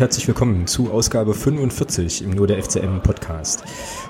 Herzlich 0.00 0.26
willkommen 0.26 0.66
zu 0.66 0.90
Ausgabe 0.90 1.34
45 1.34 2.24
im 2.24 2.30
Nur 2.30 2.46
der 2.46 2.62
FCM 2.62 3.02
Podcast. 3.02 3.64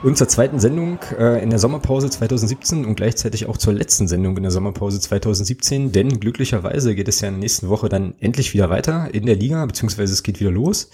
Und 0.05 0.17
zur 0.17 0.29
zweiten 0.29 0.61
Sendung 0.61 1.01
äh, 1.19 1.43
in 1.43 1.51
der 1.51 1.59
Sommerpause 1.59 2.09
2017 2.09 2.85
und 2.85 2.95
gleichzeitig 2.95 3.47
auch 3.47 3.57
zur 3.57 3.73
letzten 3.73 4.07
Sendung 4.07 4.37
in 4.37 4.45
der 4.45 4.53
Sommerpause 4.53 5.01
2017, 5.01 5.91
denn 5.91 6.21
glücklicherweise 6.21 6.95
geht 6.95 7.09
es 7.09 7.21
ja 7.23 7.27
in 7.27 7.35
der 7.35 7.41
nächsten 7.41 7.69
Woche 7.69 7.89
dann 7.89 8.15
endlich 8.21 8.55
wieder 8.55 8.71
weiter 8.71 9.13
in 9.13 9.27
der 9.27 9.35
Liga, 9.35 9.67
beziehungsweise 9.67 10.13
es 10.13 10.23
geht 10.23 10.39
wieder 10.39 10.53
los 10.53 10.91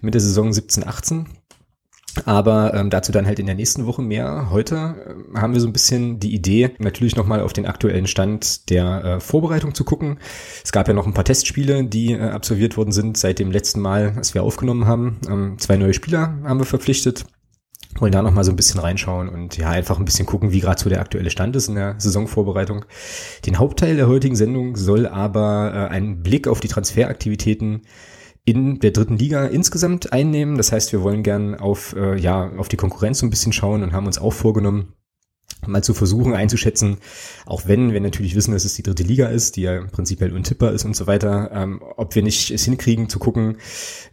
mit 0.00 0.14
der 0.14 0.20
Saison 0.20 0.50
17-18. 0.50 1.26
Aber 2.24 2.74
ähm, 2.74 2.90
dazu 2.90 3.12
dann 3.12 3.26
halt 3.26 3.38
in 3.38 3.46
der 3.46 3.54
nächsten 3.54 3.86
Woche 3.86 4.02
mehr. 4.02 4.50
Heute 4.50 4.76
äh, 5.34 5.38
haben 5.38 5.52
wir 5.52 5.60
so 5.60 5.66
ein 5.66 5.72
bisschen 5.72 6.20
die 6.20 6.34
Idee, 6.34 6.70
natürlich 6.78 7.16
nochmal 7.16 7.40
auf 7.40 7.52
den 7.52 7.66
aktuellen 7.66 8.06
Stand 8.06 8.70
der 8.70 9.04
äh, 9.04 9.20
Vorbereitung 9.20 9.74
zu 9.74 9.84
gucken. 9.84 10.18
Es 10.64 10.72
gab 10.72 10.86
ja 10.88 10.94
noch 10.94 11.06
ein 11.06 11.14
paar 11.14 11.24
Testspiele, 11.24 11.84
die 11.84 12.12
äh, 12.12 12.20
absolviert 12.20 12.76
worden 12.76 12.92
sind 12.92 13.16
seit 13.16 13.38
dem 13.38 13.50
letzten 13.50 13.80
Mal, 13.80 14.14
als 14.16 14.34
wir 14.34 14.42
aufgenommen 14.42 14.86
haben. 14.86 15.18
Ähm, 15.28 15.56
zwei 15.58 15.76
neue 15.76 15.94
Spieler 15.94 16.38
haben 16.44 16.58
wir 16.58 16.66
verpflichtet. 16.66 17.24
Wollen 17.98 18.12
da 18.12 18.22
nochmal 18.22 18.42
so 18.42 18.50
ein 18.50 18.56
bisschen 18.56 18.80
reinschauen 18.80 19.28
und 19.28 19.56
ja, 19.56 19.70
einfach 19.70 19.98
ein 20.00 20.04
bisschen 20.04 20.26
gucken, 20.26 20.50
wie 20.50 20.58
gerade 20.58 20.82
so 20.82 20.88
der 20.88 21.00
aktuelle 21.00 21.30
Stand 21.30 21.54
ist 21.54 21.68
in 21.68 21.76
der 21.76 21.94
Saisonvorbereitung. 21.98 22.84
Den 23.46 23.58
Hauptteil 23.58 23.94
der 23.94 24.08
heutigen 24.08 24.34
Sendung 24.34 24.76
soll 24.76 25.06
aber 25.06 25.72
äh, 25.72 25.92
einen 25.92 26.22
Blick 26.22 26.48
auf 26.48 26.60
die 26.60 26.68
Transferaktivitäten 26.68 27.82
in 28.44 28.78
der 28.78 28.90
dritten 28.90 29.16
Liga 29.16 29.46
insgesamt 29.46 30.12
einnehmen. 30.12 30.56
Das 30.56 30.72
heißt, 30.72 30.92
wir 30.92 31.02
wollen 31.02 31.22
gern 31.22 31.54
auf, 31.54 31.94
äh, 31.96 32.18
ja, 32.18 32.50
auf 32.56 32.68
die 32.68 32.76
Konkurrenz 32.76 33.20
so 33.20 33.26
ein 33.26 33.30
bisschen 33.30 33.52
schauen 33.52 33.82
und 33.82 33.92
haben 33.92 34.06
uns 34.06 34.18
auch 34.18 34.32
vorgenommen, 34.32 34.92
mal 35.66 35.82
zu 35.82 35.94
versuchen 35.94 36.34
einzuschätzen, 36.34 36.98
auch 37.46 37.66
wenn 37.66 37.92
wir 37.92 38.00
natürlich 38.00 38.34
wissen, 38.34 38.52
dass 38.52 38.64
es 38.64 38.74
die 38.74 38.82
dritte 38.82 39.02
Liga 39.02 39.26
ist, 39.28 39.56
die 39.56 39.62
ja 39.62 39.82
prinzipiell 39.90 40.32
untippbar 40.32 40.72
ist 40.72 40.84
und 40.84 40.96
so 40.96 41.06
weiter, 41.06 41.50
ähm, 41.52 41.80
ob 41.96 42.14
wir 42.14 42.22
nicht 42.22 42.50
es 42.50 42.64
hinkriegen 42.64 43.08
zu 43.08 43.18
gucken, 43.18 43.56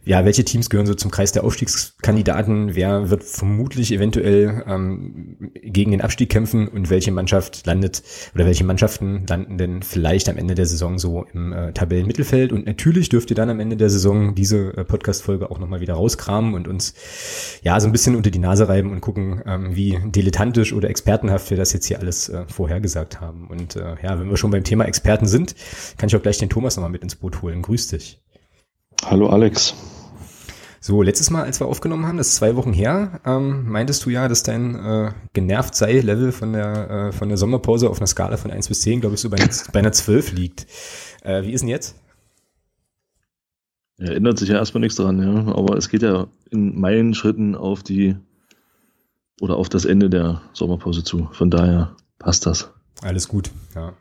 ja, 0.04 0.24
welche 0.24 0.44
Teams 0.44 0.70
gehören 0.70 0.86
so 0.86 0.94
zum 0.94 1.10
Kreis 1.10 1.32
der 1.32 1.44
Aufstiegskandidaten, 1.44 2.74
wer 2.74 3.10
wird 3.10 3.24
vermutlich 3.24 3.92
eventuell 3.92 4.64
ähm, 4.66 5.50
gegen 5.62 5.92
den 5.92 6.00
Abstieg 6.00 6.28
kämpfen 6.28 6.68
und 6.68 6.90
welche 6.90 7.12
Mannschaft 7.12 7.66
landet 7.66 8.02
oder 8.34 8.46
welche 8.46 8.64
Mannschaften 8.64 9.26
landen 9.28 9.58
denn 9.58 9.82
vielleicht 9.82 10.28
am 10.28 10.36
Ende 10.36 10.54
der 10.54 10.66
Saison 10.66 10.98
so 10.98 11.26
im 11.32 11.52
äh, 11.52 11.72
Tabellenmittelfeld. 11.72 12.52
Und 12.52 12.66
natürlich 12.66 13.08
dürft 13.08 13.30
ihr 13.30 13.36
dann 13.36 13.50
am 13.50 13.60
Ende 13.60 13.76
der 13.76 13.90
Saison 13.90 14.34
diese 14.34 14.76
äh, 14.76 14.84
Podcast-Folge 14.84 15.50
auch 15.50 15.58
nochmal 15.58 15.80
wieder 15.80 15.94
rauskramen 15.94 16.54
und 16.54 16.68
uns 16.68 16.94
ja 17.62 17.78
so 17.78 17.86
ein 17.86 17.92
bisschen 17.92 18.16
unter 18.16 18.30
die 18.30 18.38
Nase 18.38 18.68
reiben 18.68 18.90
und 18.90 19.00
gucken, 19.00 19.42
ähm, 19.46 19.76
wie 19.76 19.98
dilettantisch 20.04 20.72
oder 20.72 20.90
expertenhaft 21.22 21.50
wir 21.50 21.56
das 21.56 21.72
jetzt 21.72 21.86
hier 21.86 22.00
alles 22.00 22.28
äh, 22.28 22.44
vorhergesagt 22.48 23.20
haben. 23.20 23.46
Und 23.48 23.76
äh, 23.76 23.96
ja, 24.02 24.18
wenn 24.18 24.28
wir 24.28 24.36
schon 24.36 24.50
beim 24.50 24.64
Thema 24.64 24.84
Experten 24.84 25.26
sind, 25.26 25.54
kann 25.96 26.08
ich 26.08 26.16
auch 26.16 26.22
gleich 26.22 26.38
den 26.38 26.50
Thomas 26.50 26.76
nochmal 26.76 26.90
mit 26.90 27.02
ins 27.02 27.14
Boot 27.14 27.42
holen. 27.42 27.62
Grüß 27.62 27.88
dich. 27.88 28.20
Hallo 29.04 29.28
Alex. 29.28 29.74
So, 30.80 31.00
letztes 31.00 31.30
Mal, 31.30 31.44
als 31.44 31.60
wir 31.60 31.66
aufgenommen 31.68 32.06
haben, 32.06 32.16
das 32.16 32.28
ist 32.28 32.36
zwei 32.36 32.56
Wochen 32.56 32.72
her, 32.72 33.20
ähm, 33.24 33.68
meintest 33.68 34.04
du 34.04 34.10
ja, 34.10 34.26
dass 34.26 34.42
dein 34.42 34.74
äh, 34.74 35.12
genervt 35.32 35.76
sei 35.76 36.00
Level 36.00 36.32
von 36.32 36.52
der, 36.52 36.90
äh, 36.90 37.12
von 37.12 37.28
der 37.28 37.38
Sommerpause 37.38 37.88
auf 37.88 37.98
einer 37.98 38.08
Skala 38.08 38.36
von 38.36 38.50
1 38.50 38.66
bis 38.66 38.80
10, 38.80 39.00
glaube 39.00 39.14
ich, 39.14 39.20
so 39.20 39.30
bei, 39.30 39.36
bei 39.72 39.78
einer 39.78 39.92
12 39.92 40.32
liegt. 40.32 40.66
Äh, 41.22 41.44
wie 41.44 41.52
ist 41.52 41.60
denn 41.60 41.68
jetzt? 41.68 41.94
Ja, 43.98 44.10
ändert 44.10 44.40
sich 44.40 44.48
ja 44.48 44.56
erstmal 44.56 44.80
nichts 44.80 44.96
dran, 44.96 45.22
ja. 45.22 45.54
Aber 45.54 45.76
es 45.76 45.88
geht 45.88 46.02
ja 46.02 46.26
in 46.50 46.80
meinen 46.80 47.14
Schritten 47.14 47.54
auf 47.54 47.84
die 47.84 48.16
oder 49.42 49.56
auf 49.56 49.68
das 49.68 49.84
Ende 49.84 50.08
der 50.08 50.40
Sommerpause 50.52 51.02
zu. 51.02 51.28
Von 51.32 51.50
daher 51.50 51.96
passt 52.20 52.46
das. 52.46 52.72
Alles 53.02 53.26
gut, 53.26 53.50
ja. 53.74 53.94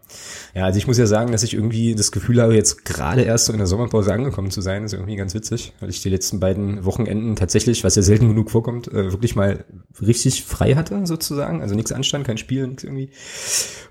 Ja, 0.54 0.66
also 0.66 0.78
ich 0.78 0.86
muss 0.86 1.00
ja 1.00 1.08
sagen, 1.08 1.32
dass 1.32 1.42
ich 1.42 1.56
irgendwie 1.56 1.96
das 1.96 2.12
Gefühl 2.12 2.40
habe, 2.40 2.54
jetzt 2.54 2.86
gerade 2.86 3.24
erst 3.24 3.46
so 3.46 3.52
in 3.52 3.58
der 3.58 3.66
Sommerpause 3.66 4.14
angekommen 4.14 4.52
zu 4.52 4.62
sein. 4.62 4.84
Das 4.84 4.94
ist 4.94 5.00
irgendwie 5.00 5.16
ganz 5.16 5.34
witzig, 5.34 5.74
weil 5.80 5.90
ich 5.90 6.04
die 6.04 6.10
letzten 6.10 6.40
beiden 6.40 6.86
Wochenenden 6.86 7.36
tatsächlich, 7.36 7.84
was 7.84 7.96
ja 7.96 8.04
selten 8.04 8.28
genug 8.28 8.52
vorkommt, 8.52 8.90
äh, 8.90 9.12
wirklich 9.12 9.36
mal 9.36 9.66
richtig 10.00 10.44
frei 10.44 10.76
hatte 10.76 11.08
sozusagen. 11.08 11.62
Also 11.62 11.74
nichts 11.74 11.92
anstand, 11.92 12.28
kein 12.28 12.38
Spiel, 12.38 12.68
nichts 12.68 12.84
irgendwie. 12.84 13.10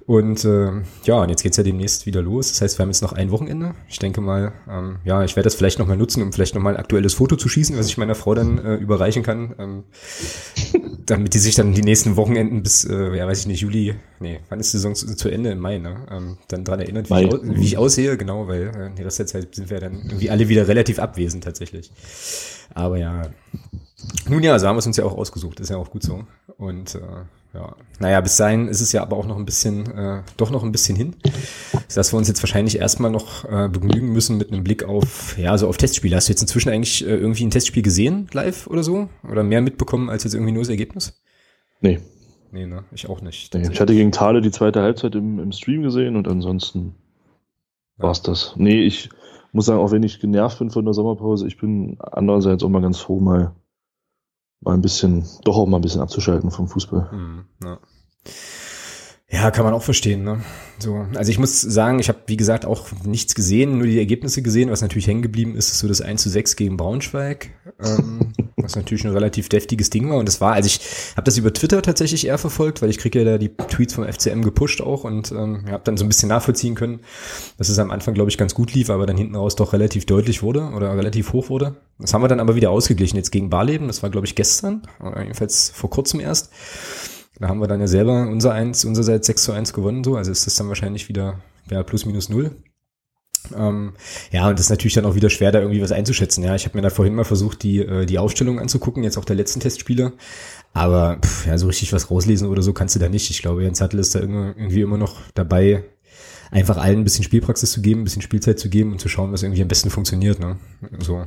Und 0.07 0.45
äh, 0.45 0.71
ja, 1.05 1.23
und 1.23 1.29
jetzt 1.29 1.43
geht's 1.43 1.57
ja 1.57 1.65
demnächst 1.65 2.07
wieder 2.07 2.23
los. 2.23 2.49
Das 2.49 2.61
heißt, 2.61 2.79
wir 2.79 2.85
haben 2.85 2.91
jetzt 2.91 3.03
noch 3.03 3.13
ein 3.13 3.33
Wochenende. 3.33 3.75
Ich 3.89 3.99
denke 3.99 4.21
mal, 4.21 4.53
ähm, 4.69 4.99
ja, 5.05 5.25
ich 5.25 5.35
werde 5.35 5.47
das 5.47 5.57
vielleicht 5.57 5.81
nochmal 5.81 5.97
nutzen, 5.97 6.23
um 6.23 6.33
vielleicht 6.33 6.55
nochmal 6.55 6.75
ein 6.75 6.81
aktuelles 6.81 7.15
Foto 7.15 7.35
zu 7.35 7.49
schießen, 7.49 7.77
was 7.77 7.87
ich 7.87 7.99
meiner 7.99 8.15
Frau 8.15 8.35
dann 8.35 8.59
äh, 8.59 8.75
überreichen 8.75 9.25
kann. 9.25 9.57
Ähm, 9.59 9.85
damit 11.07 11.35
die 11.35 11.39
sich 11.39 11.57
dann 11.57 11.75
die 11.75 11.83
nächsten 11.83 12.17
Wochenenden 12.17 12.63
bis, 12.63 12.85
äh, 12.85 13.17
ja, 13.17 13.27
weiß 13.27 13.41
ich 13.41 13.47
nicht, 13.47 13.61
Juli, 13.61 13.97
nee, 14.21 14.41
wann 14.49 14.61
ist 14.61 14.73
die 14.73 14.77
Saison 14.77 14.95
zu, 14.95 15.15
zu 15.17 15.29
Ende? 15.29 15.51
Im 15.51 15.59
Mai, 15.59 15.79
ne? 15.79 16.07
Ähm, 16.11 16.39
dann 16.49 16.65
dran 16.65 16.81
erinnert, 16.81 17.11
wie 17.11 17.25
ich, 17.25 17.33
aus, 17.33 17.41
wie 17.43 17.65
ich, 17.65 17.79
aussehe, 17.79 18.17
genau, 18.17 18.47
weil 18.47 18.69
äh, 18.69 18.97
die 18.97 19.03
Rest 19.03 19.19
der 19.19 19.27
Zeit 19.27 19.55
sind 19.55 19.71
wir 19.71 19.81
dann 19.81 20.03
irgendwie 20.05 20.31
alle 20.31 20.49
wieder 20.49 20.69
relativ 20.69 20.99
abwesend 20.99 21.45
tatsächlich. 21.45 21.91
Aber 22.73 22.97
ja, 22.97 23.23
nun 24.29 24.43
ja, 24.43 24.59
so 24.59 24.67
haben 24.67 24.77
wir 24.77 24.81
es 24.81 24.87
uns 24.87 24.97
ja 24.97 25.05
auch 25.05 25.17
ausgesucht, 25.17 25.61
ist 25.61 25.71
ja 25.71 25.77
auch 25.77 25.91
gut 25.91 26.03
so. 26.03 26.25
Und 26.57 26.95
äh, 26.95 27.01
ja, 27.55 27.75
naja, 27.99 28.21
bis 28.21 28.37
dahin 28.37 28.69
ist 28.69 28.81
es 28.81 28.93
ja 28.93 29.03
aber 29.03 29.17
auch 29.17 29.27
noch 29.27 29.37
ein 29.37 29.45
bisschen, 29.45 29.91
äh, 29.97 30.23
doch 30.37 30.51
noch 30.51 30.63
ein 30.63 30.71
bisschen 30.71 30.97
hin, 30.97 31.17
dass 31.95 32.13
wir 32.13 32.19
uns 32.19 32.29
jetzt 32.29 32.43
wahrscheinlich 32.43 32.79
erstmal 32.79 33.11
noch 33.11 33.45
äh, 33.45 33.69
begnügen 33.69 34.13
müssen 34.13 34.39
mit 34.39 34.53
einem 34.53 34.63
Blick 34.63 34.85
auf, 34.85 35.37
ja, 35.37 35.57
so 35.59 35.67
auf 35.67 35.77
Testspiele. 35.77 36.15
Hast 36.15 36.29
du 36.29 36.33
jetzt 36.33 36.43
inzwischen 36.43 36.71
eigentlich 36.71 37.05
äh, 37.05 37.17
irgendwie 37.17 37.45
ein 37.45 37.51
Testspiel 37.51 37.83
gesehen, 37.83 38.29
live 38.33 38.69
oder 38.69 38.83
so? 38.83 39.09
Oder 39.29 39.43
mehr 39.43 39.63
mitbekommen 39.63 40.11
als 40.11 40.25
jetzt 40.25 40.35
irgendwie 40.35 40.53
nur 40.53 40.63
das 40.63 40.71
Ergebnis? 40.71 41.21
Nee. 41.81 42.01
Nee, 42.53 42.67
ne, 42.67 42.85
ich 42.93 43.09
auch 43.09 43.21
nicht. 43.21 43.55
Nee, 43.55 43.69
ich 43.71 43.81
hatte 43.81 43.95
gegen 43.95 44.13
Thale 44.13 44.41
die 44.41 44.51
zweite 44.51 44.83
Halbzeit 44.83 45.15
im, 45.15 45.39
im 45.39 45.53
Stream 45.53 45.83
gesehen 45.83 46.17
und 46.17 46.27
ansonsten 46.27 46.95
ja. 47.99 48.05
war's 48.05 48.23
das. 48.23 48.55
Nee, 48.57 48.83
ich 48.83 49.11
muss 49.53 49.67
sagen, 49.67 49.81
auch 49.81 49.93
wenn 49.93 50.03
ich 50.03 50.21
genervt 50.21 50.59
bin 50.59 50.71
von 50.71 50.85
der 50.85 50.95
Sommerpause, 50.95 51.47
ich 51.47 51.59
bin 51.59 51.99
andererseits 52.01 52.63
auch 52.65 52.69
mal 52.69 52.83
ganz 52.83 52.99
froh, 52.99 53.21
mal 53.21 53.55
mal 54.61 54.75
ein 54.75 54.83
bisschen, 54.83 55.25
doch 55.45 55.57
auch 55.57 55.67
mal 55.67 55.79
ein 55.79 55.83
bisschen 55.83 56.03
abzuschalten 56.03 56.51
vom 56.51 56.69
Fußball. 56.69 57.11
Hm, 57.11 57.45
ja. 57.65 57.79
Ja. 59.31 59.51
kann 59.51 59.65
man 59.65 59.75
auch 59.75 59.83
verstehen. 59.83 60.25
Ne? 60.25 60.41
So, 60.79 61.07
also 61.15 61.31
ich 61.31 61.39
muss 61.39 61.61
sagen, 61.61 61.99
ich 61.99 62.09
habe 62.09 62.21
wie 62.27 62.37
gesagt 62.37 62.65
auch 62.65 62.89
nichts 63.05 63.35
gesehen, 63.35 63.79
nur 63.79 63.87
die 63.87 63.99
Ergebnisse 63.99 64.43
gesehen. 64.43 64.71
Was 64.71 64.83
natürlich 64.83 65.07
hängen 65.07 65.23
geblieben 65.23 65.55
ist, 65.55 65.71
ist 65.71 65.79
so 65.79 65.89
das 65.89 66.01
1 66.01 66.23
zu 66.23 66.31
6 66.31 66.57
gegen 66.57 66.77
Braunschweig, 66.77 67.51
ähm, 67.83 68.33
was 68.57 68.77
natürlich 68.77 69.05
ein 69.05 69.13
relativ 69.13 69.49
deftiges 69.49 69.91
Ding 69.91 70.09
war. 70.09 70.17
Und 70.17 70.27
das 70.27 70.41
war, 70.41 70.55
also 70.55 70.67
ich 70.67 70.81
habe 71.17 71.25
das 71.25 71.37
über 71.37 71.53
Twitter 71.53 71.83
tatsächlich 71.83 72.27
eher 72.27 72.39
verfolgt, 72.39 72.83
weil 72.83 72.91
ich 72.91 72.99
kriege 72.99 73.19
ja 73.21 73.25
da 73.25 73.39
die 73.39 73.51
Tweets 73.51 73.95
vom 73.95 74.05
FCM 74.05 74.43
gepusht 74.43 74.81
auch 74.81 75.05
und 75.05 75.33
ähm, 75.33 75.65
habe 75.71 75.83
dann 75.85 75.97
so 75.97 76.05
ein 76.05 76.09
bisschen 76.09 76.29
nachvollziehen 76.29 76.75
können, 76.75 77.01
dass 77.59 77.69
es 77.69 77.79
am 77.79 77.91
Anfang, 77.91 78.15
glaube 78.15 78.31
ich, 78.31 78.39
ganz 78.39 78.55
gut 78.55 78.73
lief, 78.73 78.91
aber 78.91 79.07
dann 79.07 79.17
hinten 79.17 79.37
raus 79.37 79.57
doch 79.57 79.73
relativ 79.73 80.07
deutlich 80.07 80.43
wurde 80.43 80.71
oder 80.75 80.97
relativ 80.97 81.33
hoch 81.33 81.51
wurde. 81.51 81.77
Das 81.99 82.15
haben 82.15 82.23
wir 82.23 82.29
dann 82.29 82.41
aber 82.41 82.55
wieder 82.55 82.71
ausgeglichen 82.71 83.17
jetzt 83.17 83.31
gegen 83.31 83.51
Barleben. 83.51 83.87
Das 83.87 84.03
war, 84.03 84.11
glaube 84.11 84.27
ich, 84.27 84.35
gestern, 84.35 84.83
oder 85.01 85.23
jedenfalls 85.23 85.71
vor 85.71 85.91
kurzem 85.91 86.21
erst. 86.21 86.51
Da 87.41 87.49
haben 87.49 87.61
wir 87.61 87.69
dann 87.69 87.81
ja 87.81 87.89
selber 87.89 88.29
unser 88.29 88.53
eins, 88.53 88.85
unser 88.85 89.03
Seite 89.03 89.25
6 89.25 89.43
zu 89.43 89.53
1 89.53 89.73
gewonnen, 89.73 90.05
so. 90.05 90.17
Also 90.17 90.31
ist 90.31 90.47
das 90.47 90.55
dann 90.57 90.69
wahrscheinlich 90.69 91.09
wieder, 91.09 91.41
ja, 91.71 91.83
plus 91.83 92.05
minus 92.05 92.29
null. 92.29 92.55
Ähm, 93.57 93.95
ja, 94.31 94.49
und 94.49 94.59
das 94.59 94.67
ist 94.67 94.71
natürlich 94.71 94.93
dann 94.93 95.07
auch 95.07 95.15
wieder 95.15 95.31
schwer, 95.31 95.51
da 95.51 95.61
irgendwie 95.61 95.81
was 95.81 95.93
einzuschätzen. 95.93 96.45
Ja, 96.45 96.55
ich 96.55 96.67
habe 96.67 96.77
mir 96.77 96.83
da 96.83 96.91
vorhin 96.91 97.15
mal 97.15 97.25
versucht, 97.25 97.63
die, 97.63 97.79
äh, 97.79 98.05
die 98.05 98.19
Aufstellung 98.19 98.61
anzugucken, 98.61 99.03
jetzt 99.03 99.17
auch 99.17 99.25
der 99.25 99.37
letzten 99.37 99.61
Testspiele. 99.61 100.13
Aber 100.75 101.19
pff, 101.25 101.47
ja, 101.47 101.57
so 101.57 101.67
richtig 101.67 101.95
was 101.95 102.11
rauslesen 102.11 102.47
oder 102.47 102.61
so 102.61 102.75
kannst 102.75 102.95
du 102.95 102.99
da 103.01 103.09
nicht. 103.09 103.31
Ich 103.31 103.41
glaube, 103.41 103.63
Jens 103.63 103.79
Sattel 103.79 103.99
ist 104.01 104.15
da 104.15 104.21
irgendwie 104.21 104.83
immer 104.83 104.99
noch 104.99 105.17
dabei, 105.35 105.85
einfach 106.51 106.77
allen 106.77 106.99
ein 106.99 107.05
bisschen 107.05 107.25
Spielpraxis 107.25 107.73
zu 107.73 107.81
geben, 107.81 108.03
ein 108.03 108.05
bisschen 108.05 108.23
Spielzeit 108.23 108.59
zu 108.59 108.69
geben 108.69 108.93
und 108.93 109.01
zu 109.01 109.09
schauen, 109.09 109.33
was 109.33 109.43
irgendwie 109.43 109.63
am 109.63 109.69
besten 109.69 109.89
funktioniert. 109.89 110.39
Ne? 110.41 110.59
So 110.99 111.23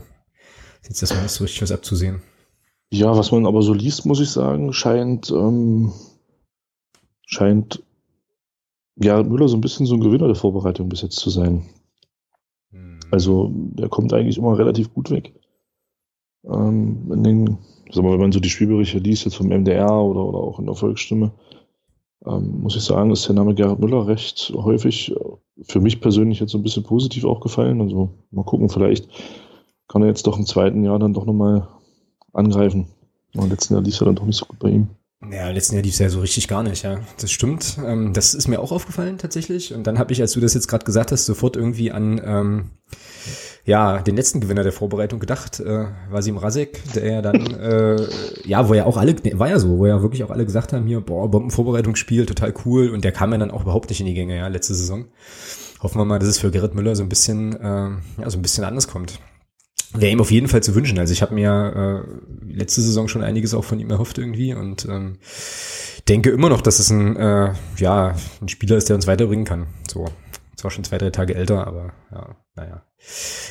ist 0.83 0.89
jetzt 0.89 1.01
erstmal 1.01 1.23
nicht 1.23 1.31
so 1.31 1.43
richtig 1.43 1.63
was 1.63 1.71
abzusehen. 1.71 2.21
Ja, 2.93 3.17
was 3.17 3.31
man 3.31 3.47
aber 3.47 3.63
so 3.63 3.73
liest, 3.73 4.05
muss 4.05 4.19
ich 4.19 4.29
sagen, 4.29 4.71
scheint, 4.71 5.31
ähm, 5.31 5.91
scheint 7.25 7.81
Gerhard 8.97 9.27
Müller 9.27 9.47
so 9.47 9.57
ein 9.57 9.61
bisschen 9.61 9.87
so 9.87 9.95
ein 9.95 9.99
Gewinner 9.99 10.27
der 10.27 10.35
Vorbereitung 10.35 10.89
bis 10.89 11.01
jetzt 11.01 11.15
zu 11.15 11.31
sein. 11.31 11.65
Also 13.09 13.49
der 13.51 13.89
kommt 13.89 14.13
eigentlich 14.13 14.37
immer 14.37 14.59
relativ 14.59 14.93
gut 14.93 15.09
weg. 15.09 15.33
Ähm, 16.43 17.11
in 17.11 17.23
den, 17.23 17.57
sag 17.91 18.03
mal, 18.03 18.11
wenn 18.11 18.19
man 18.19 18.31
so 18.31 18.39
die 18.39 18.51
Spielberichte 18.51 18.99
liest, 18.99 19.25
jetzt 19.25 19.37
vom 19.37 19.47
MDR 19.47 19.91
oder, 19.91 20.23
oder 20.23 20.37
auch 20.37 20.59
in 20.59 20.67
der 20.67 20.75
Volksstimme, 20.75 21.31
ähm, 22.27 22.61
muss 22.61 22.75
ich 22.75 22.83
sagen, 22.83 23.09
ist 23.09 23.27
der 23.27 23.33
Name 23.33 23.55
Gerhard 23.55 23.79
Müller 23.79 24.05
recht 24.05 24.53
häufig 24.55 25.15
für 25.63 25.79
mich 25.79 25.99
persönlich 25.99 26.39
jetzt 26.39 26.51
so 26.51 26.59
ein 26.59 26.63
bisschen 26.63 26.83
positiv 26.83 27.25
aufgefallen. 27.25 27.81
Also 27.81 28.11
mal 28.29 28.45
gucken, 28.45 28.69
vielleicht 28.69 29.09
kann 29.87 30.03
er 30.03 30.09
jetzt 30.09 30.27
doch 30.27 30.37
im 30.37 30.45
zweiten 30.45 30.83
Jahr 30.83 30.99
dann 30.99 31.15
doch 31.15 31.25
nochmal 31.25 31.67
angreifen. 32.33 32.87
Im 33.33 33.49
letzten 33.49 33.73
Jahr 33.73 33.83
lief 33.83 33.93
es 33.93 33.99
ja 33.99 34.05
dann 34.05 34.15
doch 34.15 34.25
nicht 34.25 34.37
so 34.37 34.45
gut 34.45 34.59
bei 34.59 34.69
ihm. 34.69 34.89
Ja, 35.31 35.49
letzten 35.49 35.75
Jahr 35.75 35.83
lief 35.83 35.93
es 35.93 35.99
ja 35.99 36.09
so 36.09 36.19
richtig 36.19 36.47
gar 36.47 36.63
nicht, 36.63 36.83
ja. 36.83 36.99
Das 37.19 37.31
stimmt. 37.31 37.77
Ähm, 37.85 38.13
das 38.13 38.33
ist 38.33 38.47
mir 38.47 38.59
auch 38.59 38.71
aufgefallen 38.71 39.17
tatsächlich. 39.17 39.73
Und 39.73 39.87
dann 39.87 39.97
habe 39.97 40.11
ich, 40.11 40.21
als 40.21 40.33
du 40.33 40.39
das 40.39 40.53
jetzt 40.53 40.67
gerade 40.67 40.85
gesagt 40.85 41.11
hast, 41.11 41.25
sofort 41.25 41.55
irgendwie 41.55 41.91
an 41.91 42.21
ähm, 42.23 42.71
ja, 43.65 43.99
den 43.99 44.17
letzten 44.17 44.41
Gewinner 44.41 44.63
der 44.63 44.73
Vorbereitung 44.73 45.19
gedacht, 45.19 45.61
äh, 45.61 45.85
Vasim 46.09 46.37
Rasek, 46.37 46.81
der 46.93 47.11
ja 47.11 47.21
dann, 47.21 47.45
äh, 47.53 48.07
ja, 48.45 48.67
wo 48.67 48.73
ja 48.73 48.85
auch 48.85 48.97
alle, 48.97 49.15
war 49.39 49.49
ja 49.49 49.59
so, 49.59 49.77
wo 49.77 49.85
ja 49.85 50.01
wirklich 50.01 50.23
auch 50.23 50.31
alle 50.31 50.45
gesagt 50.45 50.73
haben, 50.73 50.85
hier, 50.85 50.99
boah, 50.99 51.31
Bombenvorbereitungsspiel, 51.31 52.25
total 52.25 52.53
cool. 52.65 52.89
Und 52.89 53.05
der 53.05 53.13
kam 53.13 53.31
ja 53.31 53.37
dann 53.37 53.51
auch 53.51 53.61
überhaupt 53.61 53.89
nicht 53.89 54.01
in 54.01 54.05
die 54.05 54.13
Gänge, 54.13 54.35
ja, 54.35 54.47
letzte 54.47 54.75
Saison. 54.75 55.05
Hoffen 55.81 55.99
wir 55.99 56.05
mal, 56.05 56.19
dass 56.19 56.29
es 56.29 56.39
für 56.39 56.51
Gerrit 56.51 56.75
Müller 56.75 56.95
so 56.95 57.03
ein 57.03 57.09
bisschen, 57.09 57.53
äh, 57.55 58.21
ja, 58.21 58.29
so 58.29 58.37
ein 58.37 58.41
bisschen 58.41 58.65
anders 58.65 58.89
kommt. 58.89 59.19
Wäre 59.93 60.11
ihm 60.11 60.21
auf 60.21 60.31
jeden 60.31 60.47
Fall 60.47 60.63
zu 60.63 60.75
wünschen. 60.75 60.99
Also 60.99 61.13
ich 61.13 61.21
habe 61.21 61.35
mir 61.35 62.05
äh, 62.05 62.53
letzte 62.53 62.81
Saison 62.81 63.07
schon 63.07 63.23
einiges 63.23 63.53
auch 63.53 63.63
von 63.63 63.79
ihm 63.79 63.89
erhofft 63.89 64.17
irgendwie 64.17 64.53
und 64.53 64.85
ähm, 64.85 65.19
denke 66.07 66.29
immer 66.31 66.49
noch, 66.49 66.61
dass 66.61 66.79
es 66.79 66.89
ein, 66.89 67.15
äh, 67.15 67.53
ja, 67.77 68.15
ein 68.41 68.49
Spieler 68.49 68.77
ist, 68.77 68.89
der 68.89 68.95
uns 68.95 69.07
weiterbringen 69.07 69.45
kann. 69.45 69.67
So, 69.91 70.05
zwar 70.55 70.71
schon 70.71 70.83
zwei, 70.83 70.97
drei 70.97 71.09
Tage 71.09 71.35
älter, 71.35 71.67
aber 71.67 71.93
ja, 72.11 72.35
naja. 72.55 72.83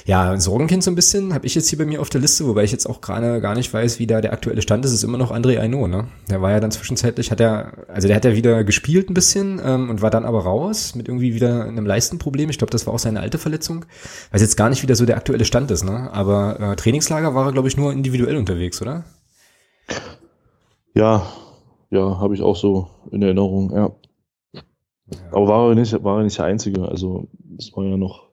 Ja, 0.04 0.38
Sorgenkind 0.38 0.82
so 0.82 0.90
ein 0.90 0.94
bisschen 0.94 1.32
habe 1.32 1.46
ich 1.46 1.54
jetzt 1.54 1.69
hier 1.69 1.78
bei 1.78 1.84
mir 1.84 2.00
auf 2.00 2.10
der 2.10 2.20
Liste, 2.20 2.46
wobei 2.46 2.64
ich 2.64 2.72
jetzt 2.72 2.87
auch 2.87 3.00
gerade 3.00 3.40
gar 3.40 3.54
nicht 3.54 3.72
weiß, 3.72 3.99
wie 3.99 4.06
da 4.06 4.20
der 4.20 4.32
aktuelle 4.32 4.62
Stand 4.62 4.84
ist, 4.84 4.93
ist 4.93 5.04
immer 5.04 5.19
noch 5.19 5.31
André 5.31 5.58
Aino, 5.58 5.87
ne? 5.87 6.08
Der 6.28 6.43
war 6.43 6.50
ja 6.50 6.58
dann 6.58 6.72
zwischenzeitlich, 6.72 7.31
hat 7.31 7.40
er, 7.40 7.87
also 7.88 8.08
der 8.08 8.16
hat 8.16 8.25
ja 8.25 8.34
wieder 8.34 8.64
gespielt 8.64 9.10
ein 9.10 9.14
bisschen 9.14 9.60
ähm, 9.64 9.90
und 9.90 10.02
war 10.02 10.10
dann 10.10 10.25
aber 10.25 10.43
raus 10.43 10.94
mit 10.94 11.08
irgendwie 11.08 11.34
wieder 11.34 11.64
einem 11.64 11.87
Leistenproblem. 11.87 12.50
Ich 12.50 12.58
glaube, 12.58 12.72
das 12.72 12.87
war 12.87 12.94
auch 12.94 12.99
seine 12.99 13.20
alte 13.20 13.38
Verletzung. 13.38 13.84
Weiß 14.32 14.40
jetzt 14.40 14.56
gar 14.56 14.70
nicht, 14.70 14.82
wie 14.82 14.87
da 14.87 14.94
so 14.94 15.06
der 15.06 15.16
aktuelle 15.16 15.44
Stand 15.44 15.70
ist, 15.70 15.84
ne? 15.84 16.10
Aber 16.12 16.58
äh, 16.58 16.76
Trainingslager 16.76 17.34
war 17.34 17.46
er, 17.46 17.52
glaube 17.52 17.69
ich, 17.69 17.76
nur 17.76 17.93
individuell 17.93 18.37
unterwegs, 18.37 18.82
oder? 18.82 19.04
Ja, 20.94 21.26
ja, 21.90 22.19
habe 22.19 22.34
ich 22.34 22.43
auch 22.43 22.56
so 22.56 22.88
in 23.10 23.22
Erinnerung, 23.22 23.70
ja. 23.70 23.93
ja. 24.52 24.62
Aber 25.31 25.46
war 25.46 25.69
er 25.69 25.75
nicht, 25.75 26.02
war 26.02 26.19
er 26.19 26.25
nicht 26.25 26.38
der 26.38 26.46
Einzige. 26.46 26.88
Also 26.88 27.28
es 27.58 27.70
war 27.76 27.84
ja 27.84 27.96
noch 27.96 28.31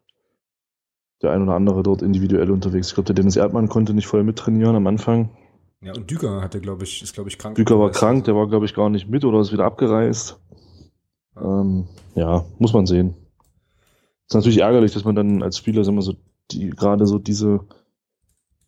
der 1.21 1.31
ein 1.31 1.41
oder 1.41 1.53
andere 1.53 1.83
dort 1.83 2.01
individuell 2.01 2.51
unterwegs. 2.51 2.89
Ich 2.89 2.93
glaube, 2.93 3.07
der 3.07 3.15
Dennis 3.15 3.35
Erdmann 3.35 3.69
konnte 3.69 3.93
nicht 3.93 4.07
voll 4.07 4.23
mittrainieren 4.23 4.75
am 4.75 4.87
Anfang. 4.87 5.29
Ja, 5.81 5.93
und 5.93 6.09
Düker 6.09 6.41
hatte, 6.41 6.59
glaube 6.59 6.83
ich, 6.83 7.01
ist, 7.01 7.13
glaube 7.13 7.29
ich, 7.29 7.37
krank. 7.37 7.55
Düker 7.55 7.79
war 7.79 7.91
krank, 7.91 8.25
der 8.25 8.35
war, 8.35 8.47
glaube 8.47 8.65
ich, 8.65 8.73
gar 8.73 8.89
nicht 8.89 9.09
mit 9.09 9.23
oder 9.23 9.39
ist 9.39 9.53
wieder 9.53 9.65
abgereist. 9.65 10.39
Ähm, 11.41 11.87
ja, 12.15 12.45
muss 12.57 12.73
man 12.73 12.85
sehen. 12.85 13.15
Ist 14.27 14.35
natürlich 14.35 14.59
ärgerlich, 14.59 14.93
dass 14.93 15.05
man 15.05 15.15
dann 15.15 15.41
als 15.41 15.57
Spieler, 15.57 15.83
sagen 15.83 15.97
wir 15.97 16.01
so, 16.01 16.15
die, 16.51 16.69
gerade 16.69 17.05
so 17.05 17.17
diese, 17.17 17.61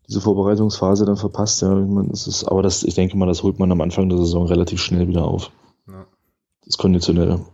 diese 0.08 0.22
Vorbereitungsphase 0.22 1.06
dann 1.06 1.18
verpasst. 1.18 1.62
Ja, 1.62 1.76
man, 1.76 2.10
es 2.12 2.28
ist, 2.28 2.46
aber 2.46 2.64
das, 2.64 2.84
ich 2.84 2.96
denke 2.96 3.18
mal, 3.18 3.28
das 3.28 3.44
holt 3.44 3.60
man 3.60 3.72
am 3.72 3.82
Anfang 3.82 4.10
der 4.10 4.18
Saison 4.18 4.46
relativ 4.46 4.82
schnell 4.82 5.08
wieder 5.08 5.26
auf. 5.26 5.52
Ja. 5.88 6.06
Das 6.66 6.78
Konditionelle. 6.78 7.46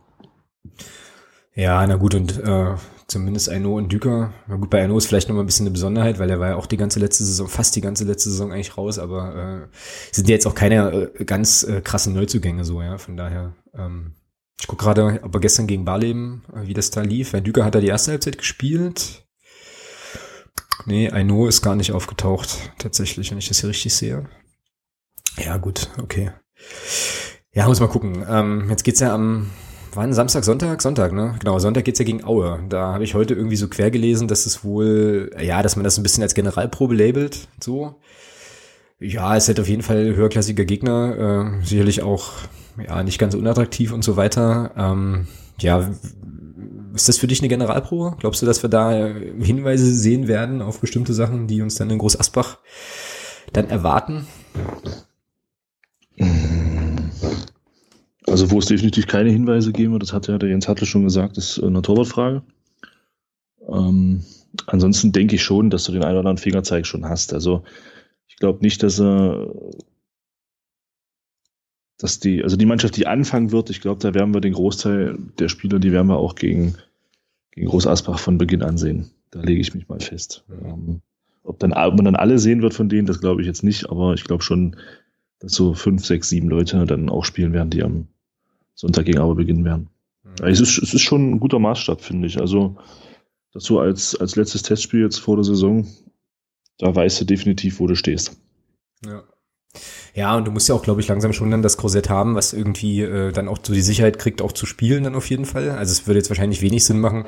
Ja, 1.55 1.85
na 1.87 1.95
gut, 1.95 2.13
und 2.13 2.37
äh, 2.37 2.75
zumindest 3.07 3.49
Aino 3.49 3.77
und 3.77 3.91
Düker. 3.91 4.33
Na 4.47 4.55
gut, 4.55 4.69
bei 4.69 4.83
Aino 4.83 4.97
ist 4.97 5.07
vielleicht 5.07 5.29
noch 5.29 5.35
mal 5.35 5.41
ein 5.43 5.45
bisschen 5.45 5.65
eine 5.65 5.73
Besonderheit, 5.73 6.19
weil 6.19 6.29
er 6.29 6.39
war 6.39 6.49
ja 6.49 6.55
auch 6.55 6.65
die 6.65 6.77
ganze 6.77 6.99
letzte 6.99 7.23
Saison, 7.23 7.47
fast 7.47 7.75
die 7.75 7.81
ganze 7.81 8.03
letzte 8.03 8.29
Saison 8.29 8.51
eigentlich 8.51 8.77
raus, 8.77 8.99
aber 8.99 9.69
äh, 9.71 9.75
sind 10.11 10.27
jetzt 10.27 10.45
auch 10.45 10.55
keine 10.55 11.09
äh, 11.17 11.25
ganz 11.25 11.63
äh, 11.63 11.81
krassen 11.81 12.13
Neuzugänge 12.13 12.65
so, 12.65 12.81
ja. 12.81 12.97
Von 12.97 13.17
daher, 13.17 13.53
ähm, 13.73 14.13
ich 14.59 14.67
gucke 14.67 14.83
gerade, 14.83 15.19
aber 15.23 15.39
gestern 15.39 15.67
gegen 15.67 15.85
Barleben, 15.85 16.43
äh, 16.53 16.67
wie 16.67 16.73
das 16.73 16.91
da 16.91 17.01
lief. 17.01 17.33
Weil 17.33 17.41
Düker 17.41 17.63
hat 17.63 17.75
er 17.75 17.81
die 17.81 17.87
erste 17.87 18.11
Halbzeit 18.11 18.37
gespielt. 18.37 19.23
Nee, 20.85 21.09
Aino 21.09 21.47
ist 21.47 21.61
gar 21.61 21.75
nicht 21.75 21.91
aufgetaucht, 21.91 22.71
tatsächlich, 22.77 23.31
wenn 23.31 23.37
ich 23.37 23.47
das 23.47 23.61
hier 23.61 23.69
richtig 23.69 23.93
sehe. 23.93 24.29
Ja, 25.37 25.57
gut, 25.57 25.89
okay. 26.01 26.31
Ja, 27.53 27.67
muss 27.67 27.79
mal 27.79 27.87
gucken. 27.87 28.25
Ähm, 28.29 28.69
jetzt 28.69 28.83
geht's 28.83 28.99
ja 28.99 29.13
am 29.13 29.49
Wann? 29.97 30.13
Samstag, 30.13 30.43
Sonntag? 30.43 30.83
Sonntag, 30.83 31.11
ne? 31.11 31.33
Genau, 31.39 31.57
Sonntag 31.57 31.83
geht's 31.83 31.97
ja 31.97 32.05
gegen 32.05 32.23
Aue. 32.23 32.59
Da 32.69 32.93
habe 32.93 33.03
ich 33.03 33.15
heute 33.15 33.33
irgendwie 33.33 33.55
so 33.55 33.67
quer 33.67 33.89
gelesen, 33.89 34.27
dass 34.27 34.45
es 34.45 34.63
wohl, 34.63 35.31
ja, 35.41 35.63
dass 35.63 35.75
man 35.75 35.83
das 35.83 35.97
ein 35.97 36.03
bisschen 36.03 36.21
als 36.21 36.35
Generalprobe 36.35 36.93
labelt, 36.93 37.47
so. 37.59 37.95
Ja, 38.99 39.35
es 39.35 39.47
hätte 39.47 39.63
auf 39.63 39.67
jeden 39.67 39.81
Fall 39.81 40.15
höherklassiger 40.15 40.65
Gegner, 40.65 41.57
äh, 41.57 41.65
sicherlich 41.65 42.03
auch, 42.03 42.29
ja, 42.77 43.01
nicht 43.01 43.17
ganz 43.17 43.33
unattraktiv 43.33 43.91
und 43.91 44.03
so 44.03 44.17
weiter. 44.17 44.69
Ähm, 44.77 45.25
ja, 45.59 45.89
ist 46.93 47.09
das 47.09 47.17
für 47.17 47.25
dich 47.25 47.39
eine 47.39 47.49
Generalprobe? 47.49 48.17
Glaubst 48.19 48.43
du, 48.43 48.45
dass 48.45 48.61
wir 48.61 48.69
da 48.69 48.91
Hinweise 48.91 49.91
sehen 49.91 50.27
werden 50.27 50.61
auf 50.61 50.79
bestimmte 50.79 51.15
Sachen, 51.15 51.47
die 51.47 51.63
uns 51.63 51.73
dann 51.73 51.89
in 51.89 51.97
Groß 51.97 52.19
Asbach 52.19 52.59
dann 53.51 53.67
erwarten? 53.67 54.27
Also 58.37 58.51
wo 58.51 58.59
es 58.59 58.67
definitiv 58.67 59.07
keine 59.07 59.31
Hinweise 59.31 59.71
geben 59.71 59.93
wird, 59.93 60.03
das 60.03 60.13
hat 60.13 60.27
ja 60.27 60.37
der 60.37 60.49
Jens 60.49 60.67
Hattel 60.67 60.85
schon 60.85 61.03
gesagt, 61.03 61.39
ist 61.39 61.57
eine 61.59 61.81
Torwartfrage. 61.81 62.43
Ähm, 63.67 64.23
ansonsten 64.67 65.11
denke 65.11 65.33
ich 65.33 65.41
schon, 65.41 65.71
dass 65.71 65.85
du 65.85 65.91
den 65.91 66.03
einen 66.03 66.11
oder 66.11 66.19
anderen 66.19 66.37
Fingerzeig 66.37 66.85
schon 66.85 67.05
hast. 67.09 67.33
Also 67.33 67.63
ich 68.27 68.35
glaube 68.35 68.59
nicht, 68.61 68.83
dass 68.83 68.99
er 68.99 69.51
dass 71.97 72.19
die, 72.19 72.43
also 72.43 72.57
die 72.57 72.67
Mannschaft, 72.67 72.95
die 72.95 73.07
anfangen 73.07 73.51
wird, 73.51 73.71
ich 73.71 73.81
glaube, 73.81 74.01
da 74.01 74.13
werden 74.13 74.35
wir 74.35 74.41
den 74.41 74.53
Großteil 74.53 75.17
der 75.39 75.49
Spieler, 75.49 75.79
die 75.79 75.91
werden 75.91 76.05
wir 76.05 76.17
auch 76.17 76.35
gegen, 76.35 76.75
gegen 77.49 77.65
Groß 77.65 77.87
Asbach 77.87 78.19
von 78.19 78.37
Beginn 78.37 78.61
an 78.61 78.77
sehen. 78.77 79.09
Da 79.31 79.41
lege 79.41 79.61
ich 79.61 79.73
mich 79.73 79.89
mal 79.89 79.99
fest. 79.99 80.45
Ähm, 80.63 81.01
ob, 81.41 81.57
dann, 81.57 81.73
ob 81.73 81.95
man 81.95 82.05
dann 82.05 82.15
alle 82.15 82.37
sehen 82.37 82.61
wird 82.61 82.75
von 82.75 82.87
denen, 82.87 83.07
das 83.07 83.19
glaube 83.19 83.41
ich 83.41 83.47
jetzt 83.47 83.63
nicht, 83.63 83.89
aber 83.89 84.13
ich 84.13 84.25
glaube 84.25 84.43
schon, 84.43 84.75
dass 85.39 85.53
so 85.53 85.73
fünf, 85.73 86.05
sechs, 86.05 86.29
sieben 86.29 86.49
Leute 86.49 86.85
dann 86.85 87.09
auch 87.09 87.25
spielen 87.25 87.51
werden, 87.51 87.71
die 87.71 87.81
am, 87.81 88.09
Sonntag 88.77 89.05
gegen 89.05 89.19
Aue 89.19 89.35
beginnen 89.35 89.65
werden. 89.65 89.89
Mhm. 90.23 90.45
Es, 90.45 90.61
ist, 90.61 90.77
es 90.77 90.93
ist 90.93 91.01
schon 91.01 91.31
ein 91.31 91.39
guter 91.39 91.59
Maßstab, 91.59 92.01
finde 92.01 92.27
ich. 92.27 92.39
Also, 92.39 92.77
dass 93.51 93.63
du 93.63 93.79
als, 93.79 94.15
als 94.15 94.35
letztes 94.35 94.61
Testspiel 94.61 95.01
jetzt 95.01 95.17
vor 95.17 95.35
der 95.35 95.43
Saison, 95.43 95.87
da 96.77 96.95
weißt 96.95 97.19
du 97.21 97.25
definitiv, 97.25 97.79
wo 97.79 97.87
du 97.87 97.95
stehst. 97.95 98.37
Ja. 99.05 99.23
Ja, 100.13 100.35
und 100.35 100.45
du 100.45 100.51
musst 100.51 100.69
ja 100.69 100.73
auch, 100.73 100.81
glaube 100.81 101.01
ich, 101.01 101.07
langsam 101.07 101.33
schon 101.33 101.51
dann 101.51 101.61
das 101.61 101.77
Korsett 101.77 102.09
haben, 102.09 102.33
was 102.33 102.53
irgendwie 102.53 103.01
äh, 103.01 103.31
dann 103.31 103.47
auch 103.47 103.59
so 103.61 103.73
die 103.73 103.81
Sicherheit 103.81 104.17
kriegt, 104.17 104.41
auch 104.41 104.51
zu 104.51 104.65
spielen 104.65 105.03
dann 105.03 105.13
auf 105.13 105.29
jeden 105.29 105.45
Fall. 105.45 105.69
Also 105.71 105.91
es 105.91 106.07
würde 106.07 106.19
jetzt 106.19 106.29
wahrscheinlich 106.29 106.61
wenig 106.61 106.85
Sinn 106.85 106.99
machen, 106.99 107.25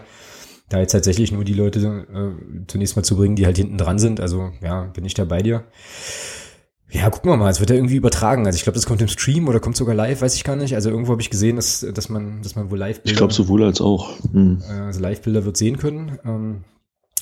da 0.69 0.79
jetzt 0.79 0.93
tatsächlich 0.93 1.31
nur 1.31 1.43
die 1.43 1.53
Leute 1.53 1.79
äh, 1.79 2.65
zunächst 2.67 2.95
mal 2.95 3.03
zu 3.03 3.15
bringen, 3.15 3.35
die 3.35 3.45
halt 3.45 3.57
hinten 3.57 3.77
dran 3.77 3.99
sind. 3.99 4.19
Also 4.19 4.51
ja, 4.61 4.85
bin 4.85 5.05
ich 5.05 5.13
da 5.13 5.25
bei 5.25 5.43
dir. 5.43 5.65
Ja, 6.91 7.09
gucken 7.09 7.29
wir 7.29 7.37
mal. 7.37 7.51
Es 7.51 7.59
wird 7.59 7.69
ja 7.69 7.75
irgendwie 7.75 7.95
übertragen. 7.95 8.45
Also 8.45 8.57
ich 8.57 8.63
glaube, 8.63 8.75
das 8.75 8.85
kommt 8.85 9.01
im 9.01 9.07
Stream 9.07 9.47
oder 9.47 9.59
kommt 9.59 9.75
sogar 9.75 9.93
live, 9.93 10.21
weiß 10.21 10.35
ich 10.35 10.43
gar 10.43 10.55
nicht. 10.55 10.73
Also 10.73 10.89
irgendwo 10.89 11.11
habe 11.11 11.21
ich 11.21 11.29
gesehen, 11.29 11.55
dass, 11.55 11.85
dass 11.93 12.09
man, 12.09 12.41
dass 12.41 12.55
man 12.55 12.71
wohl 12.71 12.79
live 12.79 13.01
Ich 13.03 13.15
glaube 13.15 13.33
sowohl 13.33 13.63
als 13.63 13.79
auch. 13.79 14.11
Hm. 14.31 14.61
Also 14.67 14.99
Live-Bilder 14.99 15.45
wird 15.45 15.55
sehen 15.55 15.77
können. 15.77 16.17
Ähm, 16.25 16.63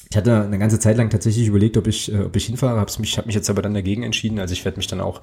ich 0.09 0.15
hatte 0.15 0.41
eine 0.41 0.57
ganze 0.57 0.79
Zeit 0.79 0.95
lang 0.95 1.09
tatsächlich 1.09 1.47
überlegt, 1.47 1.75
ob 1.75 1.87
ich, 1.87 2.13
äh, 2.13 2.19
ob 2.19 2.35
ich 2.37 2.45
hinfahre. 2.45 2.79
Hab's 2.79 2.97
mich, 2.97 3.17
habe 3.17 3.27
mich 3.27 3.35
jetzt 3.35 3.49
aber 3.49 3.61
dann 3.61 3.73
dagegen 3.73 4.03
entschieden. 4.03 4.39
Also 4.39 4.53
ich 4.53 4.63
werde 4.63 4.77
mich 4.77 4.87
dann 4.87 5.01
auch, 5.01 5.21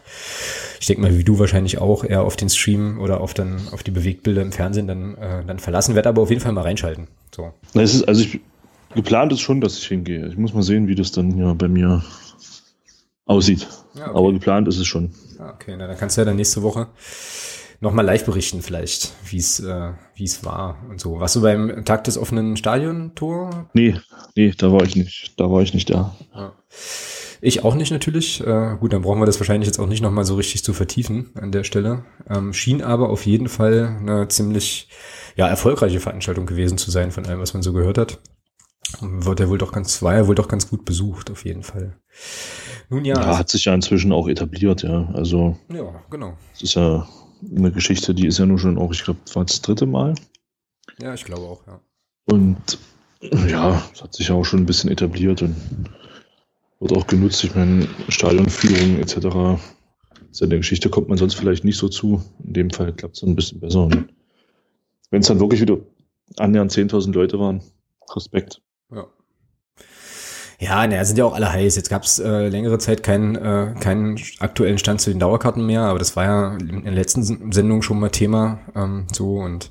ich 0.79 0.87
denke 0.87 1.01
mal, 1.01 1.17
wie 1.17 1.25
du 1.25 1.39
wahrscheinlich 1.39 1.79
auch, 1.79 2.05
eher 2.05 2.23
auf 2.23 2.37
den 2.37 2.51
Stream 2.51 3.01
oder 3.01 3.23
auf 3.23 3.33
dann 3.33 3.57
auf 3.73 3.83
die 3.83 3.93
Bewegtbilder 3.93 4.43
im 4.43 4.53
Fernsehen 4.53 4.87
dann, 4.87 5.17
äh, 5.17 5.43
dann 5.47 5.59
verlassen. 5.59 5.95
Werde 5.95 6.11
aber 6.11 6.21
auf 6.21 6.29
jeden 6.29 6.43
Fall 6.43 6.53
mal 6.53 6.63
reinschalten. 6.63 7.09
So. 7.35 7.55
Es 7.73 7.95
ist, 7.95 8.07
also 8.07 8.23
ich, 8.23 8.41
geplant 8.95 9.33
ist 9.33 9.41
schon, 9.41 9.63
dass 9.63 9.79
ich 9.79 9.87
hingehe. 9.87 10.29
Ich 10.29 10.37
muss 10.37 10.53
mal 10.53 10.63
sehen, 10.63 10.87
wie 10.87 10.95
das 10.95 11.13
dann 11.13 11.33
hier 11.33 11.55
bei 11.55 11.69
mir 11.69 12.05
aussieht. 13.25 13.67
Ja, 13.95 14.09
okay. 14.09 14.19
Aber 14.19 14.33
geplant 14.33 14.69
ist 14.69 14.79
es 14.79 14.87
schon. 14.87 15.15
Okay, 15.39 15.77
na, 15.77 15.87
dann 15.87 15.97
kannst 15.97 16.17
du 16.17 16.21
ja 16.21 16.25
dann 16.25 16.37
nächste 16.37 16.63
Woche 16.63 16.89
nochmal 17.81 18.05
live 18.05 18.25
berichten 18.25 18.63
vielleicht, 18.63 19.13
wie 19.27 19.37
es 19.37 19.61
äh, 19.61 19.93
wie 20.15 20.25
es 20.25 20.45
war 20.45 20.79
und 20.89 21.01
so. 21.01 21.21
Warst 21.21 21.37
du 21.37 21.43
beim 21.43 21.85
Tag 21.85 22.05
des 22.05 22.19
offenen 22.19 22.57
Stadion-Tor? 22.57 23.71
Nee, 23.75 24.01
nee, 24.35 24.53
da 24.57 24.73
war 24.73 24.83
ich 24.83 24.97
nicht. 24.97 25.35
Da 25.39 25.51
war 25.51 25.63
ich 25.63 25.75
nicht 25.75 25.91
da. 25.91 26.17
Ja. 26.35 26.53
Ich 27.41 27.63
auch 27.63 27.75
nicht 27.75 27.91
natürlich. 27.91 28.41
Äh, 28.41 28.77
gut, 28.81 28.93
dann 28.93 29.03
brauchen 29.03 29.21
wir 29.21 29.27
das 29.27 29.39
wahrscheinlich 29.39 29.67
jetzt 29.67 29.79
auch 29.79 29.87
nicht 29.87 30.03
nochmal 30.03 30.25
so 30.25 30.35
richtig 30.35 30.65
zu 30.65 30.73
vertiefen 30.73 31.31
an 31.35 31.53
der 31.53 31.63
Stelle. 31.63 32.05
Ähm, 32.29 32.55
schien 32.55 32.83
aber 32.83 33.11
auf 33.11 33.27
jeden 33.27 33.49
Fall 33.49 33.99
eine 34.01 34.29
ziemlich 34.29 34.89
ja, 35.37 35.47
erfolgreiche 35.47 36.01
Veranstaltung 36.01 36.47
gewesen 36.47 36.79
zu 36.79 36.91
sein 36.91 37.11
von 37.11 37.27
allem, 37.27 37.41
was 37.41 37.53
man 37.53 37.63
so 37.63 37.73
gehört 37.73 37.99
hat. 37.99 38.19
Wird 39.01 39.41
er 39.41 39.49
wohl 39.51 39.59
doch 39.59 39.73
ganz, 39.73 40.03
war 40.03 40.15
ja 40.15 40.27
wohl 40.27 40.35
doch 40.35 40.49
ganz 40.49 40.71
gut 40.71 40.85
besucht, 40.85 41.31
auf 41.31 41.45
jeden 41.45 41.63
Fall. 41.63 41.99
Nun 42.95 43.05
ja. 43.05 43.21
ja 43.21 43.39
hat 43.39 43.49
sich 43.49 43.65
ja 43.65 43.75
inzwischen 43.75 44.13
auch 44.13 44.29
etabliert, 44.29 44.83
ja. 44.83 45.09
Also. 45.15 45.59
Ja, 45.73 46.03
genau. 46.11 46.37
Es 46.55 46.63
ist 46.63 46.75
ja 46.75 47.09
eine 47.55 47.73
Geschichte, 47.73 48.15
die 48.15 48.27
ist 48.27 48.39
ja 48.39 48.47
nur 48.47 48.59
schon 48.59 48.79
auch, 48.79 48.93
ich 48.93 49.05
glaube, 49.05 49.21
war 49.35 49.45
das 49.45 49.61
dritte 49.61 49.87
Mal. 49.87 50.15
Ja, 51.01 51.13
ich 51.13 51.25
glaube 51.25 51.43
auch, 51.43 51.67
ja. 51.67 51.81
Und 52.27 52.79
ja, 53.49 53.83
es 53.93 54.03
hat 54.03 54.15
sich 54.15 54.29
ja 54.29 54.35
auch 54.35 54.45
schon 54.45 54.61
ein 54.61 54.67
bisschen 54.67 54.91
etabliert 54.91 55.43
und 55.43 55.57
wird 56.81 56.93
auch 56.93 57.07
genutzt. 57.07 57.43
Ich 57.45 57.55
meine, 57.55 57.89
Stadionführung 58.09 58.99
etc. 58.99 59.25
Ja 59.25 59.59
eine 60.43 60.57
Geschichte, 60.57 60.91
kommt 60.91 61.09
man 61.09 61.19
sonst 61.19 61.35
vielleicht 61.35 61.65
nicht 61.65 61.79
so 61.79 61.89
zu. 61.89 62.23
In 62.45 62.53
dem 62.55 62.71
Fall 62.71 62.93
klappt 62.93 63.17
es 63.17 63.23
ein 63.23 63.37
bisschen 63.37 63.61
besser. 63.61 63.89
Wenn 65.11 65.21
es 65.21 65.29
dann 65.29 65.41
wirklich 65.41 65.61
wieder 65.61 65.79
annähernd 66.39 66.73
10.000 66.73 67.13
Leute 67.13 67.39
waren, 67.39 67.63
Respekt. 68.15 68.61
Ja. 68.91 69.07
Ja, 70.59 70.87
naja, 70.87 71.05
sind 71.05 71.19
ja 71.19 71.25
auch 71.25 71.35
alle 71.35 71.53
heiß. 71.53 71.77
Jetzt 71.77 71.91
gab 71.91 72.05
es 72.05 72.19
äh, 72.19 72.49
längere 72.49 72.79
Zeit 72.79 73.03
keinen, 73.03 73.35
äh, 73.37 73.75
keinen 73.81 74.19
aktuellen 74.39 74.79
Stand 74.79 75.01
zu 75.01 75.11
den 75.11 75.19
Dauerkarten 75.19 75.65
mehr, 75.67 75.83
aber 75.83 75.99
das 75.99 76.17
war 76.17 76.25
ja 76.25 76.57
in 76.57 76.85
der 76.85 76.93
letzten 76.93 77.53
Sendung 77.53 77.83
schon 77.83 78.01
mal 78.01 78.11
Thema 78.11 78.61
ähm, 78.75 79.07
so 79.13 79.39
und 79.39 79.71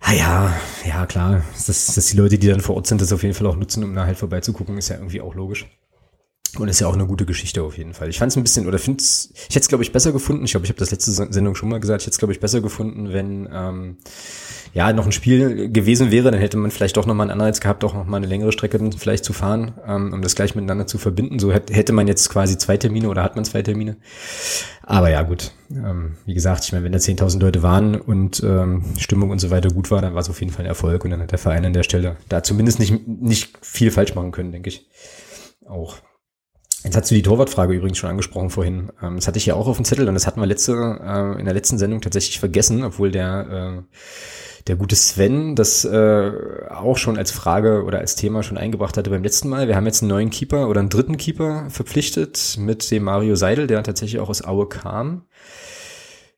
ah 0.00 0.12
ja, 0.12 0.52
ja 0.86 1.06
klar, 1.06 1.42
dass, 1.66 1.94
dass 1.94 2.06
die 2.06 2.16
Leute, 2.16 2.38
die 2.38 2.48
dann 2.48 2.60
vor 2.60 2.76
Ort 2.76 2.86
sind, 2.86 3.00
das 3.00 3.12
auf 3.12 3.22
jeden 3.22 3.34
Fall 3.34 3.46
auch 3.46 3.56
nutzen, 3.56 3.84
um 3.84 3.94
da 3.94 4.04
halt 4.04 4.18
vorbeizugucken, 4.18 4.78
ist 4.78 4.88
ja 4.88 4.96
irgendwie 4.96 5.20
auch 5.20 5.34
logisch. 5.34 5.66
Und 6.56 6.68
ist 6.68 6.80
ja 6.80 6.86
auch 6.86 6.94
eine 6.94 7.06
gute 7.06 7.26
Geschichte 7.26 7.62
auf 7.62 7.76
jeden 7.76 7.94
Fall. 7.94 8.08
Ich 8.08 8.18
fand 8.18 8.32
es 8.32 8.36
ein 8.36 8.42
bisschen, 8.42 8.66
oder 8.66 8.78
finde 8.78 9.02
ich 9.02 9.54
hätte 9.54 9.60
es, 9.60 9.68
glaube 9.68 9.84
ich, 9.84 9.92
besser 9.92 10.12
gefunden. 10.12 10.44
Ich 10.44 10.52
glaube, 10.52 10.64
ich 10.64 10.70
habe 10.70 10.78
das 10.78 10.90
letzte 10.90 11.10
Sendung 11.10 11.54
schon 11.54 11.68
mal 11.68 11.78
gesagt. 11.78 12.02
Ich 12.02 12.06
hätte 12.06 12.14
es, 12.14 12.18
glaube 12.18 12.32
ich, 12.32 12.40
besser 12.40 12.60
gefunden, 12.60 13.12
wenn 13.12 13.48
ähm, 13.52 13.96
ja 14.72 14.92
noch 14.92 15.04
ein 15.04 15.12
Spiel 15.12 15.70
gewesen 15.70 16.10
wäre. 16.10 16.30
Dann 16.30 16.40
hätte 16.40 16.56
man 16.56 16.70
vielleicht 16.70 16.96
doch 16.96 17.06
nochmal 17.06 17.30
einen 17.30 17.40
Anreiz 17.40 17.60
gehabt, 17.60 17.84
auch 17.84 17.94
nochmal 17.94 18.18
eine 18.18 18.26
längere 18.26 18.52
Strecke 18.52 18.78
vielleicht 18.96 19.24
zu 19.24 19.32
fahren, 19.32 19.74
ähm, 19.86 20.12
um 20.12 20.22
das 20.22 20.34
gleich 20.34 20.54
miteinander 20.54 20.86
zu 20.86 20.98
verbinden. 20.98 21.38
So 21.38 21.52
hätte 21.52 21.92
man 21.92 22.08
jetzt 22.08 22.28
quasi 22.30 22.56
zwei 22.56 22.76
Termine 22.76 23.08
oder 23.08 23.22
hat 23.22 23.36
man 23.36 23.44
zwei 23.44 23.62
Termine. 23.62 23.96
Aber 24.82 25.10
ja, 25.10 25.22
gut. 25.22 25.52
Ähm, 25.70 26.16
wie 26.24 26.34
gesagt, 26.34 26.64
ich 26.64 26.72
meine, 26.72 26.84
wenn 26.84 26.92
da 26.92 26.98
10.000 26.98 27.40
Leute 27.40 27.62
waren 27.62 27.94
und 27.94 28.42
ähm, 28.42 28.84
Stimmung 28.96 29.30
und 29.30 29.38
so 29.38 29.50
weiter 29.50 29.68
gut 29.68 29.90
war, 29.90 30.00
dann 30.00 30.14
war 30.14 30.22
es 30.22 30.30
auf 30.30 30.40
jeden 30.40 30.52
Fall 30.52 30.64
ein 30.64 30.68
Erfolg. 30.68 31.04
Und 31.04 31.10
dann 31.10 31.20
hat 31.20 31.30
der 31.30 31.38
Verein 31.38 31.66
an 31.66 31.74
der 31.74 31.82
Stelle 31.82 32.16
da 32.28 32.42
zumindest 32.42 32.78
nicht, 32.78 33.06
nicht 33.06 33.58
viel 33.60 33.90
falsch 33.90 34.14
machen 34.14 34.32
können, 34.32 34.52
denke 34.52 34.68
ich. 34.68 34.88
Auch. 35.66 35.98
Jetzt 36.84 36.96
hast 36.96 37.10
du 37.10 37.14
die 37.16 37.22
Torwartfrage 37.22 37.74
übrigens 37.74 37.98
schon 37.98 38.10
angesprochen 38.10 38.50
vorhin. 38.50 38.90
Ähm, 39.02 39.16
das 39.16 39.26
hatte 39.26 39.38
ich 39.38 39.46
ja 39.46 39.54
auch 39.54 39.66
auf 39.66 39.76
dem 39.76 39.84
Zettel 39.84 40.06
und 40.06 40.14
das 40.14 40.26
hatten 40.26 40.40
wir 40.40 40.46
letzte, 40.46 40.72
äh, 40.72 41.38
in 41.38 41.44
der 41.44 41.54
letzten 41.54 41.76
Sendung 41.76 42.00
tatsächlich 42.00 42.38
vergessen, 42.38 42.84
obwohl 42.84 43.10
der, 43.10 43.80
äh, 43.80 43.96
der 44.68 44.76
gute 44.76 44.94
Sven 44.94 45.56
das 45.56 45.84
äh, 45.84 46.30
auch 46.70 46.96
schon 46.96 47.18
als 47.18 47.32
Frage 47.32 47.82
oder 47.84 47.98
als 47.98 48.14
Thema 48.14 48.44
schon 48.44 48.58
eingebracht 48.58 48.96
hatte 48.96 49.10
beim 49.10 49.24
letzten 49.24 49.48
Mal. 49.48 49.66
Wir 49.66 49.74
haben 49.74 49.86
jetzt 49.86 50.02
einen 50.02 50.10
neuen 50.10 50.30
Keeper 50.30 50.68
oder 50.68 50.80
einen 50.80 50.88
dritten 50.88 51.16
Keeper 51.16 51.68
verpflichtet 51.68 52.56
mit 52.60 52.88
dem 52.90 53.04
Mario 53.04 53.34
Seidel, 53.34 53.66
der 53.66 53.82
tatsächlich 53.82 54.20
auch 54.20 54.28
aus 54.28 54.44
Aue 54.44 54.68
kam. 54.68 55.22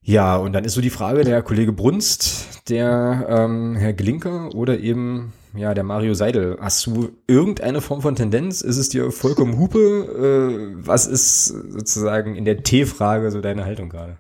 Ja, 0.03 0.37
und 0.37 0.55
dann 0.55 0.65
ist 0.65 0.73
so 0.73 0.81
die 0.81 0.91
Frage, 0.91 1.25
der 1.25 1.43
Kollege 1.43 1.73
Brunst, 1.73 2.69
der 2.71 3.27
ähm, 3.29 3.77
Herr 3.77 3.93
Glinker 3.93 4.55
oder 4.55 4.79
eben 4.79 5.35
ja 5.55 5.75
der 5.75 5.85
Mario 5.85 6.15
Seidel. 6.15 6.59
Hast 6.61 6.87
du 6.87 7.11
irgendeine 7.27 7.81
Form 7.81 8.03
von 8.03 8.17
Tendenz? 8.17 8.61
Ist 8.61 8.77
es 8.77 8.89
dir 8.89 9.11
vollkommen 9.11 9.59
Hupe? 9.59 9.79
Äh, 9.79 10.87
was 10.87 11.07
ist 11.07 11.47
sozusagen 11.47 12.35
in 12.35 12.45
der 12.45 12.63
T-Frage 12.63 13.31
so 13.31 13.41
deine 13.41 13.65
Haltung 13.65 13.89
gerade? 13.89 14.19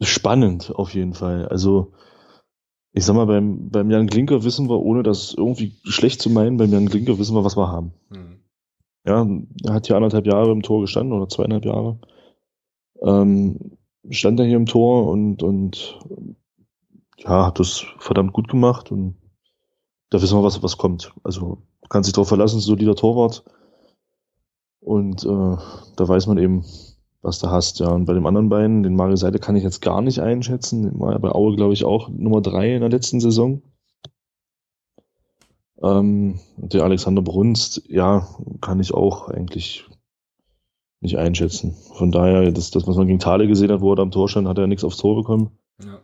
Spannend 0.00 0.72
auf 0.74 0.94
jeden 0.94 1.14
Fall. 1.14 1.46
Also 1.48 1.92
ich 2.92 3.04
sag 3.04 3.14
mal, 3.14 3.26
beim, 3.26 3.70
beim 3.70 3.90
Jan 3.90 4.06
Glinker 4.06 4.44
wissen 4.44 4.68
wir, 4.68 4.80
ohne 4.80 5.02
das 5.02 5.32
irgendwie 5.34 5.76
schlecht 5.84 6.20
zu 6.20 6.28
meinen, 6.28 6.58
beim 6.58 6.72
Jan 6.72 6.86
Glinker 6.86 7.18
wissen 7.18 7.34
wir, 7.34 7.44
was 7.44 7.56
wir 7.56 7.68
haben. 7.68 7.92
Hm. 8.10 8.40
Ja, 9.06 9.26
er 9.64 9.74
hat 9.74 9.86
hier 9.86 9.96
anderthalb 9.96 10.26
Jahre 10.26 10.52
im 10.52 10.62
Tor 10.62 10.80
gestanden 10.80 11.12
oder 11.12 11.28
zweieinhalb 11.28 11.64
Jahre 11.64 11.98
ähm, 13.02 13.58
stand 14.10 14.40
er 14.40 14.46
hier 14.46 14.56
im 14.56 14.66
Tor 14.66 15.08
und, 15.08 15.42
und 15.42 15.98
ja, 17.24 17.46
hat 17.46 17.58
das 17.58 17.84
verdammt 17.98 18.32
gut 18.32 18.48
gemacht 18.48 18.90
und 18.90 19.16
da 20.10 20.20
wissen 20.20 20.38
wir, 20.38 20.42
was, 20.42 20.62
was 20.62 20.76
kommt. 20.76 21.12
Also 21.22 21.62
kann 21.88 22.04
sich 22.04 22.12
darauf 22.12 22.28
verlassen, 22.28 22.60
solider 22.60 22.94
Torwart. 22.94 23.44
Und 24.80 25.24
äh, 25.24 25.56
da 25.96 26.08
weiß 26.08 26.26
man 26.26 26.38
eben, 26.38 26.64
was 27.22 27.38
du 27.38 27.48
hast. 27.48 27.78
Ja, 27.80 27.90
und 27.90 28.04
bei 28.04 28.14
dem 28.14 28.26
anderen 28.26 28.48
beiden, 28.48 28.82
den 28.82 28.96
Mario 28.96 29.16
Seite 29.16 29.38
kann 29.38 29.56
ich 29.56 29.62
jetzt 29.62 29.80
gar 29.80 30.02
nicht 30.02 30.18
einschätzen. 30.20 30.98
Bei 30.98 31.30
Aue, 31.30 31.54
glaube 31.54 31.72
ich, 31.72 31.84
auch 31.84 32.08
Nummer 32.08 32.40
drei 32.40 32.74
in 32.74 32.80
der 32.80 32.90
letzten 32.90 33.20
Saison. 33.20 33.62
Ähm, 35.82 36.40
der 36.56 36.84
Alexander 36.84 37.22
Brunst, 37.22 37.82
ja, 37.88 38.26
kann 38.60 38.80
ich 38.80 38.94
auch 38.94 39.28
eigentlich 39.28 39.84
nicht 41.00 41.18
einschätzen. 41.18 41.74
Von 41.94 42.10
daher, 42.10 42.50
das, 42.52 42.70
das, 42.70 42.86
was 42.86 42.96
man 42.96 43.06
gegen 43.06 43.18
Thale 43.18 43.48
gesehen 43.48 43.70
hat, 43.70 43.80
wo 43.80 43.92
er 43.92 43.98
am 43.98 44.10
Tor 44.10 44.28
stand, 44.28 44.48
hat 44.48 44.58
er 44.58 44.66
nichts 44.66 44.84
aufs 44.84 44.96
Tor 44.96 45.16
bekommen. 45.16 45.50
Ja. 45.82 46.00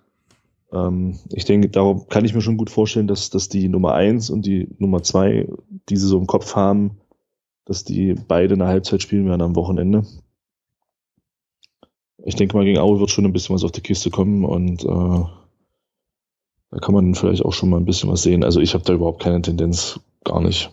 Ähm, 0.72 1.18
ich 1.32 1.44
denke, 1.44 1.68
darum 1.68 2.08
kann 2.08 2.24
ich 2.24 2.34
mir 2.34 2.40
schon 2.40 2.56
gut 2.56 2.70
vorstellen, 2.70 3.06
dass, 3.06 3.30
dass 3.30 3.48
die 3.48 3.68
Nummer 3.68 3.94
eins 3.94 4.30
und 4.30 4.46
die 4.46 4.68
Nummer 4.78 5.02
zwei, 5.02 5.48
die 5.88 5.96
sie 5.96 6.06
so 6.06 6.18
im 6.18 6.26
Kopf 6.26 6.54
haben, 6.54 6.98
dass 7.64 7.84
die 7.84 8.14
beide 8.14 8.54
eine 8.54 8.66
Halbzeit 8.66 9.02
spielen 9.02 9.26
werden 9.26 9.42
am 9.42 9.56
Wochenende. 9.56 10.04
Ich 12.24 12.34
denke 12.34 12.56
mal, 12.56 12.64
gegen 12.64 12.78
Aue 12.78 13.00
wird 13.00 13.10
schon 13.10 13.24
ein 13.24 13.32
bisschen 13.32 13.54
was 13.54 13.64
auf 13.64 13.72
die 13.72 13.80
Kiste 13.80 14.10
kommen 14.10 14.44
und 14.44 14.84
äh, 14.84 15.24
da 16.70 16.78
kann 16.80 16.94
man 16.94 17.14
vielleicht 17.14 17.44
auch 17.44 17.52
schon 17.52 17.70
mal 17.70 17.78
ein 17.78 17.86
bisschen 17.86 18.10
was 18.10 18.22
sehen. 18.22 18.44
Also 18.44 18.60
ich 18.60 18.74
habe 18.74 18.84
da 18.84 18.92
überhaupt 18.92 19.22
keine 19.22 19.40
Tendenz, 19.40 20.00
gar 20.24 20.42
nicht. 20.42 20.70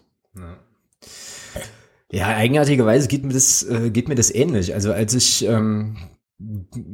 Ja, 2.12 2.28
eigenartigerweise 2.28 3.08
geht 3.08 3.26
mir 3.26 3.34
das, 3.34 3.64
äh, 3.64 3.90
geht 3.90 4.08
mir 4.08 4.16
das 4.16 4.34
ähnlich. 4.34 4.74
Also 4.74 4.94
als 4.94 5.14
ich, 5.14 5.46
ähm, 5.46 5.98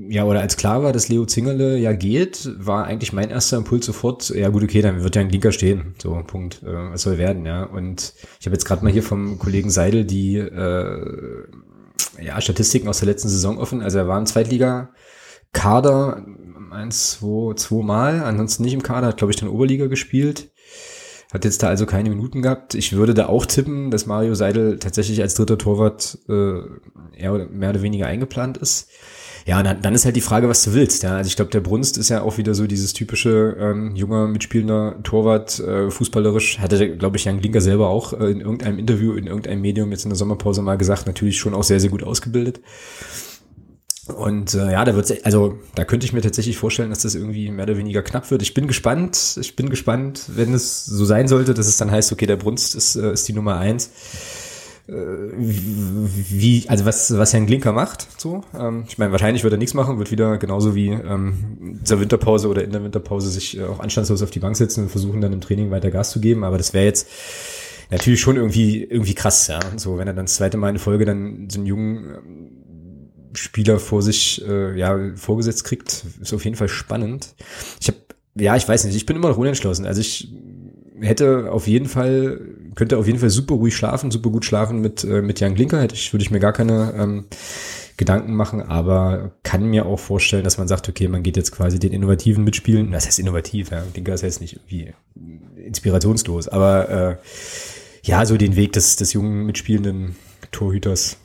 ja, 0.10 0.26
oder 0.26 0.42
als 0.42 0.56
klar 0.56 0.84
war, 0.84 0.94
dass 0.94 1.10
Leo 1.10 1.26
Zingerle 1.26 1.78
ja 1.78 1.94
geht, 1.94 2.48
war 2.60 2.86
eigentlich 2.86 3.12
mein 3.12 3.32
erster 3.32 3.58
Impuls 3.58 3.88
sofort, 3.88 4.30
ja 4.30 4.50
gut, 4.50 4.64
okay, 4.64 4.82
dann 4.82 5.04
wird 5.04 5.16
ja 5.16 5.22
ein 5.22 5.30
Linker 5.30 5.52
stehen. 5.52 5.96
So, 6.00 6.14
Punkt. 6.26 6.62
Äh, 6.62 6.92
was 6.92 7.02
soll 7.02 7.18
werden, 7.18 7.46
ja. 7.46 7.64
Und 7.64 8.14
ich 8.40 8.46
habe 8.46 8.54
jetzt 8.54 8.66
gerade 8.66 8.84
mal 8.84 8.94
hier 8.94 9.02
vom 9.02 9.40
Kollegen 9.40 9.72
Seidel 9.72 10.06
die 10.06 10.38
äh, 10.38 11.44
ja, 12.22 12.40
Statistiken 12.40 12.88
aus 12.88 13.00
der 13.00 13.08
letzten 13.08 13.30
Saison 13.30 13.58
offen. 13.58 13.82
Also 13.82 13.98
er 13.98 14.08
war 14.08 14.20
im 14.20 14.28
Zweitliga-Kader 14.28 16.24
eins, 16.70 17.20
zwei, 17.20 17.56
zwei 17.56 17.84
Mal, 17.84 18.24
ansonsten 18.24 18.64
nicht 18.64 18.74
im 18.74 18.84
Kader, 18.84 19.08
hat, 19.08 19.18
glaube 19.18 19.32
ich, 19.32 19.38
dann 19.38 19.50
Oberliga 19.50 19.88
gespielt. 19.88 20.52
Hat 21.34 21.46
jetzt 21.46 21.64
da 21.64 21.68
also 21.68 21.86
keine 21.86 22.10
Minuten 22.10 22.42
gehabt. 22.42 22.76
Ich 22.76 22.94
würde 22.94 23.14
da 23.14 23.28
auch 23.28 23.46
tippen, 23.46 23.90
dass 23.90 24.06
Mario 24.06 24.36
Seidel 24.36 24.80
tatsächlich 24.80 25.22
als 25.22 25.34
dritter 25.34 25.58
Torwart 25.58 26.20
äh, 26.28 26.60
eher 27.18 27.48
mehr 27.50 27.70
oder 27.70 27.82
weniger 27.82 28.06
eingeplant 28.06 28.58
ist. 28.58 28.90
Ja, 29.46 29.62
dann, 29.64 29.82
dann 29.82 29.96
ist 29.96 30.06
halt 30.06 30.16
die 30.16 30.22
Frage, 30.22 30.48
was 30.50 30.64
du 30.64 30.74
willst. 30.74 31.04
Ja, 31.04 31.18
also 31.18 31.28
ich 31.28 31.36
glaube, 31.36 31.52
der 31.52 31.62
Brunst 31.62 31.98
ist 31.98 32.10
ja 32.10 32.22
auch 32.22 32.38
wieder 32.38 32.54
so 32.54 32.68
dieses 32.68 32.94
typische 32.94 33.58
ähm, 33.60 33.96
junger 33.96 34.28
mitspielender 34.28 35.00
Torwart, 35.04 35.60
äh, 35.60 35.90
fußballerisch. 35.90 36.60
Hatte, 36.60 36.98
glaube 36.98 37.18
ich, 37.18 37.26
Jan 37.26 37.40
Glinker 37.40 37.62
selber 37.62 37.90
auch 37.90 38.14
äh, 38.14 38.32
in 38.32 38.42
irgendeinem 38.42 38.80
Interview 38.80 39.14
in 39.14 39.28
irgendeinem 39.28 39.62
Medium 39.62 39.92
jetzt 39.92 40.06
in 40.06 40.10
der 40.10 40.18
Sommerpause 40.18 40.62
mal 40.62 40.78
gesagt, 40.78 41.08
natürlich 41.08 41.40
schon 41.40 41.54
auch 41.54 41.64
sehr, 41.64 41.80
sehr 41.80 41.90
gut 41.90 42.04
ausgebildet. 42.04 42.62
Und 44.08 44.54
äh, 44.56 44.72
ja, 44.72 44.84
da 44.84 44.96
wird's, 44.96 45.14
also 45.24 45.60
da 45.76 45.86
könnte 45.86 46.06
ich 46.06 46.14
mir 46.14 46.22
tatsächlich 46.22 46.58
vorstellen, 46.58 46.90
dass 46.90 47.04
das 47.04 47.16
irgendwie 47.16 47.50
mehr 47.52 47.66
oder 47.66 47.78
weniger 47.78 48.02
knapp 48.02 48.30
wird. 48.32 48.42
Ich 48.42 48.54
bin 48.54 48.68
gespannt, 48.68 49.38
ich 49.40 49.56
bin 49.56 49.70
gespannt, 49.70 50.24
wenn 50.36 50.54
es 50.54 50.86
so 50.86 51.06
sein 51.06 51.28
sollte, 51.28 51.54
dass 51.54 51.68
es 51.68 51.78
dann 51.78 51.92
heißt, 51.92 52.12
okay, 52.12 52.26
der 52.26 52.36
Brunst 52.36 52.76
ist, 52.76 52.96
äh, 52.96 53.14
ist 53.14 53.28
die 53.28 53.34
Nummer 53.34 53.58
eins. 53.58 53.92
Wie, 54.94 56.66
also 56.68 56.84
was, 56.84 57.18
was 57.18 57.32
Herrn 57.32 57.46
Glinker 57.46 57.72
macht, 57.72 58.08
so. 58.20 58.44
Ähm, 58.58 58.84
ich 58.90 58.98
meine, 58.98 59.14
wahrscheinlich 59.14 59.44
wird 59.44 59.54
er 59.54 59.58
nichts 59.58 59.74
machen, 59.74 59.98
wird 60.00 60.12
wieder 60.12 60.38
genauso 60.38 60.76
wie 60.76 60.90
ähm, 60.90 61.78
dieser 61.82 62.02
Winterpause 62.02 62.50
oder 62.50 62.64
in 62.64 62.72
der 62.72 62.84
Winterpause 62.84 63.30
sich 63.30 63.58
äh, 63.58 63.64
auch 63.64 63.80
anstandslos 63.80 64.22
auf 64.22 64.32
die 64.32 64.40
Bank 64.40 64.58
setzen 64.58 64.84
und 64.84 64.90
versuchen 64.90 65.22
dann 65.22 65.32
im 65.32 65.40
Training 65.40 65.72
weiter 65.72 65.92
Gas 65.92 66.12
zu 66.12 66.20
geben. 66.20 66.44
Aber 66.44 66.58
das 66.58 66.74
wäre 66.74 66.84
jetzt 66.84 67.08
natürlich 67.90 68.20
schon 68.20 68.36
irgendwie, 68.36 68.84
irgendwie 68.84 69.16
krass, 69.16 69.48
ja. 69.48 69.62
So, 69.78 69.98
wenn 69.98 70.08
er 70.08 70.14
dann 70.14 70.26
das 70.26 70.36
zweite 70.36 70.58
Mal 70.58 70.72
in 70.72 70.80
Folge 70.80 71.06
dann 71.06 71.48
so 71.50 71.60
einen 71.60 71.68
jungen 71.68 72.52
Spieler 73.34 73.80
vor 73.80 74.02
sich 74.02 74.46
äh, 74.46 74.78
ja 74.78 75.00
vorgesetzt 75.16 75.64
kriegt, 75.64 76.04
ist 76.22 76.34
auf 76.34 76.44
jeden 76.44 76.58
Fall 76.58 76.68
spannend. 76.68 77.34
Ich 77.80 77.88
habe 77.88 77.98
ja, 78.36 78.56
ich 78.56 78.68
weiß 78.68 78.86
nicht, 78.86 78.96
ich 78.96 79.06
bin 79.06 79.16
immer 79.16 79.30
noch 79.30 79.38
unentschlossen. 79.38 79.86
Also 79.86 80.02
ich 80.02 80.34
hätte 81.00 81.52
auf 81.52 81.68
jeden 81.68 81.88
Fall 81.88 82.42
könnte 82.76 82.98
auf 82.98 83.08
jeden 83.08 83.20
Fall 83.20 83.30
super 83.30 83.56
ruhig 83.56 83.76
schlafen, 83.76 84.12
super 84.12 84.30
gut 84.30 84.46
schlafen 84.46 84.82
mit 84.82 85.04
äh, 85.04 85.22
mit 85.22 85.40
Jan 85.40 85.56
Klinker. 85.56 85.82
Hätte 85.82 85.96
ich 85.96 86.14
würde 86.14 86.24
ich 86.24 86.32
mir 86.32 86.40
gar 86.40 86.54
keine 86.54 86.94
ähm, 86.98 87.26
Gedanken 87.98 88.34
machen, 88.34 88.62
aber 88.62 89.32
kann 89.44 89.66
mir 89.66 89.86
auch 89.86 90.00
vorstellen, 90.00 90.44
dass 90.44 90.58
man 90.58 90.68
sagt, 90.68 90.90
okay, 90.90 91.08
man 91.08 91.24
geht 91.24 91.38
jetzt 91.38 91.52
quasi 91.52 91.80
den 91.80 91.92
innovativen 91.92 92.44
mitspielen. 92.44 92.92
Das 92.92 93.06
heißt 93.06 93.20
innovativ, 93.20 93.72
ja. 93.72 93.84
Klinker 93.94 94.14
ist 94.14 94.22
jetzt 94.22 94.42
nicht 94.42 94.56
irgendwie 94.56 94.94
inspirationslos, 95.56 96.48
aber 96.48 96.90
äh, 96.90 97.16
ja, 98.04 98.26
so 98.26 98.38
den 98.38 98.56
Weg 98.56 98.74
des 98.74 98.96
des 98.96 99.14
jungen 99.14 99.46
mitspielenden 99.46 100.16
Torhüters 100.52 101.18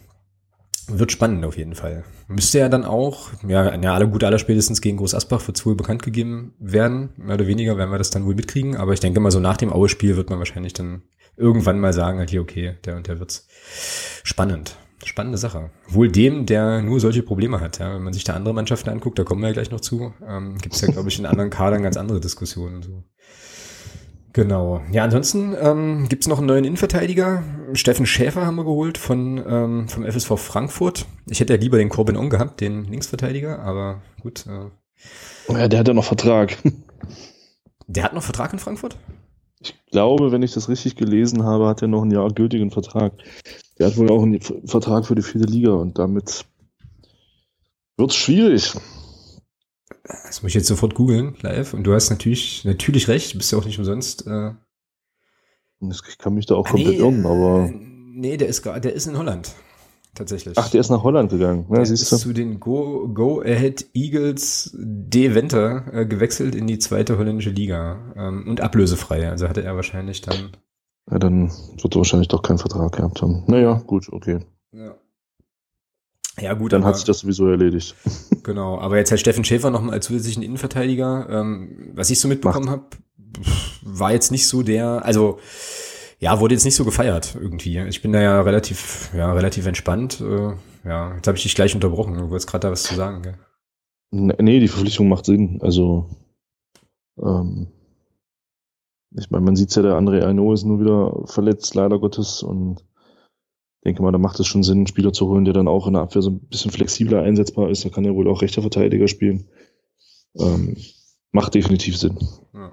wird 0.89 1.13
spannend 1.13 1.45
auf 1.45 1.57
jeden 1.57 1.75
Fall. 1.75 2.05
Müsste 2.29 2.59
ja 2.59 2.69
dann 2.69 2.85
auch, 2.85 3.31
ja, 3.47 3.75
ja 3.77 3.95
alle 3.95 4.09
gut, 4.09 4.25
aller 4.25 4.39
spätestens 4.39 4.81
gegen 4.81 4.97
Groß 4.97 5.15
Asbach 5.15 5.47
wird 5.47 5.65
wohl 5.65 5.77
bekannt 5.77 6.03
gegeben 6.03 6.55
werden. 6.59 7.11
Mehr 7.17 7.35
oder 7.35 7.47
weniger 7.47 7.79
werden 7.79 7.91
wir 7.91 7.99
das 7.99 8.11
dann 8.11 8.27
wohl 8.27 8.35
mitkriegen. 8.35 8.77
Aber 8.77 8.93
ich 8.93 9.01
denke 9.01 9.21
mal, 9.21 9.31
so 9.31 9.39
nach 9.39 9.57
dem 9.57 9.73
Aue-Spiel 9.73 10.17
wird 10.17 10.31
man 10.31 10.39
wahrscheinlich 10.39 10.73
dann 10.73 11.03
irgendwann 11.37 11.79
mal 11.79 11.93
sagen, 11.93 12.19
halt 12.19 12.31
hier, 12.31 12.41
okay, 12.41 12.75
der 12.85 12.97
und 12.97 13.07
der 13.07 13.21
wird's. 13.21 13.47
Spannend. 14.25 14.77
Spannende 15.05 15.39
Sache. 15.39 15.71
Wohl 15.89 16.11
dem, 16.11 16.47
der 16.47 16.83
nur 16.83 16.99
solche 16.99 17.23
Probleme 17.23 17.61
hat. 17.61 17.79
Ja. 17.79 17.95
Wenn 17.95 18.03
man 18.03 18.13
sich 18.13 18.25
da 18.25 18.35
andere 18.35 18.55
Mannschaften 18.55 18.91
anguckt, 18.91 19.19
da 19.19 19.25
kommen 19.25 19.43
wir 19.43 19.49
ja 19.49 19.53
gleich 19.53 19.71
noch 19.71 19.81
zu, 19.81 20.13
ähm, 20.27 20.59
gibt 20.59 20.75
es 20.75 20.81
ja, 20.81 20.91
glaube 20.91 21.09
ich, 21.09 21.19
in 21.19 21.27
anderen 21.27 21.51
Kadern 21.51 21.83
ganz 21.83 21.97
andere 21.97 22.19
Diskussionen. 22.19 22.83
So. 22.83 23.05
Genau. 24.37 24.83
Ja, 24.93 25.03
ansonsten 25.03 25.57
ähm, 25.59 26.11
gibt 26.11 26.29
noch 26.29 26.37
einen 26.37 26.47
neuen 26.47 26.67
Innenverteidiger. 26.67 27.43
Steffen 27.73 28.05
Schäfer 28.05 28.45
haben 28.45 28.57
wir 28.57 28.65
geholt 28.65 28.99
von 28.99 29.43
ähm, 29.49 29.89
vom 29.89 30.05
FSV 30.05 30.37
Frankfurt. 30.37 31.07
Ich 31.27 31.41
hätte 31.41 31.55
ja 31.55 31.59
lieber 31.59 31.79
den 31.79 31.89
Corbin 31.89 32.19
On 32.19 32.29
gehabt, 32.29 32.61
den 32.61 32.85
Linksverteidiger, 32.85 33.61
aber 33.61 34.03
gut. 34.21 34.45
Äh. 34.47 35.55
Ja, 35.55 35.69
der 35.69 35.79
hat 35.79 35.89
ja 35.89 35.95
noch 35.95 36.05
Vertrag. 36.05 36.59
Der 37.89 38.03
hat 38.03 38.15
noch 38.15 38.23
Vertrag 38.25 38.53
in 38.53 38.59
Frankfurt? 38.59 38.97
Ich 39.61 39.73
glaube, 39.93 40.33
wenn 40.33 40.43
ich 40.43 40.53
das 40.53 40.69
richtig 40.69 40.97
gelesen 40.97 41.45
habe, 41.45 41.69
hat 41.69 41.83
er 41.83 41.89
noch 41.89 42.03
ein 42.03 42.11
Jahr 42.11 42.33
gültigen 42.33 42.73
Vertrag. 42.73 43.13
Der 43.79 43.87
hat 43.87 43.97
wohl 43.97 44.11
auch 44.11 44.25
einen 44.25 44.41
Vertrag 44.41 45.07
für 45.07 45.15
die 45.15 45.23
vierte 45.23 45.47
Liga 45.47 45.71
und 45.71 45.97
damit 45.97 46.45
wird 47.97 48.11
es 48.11 48.17
schwierig. 48.17 48.75
Das 50.07 50.43
muss 50.43 50.51
ich 50.51 50.55
jetzt 50.55 50.69
sofort 50.69 50.95
googeln, 50.95 51.37
live. 51.41 51.75
Und 51.75 51.85
du 51.85 51.95
hast 51.95 52.11
natürlich, 52.11 52.65
natürlich 52.65 53.09
recht, 53.09 53.35
du 53.35 53.39
bist 53.39 53.53
ja 53.53 53.59
auch 53.59 53.65
nicht 53.65 53.79
umsonst 53.79 54.27
äh, 54.27 54.53
Ich 55.81 56.19
kann 56.19 56.35
mich 56.35 56.47
da 56.47 56.55
auch 56.55 56.67
ah, 56.67 56.71
komplett 56.71 56.95
nee, 56.95 56.99
irren, 56.99 57.27
aber. 57.27 57.71
Nee, 57.73 58.37
der 58.37 58.49
ist, 58.49 58.65
der 58.65 58.93
ist 58.93 59.07
in 59.07 59.19
Holland. 59.19 59.55
Tatsächlich. 60.15 60.57
Ach, 60.57 60.71
der 60.71 60.81
ist 60.81 60.89
nach 60.89 61.03
Holland 61.03 61.31
gegangen. 61.31 61.67
Ja, 61.69 61.83
der 61.83 61.93
ist 61.93 62.11
du? 62.11 62.17
zu 62.17 62.33
den 62.33 62.59
Go, 62.59 63.09
Go 63.13 63.43
Ahead 63.43 63.87
Eagles 63.93 64.75
Deventer 64.75 65.93
äh, 65.93 66.07
gewechselt 66.07 66.55
in 66.55 66.67
die 66.67 66.79
zweite 66.79 67.19
holländische 67.19 67.51
Liga. 67.51 68.15
Ähm, 68.17 68.47
und 68.49 68.63
ablösefrei. 68.63 69.29
Also 69.29 69.49
hatte 69.49 69.63
er 69.63 69.77
wahrscheinlich 69.77 70.23
dann. 70.23 70.53
Ja, 71.11 71.19
dann 71.19 71.51
wird 71.51 71.95
er 71.95 71.99
wahrscheinlich 71.99 72.29
doch 72.29 72.43
keinen 72.43 72.59
Vertrag 72.59 72.93
gehabt 72.93 73.21
haben. 73.21 73.45
Naja, 73.47 73.75
gut, 73.87 74.11
okay. 74.11 74.41
Ja. 74.73 74.97
Ja, 76.39 76.55
gut. 76.55 76.73
Dann 76.73 76.85
hat 76.85 76.97
sich 76.97 77.05
das 77.05 77.21
sowieso 77.21 77.49
erledigt. 77.49 77.95
Genau, 78.43 78.79
aber 78.79 78.97
jetzt 78.97 79.11
halt 79.11 79.19
Steffen 79.19 79.43
Schäfer 79.43 79.73
nochmal 79.73 79.95
als 79.95 80.07
zusätzlichen 80.07 80.41
Innenverteidiger. 80.41 81.27
Ähm, 81.29 81.91
was 81.95 82.11
ich 82.11 82.21
so 82.21 82.29
mitbekommen 82.29 82.71
habe, 82.71 82.85
war 83.83 84.13
jetzt 84.13 84.31
nicht 84.31 84.47
so 84.47 84.63
der, 84.63 85.05
also 85.05 85.41
ja, 86.21 86.39
wurde 86.39 86.55
jetzt 86.55 86.65
nicht 86.65 86.77
so 86.77 86.85
gefeiert 86.85 87.37
irgendwie. 87.39 87.79
Ich 87.81 88.03
bin 88.03 88.13
da 88.13 88.21
ja 88.21 88.41
relativ, 88.41 89.11
ja, 89.17 89.33
relativ 89.33 89.67
entspannt. 89.67 90.21
Äh, 90.21 90.53
ja, 90.89 91.17
jetzt 91.17 91.27
habe 91.27 91.37
ich 91.37 91.43
dich 91.43 91.57
gleich 91.57 91.75
unterbrochen. 91.75 92.15
Du 92.15 92.31
wolltest 92.31 92.49
gerade 92.49 92.69
da 92.69 92.71
was 92.71 92.85
zu 92.85 92.95
sagen, 92.95 93.23
gell? 93.23 93.35
Nee, 94.13 94.61
die 94.61 94.69
Verpflichtung 94.69 95.09
macht 95.09 95.27
Sinn. 95.27 95.59
Also, 95.61 96.09
ähm, 97.21 97.69
ich 99.11 99.31
meine, 99.31 99.45
man 99.45 99.57
sieht 99.57 99.75
ja, 99.75 99.83
der 99.83 99.95
André 99.95 100.25
Aino 100.25 100.53
ist 100.53 100.65
nur 100.65 100.81
wieder 100.81 101.27
verletzt, 101.27 101.75
leider 101.75 101.99
Gottes. 101.99 102.43
Und 102.43 102.85
denke 103.87 104.03
mal, 104.03 104.13
da 104.13 104.19
macht 104.19 104.39
es 104.41 104.47
schon 104.47 104.63
Sinn, 104.63 104.79
einen 104.79 104.87
Spieler 104.87 105.13
zu 105.13 105.29
holen, 105.29 105.45
der 105.45 105.55
dann 105.55 105.69
auch 105.69 105.87
in 105.87 105.95
der 105.95 106.03
Abwehr 106.03 106.21
so 106.21 106.31
ein 106.31 106.41
bisschen 106.41 106.73
flexibler 106.73 107.23
einsetzbar 107.23 107.71
ist. 107.71 107.85
Da 107.85 107.89
kann 107.89 108.05
er 108.05 108.15
wohl 108.15 108.29
auch 108.29 108.43
rechter 108.43 108.61
Verteidiger 108.61 109.09
spielen. 109.09 109.49
Ähm, 110.39 110.77
macht 111.31 111.55
definitiv 111.55 111.97
Sinn. 111.97 112.19
Ja. 112.53 112.73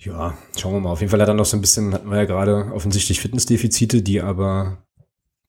Ja, 0.00 0.38
schauen 0.56 0.74
wir 0.74 0.80
mal. 0.80 0.90
Auf 0.90 1.00
jeden 1.00 1.10
Fall 1.10 1.20
hat 1.20 1.28
er 1.28 1.34
noch 1.34 1.44
so 1.44 1.56
ein 1.56 1.60
bisschen, 1.60 1.94
hatten 1.94 2.10
wir 2.10 2.18
ja 2.18 2.24
gerade 2.24 2.72
offensichtlich 2.72 3.20
Fitnessdefizite, 3.20 4.02
die 4.02 4.20
aber 4.20 4.78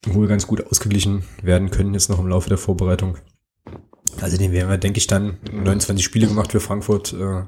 wohl 0.06 0.26
ganz 0.26 0.46
gut 0.46 0.66
ausgeglichen 0.66 1.24
werden 1.42 1.70
können 1.70 1.94
jetzt 1.94 2.10
noch 2.10 2.18
im 2.18 2.26
Laufe 2.26 2.48
der 2.48 2.58
Vorbereitung. 2.58 3.18
Also 4.20 4.36
den 4.36 4.52
werden 4.52 4.68
wir, 4.68 4.78
denke 4.78 4.98
ich, 4.98 5.06
dann 5.06 5.38
29 5.52 6.04
Spiele 6.04 6.26
gemacht 6.26 6.52
für 6.52 6.60
Frankfurt. 6.60 7.12
Äh, 7.12 7.44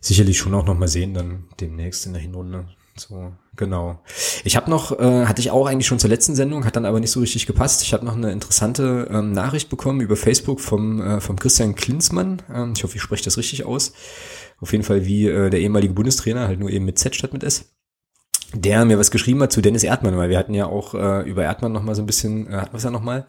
sicherlich 0.00 0.38
schon 0.38 0.54
auch 0.54 0.66
noch 0.66 0.78
mal 0.78 0.88
sehen, 0.88 1.14
dann 1.14 1.48
demnächst 1.60 2.06
in 2.06 2.12
der 2.12 2.22
Hinrunde. 2.22 2.68
So, 2.96 3.32
genau. 3.56 4.00
Ich 4.44 4.56
habe 4.56 4.70
noch, 4.70 4.98
äh, 4.98 5.26
hatte 5.26 5.40
ich 5.40 5.50
auch 5.50 5.66
eigentlich 5.66 5.86
schon 5.86 5.98
zur 5.98 6.10
letzten 6.10 6.36
Sendung, 6.36 6.64
hat 6.64 6.76
dann 6.76 6.86
aber 6.86 7.00
nicht 7.00 7.10
so 7.10 7.20
richtig 7.20 7.46
gepasst. 7.46 7.82
Ich 7.82 7.92
habe 7.92 8.04
noch 8.04 8.14
eine 8.14 8.30
interessante 8.30 9.08
ähm, 9.10 9.32
Nachricht 9.32 9.68
bekommen 9.68 10.00
über 10.00 10.16
Facebook 10.16 10.60
vom, 10.60 11.00
äh, 11.00 11.20
vom 11.20 11.38
Christian 11.38 11.74
Klinsmann. 11.74 12.42
Ähm, 12.52 12.72
ich 12.76 12.84
hoffe, 12.84 12.96
ich 12.96 13.02
spreche 13.02 13.24
das 13.24 13.36
richtig 13.36 13.64
aus. 13.64 13.92
Auf 14.60 14.70
jeden 14.72 14.84
Fall 14.84 15.06
wie 15.06 15.26
äh, 15.26 15.50
der 15.50 15.60
ehemalige 15.60 15.94
Bundestrainer, 15.94 16.46
halt 16.46 16.60
nur 16.60 16.70
eben 16.70 16.84
mit 16.84 16.98
Z 16.98 17.16
statt 17.16 17.32
mit 17.32 17.42
S 17.42 17.74
der 18.54 18.84
mir 18.84 18.98
was 18.98 19.10
geschrieben 19.10 19.42
hat 19.42 19.52
zu 19.52 19.60
Dennis 19.60 19.82
Erdmann, 19.82 20.16
weil 20.16 20.30
wir 20.30 20.38
hatten 20.38 20.54
ja 20.54 20.66
auch 20.66 20.94
äh, 20.94 21.28
über 21.28 21.44
Erdmann 21.44 21.72
noch 21.72 21.82
mal 21.82 21.94
so 21.94 22.02
ein 22.02 22.06
bisschen, 22.06 22.46
äh, 22.46 22.56
hatten 22.56 22.72
wir 22.72 22.78
es 22.78 22.84
ja 22.84 22.90
noch 22.90 23.02
mal. 23.02 23.26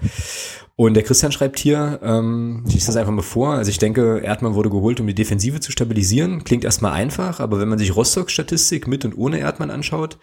Und 0.76 0.94
der 0.94 1.04
Christian 1.04 1.32
schreibt 1.32 1.58
hier, 1.58 2.00
ähm, 2.04 2.64
ich 2.68 2.74
lese 2.74 2.88
das 2.88 2.98
einfach 2.98 3.14
mal 3.14 3.22
vor, 3.22 3.54
also 3.54 3.72
ich 3.72 3.78
denke, 3.78 4.20
Erdmann 4.20 4.56
wurde 4.56 4.70
geholt, 4.70 5.00
um 5.00 5.08
die 5.08 5.16
Defensive 5.16 5.60
zu 5.62 5.72
stabilisieren. 5.72 6.44
Klingt 6.44 6.66
erstmal 6.66 6.92
einfach, 6.92 7.40
aber 7.40 7.60
wenn 7.60 7.70
man 7.70 7.80
sich 7.80 7.96
Rostocks 7.96 8.34
Statistik 8.34 8.88
mit 8.88 9.06
und 9.06 9.18
ohne 9.18 9.40
Erdmann 9.40 9.72
anschaut, 9.72 10.18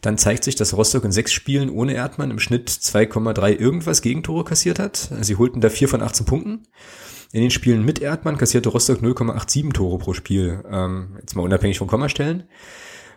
dann 0.00 0.18
zeigt 0.18 0.44
sich, 0.44 0.56
dass 0.56 0.76
Rostock 0.76 1.04
in 1.04 1.12
sechs 1.12 1.32
Spielen 1.32 1.70
ohne 1.70 1.94
Erdmann 1.94 2.30
im 2.30 2.40
Schnitt 2.40 2.68
2,3 2.68 3.56
irgendwas 3.56 4.02
Gegentore 4.02 4.44
kassiert 4.44 4.78
hat. 4.78 5.10
Sie 5.20 5.36
holten 5.36 5.60
da 5.60 5.70
vier 5.70 5.88
von 5.88 6.02
18 6.02 6.26
Punkten. 6.26 6.66
In 7.32 7.40
den 7.40 7.50
Spielen 7.50 7.84
mit 7.84 8.00
Erdmann 8.00 8.36
kassierte 8.36 8.68
Rostock 8.68 9.00
0,87 9.00 9.72
Tore 9.72 9.98
pro 9.98 10.12
Spiel. 10.12 10.62
Ähm, 10.70 11.16
jetzt 11.20 11.34
mal 11.34 11.42
unabhängig 11.42 11.78
von 11.78 11.88
Kommastellen. 11.88 12.44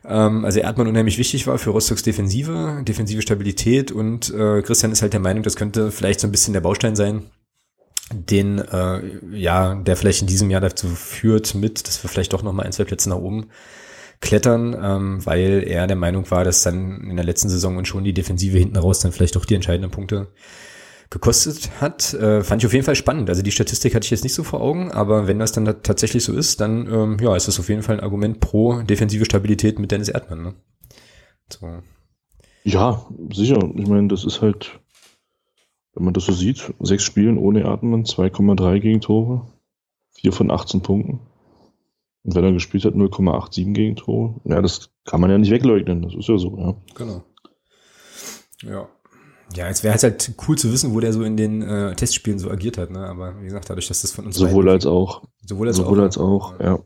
Ähm, 0.08 0.46
also 0.46 0.60
Erdmann 0.60 0.88
unheimlich 0.88 1.18
wichtig 1.18 1.48
war 1.48 1.58
für 1.58 1.72
Rostocks 1.72 2.04
Defensive, 2.04 2.84
defensive 2.88 3.22
Stabilität 3.22 3.92
und 3.92 4.34
äh, 4.34 4.62
Christian 4.62 4.92
ist 4.92 5.02
halt 5.02 5.14
der 5.14 5.20
Meinung, 5.20 5.44
das 5.44 5.56
könnte 5.56 5.92
vielleicht 5.92 6.20
so 6.20 6.28
ein 6.28 6.32
bisschen 6.32 6.54
der 6.54 6.62
Baustein 6.62 6.96
sein, 6.96 7.24
den, 8.14 8.60
äh, 8.60 9.02
ja, 9.32 9.76
der 9.76 9.96
vielleicht 9.96 10.22
in 10.22 10.28
diesem 10.28 10.50
Jahr 10.50 10.62
dazu 10.62 10.88
führt 10.88 11.56
mit, 11.56 11.88
dass 11.88 12.04
wir 12.04 12.10
vielleicht 12.10 12.34
doch 12.34 12.44
nochmal 12.44 12.66
ein, 12.66 12.72
zwei 12.72 12.84
Plätze 12.84 13.10
nach 13.10 13.18
oben 13.18 13.48
klettern, 14.22 14.76
ähm, 14.82 15.26
weil 15.26 15.64
er 15.68 15.88
der 15.88 15.96
Meinung 15.96 16.30
war, 16.32 16.44
dass 16.44 16.64
dann 16.64 17.02
in 17.10 17.16
der 17.16 17.26
letzten 17.26 17.50
Saison 17.50 17.78
und 17.78 17.88
schon 17.88 18.04
die 18.04 18.14
Defensive 18.14 18.58
hinten 18.58 18.78
raus 18.78 19.00
dann 19.00 19.12
vielleicht 19.12 19.36
doch 19.36 19.46
die 19.46 19.56
entscheidenden 19.56 19.92
Punkte 19.92 20.28
gekostet 21.16 21.72
hat. 21.80 22.14
Äh, 22.14 22.44
fand 22.44 22.62
ich 22.62 22.66
auf 22.66 22.74
jeden 22.74 22.84
Fall 22.84 22.96
spannend. 22.96 23.30
Also 23.30 23.42
die 23.42 23.52
Statistik 23.52 23.96
hatte 23.96 24.04
ich 24.04 24.12
jetzt 24.12 24.24
nicht 24.24 24.34
so 24.34 24.44
vor 24.44 24.60
Augen, 24.60 24.92
aber 24.92 25.28
wenn 25.28 25.40
das 25.40 25.54
dann 25.54 25.66
tatsächlich 25.82 26.26
so 26.26 26.34
ist, 26.34 26.60
dann 26.60 26.88
ähm, 26.92 27.18
ja, 27.22 27.34
ist 27.38 27.48
das 27.48 27.58
auf 27.58 27.70
jeden 27.70 27.84
Fall 27.84 27.96
ein 27.96 28.04
Argument 28.04 28.42
pro 28.42 28.82
defensive 28.82 29.24
Stabilität 29.24 29.80
mit 29.80 29.92
Dennis 29.92 30.10
Erdmann. 30.10 30.44
Ne? 30.44 30.56
So. 31.50 31.82
Ja, 32.64 33.06
sicher. 33.32 33.60
Ich 33.78 33.88
meine, 33.88 34.10
das 34.10 34.26
ist 34.26 34.42
halt, 34.42 34.78
wenn 35.94 36.04
man 36.04 36.14
das 36.14 36.26
so 36.26 36.34
sieht, 36.34 36.74
sechs 36.82 37.04
Spielen 37.04 37.38
ohne 37.38 37.62
Erdmann, 37.62 38.04
2,3 38.04 38.80
Gegentore, 38.80 39.48
vier 40.12 40.34
von 40.34 40.52
18 40.52 40.82
Punkten. 40.82 41.22
Und 42.24 42.36
wenn 42.36 42.44
er 42.44 42.52
gespielt 42.52 42.84
hat, 42.84 42.94
0,87 42.94 43.72
Gegentore. 43.72 44.42
Ja, 44.44 44.62
das 44.62 44.90
kann 45.06 45.22
man 45.22 45.30
ja 45.30 45.38
nicht 45.38 45.52
wegleugnen. 45.52 46.02
Das 46.02 46.14
ist 46.14 46.28
ja 46.28 46.38
so, 46.38 46.58
ja. 46.58 46.76
Genau. 46.96 47.24
Ja. 48.64 48.90
Ja, 49.54 49.68
es 49.70 49.84
wäre 49.84 49.94
halt, 49.94 50.04
halt 50.04 50.34
cool 50.48 50.58
zu 50.58 50.72
wissen, 50.72 50.94
wo 50.94 51.00
der 51.00 51.14
so 51.14 51.24
in 51.24 51.38
den 51.38 51.62
äh, 51.62 51.96
Testspielen 51.96 52.40
so 52.40 52.50
agiert 52.50 52.78
hat, 52.78 52.90
ne? 52.90 53.06
Aber 53.06 53.40
wie 53.42 53.46
gesagt, 53.46 53.70
dadurch, 53.70 53.88
dass 53.88 54.02
das 54.02 54.12
von 54.12 54.26
uns 54.26 54.36
sowohl 54.36 54.70
als 54.70 54.86
auch 54.86 55.24
sowohl 55.46 55.68
als 55.68 55.78
sowohl 55.78 56.00
auch, 56.00 56.04
als 56.04 56.18
auch, 56.18 56.60
ja. 56.60 56.80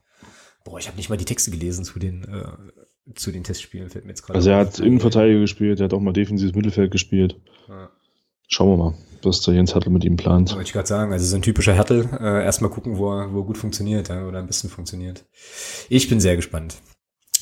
Boah, 0.66 0.78
ich 0.78 0.88
habe 0.88 0.98
nicht 0.98 1.10
mal 1.10 1.18
die 1.18 1.26
Texte 1.26 1.52
gelesen 1.52 1.86
zu 1.86 2.00
den 2.00 2.24
äh, 2.24 3.14
zu 3.16 3.32
den 3.32 3.44
Testspielen, 3.44 3.90
fällt 3.90 4.06
mir 4.06 4.12
jetzt 4.12 4.24
gerade. 4.24 4.38
Also 4.38 4.52
er 4.52 4.58
hat 4.58 4.80
Innenverteidiger 4.80 5.40
gespielt, 5.40 5.80
er 5.80 5.86
hat 5.86 5.94
auch 5.94 6.00
mal 6.00 6.14
defensives 6.14 6.54
Mittelfeld 6.54 6.92
gespielt. 6.92 7.40
Ja. 7.68 7.90
Schauen 8.48 8.70
wir 8.70 8.78
mal, 8.78 8.94
was 9.24 9.42
der 9.42 9.54
Jens 9.54 9.74
Hertel 9.74 9.92
mit 9.92 10.04
ihm 10.04 10.18
plant. 10.18 10.52
Wollte 10.52 10.64
ich 10.64 10.74
gerade 10.74 10.88
sagen, 10.88 11.14
also 11.14 11.26
so 11.26 11.36
ein 11.36 11.42
typischer 11.42 11.74
Hertel, 11.74 12.10
äh, 12.20 12.44
erstmal 12.44 12.72
gucken, 12.72 12.98
wo 12.98 13.12
er, 13.12 13.32
wo 13.34 13.40
er 13.40 13.46
gut 13.46 13.58
funktioniert, 13.58 14.10
ja, 14.10 14.28
oder 14.28 14.40
ein 14.40 14.48
bisschen 14.48 14.70
funktioniert. 14.70 15.26
Ich 15.88 16.10
bin 16.10 16.20
sehr 16.20 16.36
gespannt. 16.36 16.76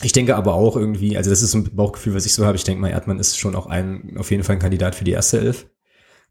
Ich 0.03 0.11
denke 0.11 0.35
aber 0.35 0.53
auch 0.53 0.75
irgendwie, 0.75 1.17
also 1.17 1.29
das 1.29 1.41
ist 1.41 1.53
ein 1.55 1.75
Bauchgefühl, 1.75 2.13
was 2.13 2.25
ich 2.25 2.33
so 2.33 2.45
habe. 2.45 2.55
Ich 2.55 2.63
denke 2.63 2.81
mal, 2.81 2.91
Erdmann 2.91 3.19
ist 3.19 3.37
schon 3.37 3.55
auch 3.55 3.65
ein, 3.65 4.15
auf 4.17 4.29
jeden 4.29 4.43
Fall 4.43 4.57
ein 4.57 4.61
Kandidat 4.61 4.95
für 4.95 5.03
die 5.03 5.11
erste 5.11 5.39
Elf. 5.39 5.67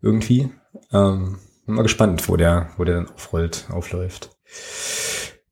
Irgendwie. 0.02 0.48
Ähm, 0.92 1.38
bin 1.64 1.74
mal 1.74 1.82
gespannt, 1.82 2.28
wo 2.28 2.36
der, 2.36 2.70
wo 2.76 2.84
der 2.84 2.96
dann 2.96 3.10
aufrollt, 3.10 3.66
aufläuft. 3.70 4.30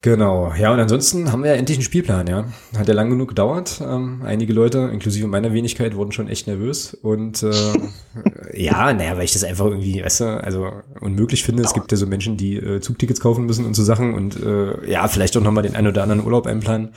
Genau. 0.00 0.52
Ja, 0.52 0.70
und 0.70 0.78
ansonsten 0.78 1.32
haben 1.32 1.42
wir 1.42 1.52
ja 1.52 1.56
endlich 1.56 1.78
einen 1.78 1.84
Spielplan, 1.84 2.26
ja. 2.26 2.44
Hat 2.76 2.86
ja 2.86 2.94
lang 2.94 3.08
genug 3.08 3.30
gedauert. 3.30 3.80
Ähm, 3.82 4.20
einige 4.22 4.52
Leute, 4.52 4.90
inklusive 4.92 5.26
meiner 5.26 5.54
Wenigkeit, 5.54 5.96
wurden 5.96 6.12
schon 6.12 6.28
echt 6.28 6.46
nervös. 6.46 6.92
Und 6.92 7.42
äh, 7.42 7.72
ja, 8.52 8.92
naja, 8.92 9.16
weil 9.16 9.24
ich 9.24 9.32
das 9.32 9.44
einfach 9.44 9.64
irgendwie, 9.64 10.04
weißt 10.04 10.20
du, 10.20 10.44
also 10.44 10.70
unmöglich 11.00 11.42
finde. 11.42 11.62
Es 11.62 11.72
gibt 11.72 11.90
ja 11.90 11.96
so 11.96 12.06
Menschen, 12.06 12.36
die 12.36 12.56
äh, 12.56 12.80
Zugtickets 12.80 13.18
kaufen 13.18 13.46
müssen 13.46 13.64
und 13.64 13.74
so 13.74 13.82
Sachen 13.82 14.14
und 14.14 14.40
äh, 14.40 14.88
ja, 14.88 15.08
vielleicht 15.08 15.36
auch 15.38 15.42
nochmal 15.42 15.62
den 15.62 15.74
einen 15.74 15.88
oder 15.88 16.02
anderen 16.02 16.22
Urlaub 16.22 16.46
einplanen 16.46 16.92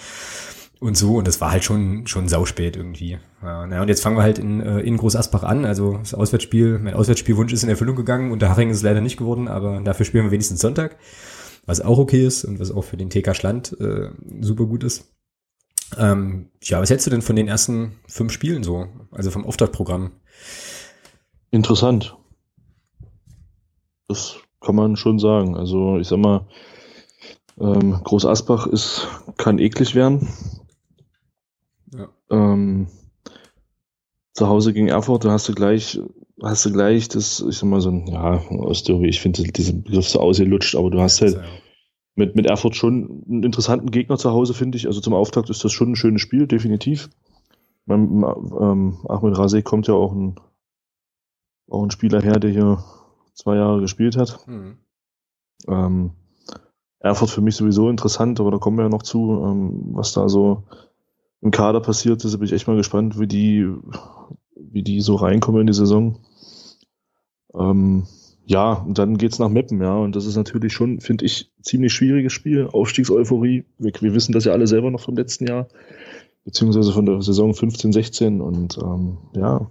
und 0.80 0.98
so. 0.98 1.16
Und 1.16 1.28
das 1.28 1.42
war 1.42 1.52
halt 1.52 1.64
schon, 1.64 2.08
schon 2.08 2.28
sauspät 2.28 2.76
irgendwie. 2.76 3.20
Ja, 3.42 3.68
na, 3.68 3.82
und 3.82 3.88
jetzt 3.88 4.02
fangen 4.02 4.18
wir 4.18 4.24
halt 4.24 4.40
in, 4.40 4.62
äh, 4.62 4.80
in 4.80 4.98
Groß 4.98 5.16
Asbach 5.16 5.44
an. 5.44 5.66
Also 5.66 5.98
das 5.98 6.14
Auswärtsspiel, 6.14 6.80
mein 6.80 6.94
Auswärtsspielwunsch 6.94 7.54
ist 7.54 7.64
in 7.64 7.70
Erfüllung 7.70 7.96
gegangen. 7.96 8.32
und 8.32 8.42
der 8.42 8.50
Haching 8.50 8.70
ist 8.70 8.78
es 8.78 8.84
leider 8.84 9.02
nicht 9.02 9.18
geworden, 9.18 9.48
aber 9.48 9.82
dafür 9.82 10.06
spielen 10.06 10.26
wir 10.26 10.32
wenigstens 10.32 10.62
Sonntag. 10.62 10.98
Was 11.66 11.82
auch 11.82 11.98
okay 11.98 12.26
ist 12.26 12.46
und 12.46 12.60
was 12.60 12.72
auch 12.72 12.84
für 12.84 12.98
den 12.98 13.10
TK 13.10 13.36
Schland 13.36 13.76
äh, 13.80 14.10
super 14.40 14.66
gut 14.66 14.84
ist. 14.84 15.14
Ähm, 15.98 16.50
ja, 16.62 16.82
was 16.82 16.90
hältst 16.90 17.06
du 17.08 17.12
denn 17.12 17.22
von 17.22 17.36
den 17.36 17.48
ersten 17.48 17.94
fünf 18.08 18.32
Spielen 18.32 18.64
so? 18.64 18.88
Also 19.12 19.32
vom 19.32 19.46
Auftaktprogramm? 19.46 20.12
Interessant. 21.52 22.18
Das 24.08 24.38
kann 24.62 24.76
man 24.76 24.96
schon 24.96 25.20
sagen. 25.20 25.56
Also 25.56 25.98
ich 25.98 26.08
sag 26.08 26.20
mal, 26.20 26.48
ähm, 27.60 28.00
Groß 28.04 28.26
Asbach 28.26 28.68
ist, 28.68 29.08
kann 29.38 29.60
eklig 29.60 29.96
werden. 29.96 30.28
Ähm, 32.30 32.88
zu 34.34 34.48
Hause 34.48 34.74
gegen 34.74 34.88
Erfurt, 34.88 35.26
da 35.26 35.32
hast 35.32 35.50
du 35.50 35.54
gleich, 35.54 36.00
hast 36.42 36.66
du 36.66 36.72
gleich 36.72 37.08
das, 37.08 37.44
ich 37.48 37.58
sag 37.58 37.68
mal 37.70 37.82
so 37.82 37.90
ein, 37.90 38.06
ja, 38.08 38.40
aus 38.50 38.84
der, 38.84 39.02
ich 39.02 39.20
finde 39.20 39.44
diesen 39.44 39.84
Begriff 39.84 40.08
so 40.08 40.20
ausgelutscht, 40.20 40.76
aber 40.76 40.92
du 40.92 41.02
hast 41.02 41.22
halt 41.22 41.42
mit, 42.16 42.36
mit 42.36 42.46
Erfurt 42.46 42.76
schon 42.76 43.24
einen 43.28 43.44
interessanten 43.44 43.92
Gegner 43.92 44.18
zu 44.18 44.32
Hause, 44.32 44.54
finde 44.54 44.78
ich. 44.78 44.88
Also 44.88 45.02
zum 45.02 45.14
Auftakt 45.14 45.50
ist 45.50 45.64
das 45.64 45.72
schon 45.72 45.92
ein 45.92 45.96
schönes 45.96 46.22
Spiel, 46.22 46.48
definitiv. 46.48 47.10
Beim, 47.86 48.24
ähm, 48.60 48.98
Ahmed 49.08 49.38
Rasek 49.38 49.64
kommt 49.64 49.88
ja 49.88 49.94
auch 49.94 50.12
ein, 50.12 50.36
auch 51.70 51.84
ein 51.84 51.92
Spieler 51.92 52.22
her, 52.22 52.40
der 52.40 52.52
hier 52.52 52.84
zwei 53.34 53.56
Jahre 53.56 53.82
gespielt 53.82 54.18
hat. 54.18 54.46
Mhm. 54.48 54.78
Ähm, 55.68 56.12
Erfurt 57.00 57.30
für 57.30 57.42
mich 57.42 57.56
sowieso 57.56 57.90
interessant, 57.90 58.40
aber 58.40 58.52
da 58.52 58.58
kommen 58.58 58.78
wir 58.78 58.84
ja 58.84 58.90
noch 58.90 59.04
zu, 59.04 59.42
ähm, 59.44 59.90
was 59.94 60.14
da 60.14 60.28
so 60.28 60.64
im 61.42 61.52
Kader 61.52 61.82
passiert 61.82 62.24
ist, 62.26 62.38
bin 62.38 62.46
ich 62.46 62.54
echt 62.54 62.68
mal 62.68 62.76
gespannt, 62.78 63.20
wie 63.20 63.28
die, 63.28 63.68
wie 64.56 64.84
die 64.84 65.02
so 65.02 65.16
reinkommen 65.16 65.62
in 65.62 65.68
die 65.68 65.74
Saison. 65.74 66.20
Ähm, 67.54 68.08
ja, 68.46 68.74
und 68.74 68.98
dann 68.98 69.18
geht's 69.18 69.40
nach 69.40 69.50
Meppen, 69.50 69.82
ja, 69.82 69.96
und 69.98 70.16
das 70.16 70.26
ist 70.26 70.38
natürlich 70.38 70.74
schon, 70.74 71.02
finde 71.02 71.26
ich, 71.26 71.52
ziemlich 71.62 71.94
schwieriges 71.94 72.32
Spiel. 72.32 72.68
Aufstiegseuphorie. 72.72 73.66
Wir, 73.78 73.92
wir, 74.00 74.14
wissen 74.14 74.32
das 74.32 74.46
ja 74.46 74.54
alle 74.54 74.68
selber 74.68 74.90
noch 74.90 75.02
vom 75.02 75.16
letzten 75.16 75.48
Jahr. 75.48 75.68
beziehungsweise 76.46 76.94
von 76.94 77.06
der 77.06 77.22
Saison 77.22 77.54
15, 77.54 77.92
16 77.92 78.40
und 78.40 78.78
ähm, 78.78 79.18
ja, 79.36 79.70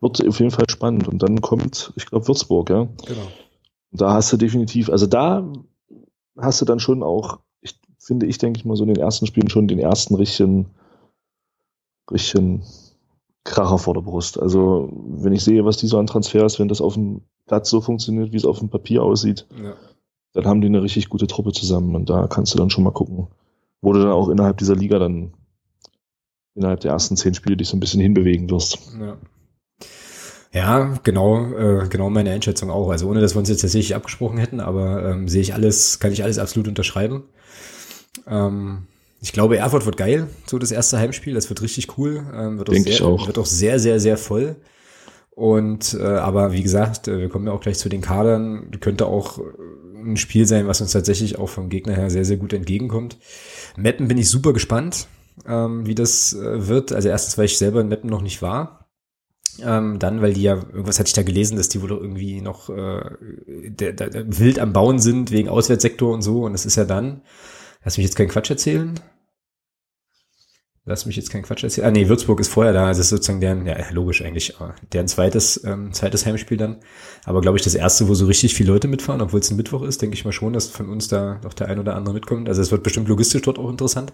wird 0.00 0.26
auf 0.26 0.38
jeden 0.38 0.52
Fall 0.52 0.66
spannend. 0.70 1.08
Und 1.08 1.22
dann 1.22 1.40
kommt, 1.40 1.92
ich 1.96 2.06
glaube, 2.06 2.28
Würzburg, 2.28 2.70
ja. 2.70 2.84
Genau. 3.06 3.28
Da 3.90 4.12
hast 4.12 4.32
du 4.32 4.36
definitiv, 4.36 4.88
also 4.88 5.06
da 5.06 5.52
hast 6.36 6.60
du 6.60 6.64
dann 6.64 6.78
schon 6.78 7.02
auch, 7.02 7.40
ich 7.60 7.74
finde 7.98 8.26
ich, 8.26 8.38
denke 8.38 8.58
ich 8.58 8.64
mal, 8.64 8.76
so 8.76 8.84
in 8.84 8.94
den 8.94 9.02
ersten 9.02 9.26
Spielen 9.26 9.50
schon 9.50 9.66
den 9.66 9.80
ersten 9.80 10.14
richtigen, 10.14 10.66
richtigen 12.10 12.62
Kracher 13.44 13.78
vor 13.78 13.94
der 13.94 14.00
Brust. 14.00 14.40
Also, 14.40 14.90
wenn 14.92 15.32
ich 15.32 15.44
sehe, 15.44 15.64
was 15.64 15.76
die 15.76 15.86
so 15.86 15.98
an 15.98 16.06
Transfers, 16.06 16.58
wenn 16.58 16.68
das 16.68 16.80
auf 16.80 16.94
dem 16.94 17.22
Platz 17.46 17.70
so 17.70 17.80
funktioniert, 17.80 18.32
wie 18.32 18.36
es 18.36 18.44
auf 18.44 18.58
dem 18.58 18.68
Papier 18.68 19.02
aussieht, 19.02 19.46
ja. 19.62 19.74
dann 20.32 20.46
haben 20.46 20.60
die 20.60 20.66
eine 20.66 20.82
richtig 20.82 21.08
gute 21.08 21.26
Truppe 21.26 21.52
zusammen. 21.52 21.94
Und 21.94 22.10
da 22.10 22.26
kannst 22.26 22.52
du 22.52 22.58
dann 22.58 22.70
schon 22.70 22.84
mal 22.84 22.92
gucken, 22.92 23.28
wo 23.80 23.92
du 23.92 24.00
dann 24.00 24.10
auch 24.10 24.28
innerhalb 24.28 24.58
dieser 24.58 24.74
Liga 24.74 24.98
dann 24.98 25.32
innerhalb 26.54 26.80
der 26.80 26.92
ersten 26.92 27.16
zehn 27.16 27.34
Spiele 27.34 27.56
dich 27.56 27.68
so 27.68 27.76
ein 27.76 27.80
bisschen 27.80 28.00
hinbewegen 28.00 28.50
wirst. 28.50 28.78
Ja. 28.98 29.16
Ja, 30.52 30.94
genau, 31.02 31.52
äh, 31.52 31.86
genau 31.88 32.08
meine 32.08 32.30
Einschätzung 32.30 32.70
auch. 32.70 32.88
Also 32.88 33.10
ohne, 33.10 33.20
dass 33.20 33.34
wir 33.34 33.40
uns 33.40 33.50
jetzt 33.50 33.60
tatsächlich 33.60 33.94
abgesprochen 33.94 34.38
hätten, 34.38 34.60
aber 34.60 35.04
ähm, 35.04 35.28
sehe 35.28 35.42
ich 35.42 35.52
alles, 35.52 35.98
kann 35.98 36.12
ich 36.12 36.22
alles 36.22 36.38
absolut 36.38 36.66
unterschreiben. 36.66 37.24
Ähm, 38.26 38.86
ich 39.20 39.32
glaube, 39.32 39.56
Erfurt 39.56 39.86
wird 39.86 39.96
geil, 39.96 40.28
so 40.46 40.58
das 40.58 40.70
erste 40.70 40.98
Heimspiel. 40.98 41.34
Das 41.34 41.48
wird 41.48 41.62
richtig 41.62 41.98
cool. 41.98 42.26
Ähm, 42.34 42.58
wird, 42.58 42.68
auch 42.68 42.74
Denk 42.74 42.88
sehr, 42.88 43.06
auch. 43.06 43.26
wird 43.26 43.38
auch 43.38 43.46
sehr, 43.46 43.78
sehr, 43.78 44.00
sehr 44.00 44.16
voll. 44.16 44.56
Und 45.30 45.94
äh, 46.00 46.02
aber 46.02 46.52
wie 46.52 46.62
gesagt, 46.62 47.08
äh, 47.08 47.18
wir 47.18 47.28
kommen 47.28 47.46
ja 47.46 47.52
auch 47.52 47.60
gleich 47.60 47.78
zu 47.78 47.88
den 47.88 48.00
Kadern. 48.00 48.70
Könnte 48.80 49.06
auch 49.06 49.38
äh, 49.38 49.42
ein 50.02 50.16
Spiel 50.16 50.46
sein, 50.46 50.66
was 50.66 50.80
uns 50.80 50.92
tatsächlich 50.92 51.38
auch 51.38 51.48
vom 51.48 51.68
Gegner 51.68 51.94
her 51.94 52.10
sehr, 52.10 52.24
sehr 52.24 52.36
gut 52.36 52.52
entgegenkommt. 52.52 53.18
Meppen 53.76 54.08
bin 54.08 54.18
ich 54.18 54.30
super 54.30 54.52
gespannt, 54.52 55.08
ähm, 55.46 55.86
wie 55.86 55.94
das 55.94 56.32
äh, 56.32 56.68
wird. 56.68 56.92
Also 56.92 57.08
erstens, 57.08 57.36
weil 57.36 57.46
ich 57.46 57.58
selber 57.58 57.80
in 57.80 57.88
Meppen 57.88 58.10
noch 58.10 58.22
nicht 58.22 58.42
war. 58.42 58.86
Ähm, 59.62 59.98
dann, 59.98 60.20
weil 60.20 60.34
die 60.34 60.42
ja, 60.42 60.54
irgendwas 60.54 60.98
hatte 60.98 61.08
ich 61.08 61.14
da 61.14 61.22
gelesen, 61.22 61.56
dass 61.56 61.68
die 61.68 61.80
wohl 61.80 61.90
irgendwie 61.90 62.40
noch 62.40 62.68
äh, 62.68 63.00
der, 63.46 63.92
der, 63.92 64.10
der 64.10 64.38
wild 64.38 64.58
am 64.58 64.72
Bauen 64.72 64.98
sind 64.98 65.30
wegen 65.30 65.48
Auswärtssektor 65.48 66.12
und 66.12 66.22
so. 66.22 66.44
Und 66.44 66.52
das 66.52 66.66
ist 66.66 66.76
ja 66.76 66.84
dann, 66.84 67.22
lass 67.86 67.96
mich 67.96 68.04
jetzt 68.04 68.16
keinen 68.16 68.28
Quatsch 68.28 68.50
erzählen. 68.50 68.98
Lass 70.84 71.06
mich 71.06 71.16
jetzt 71.16 71.30
keinen 71.30 71.42
Quatsch 71.42 71.62
erzählen. 71.62 71.86
Ah, 71.86 71.90
nee, 71.90 72.08
Würzburg 72.08 72.40
ist 72.40 72.48
vorher 72.48 72.72
da. 72.72 72.86
Also 72.86 73.00
ist 73.00 73.10
sozusagen 73.10 73.40
deren, 73.40 73.64
ja, 73.64 73.76
logisch 73.90 74.22
eigentlich, 74.22 74.54
deren 74.92 75.06
zweites, 75.08 75.62
ähm, 75.64 75.92
zweites 75.92 76.26
Heimspiel 76.26 76.56
dann. 76.56 76.78
Aber 77.24 77.40
glaube 77.40 77.58
ich, 77.58 77.64
das 77.64 77.74
erste, 77.74 78.08
wo 78.08 78.14
so 78.14 78.26
richtig 78.26 78.54
viele 78.54 78.72
Leute 78.72 78.88
mitfahren, 78.88 79.20
obwohl 79.20 79.40
es 79.40 79.50
ein 79.50 79.56
Mittwoch 79.56 79.82
ist, 79.82 80.02
denke 80.02 80.14
ich 80.14 80.24
mal 80.24 80.32
schon, 80.32 80.52
dass 80.52 80.68
von 80.68 80.88
uns 80.88 81.06
da 81.06 81.40
noch 81.44 81.54
der 81.54 81.68
ein 81.68 81.78
oder 81.78 81.94
andere 81.94 82.14
mitkommt. 82.14 82.48
Also 82.48 82.60
es 82.60 82.72
wird 82.72 82.82
bestimmt 82.82 83.08
logistisch 83.08 83.42
dort 83.42 83.58
auch 83.58 83.70
interessant 83.70 84.12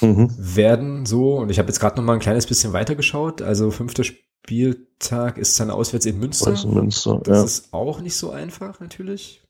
mhm. 0.00 0.30
werden, 0.38 1.04
so. 1.04 1.36
Und 1.36 1.50
ich 1.50 1.58
habe 1.58 1.68
jetzt 1.68 1.80
gerade 1.80 1.96
noch 1.96 2.04
mal 2.04 2.14
ein 2.14 2.20
kleines 2.20 2.46
bisschen 2.46 2.72
weitergeschaut. 2.72 3.42
Also 3.42 3.70
fünfter 3.70 4.04
Spieltag 4.04 5.36
ist 5.36 5.60
dann 5.60 5.70
auswärts 5.70 6.06
in 6.06 6.18
Münster. 6.18 6.48
Also 6.48 6.68
Münster 6.68 7.20
das 7.24 7.38
ja. 7.38 7.44
ist 7.44 7.74
auch 7.74 8.00
nicht 8.00 8.16
so 8.16 8.30
einfach, 8.30 8.80
natürlich. 8.80 9.45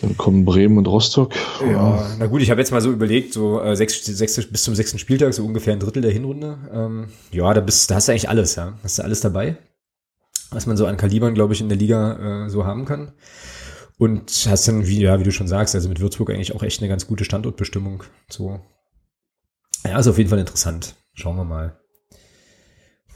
Dann 0.00 0.16
kommen 0.16 0.44
Bremen 0.44 0.76
und 0.76 0.86
Rostock. 0.86 1.32
Ja, 1.60 2.06
na 2.18 2.26
gut, 2.26 2.42
ich 2.42 2.50
habe 2.50 2.60
jetzt 2.60 2.70
mal 2.70 2.82
so 2.82 2.92
überlegt, 2.92 3.32
so 3.32 3.62
äh, 3.62 3.74
sechs, 3.76 4.04
sechs, 4.04 4.36
bis 4.46 4.62
zum 4.62 4.74
sechsten 4.74 4.98
Spieltag, 4.98 5.32
so 5.32 5.44
ungefähr 5.44 5.72
ein 5.72 5.80
Drittel 5.80 6.02
der 6.02 6.10
Hinrunde. 6.10 6.58
Ähm, 6.72 7.08
ja, 7.32 7.52
da, 7.54 7.60
bist, 7.60 7.90
da 7.90 7.94
hast 7.94 8.08
du 8.08 8.12
eigentlich 8.12 8.28
alles, 8.28 8.56
ja. 8.56 8.78
Hast 8.82 8.98
du 8.98 9.02
alles 9.02 9.20
dabei, 9.20 9.56
was 10.50 10.66
man 10.66 10.76
so 10.76 10.86
an 10.86 10.98
Kalibern, 10.98 11.34
glaube 11.34 11.54
ich, 11.54 11.62
in 11.62 11.70
der 11.70 11.78
Liga 11.78 12.44
äh, 12.46 12.50
so 12.50 12.66
haben 12.66 12.84
kann. 12.84 13.12
Und 13.98 14.46
hast 14.50 14.68
dann, 14.68 14.86
wie, 14.86 15.00
ja, 15.00 15.18
wie 15.18 15.24
du 15.24 15.32
schon 15.32 15.48
sagst, 15.48 15.74
also 15.74 15.88
mit 15.88 16.00
Würzburg 16.00 16.28
eigentlich 16.28 16.54
auch 16.54 16.62
echt 16.62 16.82
eine 16.82 16.90
ganz 16.90 17.06
gute 17.06 17.24
Standortbestimmung. 17.24 18.04
So. 18.28 18.60
Ja, 19.84 19.98
ist 19.98 20.08
auf 20.08 20.18
jeden 20.18 20.28
Fall 20.28 20.38
interessant. 20.38 20.94
Schauen 21.14 21.36
wir 21.36 21.44
mal 21.44 21.80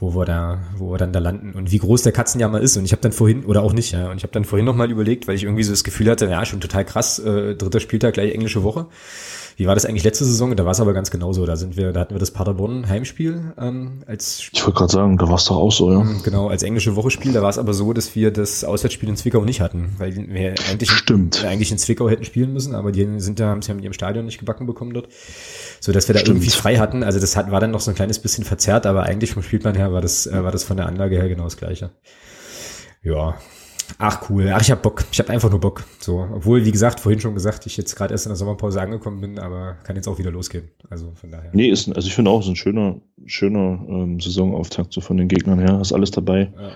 wo 0.01 0.15
wir 0.15 0.25
da, 0.25 0.57
wo 0.77 0.91
wir 0.91 0.97
dann 0.97 1.13
da 1.13 1.19
landen 1.19 1.53
und 1.53 1.71
wie 1.71 1.77
groß 1.77 2.01
der 2.01 2.11
Katzenjammer 2.11 2.59
ist. 2.59 2.75
Und 2.75 2.85
ich 2.85 2.91
habe 2.91 3.03
dann 3.03 3.11
vorhin, 3.11 3.45
oder 3.45 3.61
auch 3.61 3.71
nicht, 3.71 3.91
ja, 3.91 4.09
und 4.09 4.17
ich 4.17 4.23
habe 4.23 4.33
dann 4.33 4.45
vorhin 4.45 4.65
nochmal 4.65 4.89
überlegt, 4.89 5.27
weil 5.27 5.35
ich 5.35 5.43
irgendwie 5.43 5.63
so 5.63 5.71
das 5.71 5.83
Gefühl 5.83 6.09
hatte, 6.09 6.25
ja, 6.25 6.43
schon 6.43 6.59
total 6.59 6.83
krass, 6.83 7.19
äh, 7.19 7.55
dritter 7.55 7.79
Spieltag, 7.79 8.15
gleich 8.15 8.33
englische 8.33 8.63
Woche. 8.63 8.87
Wie 9.57 9.67
war 9.67 9.75
das 9.75 9.85
eigentlich 9.85 10.03
letzte 10.03 10.25
Saison? 10.25 10.55
Da 10.55 10.65
war 10.65 10.71
es 10.71 10.79
aber 10.79 10.93
ganz 10.93 11.11
genauso. 11.11 11.45
Da 11.45 11.55
sind 11.55 11.77
wir, 11.77 11.91
da 11.91 11.99
hatten 11.99 12.15
wir 12.15 12.19
das 12.19 12.31
Paderborn 12.31 12.89
Heimspiel 12.89 13.53
ähm, 13.59 14.01
als 14.07 14.49
Ich 14.51 14.65
wollte 14.65 14.79
gerade 14.79 14.91
sagen, 14.91 15.17
da 15.19 15.27
war 15.27 15.35
es 15.35 15.45
doch 15.45 15.57
auch 15.57 15.71
so, 15.71 15.91
ja. 15.91 15.99
Mhm, 15.99 16.23
genau, 16.23 16.47
als 16.47 16.63
englische 16.63 16.95
Woche 16.95 17.11
Spiel. 17.11 17.31
Da 17.31 17.43
war 17.43 17.49
es 17.49 17.59
aber 17.59 17.75
so, 17.75 17.93
dass 17.93 18.15
wir 18.15 18.31
das 18.31 18.63
Auswärtsspiel 18.63 19.09
in 19.09 19.17
Zwickau 19.17 19.45
nicht 19.45 19.61
hatten, 19.61 19.93
weil 19.99 20.15
wir 20.15 20.55
eigentlich, 20.67 20.89
Stimmt. 20.89 21.45
eigentlich 21.45 21.71
in 21.71 21.77
Zwickau 21.77 22.09
hätten 22.09 22.23
spielen 22.25 22.53
müssen, 22.53 22.73
aber 22.73 22.91
die 22.91 23.07
sind 23.19 23.39
da, 23.39 23.49
haben 23.49 23.59
es 23.59 23.67
ja 23.67 23.75
mit 23.75 23.83
ihrem 23.83 23.93
Stadion 23.93 24.25
nicht 24.25 24.39
gebacken 24.39 24.65
bekommen 24.65 24.95
dort. 24.95 25.09
So 25.81 25.91
dass 25.91 26.07
wir 26.07 26.13
da 26.13 26.19
Stimmt. 26.19 26.37
irgendwie 26.37 26.51
frei 26.51 26.77
hatten. 26.77 27.03
Also 27.03 27.19
das 27.19 27.35
hat, 27.35 27.51
war 27.51 27.59
dann 27.59 27.71
noch 27.71 27.81
so 27.81 27.91
ein 27.91 27.95
kleines 27.95 28.19
bisschen 28.19 28.45
verzerrt, 28.45 28.85
aber 28.85 29.03
eigentlich 29.03 29.31
vom 29.31 29.43
Spielplan 29.43 29.75
her 29.75 29.91
war 29.91 29.99
das, 29.99 30.27
äh, 30.27 30.43
war 30.43 30.51
das 30.51 30.63
von 30.63 30.77
der 30.77 30.85
Anlage 30.85 31.17
her 31.17 31.27
genau 31.27 31.43
das 31.43 31.57
gleiche. 31.57 31.91
Ja, 33.03 33.35
Ach 33.97 34.29
cool, 34.29 34.49
ach 34.53 34.61
ich 34.61 34.71
hab 34.71 34.81
Bock, 34.81 35.03
ich 35.11 35.19
hab 35.19 35.29
einfach 35.29 35.49
nur 35.49 35.59
Bock. 35.59 35.83
So, 35.99 36.27
obwohl 36.33 36.65
wie 36.65 36.71
gesagt 36.71 36.99
vorhin 36.99 37.19
schon 37.19 37.33
gesagt, 37.33 37.65
ich 37.65 37.77
jetzt 37.77 37.95
gerade 37.95 38.13
erst 38.13 38.25
in 38.25 38.29
der 38.29 38.35
Sommerpause 38.35 38.81
angekommen 38.81 39.21
bin, 39.21 39.39
aber 39.39 39.77
kann 39.83 39.95
jetzt 39.95 40.07
auch 40.07 40.19
wieder 40.19 40.31
losgehen. 40.31 40.69
Also 40.89 41.11
von 41.15 41.31
daher. 41.31 41.51
Nee, 41.53 41.69
ist, 41.69 41.87
also 41.93 42.07
ich 42.07 42.15
finde 42.15 42.31
auch, 42.31 42.39
es 42.39 42.45
ist 42.45 42.51
ein 42.51 42.55
schöner, 42.55 43.01
schöner 43.25 43.85
ähm, 43.87 44.19
Saisonauftakt 44.19 44.93
so 44.93 45.01
von 45.01 45.17
den 45.17 45.27
Gegnern 45.27 45.59
her. 45.59 45.77
Hast 45.79 45.93
alles 45.93 46.11
dabei. 46.11 46.51
Ja. 46.55 46.71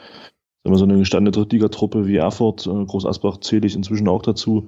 Wenn 0.63 0.75
so 0.75 0.83
eine 0.83 0.97
gestandene 0.97 1.31
Drittligatruppe 1.31 2.07
wie 2.07 2.17
Erfurt, 2.17 2.65
äh, 2.65 2.85
Groß 2.85 3.05
Asbach 3.05 3.39
zähle 3.39 3.67
ich 3.67 3.75
inzwischen 3.75 4.07
auch 4.07 4.23
dazu. 4.23 4.67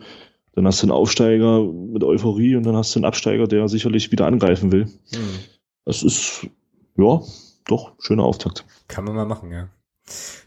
Dann 0.58 0.66
hast 0.66 0.82
du 0.82 0.86
einen 0.86 0.92
Aufsteiger 0.92 1.62
mit 1.62 2.04
Euphorie 2.04 2.56
und 2.56 2.64
dann 2.64 2.76
hast 2.76 2.96
du 2.96 2.98
einen 2.98 3.06
Absteiger, 3.06 3.46
der 3.46 3.68
sicherlich 3.68 4.12
wieder 4.12 4.26
angreifen 4.26 4.72
will. 4.72 4.86
Mhm. 4.86 5.40
Das 5.86 6.02
ist, 6.02 6.48
ja, 6.98 7.22
doch, 7.68 7.92
schöner 8.00 8.24
Auftakt. 8.24 8.66
Kann 8.88 9.06
man 9.06 9.14
mal 9.14 9.28
machen, 9.28 9.52
ja. 9.52 9.70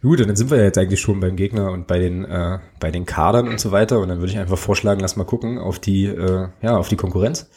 Gut, 0.02 0.18
dann 0.18 0.34
sind 0.34 0.50
wir 0.50 0.58
ja 0.58 0.64
jetzt 0.64 0.78
eigentlich 0.78 0.98
schon 0.98 1.20
beim 1.20 1.36
Gegner 1.36 1.70
und 1.70 1.86
bei 1.86 2.00
den 2.00 2.24
äh, 2.24 2.58
bei 2.80 2.90
den 2.90 3.06
Kadern 3.06 3.46
und 3.46 3.60
so 3.60 3.70
weiter. 3.70 4.00
Und 4.00 4.08
dann 4.08 4.18
würde 4.18 4.32
ich 4.32 4.38
einfach 4.38 4.58
vorschlagen, 4.58 5.00
lass 5.00 5.14
mal 5.14 5.22
gucken 5.22 5.58
auf 5.58 5.78
die 5.78 6.06
äh, 6.06 6.48
ja 6.60 6.76
auf 6.76 6.88
die 6.88 6.96
Konkurrenz 6.96 7.48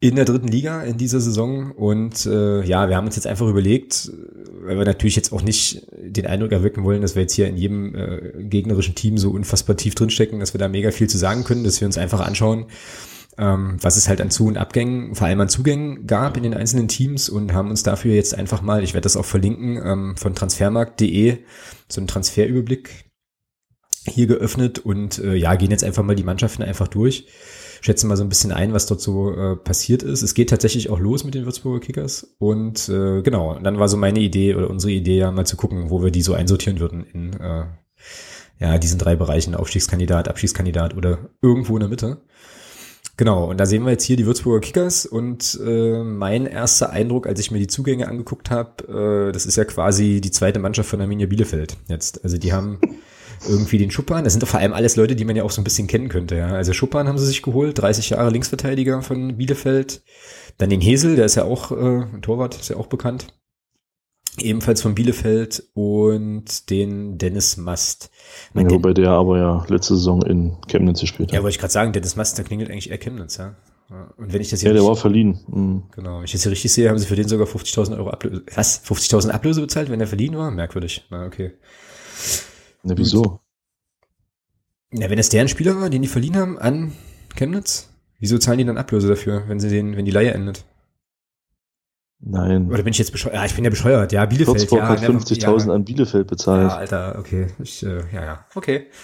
in 0.00 0.14
der 0.14 0.24
dritten 0.24 0.48
Liga 0.48 0.82
in 0.82 0.96
dieser 0.96 1.20
Saison. 1.20 1.72
Und 1.72 2.26
äh, 2.26 2.62
ja, 2.64 2.88
wir 2.88 2.96
haben 2.96 3.06
uns 3.06 3.16
jetzt 3.16 3.26
einfach 3.26 3.48
überlegt, 3.48 4.10
weil 4.62 4.78
wir 4.78 4.84
natürlich 4.84 5.16
jetzt 5.16 5.32
auch 5.32 5.42
nicht 5.42 5.86
den 5.96 6.26
Eindruck 6.26 6.52
erwecken 6.52 6.84
wollen, 6.84 7.02
dass 7.02 7.14
wir 7.14 7.22
jetzt 7.22 7.34
hier 7.34 7.48
in 7.48 7.56
jedem 7.56 7.94
äh, 7.94 8.32
gegnerischen 8.44 8.94
Team 8.94 9.18
so 9.18 9.30
unfassbar 9.30 9.76
tief 9.76 9.94
drinstecken, 9.94 10.38
dass 10.40 10.54
wir 10.54 10.58
da 10.58 10.68
mega 10.68 10.90
viel 10.90 11.08
zu 11.08 11.18
sagen 11.18 11.44
können, 11.44 11.64
dass 11.64 11.80
wir 11.80 11.86
uns 11.86 11.98
einfach 11.98 12.20
anschauen, 12.20 12.66
ähm, 13.38 13.76
was 13.80 13.96
es 13.96 14.08
halt 14.08 14.20
an 14.20 14.30
Zu- 14.30 14.46
und 14.46 14.56
Abgängen, 14.56 15.16
vor 15.16 15.26
allem 15.26 15.40
an 15.40 15.48
Zugängen 15.48 16.06
gab 16.06 16.36
in 16.36 16.44
den 16.44 16.54
einzelnen 16.54 16.88
Teams 16.88 17.28
und 17.28 17.52
haben 17.52 17.70
uns 17.70 17.82
dafür 17.82 18.14
jetzt 18.14 18.36
einfach 18.36 18.62
mal, 18.62 18.84
ich 18.84 18.94
werde 18.94 19.04
das 19.04 19.16
auch 19.16 19.24
verlinken, 19.24 19.80
ähm, 19.84 20.16
von 20.16 20.34
transfermarkt.de 20.34 21.38
so 21.88 22.00
einen 22.00 22.08
Transferüberblick 22.08 23.06
hier 24.06 24.26
geöffnet 24.26 24.78
und 24.78 25.18
äh, 25.18 25.34
ja, 25.34 25.56
gehen 25.56 25.70
jetzt 25.70 25.84
einfach 25.84 26.02
mal 26.02 26.16
die 26.16 26.24
Mannschaften 26.24 26.62
einfach 26.62 26.88
durch. 26.88 27.26
Schätzen 27.80 28.08
mal 28.08 28.16
so 28.16 28.22
ein 28.22 28.28
bisschen 28.28 28.52
ein, 28.52 28.72
was 28.72 28.86
dort 28.86 29.00
so 29.00 29.32
äh, 29.32 29.56
passiert 29.56 30.02
ist. 30.02 30.22
Es 30.22 30.34
geht 30.34 30.50
tatsächlich 30.50 30.90
auch 30.90 30.98
los 30.98 31.24
mit 31.24 31.34
den 31.34 31.44
Würzburger 31.44 31.80
Kickers. 31.80 32.34
Und 32.38 32.88
äh, 32.88 33.22
genau, 33.22 33.58
dann 33.58 33.78
war 33.78 33.88
so 33.88 33.96
meine 33.96 34.20
Idee 34.20 34.54
oder 34.54 34.70
unsere 34.70 34.92
Idee 34.92 35.18
ja 35.18 35.30
mal 35.30 35.46
zu 35.46 35.56
gucken, 35.56 35.90
wo 35.90 36.02
wir 36.02 36.10
die 36.10 36.22
so 36.22 36.34
einsortieren 36.34 36.80
würden 36.80 37.04
in 37.04 37.32
äh, 37.34 37.64
ja, 38.60 38.78
diesen 38.78 38.98
drei 38.98 39.16
Bereichen, 39.16 39.54
Aufstiegskandidat, 39.54 40.28
Abstiegskandidat 40.28 40.96
oder 40.96 41.30
irgendwo 41.42 41.76
in 41.76 41.80
der 41.80 41.88
Mitte. 41.88 42.18
Genau, 43.16 43.50
und 43.50 43.58
da 43.58 43.66
sehen 43.66 43.84
wir 43.84 43.90
jetzt 43.90 44.04
hier 44.04 44.16
die 44.16 44.26
Würzburger 44.26 44.60
Kickers 44.60 45.04
und 45.04 45.58
äh, 45.64 46.04
mein 46.04 46.46
erster 46.46 46.90
Eindruck, 46.90 47.26
als 47.26 47.40
ich 47.40 47.50
mir 47.50 47.58
die 47.58 47.66
Zugänge 47.66 48.06
angeguckt 48.06 48.48
habe, 48.48 49.28
äh, 49.28 49.32
das 49.32 49.44
ist 49.44 49.56
ja 49.56 49.64
quasi 49.64 50.20
die 50.20 50.30
zweite 50.30 50.60
Mannschaft 50.60 50.88
von 50.88 51.00
Arminia 51.00 51.26
Bielefeld 51.26 51.76
jetzt. 51.88 52.22
Also 52.22 52.38
die 52.38 52.52
haben 52.52 52.78
irgendwie 53.46 53.78
den 53.78 53.90
Schuppan, 53.90 54.24
das 54.24 54.32
sind 54.32 54.42
doch 54.42 54.48
vor 54.48 54.60
allem 54.60 54.72
alles 54.72 54.96
Leute, 54.96 55.16
die 55.16 55.24
man 55.24 55.36
ja 55.36 55.44
auch 55.44 55.50
so 55.50 55.60
ein 55.60 55.64
bisschen 55.64 55.86
kennen 55.86 56.08
könnte. 56.08 56.36
Ja. 56.36 56.48
Also 56.48 56.72
Schuppan 56.72 57.08
haben 57.08 57.18
sie 57.18 57.26
sich 57.26 57.42
geholt, 57.42 57.78
30 57.78 58.10
Jahre 58.10 58.30
Linksverteidiger 58.30 59.02
von 59.02 59.36
Bielefeld. 59.36 60.02
Dann 60.58 60.70
den 60.70 60.80
Hesel, 60.80 61.16
der 61.16 61.26
ist 61.26 61.36
ja 61.36 61.44
auch 61.44 61.70
äh, 61.70 62.04
ein 62.14 62.22
Torwart, 62.22 62.56
ist 62.56 62.70
ja 62.70 62.76
auch 62.76 62.86
bekannt 62.86 63.28
ebenfalls 64.42 64.82
von 64.82 64.94
Bielefeld 64.94 65.64
und 65.74 66.70
den 66.70 67.18
Dennis 67.18 67.56
Mast. 67.56 68.10
Ja, 68.54 68.62
Den, 68.62 68.70
wobei 68.70 68.92
der 68.92 69.10
aber 69.10 69.38
ja 69.38 69.64
letzte 69.68 69.96
Saison 69.96 70.22
in 70.22 70.56
Chemnitz 70.68 71.00
gespielt 71.00 71.30
hat. 71.30 71.34
Ja, 71.34 71.42
wollte 71.42 71.54
ich 71.54 71.60
gerade 71.60 71.72
sagen, 71.72 71.92
Dennis 71.92 72.16
Mast, 72.16 72.38
der 72.38 72.44
klingelt 72.44 72.70
eigentlich 72.70 72.90
eher 72.90 72.98
Chemnitz, 72.98 73.36
ja. 73.36 73.56
Und 74.18 74.34
wenn 74.34 74.42
ich 74.42 74.50
das 74.50 74.60
hier 74.60 74.68
Ja, 74.68 74.74
der 74.74 74.84
war 74.84 74.96
verliehen. 74.96 75.40
Mhm. 75.48 75.84
Genau, 75.92 76.18
wenn 76.18 76.24
ich 76.24 76.32
das 76.32 76.42
hier 76.42 76.52
richtig 76.52 76.72
sehe, 76.72 76.90
haben 76.90 76.98
sie 76.98 77.06
für 77.06 77.16
den 77.16 77.26
sogar 77.26 77.46
50.000 77.46 77.96
Euro 77.96 78.10
Ablöse. 78.10 78.42
Was? 78.54 78.84
50.000 78.84 79.30
Ablöse 79.30 79.62
bezahlt, 79.62 79.90
wenn 79.90 80.00
er 80.00 80.06
verliehen 80.06 80.36
war? 80.36 80.50
Merkwürdig. 80.50 81.06
Na, 81.10 81.24
okay. 81.24 81.52
Na, 82.88 82.96
wieso? 82.96 83.40
Na, 84.90 85.10
wenn 85.10 85.18
es 85.18 85.28
deren 85.28 85.48
Spieler 85.48 85.78
war, 85.78 85.90
den 85.90 86.00
die 86.00 86.08
verliehen 86.08 86.36
haben 86.36 86.58
an 86.58 86.92
Chemnitz, 87.36 87.90
wieso 88.18 88.38
zahlen 88.38 88.58
die 88.58 88.64
dann 88.64 88.78
Ablöse 88.78 89.08
dafür, 89.08 89.44
wenn 89.46 89.60
sie 89.60 89.68
den, 89.68 89.96
wenn 89.96 90.06
die 90.06 90.10
Leihe 90.10 90.32
endet? 90.32 90.64
Nein. 92.20 92.68
Oder 92.68 92.82
bin 92.82 92.92
ich 92.92 92.98
jetzt 92.98 93.12
bescheuert? 93.12 93.36
Ja, 93.36 93.44
ich 93.44 93.54
bin 93.54 93.62
ja 93.62 93.70
bescheuert. 93.70 94.10
Ja, 94.12 94.24
Bielefeld. 94.24 94.58
Würzburg 94.58 94.80
ja, 94.80 94.88
hat 94.88 95.00
50.000 95.00 95.66
ja. 95.66 95.74
an 95.74 95.84
Bielefeld 95.84 96.26
bezahlt. 96.26 96.70
Ja, 96.70 96.76
Alter, 96.76 97.18
okay. 97.18 97.48
Ich, 97.62 97.84
äh, 97.84 98.00
ja, 98.12 98.24
ja, 98.24 98.46
okay. 98.54 98.86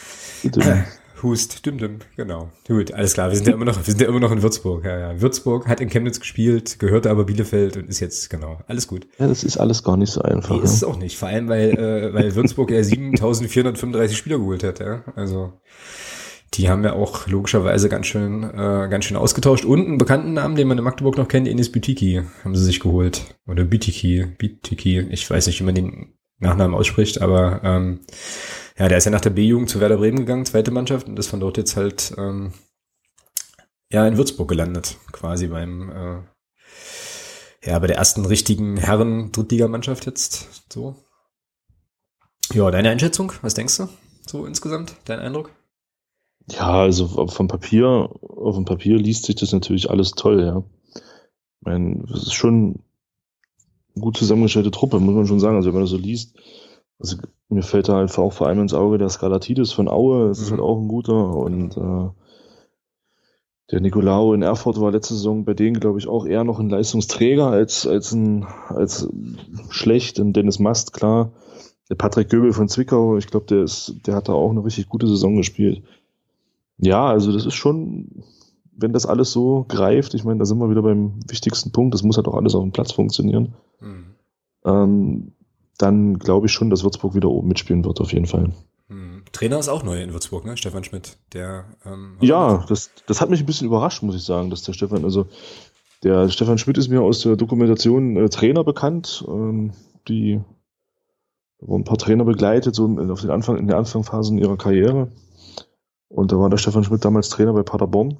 Äh, 0.44 0.82
Hust, 1.24 1.64
dim, 1.64 1.78
dim, 1.78 1.98
genau. 2.16 2.50
Gut, 2.68 2.92
alles 2.92 3.14
klar. 3.14 3.30
Wir 3.30 3.36
sind 3.36 3.48
ja 3.48 3.54
immer 3.54 3.64
noch, 3.64 3.76
wir 3.78 3.84
sind 3.84 4.00
ja 4.00 4.06
immer 4.06 4.20
noch 4.20 4.30
in 4.30 4.42
Würzburg. 4.42 4.84
Ja, 4.84 4.98
ja. 4.98 5.20
Würzburg 5.22 5.66
hat 5.66 5.80
in 5.80 5.88
Chemnitz 5.88 6.20
gespielt, 6.20 6.78
gehörte 6.78 7.10
aber 7.10 7.24
Bielefeld 7.24 7.78
und 7.78 7.88
ist 7.88 8.00
jetzt, 8.00 8.28
genau, 8.28 8.60
alles 8.66 8.86
gut. 8.86 9.06
Ja, 9.18 9.26
das 9.26 9.42
ist 9.42 9.56
alles 9.56 9.82
gar 9.82 9.96
nicht 9.96 10.12
so 10.12 10.20
einfach. 10.20 10.54
Nee, 10.54 10.62
ist 10.62 10.74
es 10.74 10.84
auch 10.84 10.98
nicht. 10.98 11.16
Vor 11.16 11.28
allem, 11.28 11.48
weil, 11.48 11.70
äh, 11.70 12.12
weil 12.12 12.34
Würzburg 12.34 12.70
ja 12.70 12.84
7435 12.84 14.16
Spieler 14.16 14.38
geholt 14.38 14.62
hat, 14.62 14.80
ja. 14.80 15.02
Also, 15.16 15.54
die 16.52 16.68
haben 16.68 16.84
ja 16.84 16.92
auch 16.92 17.26
logischerweise 17.26 17.88
ganz 17.88 18.06
schön, 18.06 18.44
äh, 18.44 18.88
ganz 18.90 19.06
schön 19.06 19.16
ausgetauscht. 19.16 19.64
Und 19.64 19.86
einen 19.86 19.98
bekannten 19.98 20.34
Namen, 20.34 20.56
den 20.56 20.68
man 20.68 20.76
in 20.76 20.84
Magdeburg 20.84 21.16
noch 21.16 21.28
kennt, 21.28 21.48
Enis 21.48 21.72
Bütiki, 21.72 22.22
haben 22.44 22.54
sie 22.54 22.64
sich 22.64 22.80
geholt. 22.80 23.34
Oder 23.46 23.64
Bütiki, 23.64 24.26
Bütiki, 24.38 25.00
ich 25.10 25.28
weiß 25.28 25.46
nicht, 25.46 25.58
wie 25.60 25.64
man 25.64 25.74
den 25.74 26.12
Nachnamen 26.38 26.76
ausspricht, 26.76 27.22
aber 27.22 27.60
ähm, 27.64 28.00
ja, 28.76 28.88
der 28.88 28.98
ist 28.98 29.04
ja 29.04 29.10
nach 29.10 29.20
der 29.20 29.30
B-Jugend 29.30 29.70
zu 29.70 29.80
Werder 29.80 29.98
Bremen 29.98 30.18
gegangen, 30.18 30.46
zweite 30.46 30.70
Mannschaft, 30.70 31.08
und 31.08 31.18
ist 31.18 31.28
von 31.28 31.40
dort 31.40 31.56
jetzt 31.56 31.76
halt 31.76 32.14
ähm, 32.18 32.52
ja 33.90 34.06
in 34.06 34.16
Würzburg 34.16 34.48
gelandet, 34.48 34.96
quasi 35.12 35.48
beim 35.48 35.90
äh, 35.90 36.22
ja 37.64 37.78
bei 37.78 37.86
der 37.86 37.96
ersten 37.96 38.26
richtigen 38.26 38.76
Herren 38.76 39.32
Drittligamannschaft 39.32 40.06
jetzt 40.06 40.72
so. 40.72 40.96
Ja, 42.52 42.70
deine 42.70 42.90
Einschätzung, 42.90 43.32
was 43.42 43.54
denkst 43.54 43.76
du 43.78 43.88
so 44.26 44.46
insgesamt, 44.46 44.96
dein 45.04 45.20
Eindruck? 45.20 45.50
Ja, 46.50 46.82
also 46.82 47.26
vom 47.28 47.48
Papier, 47.48 48.10
auf 48.20 48.56
dem 48.56 48.64
Papier 48.64 48.98
liest 48.98 49.24
sich 49.24 49.36
das 49.36 49.52
natürlich 49.52 49.88
alles 49.88 50.10
toll, 50.12 50.42
ja. 50.42 50.62
Ich 50.94 51.66
meine, 51.66 52.04
das 52.06 52.24
ist 52.24 52.34
schon 52.34 52.82
eine 53.94 54.02
gut 54.02 54.18
zusammengestellte 54.18 54.70
Truppe, 54.70 55.00
muss 55.00 55.14
man 55.14 55.26
schon 55.26 55.40
sagen. 55.40 55.56
Also 55.56 55.68
wenn 55.68 55.74
man 55.74 55.84
das 55.84 55.90
so 55.90 55.96
liest, 55.96 56.36
also 56.98 57.16
mir 57.48 57.62
fällt 57.62 57.88
da 57.88 58.00
einfach 58.00 58.22
auch 58.22 58.32
vor 58.32 58.46
allem 58.46 58.60
ins 58.60 58.74
Auge 58.74 58.98
der 58.98 59.08
Skalatidis 59.08 59.72
von 59.72 59.88
Aue, 59.88 60.28
das 60.28 60.38
mhm. 60.38 60.44
ist 60.44 60.50
halt 60.52 60.60
auch 60.60 60.78
ein 60.78 60.88
guter. 60.88 61.36
Und 61.36 61.76
äh, 61.76 62.10
der 63.70 63.80
Nicolao 63.80 64.34
in 64.34 64.42
Erfurt 64.42 64.80
war 64.80 64.90
letzte 64.90 65.14
Saison 65.14 65.44
bei 65.44 65.54
denen, 65.54 65.80
glaube 65.80 65.98
ich, 65.98 66.06
auch 66.06 66.26
eher 66.26 66.44
noch 66.44 66.60
ein 66.60 66.68
Leistungsträger 66.68 67.48
als, 67.48 67.86
als 67.86 68.12
ein 68.12 68.46
als 68.68 69.08
schlecht. 69.70 70.18
Und 70.20 70.34
Dennis 70.34 70.58
Mast, 70.58 70.92
klar. 70.92 71.32
Der 71.90 71.96
Patrick 71.96 72.30
Göbel 72.30 72.52
von 72.52 72.68
Zwickau, 72.68 73.18
ich 73.18 73.26
glaube, 73.26 73.46
der 73.46 73.62
ist, 73.62 73.94
der 74.06 74.14
hat 74.14 74.28
da 74.28 74.32
auch 74.32 74.50
eine 74.50 74.64
richtig 74.64 74.88
gute 74.88 75.06
Saison 75.06 75.36
gespielt. 75.36 75.82
Ja, 76.78 77.06
also 77.06 77.30
das 77.30 77.44
ist 77.44 77.54
schon, 77.54 78.24
wenn 78.72 78.92
das 78.92 79.06
alles 79.06 79.32
so 79.32 79.64
greift, 79.68 80.14
ich 80.14 80.24
meine, 80.24 80.38
da 80.38 80.44
sind 80.46 80.58
wir 80.58 80.70
wieder 80.70 80.82
beim 80.82 81.20
wichtigsten 81.28 81.72
Punkt, 81.72 81.94
das 81.94 82.02
muss 82.02 82.16
halt 82.16 82.26
auch 82.26 82.34
alles 82.34 82.54
auf 82.54 82.62
dem 82.62 82.72
Platz 82.72 82.92
funktionieren. 82.92 83.54
Mhm. 83.80 84.04
Ähm, 84.64 85.32
dann 85.78 86.18
glaube 86.18 86.46
ich 86.46 86.52
schon, 86.52 86.70
dass 86.70 86.84
Würzburg 86.84 87.14
wieder 87.14 87.28
oben 87.28 87.48
mitspielen 87.48 87.84
wird, 87.84 88.00
auf 88.00 88.12
jeden 88.12 88.26
Fall. 88.26 88.52
Mhm. 88.88 89.24
Trainer 89.32 89.58
ist 89.58 89.68
auch 89.68 89.82
neu 89.82 90.00
in 90.00 90.12
Würzburg, 90.12 90.44
ne? 90.44 90.56
Stefan 90.56 90.84
Schmidt. 90.84 91.16
Der, 91.32 91.64
ähm, 91.84 92.16
ja, 92.20 92.64
das, 92.68 92.90
das 93.06 93.20
hat 93.20 93.30
mich 93.30 93.40
ein 93.40 93.46
bisschen 93.46 93.66
überrascht, 93.66 94.02
muss 94.02 94.16
ich 94.16 94.24
sagen, 94.24 94.50
dass 94.50 94.62
der 94.62 94.72
Stefan, 94.72 95.04
also 95.04 95.26
der 96.02 96.28
Stefan 96.28 96.58
Schmidt 96.58 96.78
ist 96.78 96.88
mir 96.88 97.02
aus 97.02 97.22
der 97.22 97.36
Dokumentation 97.36 98.16
äh, 98.16 98.28
Trainer 98.28 98.62
bekannt, 98.62 99.24
ähm, 99.26 99.72
die 100.06 100.40
wo 101.66 101.78
ein 101.78 101.84
paar 101.84 101.96
Trainer 101.96 102.24
begleitet, 102.24 102.74
so 102.74 102.84
auf 103.10 103.20
den 103.22 103.30
Anfang, 103.30 103.56
in 103.56 103.66
der 103.66 103.78
Anfangsphasen 103.78 104.38
ihrer 104.38 104.58
Karriere. 104.58 105.10
Und 106.08 106.30
da 106.30 106.38
war 106.38 106.50
der 106.50 106.58
Stefan 106.58 106.84
Schmidt 106.84 107.04
damals 107.04 107.30
Trainer 107.30 107.54
bei 107.54 107.62
Paderborn. 107.62 108.18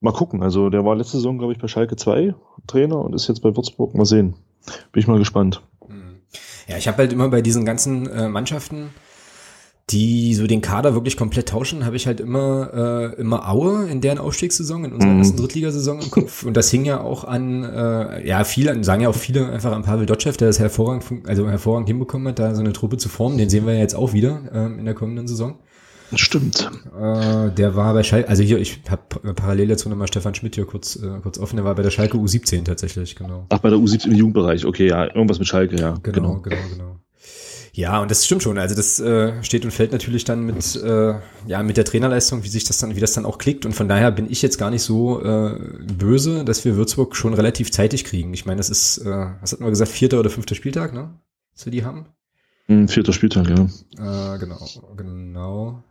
Mal 0.00 0.12
gucken. 0.12 0.42
Also 0.42 0.70
der 0.70 0.84
war 0.84 0.94
letzte 0.94 1.16
Saison, 1.16 1.38
glaube 1.38 1.52
ich, 1.52 1.58
bei 1.58 1.66
Schalke 1.66 1.96
2 1.96 2.34
Trainer 2.66 3.00
und 3.00 3.14
ist 3.14 3.28
jetzt 3.28 3.42
bei 3.42 3.54
Würzburg. 3.54 3.94
Mal 3.94 4.06
sehen. 4.06 4.36
Bin 4.92 5.00
ich 5.00 5.06
mal 5.06 5.18
gespannt. 5.18 5.62
Ja, 6.68 6.76
ich 6.76 6.86
habe 6.86 6.98
halt 6.98 7.12
immer 7.12 7.28
bei 7.28 7.40
diesen 7.40 7.64
ganzen 7.64 8.06
äh, 8.08 8.28
Mannschaften, 8.28 8.90
die 9.88 10.34
so 10.34 10.46
den 10.46 10.60
Kader 10.60 10.92
wirklich 10.92 11.16
komplett 11.16 11.48
tauschen, 11.48 11.86
habe 11.86 11.96
ich 11.96 12.06
halt 12.06 12.20
immer 12.20 13.14
äh, 13.16 13.20
immer 13.20 13.48
Aue 13.48 13.88
in 13.88 14.02
deren 14.02 14.18
Aufstiegssaison, 14.18 14.84
in 14.84 14.92
unserer 14.92 15.14
mm. 15.14 15.18
ersten 15.18 15.36
Drittligasaison 15.38 16.02
im 16.02 16.10
Kopf. 16.10 16.42
Und 16.44 16.58
das 16.58 16.70
hing 16.70 16.84
ja 16.84 17.00
auch 17.00 17.24
an, 17.24 17.64
äh, 17.64 18.28
ja, 18.28 18.44
viele, 18.44 18.84
sagen 18.84 19.00
ja 19.00 19.08
auch 19.08 19.14
viele 19.14 19.50
einfach 19.50 19.72
an 19.72 19.82
Pavel 19.82 20.04
Dotschew, 20.04 20.32
der 20.32 20.48
das 20.48 20.58
hervorragend, 20.58 21.26
also 21.26 21.48
hervorragend 21.48 21.88
hinbekommen 21.88 22.28
hat, 22.28 22.38
da 22.38 22.54
so 22.54 22.60
eine 22.60 22.74
Truppe 22.74 22.98
zu 22.98 23.08
formen. 23.08 23.38
Den 23.38 23.48
sehen 23.48 23.64
wir 23.64 23.72
ja 23.72 23.80
jetzt 23.80 23.94
auch 23.94 24.12
wieder 24.12 24.42
ähm, 24.52 24.78
in 24.78 24.84
der 24.84 24.94
kommenden 24.94 25.26
Saison. 25.26 25.58
Stimmt. 26.14 26.70
Äh, 26.98 27.50
der 27.50 27.76
war 27.76 27.92
bei 27.92 28.02
Schalke, 28.02 28.28
also 28.28 28.42
hier, 28.42 28.58
ich 28.58 28.80
habe 28.88 29.34
parallel 29.34 29.68
dazu 29.68 29.88
nochmal 29.88 30.08
Stefan 30.08 30.34
Schmidt 30.34 30.54
hier 30.54 30.64
kurz, 30.64 30.96
äh, 30.96 31.20
kurz 31.22 31.38
offen, 31.38 31.56
der 31.56 31.64
war 31.64 31.74
bei 31.74 31.82
der 31.82 31.90
Schalke 31.90 32.16
U17 32.16 32.64
tatsächlich, 32.64 33.16
genau. 33.16 33.46
Ach, 33.50 33.58
bei 33.58 33.70
der 33.70 33.78
U17 33.78 34.06
im 34.06 34.14
Jugendbereich, 34.14 34.64
okay, 34.64 34.88
ja, 34.88 35.04
irgendwas 35.04 35.38
mit 35.38 35.48
Schalke, 35.48 35.76
ja. 35.76 35.94
Genau, 36.02 36.40
genau, 36.40 36.40
genau. 36.40 36.56
genau. 36.70 36.96
Ja, 37.78 38.02
und 38.02 38.10
das 38.10 38.26
stimmt 38.26 38.42
schon. 38.42 38.58
Also 38.58 38.74
das 38.74 38.98
äh, 38.98 39.40
steht 39.44 39.64
und 39.64 39.70
fällt 39.70 39.92
natürlich 39.92 40.24
dann 40.24 40.44
mit, 40.44 40.74
äh, 40.74 41.14
ja, 41.46 41.62
mit 41.62 41.76
der 41.76 41.84
Trainerleistung, 41.84 42.42
wie 42.42 42.48
sich 42.48 42.64
das 42.64 42.78
dann, 42.78 42.96
wie 42.96 43.00
das 43.00 43.12
dann 43.12 43.24
auch 43.24 43.38
klickt. 43.38 43.64
Und 43.66 43.72
von 43.72 43.86
daher 43.86 44.10
bin 44.10 44.28
ich 44.28 44.42
jetzt 44.42 44.58
gar 44.58 44.70
nicht 44.70 44.82
so 44.82 45.22
äh, 45.22 45.56
böse, 45.96 46.44
dass 46.44 46.64
wir 46.64 46.74
Würzburg 46.74 47.14
schon 47.14 47.34
relativ 47.34 47.70
zeitig 47.70 48.04
kriegen. 48.04 48.34
Ich 48.34 48.46
meine, 48.46 48.56
das 48.56 48.68
ist, 48.68 48.98
äh, 48.98 49.26
was 49.40 49.52
hatten 49.52 49.62
wir 49.62 49.70
gesagt, 49.70 49.92
vierter 49.92 50.18
oder 50.18 50.28
fünfter 50.28 50.56
Spieltag, 50.56 50.92
ne? 50.92 51.20
Dass 51.54 51.66
wir 51.66 51.70
die 51.70 51.84
haben? 51.84 52.06
Hm, 52.66 52.88
vierter 52.88 53.12
Spieltag, 53.12 53.48
ja. 53.48 54.34
Äh, 54.34 54.38
genau, 54.40 54.58
genau. 54.96 55.84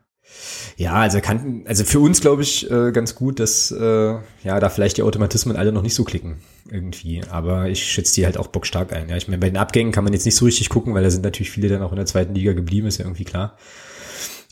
Ja, 0.76 0.94
also 0.94 1.20
kann, 1.22 1.64
also 1.66 1.84
für 1.84 2.00
uns 2.00 2.22
glaube 2.22 2.44
ich 2.44 2.70
äh, 2.70 2.92
ganz 2.92 3.16
gut, 3.16 3.40
dass 3.40 3.72
äh, 3.72 4.16
ja 4.44 4.60
da 4.60 4.70
vielleicht 4.70 4.98
die 4.98 5.04
Automatismen 5.04 5.56
alle 5.56 5.72
noch 5.72 5.82
nicht 5.82 5.96
so 5.96 6.04
klicken 6.04 6.38
irgendwie. 6.70 7.24
Aber 7.30 7.70
ich 7.70 7.84
schätze 7.84 8.14
die 8.16 8.26
halt 8.26 8.38
auch 8.38 8.48
bockstark 8.48 8.94
ein. 8.94 9.10
Ja, 9.10 9.18
ich 9.18 9.28
meine, 9.28 9.40
bei 9.40 9.50
den 9.50 9.58
Abgängen 9.58 9.92
kann 9.92 10.04
man 10.04 10.14
jetzt 10.14 10.26
nicht 10.26 10.36
so 10.36 10.46
richtig 10.46 10.70
gucken, 10.70 10.94
weil 10.94 11.04
da 11.04 11.10
sind 11.10 11.24
natürlich 11.24 11.52
viele 11.52 11.70
dann 11.70 11.82
auch 11.82 11.92
in 11.92 11.98
der 11.98 12.06
zweiten 12.06 12.36
Liga 12.36 12.54
geblieben, 12.54 12.88
ist 12.88 13.00
ja 13.00 13.06
irgendwie 13.06 13.26
klar. 13.26 13.58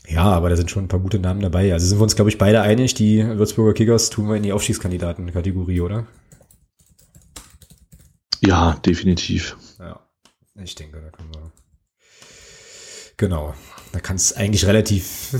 Ja, 0.08 0.24
aber 0.24 0.50
da 0.50 0.56
sind 0.56 0.70
schon 0.70 0.84
ein 0.84 0.88
paar 0.88 1.00
gute 1.00 1.18
Namen 1.18 1.40
dabei. 1.40 1.72
Also 1.72 1.86
sind 1.86 1.98
wir 1.98 2.04
uns, 2.04 2.16
glaube 2.16 2.30
ich, 2.30 2.38
beide 2.38 2.60
einig, 2.60 2.94
die 2.94 3.24
Würzburger 3.24 3.74
Kickers 3.74 4.10
tun 4.10 4.28
wir 4.28 4.36
in 4.36 4.42
die 4.44 4.52
Aufstiegskandidaten-Kategorie, 4.52 5.80
oder? 5.80 6.06
Ja, 8.40 8.74
definitiv. 8.84 9.56
Ja, 9.78 10.00
ich 10.62 10.74
denke, 10.74 11.00
da 11.00 11.10
können 11.10 11.30
wir. 11.34 11.52
Genau. 13.16 13.54
Da 13.92 14.00
kann 14.00 14.16
es 14.16 14.32
eigentlich 14.32 14.66
relativ 14.66 15.34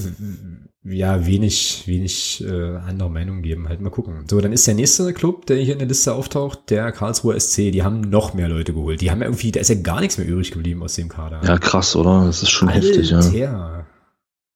ja 0.88 1.26
wenig, 1.26 1.82
wenig 1.86 2.44
äh, 2.46 2.76
andere 2.76 3.10
Meinung 3.10 3.42
geben. 3.42 3.68
Halt 3.68 3.80
mal 3.80 3.90
gucken. 3.90 4.24
So, 4.28 4.40
dann 4.40 4.52
ist 4.52 4.66
der 4.66 4.74
nächste 4.74 5.12
Club, 5.12 5.46
der 5.46 5.56
hier 5.56 5.72
in 5.72 5.78
der 5.78 5.88
Liste 5.88 6.14
auftaucht, 6.14 6.70
der 6.70 6.92
Karlsruher 6.92 7.38
SC. 7.38 7.72
Die 7.72 7.82
haben 7.82 8.00
noch 8.00 8.34
mehr 8.34 8.48
Leute 8.48 8.72
geholt. 8.72 9.00
Die 9.00 9.10
haben 9.10 9.20
ja 9.20 9.26
irgendwie, 9.26 9.52
da 9.52 9.60
ist 9.60 9.68
ja 9.68 9.74
gar 9.76 10.00
nichts 10.00 10.18
mehr 10.18 10.26
übrig 10.26 10.52
geblieben 10.52 10.82
aus 10.82 10.94
dem 10.94 11.08
Kader. 11.08 11.40
Ja, 11.44 11.58
krass, 11.58 11.96
oder? 11.96 12.24
Das 12.26 12.42
ist 12.42 12.50
schon 12.50 12.68
Alter. 12.68 12.86
heftig, 12.86 13.10
ja. 13.10 13.86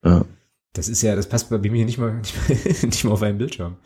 Ja. 0.04 0.24
Das 0.72 0.88
ist 0.88 1.02
ja, 1.02 1.16
das 1.16 1.28
passt 1.28 1.50
bei 1.50 1.58
mir 1.58 1.84
nicht 1.84 1.98
mal, 1.98 2.14
nicht 2.18 2.34
mal, 2.48 2.86
nicht 2.86 3.04
mal 3.04 3.12
auf 3.12 3.22
einen 3.22 3.38
Bildschirm. 3.38 3.76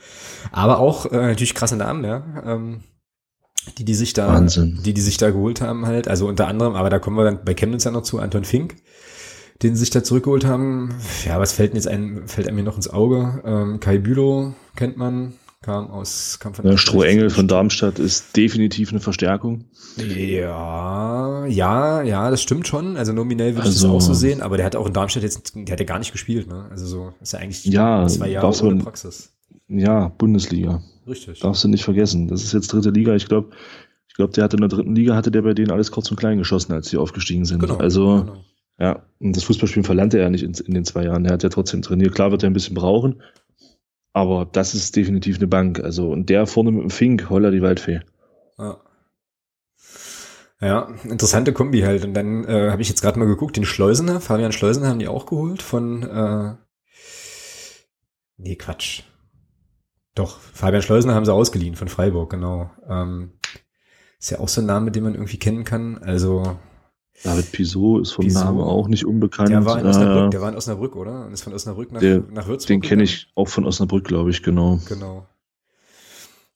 Aber 0.53 0.79
auch 0.79 1.07
äh, 1.07 1.17
natürlich 1.17 1.55
krasse 1.55 1.77
Namen, 1.77 2.05
ja. 2.05 2.43
Ähm, 2.45 2.81
die, 3.79 3.87
die 3.87 3.95
sich 3.95 4.13
da, 4.13 4.29
Wahnsinn. 4.29 4.81
die, 4.85 4.93
die 4.93 5.01
sich 5.01 5.17
da 5.17 5.31
geholt 5.31 5.63
haben 5.63 5.87
halt. 5.87 6.07
Also 6.09 6.29
unter 6.29 6.49
anderem, 6.49 6.75
aber 6.75 6.91
da 6.91 6.99
kommen 6.99 7.17
wir 7.17 7.25
dann 7.25 7.45
bei 7.45 7.55
Chemnitz 7.55 7.85
ja 7.85 7.91
noch 7.91 8.03
zu, 8.03 8.19
Anton 8.19 8.45
Fink 8.45 8.77
den 9.63 9.75
sie 9.75 9.81
sich 9.81 9.91
da 9.91 10.03
zurückgeholt 10.03 10.45
haben. 10.45 10.95
Ja, 11.25 11.39
was 11.39 11.53
fällt 11.53 11.71
denn 11.71 11.77
jetzt 11.77 11.89
ein, 11.89 12.23
fällt 12.27 12.49
einem 12.49 12.57
hier 12.57 12.65
noch 12.65 12.77
ins 12.77 12.89
Auge? 12.89 13.43
Ähm, 13.45 13.81
Kai 13.81 13.99
Bülow 13.99 14.55
kennt 14.77 14.97
man, 14.97 15.35
kam 15.63 15.91
aus 15.91 16.39
kam 16.41 16.55
von 16.55 16.67
ja, 16.67 16.77
Strohengel 16.77 17.31
von 17.31 17.49
Darmstadt 17.49 17.99
ist 17.99 18.37
definitiv 18.37 18.91
eine 18.91 19.01
Verstärkung. 19.01 19.65
Ja, 19.97 21.47
ja, 21.47 22.03
ja, 22.03 22.31
das 22.31 22.43
stimmt 22.43 22.67
schon. 22.67 22.97
Also 22.97 23.13
nominell 23.13 23.55
würde 23.55 23.67
also, 23.67 23.77
ich 23.77 23.83
das 23.83 23.91
auch 23.91 24.01
so 24.01 24.15
sehen, 24.15 24.43
aber 24.43 24.57
der 24.57 24.67
hat 24.67 24.77
auch 24.77 24.87
in 24.87 24.93
Darmstadt 24.93 25.23
jetzt, 25.23 25.55
der 25.55 25.73
hat 25.73 25.81
ja 25.81 25.87
gar 25.87 25.99
nicht 25.99 26.13
gespielt, 26.13 26.49
ne? 26.49 26.67
Also 26.71 26.87
so 26.87 27.13
ist 27.21 27.33
ja 27.33 27.39
eigentlich 27.39 27.65
ja, 27.65 28.07
zwei 28.09 28.29
Jahre 28.29 28.65
ohne 28.65 28.83
Praxis. 28.83 29.33
Ja, 29.69 30.09
Bundesliga. 30.09 30.83
Richtig. 31.07 31.41
Darfst 31.41 31.65
du 31.65 31.69
nicht 31.69 31.85
vergessen. 31.85 32.29
Das 32.29 32.43
ist 32.43 32.53
jetzt 32.53 32.73
dritte 32.73 32.91
Liga. 32.91 33.15
Ich 33.15 33.27
glaube, 33.27 33.51
ich 34.09 34.15
glaube, 34.15 34.33
der 34.33 34.45
hatte 34.45 34.57
in 34.57 34.61
der 34.61 34.69
dritten 34.69 34.95
Liga, 34.95 35.15
hatte 35.15 35.31
der 35.31 35.43
bei 35.43 35.55
denen 35.55 35.71
alles 35.71 35.91
kurz 35.91 36.11
und 36.11 36.17
klein 36.17 36.39
geschossen, 36.39 36.73
als 36.73 36.89
sie 36.89 36.97
aufgestiegen 36.97 37.45
sind. 37.45 37.61
Genau, 37.61 37.77
also 37.77 38.21
genau. 38.21 38.45
Ja, 38.79 39.07
und 39.21 39.37
das 39.37 39.45
Fußballspielen 39.45 39.85
verlernt 39.85 40.15
er 40.15 40.23
ja 40.23 40.31
nicht 40.31 40.43
in, 40.43 40.53
in, 40.53 40.75
den 40.75 40.85
zwei 40.85 41.05
Jahren. 41.05 41.25
Er 41.25 41.35
hat 41.35 41.43
ja 41.43 41.49
trotzdem 41.49 41.83
trainiert. 41.83 42.15
Klar 42.15 42.31
wird 42.31 42.43
er 42.43 42.51
ein 42.51 42.55
bisschen 42.55 42.75
brauchen, 42.75 43.23
aber 44.13 44.47
das 44.51 44.75
ist 44.75 44.97
definitiv 44.97 45.37
eine 45.37 45.47
Bank. 45.47 45.81
Also, 45.81 46.11
und 46.11 46.29
der 46.29 46.47
vorne 46.47 46.73
mit 46.73 46.83
dem 46.83 46.91
Fink, 46.91 47.31
Holler 47.31 47.51
die 47.51 47.63
Waldfee. 47.63 48.01
Ja. 48.59 48.81
Ja, 50.61 50.89
interessante 51.05 51.53
Kombi 51.53 51.83
halt. 51.83 52.05
Und 52.05 52.15
dann 52.15 52.45
äh, 52.45 52.71
habe 52.71 52.81
ich 52.81 52.89
jetzt 52.89 53.03
gerade 53.03 53.19
mal 53.19 53.27
geguckt, 53.27 53.57
den 53.57 53.67
Schleusener, 53.67 54.21
Fabian 54.21 54.53
Schleusener 54.53 54.89
haben 54.89 54.99
die 54.99 55.09
auch 55.09 55.27
geholt 55.27 55.63
von 55.63 56.03
äh, 56.03 56.55
Nee, 58.37 58.57
Quatsch. 58.57 59.03
Doch, 60.15 60.39
Fabian 60.39 60.83
Schleusener 60.83 61.15
haben 61.15 61.25
sie 61.25 61.33
ausgeliehen 61.33 61.77
von 61.77 61.89
Freiburg, 61.89 62.31
genau. 62.31 62.71
Ähm, 62.89 63.39
ist 64.19 64.31
ja 64.31 64.39
auch 64.39 64.49
so 64.49 64.61
ein 64.61 64.67
Name, 64.67 64.91
den 64.91 65.05
man 65.05 65.15
irgendwie 65.15 65.39
kennen 65.39 65.65
kann. 65.65 65.99
Also 65.99 66.59
David 67.23 67.53
Pisot 67.53 68.03
ist 68.03 68.13
vom 68.13 68.27
Namen 68.27 68.61
auch 68.61 68.89
nicht 68.89 69.07
unbekannt. 69.07 69.49
Der 69.49 69.65
war 69.65 69.79
in 69.79 69.87
Osnabrück, 69.87 70.27
äh, 70.27 70.31
der 70.31 70.41
war 70.41 70.49
in 70.51 70.57
Osnabrück 70.57 70.97
oder? 70.97 71.27
Und 71.27 71.33
ist 71.33 71.43
von 71.43 71.55
Osnabrück 71.55 71.93
nach, 71.93 72.01
der, 72.01 72.23
nach 72.31 72.47
Würzburg. 72.47 72.67
Den 72.67 72.81
kenne 72.81 73.03
ich 73.05 73.29
auch 73.35 73.49
von 73.49 73.65
Osnabrück, 73.65 74.05
glaube 74.05 74.31
ich, 74.31 74.43
genau. 74.43 74.81
Genau. 74.89 75.27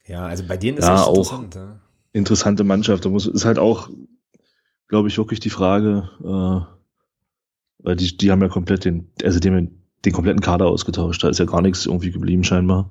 Ja, 0.07 0.27
also 0.27 0.45
bei 0.47 0.57
denen 0.57 0.79
ist 0.79 0.85
ja, 0.85 0.97
echt 0.97 1.09
interessant. 1.09 1.55
Ja. 1.55 1.81
Interessante 2.13 2.65
Mannschaft. 2.65 3.05
Da 3.05 3.09
muss, 3.09 3.27
ist 3.27 3.45
halt 3.45 3.59
auch, 3.59 3.89
glaube 4.89 5.09
ich, 5.09 5.19
wirklich 5.19 5.41
die 5.41 5.51
Frage, 5.51 6.11
äh, 6.23 7.85
weil 7.85 7.97
die, 7.97 8.17
die 8.17 8.31
haben 8.31 8.43
ja 8.43 8.49
komplett 8.49 8.85
den, 8.85 9.11
also 9.23 9.39
haben 9.39 9.85
den 10.05 10.13
kompletten 10.13 10.41
Kader 10.41 10.67
ausgetauscht. 10.67 11.23
Da 11.23 11.29
ist 11.29 11.39
ja 11.39 11.45
gar 11.45 11.63
nichts 11.63 11.87
irgendwie 11.87 12.11
geblieben 12.11 12.45
scheinbar. 12.45 12.91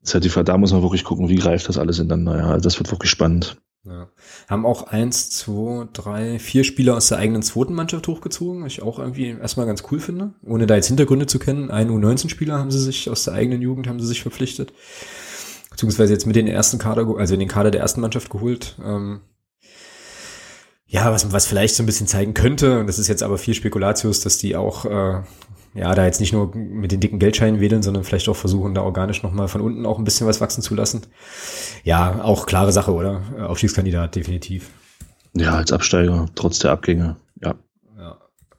Das 0.00 0.10
ist 0.10 0.14
halt 0.14 0.24
die 0.24 0.30
Frage, 0.30 0.46
da 0.46 0.58
muss 0.58 0.72
man 0.72 0.82
wirklich 0.82 1.04
gucken, 1.04 1.28
wie 1.28 1.36
greift 1.36 1.68
das 1.68 1.78
alles 1.78 1.98
ineinander. 1.98 2.38
Ja, 2.38 2.58
das 2.58 2.78
wird 2.78 2.90
wirklich 2.90 3.10
spannend. 3.10 3.56
Ja. 3.84 4.08
Haben 4.48 4.64
auch 4.64 4.84
eins, 4.84 5.30
zwei, 5.30 5.88
drei, 5.92 6.38
vier 6.38 6.62
Spieler 6.62 6.96
aus 6.96 7.08
der 7.08 7.18
eigenen 7.18 7.42
zweiten 7.42 7.74
Mannschaft 7.74 8.06
hochgezogen, 8.06 8.62
was 8.62 8.72
ich 8.72 8.82
auch 8.82 9.00
irgendwie 9.00 9.30
erstmal 9.30 9.66
ganz 9.66 9.82
cool 9.90 9.98
finde, 9.98 10.34
ohne 10.44 10.66
da 10.66 10.76
jetzt 10.76 10.86
Hintergründe 10.86 11.26
zu 11.26 11.40
kennen. 11.40 11.70
Ein 11.70 11.90
U19-Spieler 11.90 12.58
haben 12.58 12.70
sie 12.70 12.78
sich 12.78 13.10
aus 13.10 13.24
der 13.24 13.34
eigenen 13.34 13.60
Jugend 13.60 13.88
haben 13.88 13.98
sie 13.98 14.06
sich 14.06 14.22
verpflichtet. 14.22 14.72
Beziehungsweise 15.70 16.12
jetzt 16.12 16.26
mit 16.26 16.36
den 16.36 16.46
ersten 16.46 16.78
Kader, 16.78 17.06
also 17.16 17.34
in 17.34 17.40
den 17.40 17.48
Kader 17.48 17.72
der 17.72 17.80
ersten 17.80 18.00
Mannschaft 18.00 18.30
geholt. 18.30 18.76
Ähm, 18.84 19.22
ja, 20.86 21.10
was, 21.10 21.32
was 21.32 21.46
vielleicht 21.46 21.74
so 21.74 21.82
ein 21.82 21.86
bisschen 21.86 22.06
zeigen 22.06 22.34
könnte, 22.34 22.78
und 22.78 22.86
das 22.86 22.98
ist 22.98 23.08
jetzt 23.08 23.22
aber 23.22 23.38
viel 23.38 23.54
Spekulatius, 23.54 24.20
dass 24.20 24.38
die 24.38 24.54
auch 24.54 24.84
äh, 24.84 25.22
ja, 25.74 25.94
da 25.94 26.04
jetzt 26.04 26.20
nicht 26.20 26.32
nur 26.32 26.54
mit 26.54 26.92
den 26.92 27.00
dicken 27.00 27.18
Geldscheinen 27.18 27.60
wedeln, 27.60 27.82
sondern 27.82 28.04
vielleicht 28.04 28.28
auch 28.28 28.36
versuchen, 28.36 28.74
da 28.74 28.82
organisch 28.82 29.22
nochmal 29.22 29.48
von 29.48 29.60
unten 29.60 29.86
auch 29.86 29.98
ein 29.98 30.04
bisschen 30.04 30.26
was 30.26 30.40
wachsen 30.40 30.62
zu 30.62 30.74
lassen. 30.74 31.02
Ja, 31.82 32.22
auch 32.22 32.46
klare 32.46 32.72
Sache, 32.72 32.92
oder? 32.92 33.22
Aufstiegskandidat, 33.40 34.14
definitiv. 34.14 34.70
Ja, 35.34 35.54
als 35.54 35.72
Absteiger, 35.72 36.26
trotz 36.34 36.58
der 36.58 36.72
Abgänge, 36.72 37.16
ja. 37.42 37.54
Ja, 37.96 38.18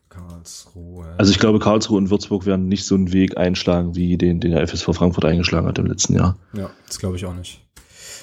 Karlsruhe. 0.10 1.14
Also 1.18 1.32
ich 1.32 1.38
glaube, 1.38 1.60
Karlsruhe 1.60 1.98
und 1.98 2.10
Würzburg 2.10 2.48
werden 2.48 2.68
nicht 2.68 2.86
so 2.86 2.96
einen 2.96 3.14
Weg 3.14 3.38
einschlagen, 3.38 3.96
wie 3.96 4.18
den, 4.18 4.40
den 4.40 4.52
der 4.52 4.68
FSV 4.68 4.86
Frankfurt 4.94 5.26
eingeschlagen 5.26 5.68
hat 5.68 5.78
im 5.78 5.86
letzten 5.86 6.16
Jahr. 6.16 6.38
Ja, 6.54 6.72
das 6.88 6.98
glaube 6.98 7.18
ich 7.18 7.26
auch 7.26 7.36
nicht. 7.36 7.62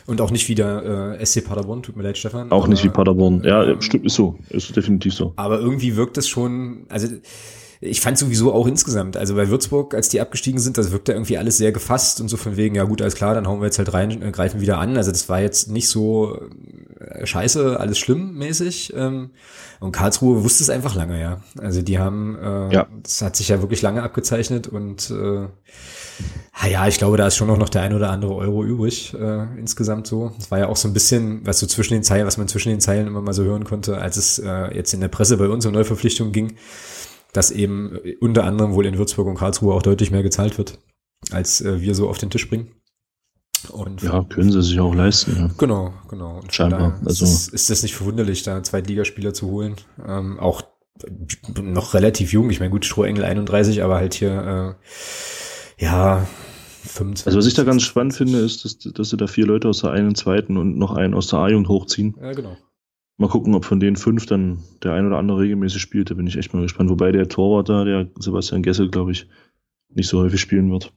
Und 0.06 0.20
auch 0.20 0.32
nicht 0.32 0.48
wieder 0.48 1.18
äh, 1.20 1.24
SC 1.24 1.44
Paderborn, 1.44 1.84
tut 1.84 1.96
mir 1.96 2.02
leid, 2.02 2.18
Stefan. 2.18 2.50
Auch 2.50 2.64
aber, 2.64 2.68
nicht 2.68 2.82
wie 2.82 2.88
Paderborn. 2.88 3.44
Ja, 3.44 3.62
äh, 3.62 3.80
stimmt, 3.80 4.06
ist 4.06 4.14
so. 4.14 4.36
Ist 4.48 4.74
definitiv 4.74 5.14
so. 5.14 5.34
Aber 5.36 5.60
irgendwie 5.60 5.94
wirkt 5.94 6.18
es 6.18 6.26
schon, 6.28 6.86
also 6.88 7.06
ich 7.82 8.02
fand 8.02 8.18
sowieso 8.18 8.52
auch 8.52 8.66
insgesamt, 8.66 9.16
also 9.16 9.34
bei 9.34 9.48
Würzburg, 9.48 9.94
als 9.94 10.10
die 10.10 10.20
abgestiegen 10.20 10.60
sind, 10.60 10.76
das 10.76 10.92
wirkte 10.92 11.12
irgendwie 11.12 11.38
alles 11.38 11.56
sehr 11.56 11.72
gefasst 11.72 12.20
und 12.20 12.28
so 12.28 12.36
von 12.36 12.58
wegen, 12.58 12.74
ja 12.74 12.84
gut, 12.84 13.00
alles 13.00 13.14
klar, 13.14 13.34
dann 13.34 13.48
hauen 13.48 13.60
wir 13.60 13.66
jetzt 13.66 13.78
halt 13.78 13.94
rein, 13.94 14.20
äh, 14.20 14.30
greifen 14.32 14.60
wieder 14.60 14.78
an. 14.78 14.98
Also 14.98 15.10
das 15.10 15.30
war 15.30 15.40
jetzt 15.40 15.70
nicht 15.70 15.88
so 15.88 16.38
äh, 17.00 17.24
scheiße, 17.24 17.80
alles 17.80 17.98
schlimm 17.98 18.34
mäßig. 18.34 18.92
Ähm, 18.94 19.30
und 19.80 19.92
Karlsruhe 19.92 20.44
wusste 20.44 20.62
es 20.62 20.68
einfach 20.68 20.94
lange, 20.94 21.18
ja. 21.18 21.40
Also 21.58 21.80
die 21.80 21.98
haben, 21.98 22.36
äh, 22.36 22.74
ja. 22.74 22.86
das 23.02 23.22
hat 23.22 23.36
sich 23.36 23.48
ja 23.48 23.62
wirklich 23.62 23.80
lange 23.80 24.02
abgezeichnet 24.02 24.68
und 24.68 25.10
äh, 25.10 25.48
ja, 26.70 26.86
ich 26.86 26.98
glaube, 26.98 27.16
da 27.16 27.28
ist 27.28 27.36
schon 27.36 27.48
noch 27.48 27.70
der 27.70 27.80
ein 27.80 27.94
oder 27.94 28.10
andere 28.10 28.34
Euro 28.34 28.62
übrig 28.62 29.14
äh, 29.14 29.58
insgesamt 29.58 30.06
so. 30.06 30.32
Das 30.36 30.50
war 30.50 30.58
ja 30.58 30.68
auch 30.68 30.76
so 30.76 30.86
ein 30.86 30.92
bisschen, 30.92 31.46
was 31.46 31.58
so 31.58 31.66
zwischen 31.66 31.94
den 31.94 32.02
Zeilen, 32.02 32.26
was 32.26 32.36
man 32.36 32.46
zwischen 32.46 32.68
den 32.68 32.80
Zeilen 32.80 33.06
immer 33.06 33.22
mal 33.22 33.32
so 33.32 33.42
hören 33.42 33.64
konnte, 33.64 33.96
als 33.96 34.18
es 34.18 34.38
äh, 34.38 34.74
jetzt 34.74 34.92
in 34.92 35.00
der 35.00 35.08
Presse 35.08 35.38
bei 35.38 35.48
uns 35.48 35.64
um 35.64 35.72
Neuverpflichtungen 35.72 36.34
ging 36.34 36.56
dass 37.32 37.50
eben 37.50 37.98
unter 38.20 38.44
anderem 38.44 38.72
wohl 38.74 38.86
in 38.86 38.98
Würzburg 38.98 39.26
und 39.26 39.36
Karlsruhe 39.36 39.74
auch 39.74 39.82
deutlich 39.82 40.10
mehr 40.10 40.22
gezahlt 40.22 40.58
wird, 40.58 40.78
als 41.30 41.60
äh, 41.60 41.80
wir 41.80 41.94
so 41.94 42.08
auf 42.08 42.18
den 42.18 42.30
Tisch 42.30 42.48
bringen. 42.48 42.74
Und 43.68 44.02
ja, 44.02 44.24
können 44.24 44.50
sie 44.50 44.62
sich 44.62 44.80
auch 44.80 44.94
leisten. 44.94 45.36
Ja. 45.36 45.50
Genau, 45.58 45.92
genau. 46.08 46.40
Und 46.40 46.52
Scheinbar. 46.52 46.98
Also 47.04 47.24
ist, 47.24 47.52
ist 47.52 47.68
das 47.68 47.82
nicht 47.82 47.94
verwunderlich, 47.94 48.42
da 48.42 48.62
Zweitligaspieler 48.62 49.34
zu 49.34 49.48
holen. 49.48 49.76
Ähm, 50.06 50.40
auch 50.40 50.62
noch 51.60 51.94
relativ 51.94 52.32
jung. 52.32 52.50
Ich 52.50 52.60
meine, 52.60 52.70
gut, 52.70 52.84
Strohengel 52.84 53.24
31, 53.24 53.82
aber 53.82 53.96
halt 53.96 54.14
hier, 54.14 54.76
äh, 55.78 55.84
ja, 55.84 56.26
25. 56.82 57.26
Also 57.26 57.38
was 57.38 57.46
ich 57.46 57.54
da 57.54 57.64
ganz 57.64 57.82
spannend 57.82 58.14
finde, 58.14 58.38
ist, 58.38 58.64
dass, 58.64 58.78
dass 58.78 59.10
sie 59.10 59.16
da 59.16 59.26
vier 59.26 59.46
Leute 59.46 59.68
aus 59.68 59.80
der 59.80 59.90
einen 59.90 60.14
zweiten 60.14 60.56
und 60.56 60.78
noch 60.78 60.94
einen 60.94 61.14
aus 61.14 61.26
der 61.28 61.40
A-Jugend 61.40 61.68
hochziehen. 61.68 62.16
Ja, 62.20 62.32
genau. 62.32 62.56
Mal 63.20 63.28
gucken, 63.28 63.54
ob 63.54 63.66
von 63.66 63.80
den 63.80 63.96
fünf 63.96 64.24
dann 64.24 64.64
der 64.82 64.94
ein 64.94 65.06
oder 65.06 65.18
andere 65.18 65.40
regelmäßig 65.40 65.82
spielt. 65.82 66.10
Da 66.10 66.14
bin 66.14 66.26
ich 66.26 66.38
echt 66.38 66.54
mal 66.54 66.62
gespannt. 66.62 66.88
Wobei 66.88 67.12
der 67.12 67.28
Torwart 67.28 67.68
da, 67.68 67.84
der 67.84 68.08
Sebastian 68.18 68.62
Gessel, 68.62 68.90
glaube 68.90 69.12
ich, 69.12 69.28
nicht 69.90 70.08
so 70.08 70.20
häufig 70.20 70.40
spielen 70.40 70.70
wird. 70.72 70.90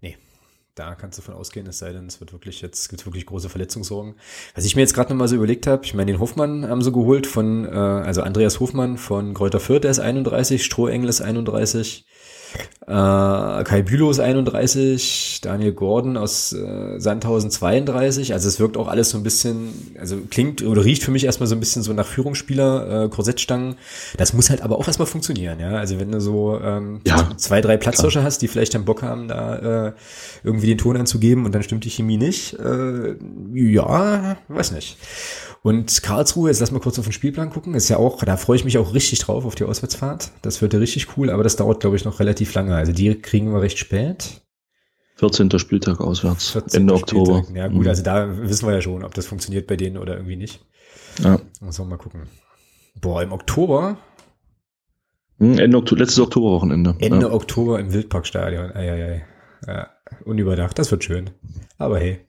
Nee, 0.00 0.16
da 0.74 0.96
kannst 0.96 1.18
du 1.18 1.22
von 1.22 1.34
ausgehen, 1.34 1.68
es 1.68 1.78
sei 1.78 1.92
denn, 1.92 2.06
es 2.06 2.18
wird 2.18 2.32
wirklich 2.32 2.62
jetzt, 2.62 2.88
gibt 2.88 3.06
wirklich 3.06 3.26
große 3.26 3.48
Verletzungssorgen. 3.48 4.16
Was 4.56 4.64
ich 4.64 4.74
mir 4.74 4.82
jetzt 4.82 4.94
gerade 4.94 5.10
nochmal 5.10 5.28
so 5.28 5.36
überlegt 5.36 5.68
habe, 5.68 5.84
ich 5.84 5.94
meine, 5.94 6.10
den 6.10 6.18
Hofmann 6.18 6.66
haben 6.66 6.82
sie 6.82 6.90
geholt 6.90 7.28
von, 7.28 7.64
äh, 7.64 7.68
also 7.68 8.22
Andreas 8.22 8.58
Hofmann 8.58 8.98
von 8.98 9.34
Kräuter 9.34 9.60
Fürth, 9.60 9.84
der 9.84 9.92
ist 9.92 10.00
31, 10.00 10.64
Strohengel 10.64 11.10
ist 11.10 11.20
31, 11.20 12.06
äh, 12.86 13.64
Kai 13.64 13.82
Bülow 13.82 14.10
31, 14.10 15.40
Daniel 15.42 15.72
Gordon 15.72 16.16
aus 16.16 16.52
äh, 16.52 16.98
Sandhausen 16.98 17.50
32. 17.50 18.34
Also 18.34 18.48
es 18.48 18.60
wirkt 18.60 18.76
auch 18.76 18.88
alles 18.88 19.10
so 19.10 19.16
ein 19.16 19.22
bisschen, 19.22 19.94
also 19.98 20.18
klingt 20.30 20.62
oder 20.62 20.84
riecht 20.84 21.02
für 21.02 21.10
mich 21.10 21.24
erstmal 21.24 21.46
so 21.46 21.54
ein 21.54 21.60
bisschen 21.60 21.82
so 21.82 21.92
nach 21.94 22.06
Führungsspieler, 22.06 23.04
äh, 23.04 23.08
Korsettstangen. 23.08 23.76
Das 24.18 24.34
muss 24.34 24.50
halt 24.50 24.62
aber 24.62 24.78
auch 24.78 24.86
erstmal 24.86 25.06
funktionieren, 25.06 25.60
ja. 25.60 25.72
Also 25.76 25.98
wenn 25.98 26.12
du 26.12 26.20
so 26.20 26.60
ähm, 26.62 27.00
ja, 27.06 27.30
zwei, 27.36 27.60
drei 27.60 27.76
Platzhirsche 27.78 28.22
hast, 28.22 28.42
die 28.42 28.48
vielleicht 28.48 28.74
dann 28.74 28.84
Bock 28.84 29.02
haben, 29.02 29.28
da 29.28 29.86
äh, 29.86 29.92
irgendwie 30.42 30.66
den 30.66 30.78
Ton 30.78 30.96
anzugeben 30.96 31.46
und 31.46 31.54
dann 31.54 31.62
stimmt 31.62 31.84
die 31.84 31.90
Chemie 31.90 32.18
nicht, 32.18 32.54
äh, 32.58 33.14
ja, 33.54 34.36
weiß 34.48 34.72
nicht. 34.72 34.98
Und 35.64 36.02
Karlsruhe, 36.02 36.50
jetzt 36.50 36.60
lass 36.60 36.72
mal 36.72 36.78
kurz 36.78 36.98
auf 36.98 37.06
den 37.06 37.14
Spielplan 37.14 37.48
gucken, 37.48 37.72
ist 37.72 37.88
ja 37.88 37.96
auch, 37.96 38.22
da 38.22 38.36
freue 38.36 38.56
ich 38.56 38.66
mich 38.66 38.76
auch 38.76 38.92
richtig 38.92 39.20
drauf 39.20 39.46
auf 39.46 39.54
die 39.54 39.64
Auswärtsfahrt. 39.64 40.30
Das 40.42 40.60
wird 40.60 40.74
ja 40.74 40.78
richtig 40.78 41.16
cool, 41.16 41.30
aber 41.30 41.42
das 41.42 41.56
dauert, 41.56 41.80
glaube 41.80 41.96
ich, 41.96 42.04
noch 42.04 42.20
relativ 42.20 42.52
lange. 42.52 42.76
Also 42.76 42.92
die 42.92 43.14
kriegen 43.14 43.50
wir 43.50 43.62
recht 43.62 43.78
spät. 43.78 44.42
14. 45.14 45.58
Spieltag 45.58 46.02
auswärts, 46.02 46.50
14. 46.50 46.82
Ende 46.82 46.92
Oktober. 46.92 47.38
Spieltag. 47.38 47.56
Ja 47.56 47.68
gut, 47.68 47.84
mhm. 47.84 47.88
also 47.88 48.02
da 48.02 48.46
wissen 48.46 48.68
wir 48.68 48.74
ja 48.74 48.82
schon, 48.82 49.04
ob 49.04 49.14
das 49.14 49.24
funktioniert 49.24 49.66
bei 49.66 49.76
denen 49.76 49.96
oder 49.96 50.16
irgendwie 50.16 50.36
nicht. 50.36 50.62
Ja. 51.22 51.40
Muss 51.62 51.78
man 51.78 51.88
mal 51.88 51.96
gucken. 51.96 52.24
Boah, 53.00 53.22
im 53.22 53.32
Oktober. 53.32 53.96
Hm, 55.38 55.58
Ende 55.58 55.78
Oktober, 55.78 56.00
letztes 56.02 56.20
Oktoberwochenende. 56.20 56.96
Ende 56.98 57.28
ja. 57.28 57.32
Oktober 57.32 57.80
im 57.80 57.90
Wildparkstadion. 57.90 58.70
Eieiei. 58.72 59.24
Ja, 59.66 59.88
unüberdacht, 60.26 60.78
das 60.78 60.90
wird 60.90 61.04
schön. 61.04 61.30
Aber 61.78 61.98
hey. 61.98 62.20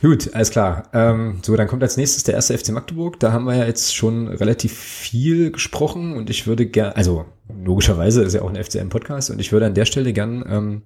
Gut, 0.00 0.34
alles 0.34 0.50
klar. 0.50 0.88
Ähm, 0.92 1.40
so, 1.42 1.56
dann 1.56 1.68
kommt 1.68 1.82
als 1.82 1.96
nächstes 1.96 2.24
der 2.24 2.34
erste 2.34 2.56
FC 2.56 2.70
Magdeburg. 2.70 3.20
Da 3.20 3.32
haben 3.32 3.44
wir 3.44 3.56
ja 3.56 3.66
jetzt 3.66 3.94
schon 3.94 4.28
relativ 4.28 4.76
viel 4.76 5.50
gesprochen 5.50 6.16
und 6.16 6.30
ich 6.30 6.46
würde 6.46 6.66
gern, 6.66 6.92
also 6.92 7.26
logischerweise 7.48 8.22
ist 8.22 8.34
ja 8.34 8.42
auch 8.42 8.48
ein 8.48 8.62
FCM-Podcast 8.62 9.30
und 9.30 9.40
ich 9.40 9.52
würde 9.52 9.66
an 9.66 9.74
der 9.74 9.84
Stelle 9.84 10.12
gern 10.12 10.44
ähm, 10.48 10.82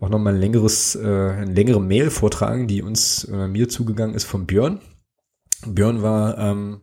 auch 0.00 0.08
nochmal 0.08 0.34
ein 0.34 0.40
längeres, 0.40 0.94
äh, 0.96 1.00
eine 1.00 1.52
längere 1.52 1.80
Mail 1.80 2.10
vortragen, 2.10 2.66
die 2.66 2.82
uns 2.82 3.24
äh, 3.24 3.48
mir 3.48 3.68
zugegangen 3.68 4.14
ist 4.14 4.24
von 4.24 4.46
Björn. 4.46 4.80
Björn 5.66 6.02
war 6.02 6.38
ähm, 6.38 6.82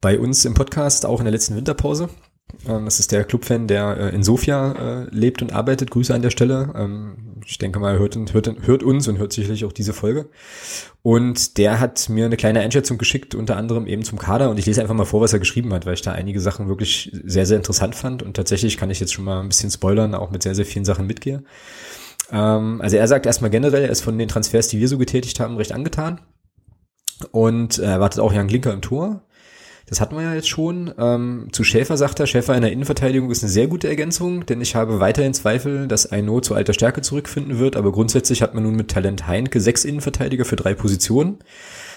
bei 0.00 0.18
uns 0.18 0.44
im 0.44 0.54
Podcast 0.54 1.06
auch 1.06 1.20
in 1.20 1.24
der 1.24 1.32
letzten 1.32 1.56
Winterpause 1.56 2.08
das 2.64 3.00
ist 3.00 3.12
der 3.12 3.24
Clubfan, 3.24 3.66
der 3.66 3.96
äh, 3.96 4.14
in 4.14 4.22
Sofia 4.22 4.72
äh, 4.72 5.08
lebt 5.10 5.42
und 5.42 5.52
arbeitet. 5.52 5.90
Grüße 5.90 6.14
an 6.14 6.22
der 6.22 6.30
Stelle. 6.30 6.72
Ähm, 6.76 7.42
ich 7.44 7.58
denke 7.58 7.78
mal, 7.78 7.98
hört, 7.98 8.16
hört, 8.32 8.66
hört 8.66 8.82
uns 8.82 9.06
und 9.08 9.18
hört 9.18 9.32
sicherlich 9.32 9.64
auch 9.64 9.72
diese 9.72 9.92
Folge. 9.92 10.28
Und 11.02 11.58
der 11.58 11.78
hat 11.78 12.08
mir 12.08 12.24
eine 12.24 12.36
kleine 12.36 12.60
Einschätzung 12.60 12.98
geschickt, 12.98 13.34
unter 13.34 13.56
anderem 13.56 13.86
eben 13.86 14.02
zum 14.02 14.18
Kader. 14.18 14.50
Und 14.50 14.58
ich 14.58 14.66
lese 14.66 14.80
einfach 14.80 14.94
mal 14.94 15.04
vor, 15.04 15.20
was 15.20 15.32
er 15.32 15.38
geschrieben 15.38 15.72
hat, 15.72 15.86
weil 15.86 15.94
ich 15.94 16.02
da 16.02 16.12
einige 16.12 16.40
Sachen 16.40 16.68
wirklich 16.68 17.12
sehr, 17.24 17.46
sehr 17.46 17.56
interessant 17.56 17.94
fand. 17.94 18.22
Und 18.22 18.34
tatsächlich 18.34 18.76
kann 18.76 18.90
ich 18.90 19.00
jetzt 19.00 19.12
schon 19.12 19.24
mal 19.24 19.40
ein 19.40 19.48
bisschen 19.48 19.70
spoilern, 19.70 20.14
auch 20.14 20.30
mit 20.30 20.42
sehr, 20.42 20.54
sehr 20.54 20.66
vielen 20.66 20.84
Sachen 20.84 21.06
mitgehe. 21.06 21.44
Ähm, 22.32 22.80
also 22.80 22.96
er 22.96 23.06
sagt 23.06 23.26
erstmal 23.26 23.50
generell, 23.50 23.84
er 23.84 23.90
ist 23.90 24.02
von 24.02 24.18
den 24.18 24.28
Transfers, 24.28 24.68
die 24.68 24.80
wir 24.80 24.88
so 24.88 24.98
getätigt 24.98 25.38
haben, 25.40 25.56
recht 25.56 25.72
angetan. 25.72 26.20
Und 27.30 27.78
er 27.78 27.92
erwartet 27.92 28.20
auch 28.20 28.32
Jan 28.32 28.48
Glinker 28.48 28.72
im 28.72 28.82
Tor. 28.82 29.22
Das 29.88 30.00
hatten 30.00 30.16
wir 30.16 30.22
ja 30.24 30.34
jetzt 30.34 30.48
schon. 30.48 30.92
Ähm, 30.98 31.48
zu 31.52 31.62
Schäfer 31.62 31.96
sagt 31.96 32.18
er, 32.18 32.26
Schäfer 32.26 32.56
in 32.56 32.62
der 32.62 32.72
Innenverteidigung 32.72 33.30
ist 33.30 33.44
eine 33.44 33.52
sehr 33.52 33.68
gute 33.68 33.88
Ergänzung, 33.88 34.44
denn 34.44 34.60
ich 34.60 34.74
habe 34.74 34.98
weiterhin 34.98 35.32
Zweifel, 35.32 35.86
dass 35.86 36.10
Aino 36.10 36.40
zu 36.40 36.54
alter 36.54 36.72
Stärke 36.72 37.02
zurückfinden 37.02 37.60
wird, 37.60 37.76
aber 37.76 37.92
grundsätzlich 37.92 38.42
hat 38.42 38.54
man 38.54 38.64
nun 38.64 38.74
mit 38.74 38.90
Talent 38.90 39.28
Heinke 39.28 39.60
sechs 39.60 39.84
Innenverteidiger 39.84 40.44
für 40.44 40.56
drei 40.56 40.74
Positionen, 40.74 41.38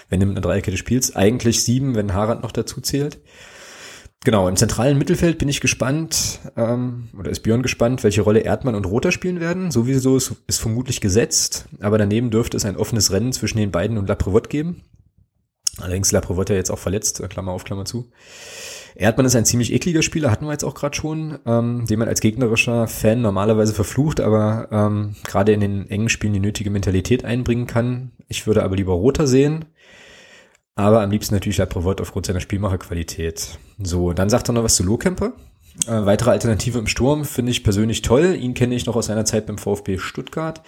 wenn 0.08 0.20
du 0.20 0.26
mit 0.26 0.36
einer 0.36 0.46
Dreierkette 0.46 0.76
spielst, 0.76 1.16
eigentlich 1.16 1.64
sieben, 1.64 1.96
wenn 1.96 2.14
Harald 2.14 2.42
noch 2.42 2.52
dazu 2.52 2.80
zählt. 2.80 3.18
Genau, 4.22 4.46
im 4.48 4.56
zentralen 4.56 4.98
Mittelfeld 4.98 5.38
bin 5.38 5.48
ich 5.48 5.62
gespannt, 5.62 6.40
ähm, 6.56 7.08
oder 7.18 7.30
ist 7.30 7.40
Björn 7.40 7.62
gespannt, 7.62 8.04
welche 8.04 8.20
Rolle 8.20 8.40
Erdmann 8.40 8.74
und 8.74 8.84
Roter 8.84 9.12
spielen 9.12 9.40
werden. 9.40 9.70
Sowieso 9.70 10.16
ist, 10.16 10.34
ist 10.46 10.60
vermutlich 10.60 11.00
gesetzt, 11.00 11.64
aber 11.80 11.96
daneben 11.96 12.30
dürfte 12.30 12.56
es 12.56 12.66
ein 12.66 12.76
offenes 12.76 13.10
Rennen 13.12 13.32
zwischen 13.32 13.56
den 13.56 13.70
beiden 13.70 13.96
und 13.96 14.08
Laprevot 14.08 14.50
geben. 14.50 14.82
Allerdings 15.82 16.10
ja 16.54 16.58
jetzt 16.58 16.70
auch 16.70 16.78
verletzt, 16.78 17.20
äh, 17.20 17.28
Klammer 17.28 17.52
auf, 17.52 17.64
Klammer 17.64 17.84
zu. 17.84 18.10
Erdmann 18.94 19.26
ist 19.26 19.36
ein 19.36 19.44
ziemlich 19.44 19.72
ekliger 19.72 20.02
Spieler, 20.02 20.30
hatten 20.30 20.46
wir 20.46 20.52
jetzt 20.52 20.64
auch 20.64 20.74
gerade 20.74 20.96
schon, 20.96 21.38
ähm, 21.46 21.86
den 21.86 21.98
man 21.98 22.08
als 22.08 22.20
gegnerischer 22.20 22.86
Fan 22.88 23.22
normalerweise 23.22 23.72
verflucht, 23.72 24.20
aber 24.20 24.68
ähm, 24.70 25.14
gerade 25.24 25.52
in 25.52 25.60
den 25.60 25.88
engen 25.88 26.08
Spielen 26.08 26.32
die 26.32 26.40
nötige 26.40 26.70
Mentalität 26.70 27.24
einbringen 27.24 27.66
kann. 27.66 28.10
Ich 28.28 28.46
würde 28.46 28.62
aber 28.62 28.76
lieber 28.76 28.92
Roter 28.92 29.26
sehen, 29.26 29.66
aber 30.74 31.02
am 31.02 31.10
liebsten 31.10 31.34
natürlich 31.34 31.58
Laprevot 31.58 32.00
aufgrund 32.00 32.26
seiner 32.26 32.40
Spielmacherqualität. 32.40 33.58
So, 33.78 34.12
dann 34.12 34.30
sagt 34.30 34.48
er 34.50 34.52
noch 34.52 34.64
was 34.64 34.76
zu 34.76 34.82
Lohkemper. 34.82 35.32
Äh, 35.86 36.04
weitere 36.06 36.30
Alternative 36.30 36.78
im 36.78 36.86
Sturm 36.86 37.24
finde 37.24 37.52
ich 37.52 37.64
persönlich 37.64 38.02
toll. 38.02 38.36
Ihn 38.38 38.54
kenne 38.54 38.74
ich 38.74 38.86
noch 38.86 38.96
aus 38.96 39.06
seiner 39.06 39.24
Zeit 39.24 39.46
beim 39.46 39.58
VfB 39.58 39.98
Stuttgart. 39.98 40.62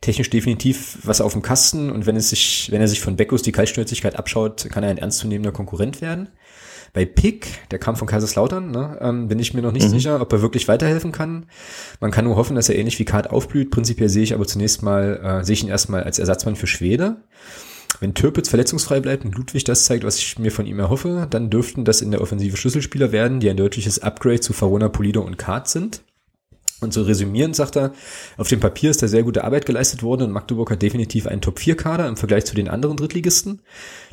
Technisch 0.00 0.30
definitiv 0.30 0.98
was 1.04 1.20
auf 1.20 1.32
dem 1.32 1.42
Kasten 1.42 1.90
und 1.90 2.06
wenn 2.06 2.16
es 2.16 2.30
sich, 2.30 2.68
wenn 2.70 2.80
er 2.80 2.88
sich 2.88 3.00
von 3.00 3.16
Beckus 3.16 3.42
die 3.42 3.52
Kaltschnäuzigkeit 3.52 4.16
abschaut, 4.16 4.68
kann 4.70 4.82
er 4.82 4.90
ein 4.90 4.98
ernstzunehmender 4.98 5.52
Konkurrent 5.52 6.00
werden. 6.00 6.28
Bei 6.92 7.04
Pick, 7.04 7.68
der 7.70 7.78
kam 7.78 7.96
von 7.96 8.08
Kaiserslautern, 8.08 8.70
ne, 8.70 8.96
ähm, 9.02 9.28
bin 9.28 9.38
ich 9.38 9.52
mir 9.52 9.60
noch 9.60 9.72
nicht 9.72 9.86
mhm. 9.88 9.90
sicher, 9.90 10.20
ob 10.20 10.32
er 10.32 10.40
wirklich 10.40 10.66
weiterhelfen 10.66 11.12
kann. 11.12 11.46
Man 12.00 12.10
kann 12.10 12.24
nur 12.24 12.36
hoffen, 12.36 12.56
dass 12.56 12.70
er 12.70 12.76
ähnlich 12.76 12.98
wie 12.98 13.04
Kart 13.04 13.30
aufblüht. 13.30 13.70
Prinzipiell 13.70 14.08
sehe 14.08 14.22
ich 14.22 14.32
aber 14.32 14.46
zunächst 14.46 14.82
mal, 14.82 15.20
äh, 15.22 15.44
sehe 15.44 15.52
ich 15.52 15.62
ihn 15.62 15.68
erstmal 15.68 16.04
als 16.04 16.18
Ersatzmann 16.18 16.56
für 16.56 16.66
Schwede. 16.66 17.16
Wenn 18.00 18.14
Türpitz 18.14 18.48
verletzungsfrei 18.48 19.00
bleibt 19.00 19.24
und 19.24 19.34
Ludwig 19.36 19.64
das 19.64 19.84
zeigt, 19.86 20.04
was 20.04 20.18
ich 20.18 20.38
mir 20.38 20.52
von 20.52 20.66
ihm 20.66 20.78
erhoffe, 20.78 21.26
dann 21.30 21.50
dürften 21.50 21.84
das 21.84 22.02
in 22.02 22.10
der 22.10 22.20
Offensive 22.20 22.56
Schlüsselspieler 22.56 23.12
werden, 23.12 23.40
die 23.40 23.48
ein 23.48 23.56
deutliches 23.56 23.98
Upgrade 24.00 24.40
zu 24.40 24.52
Farona, 24.52 24.88
Polido 24.88 25.22
und 25.22 25.38
Kart 25.38 25.68
sind. 25.68 26.02
Und 26.82 26.92
so 26.92 27.02
resümierend 27.02 27.56
sagt 27.56 27.76
er, 27.76 27.92
auf 28.36 28.48
dem 28.48 28.60
Papier 28.60 28.90
ist 28.90 29.02
da 29.02 29.08
sehr 29.08 29.22
gute 29.22 29.44
Arbeit 29.44 29.64
geleistet 29.64 30.02
worden 30.02 30.24
und 30.24 30.32
Magdeburg 30.32 30.70
hat 30.70 30.82
definitiv 30.82 31.26
einen 31.26 31.40
Top-4-Kader 31.40 32.06
im 32.06 32.18
Vergleich 32.18 32.44
zu 32.44 32.54
den 32.54 32.68
anderen 32.68 32.98
Drittligisten. 32.98 33.62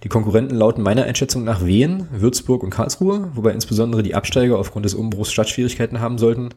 Die 0.04 0.08
Konkurrenten 0.08 0.56
lauten 0.56 0.82
meiner 0.82 1.04
Einschätzung 1.04 1.44
nach 1.44 1.66
Wien, 1.66 2.08
Würzburg 2.14 2.64
und 2.64 2.70
Karlsruhe, 2.70 3.32
wobei 3.34 3.52
insbesondere 3.52 4.02
die 4.02 4.16
Absteiger 4.16 4.58
aufgrund 4.58 4.86
des 4.86 4.94
Umbruchs 4.94 5.34
Stadtschwierigkeiten 5.34 6.00
haben 6.00 6.18
sollten. 6.18 6.50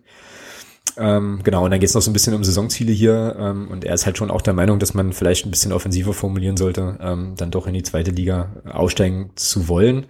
Ähm, 0.99 1.41
genau, 1.43 1.65
und 1.65 1.71
dann 1.71 1.81
geht 1.81 1.91
es 1.91 1.95
noch 1.95 2.01
so 2.01 2.11
ein 2.11 2.15
bisschen 2.15 2.35
um 2.35 2.43
Saisonziele 2.43 2.93
hier 2.93 3.37
ähm, 3.39 3.69
und 3.69 3.85
er 3.85 3.95
ist 3.95 4.07
halt 4.07 4.17
schon 4.17 4.31
auch 4.31 4.41
der 4.41 4.55
Meinung, 4.55 4.79
dass 4.79 4.95
man 4.95 5.13
vielleicht 5.13 5.45
ein 5.45 5.51
bisschen 5.51 5.73
offensiver 5.73 6.15
formulieren 6.15 6.57
sollte, 6.57 6.99
ähm, 7.01 7.35
dann 7.37 7.51
doch 7.51 7.67
in 7.67 7.75
die 7.75 7.83
zweite 7.83 8.11
Liga 8.11 8.63
aussteigen 8.65 9.33
zu 9.35 9.69
wollen. 9.69 10.07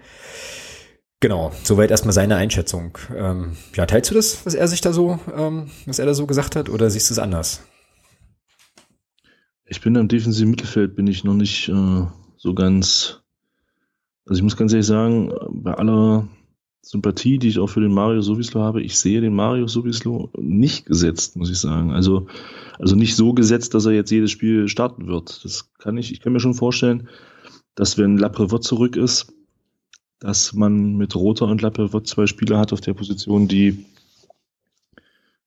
Genau, 1.18 1.50
soweit 1.64 1.90
erstmal 1.90 2.12
seine 2.12 2.36
Einschätzung. 2.36 2.98
Ähm, 3.14 3.56
ja, 3.74 3.86
teilst 3.86 4.10
du 4.10 4.14
das, 4.14 4.44
was 4.46 4.54
er 4.54 4.68
sich 4.68 4.80
da 4.80 4.92
so, 4.92 5.18
ähm, 5.34 5.70
was 5.86 5.98
er 5.98 6.06
da 6.06 6.14
so 6.14 6.26
gesagt 6.26 6.54
hat, 6.54 6.68
oder 6.68 6.88
siehst 6.88 7.10
du 7.10 7.14
es 7.14 7.18
anders? 7.18 7.62
Ich 9.64 9.80
bin 9.80 9.96
am 9.96 10.06
defensiven 10.06 10.50
Mittelfeld, 10.50 10.94
bin 10.94 11.08
ich 11.08 11.24
noch 11.24 11.34
nicht 11.34 11.68
äh, 11.68 12.06
so 12.36 12.54
ganz. 12.54 13.22
Also 14.26 14.38
ich 14.38 14.42
muss 14.42 14.56
ganz 14.56 14.72
ehrlich 14.72 14.86
sagen, 14.86 15.32
bei 15.50 15.74
aller 15.74 16.28
Sympathie, 16.86 17.38
die 17.38 17.48
ich 17.48 17.58
auch 17.58 17.66
für 17.66 17.80
den 17.80 17.92
Mario 17.92 18.22
Sowislo 18.22 18.60
habe, 18.60 18.80
ich 18.80 18.96
sehe 18.96 19.20
den 19.20 19.34
Mario 19.34 19.66
Sowislo 19.66 20.30
nicht 20.38 20.86
gesetzt, 20.86 21.34
muss 21.34 21.50
ich 21.50 21.58
sagen. 21.58 21.90
Also, 21.90 22.28
also 22.78 22.94
nicht 22.94 23.16
so 23.16 23.32
gesetzt, 23.32 23.74
dass 23.74 23.86
er 23.86 23.92
jetzt 23.92 24.12
jedes 24.12 24.30
Spiel 24.30 24.68
starten 24.68 25.08
wird. 25.08 25.44
Das 25.44 25.68
kann 25.78 25.98
ich, 25.98 26.12
ich 26.12 26.20
kann 26.20 26.32
mir 26.32 26.38
schon 26.38 26.54
vorstellen, 26.54 27.08
dass 27.74 27.98
wenn 27.98 28.18
Laprevot 28.18 28.62
zurück 28.62 28.94
ist, 28.94 29.34
dass 30.20 30.54
man 30.54 30.94
mit 30.94 31.16
Roter 31.16 31.48
und 31.48 31.60
Lappelwort 31.60 32.06
zwei 32.06 32.28
Spieler 32.28 32.60
hat 32.60 32.72
auf 32.72 32.80
der 32.80 32.94
Position, 32.94 33.48
die 33.48 33.84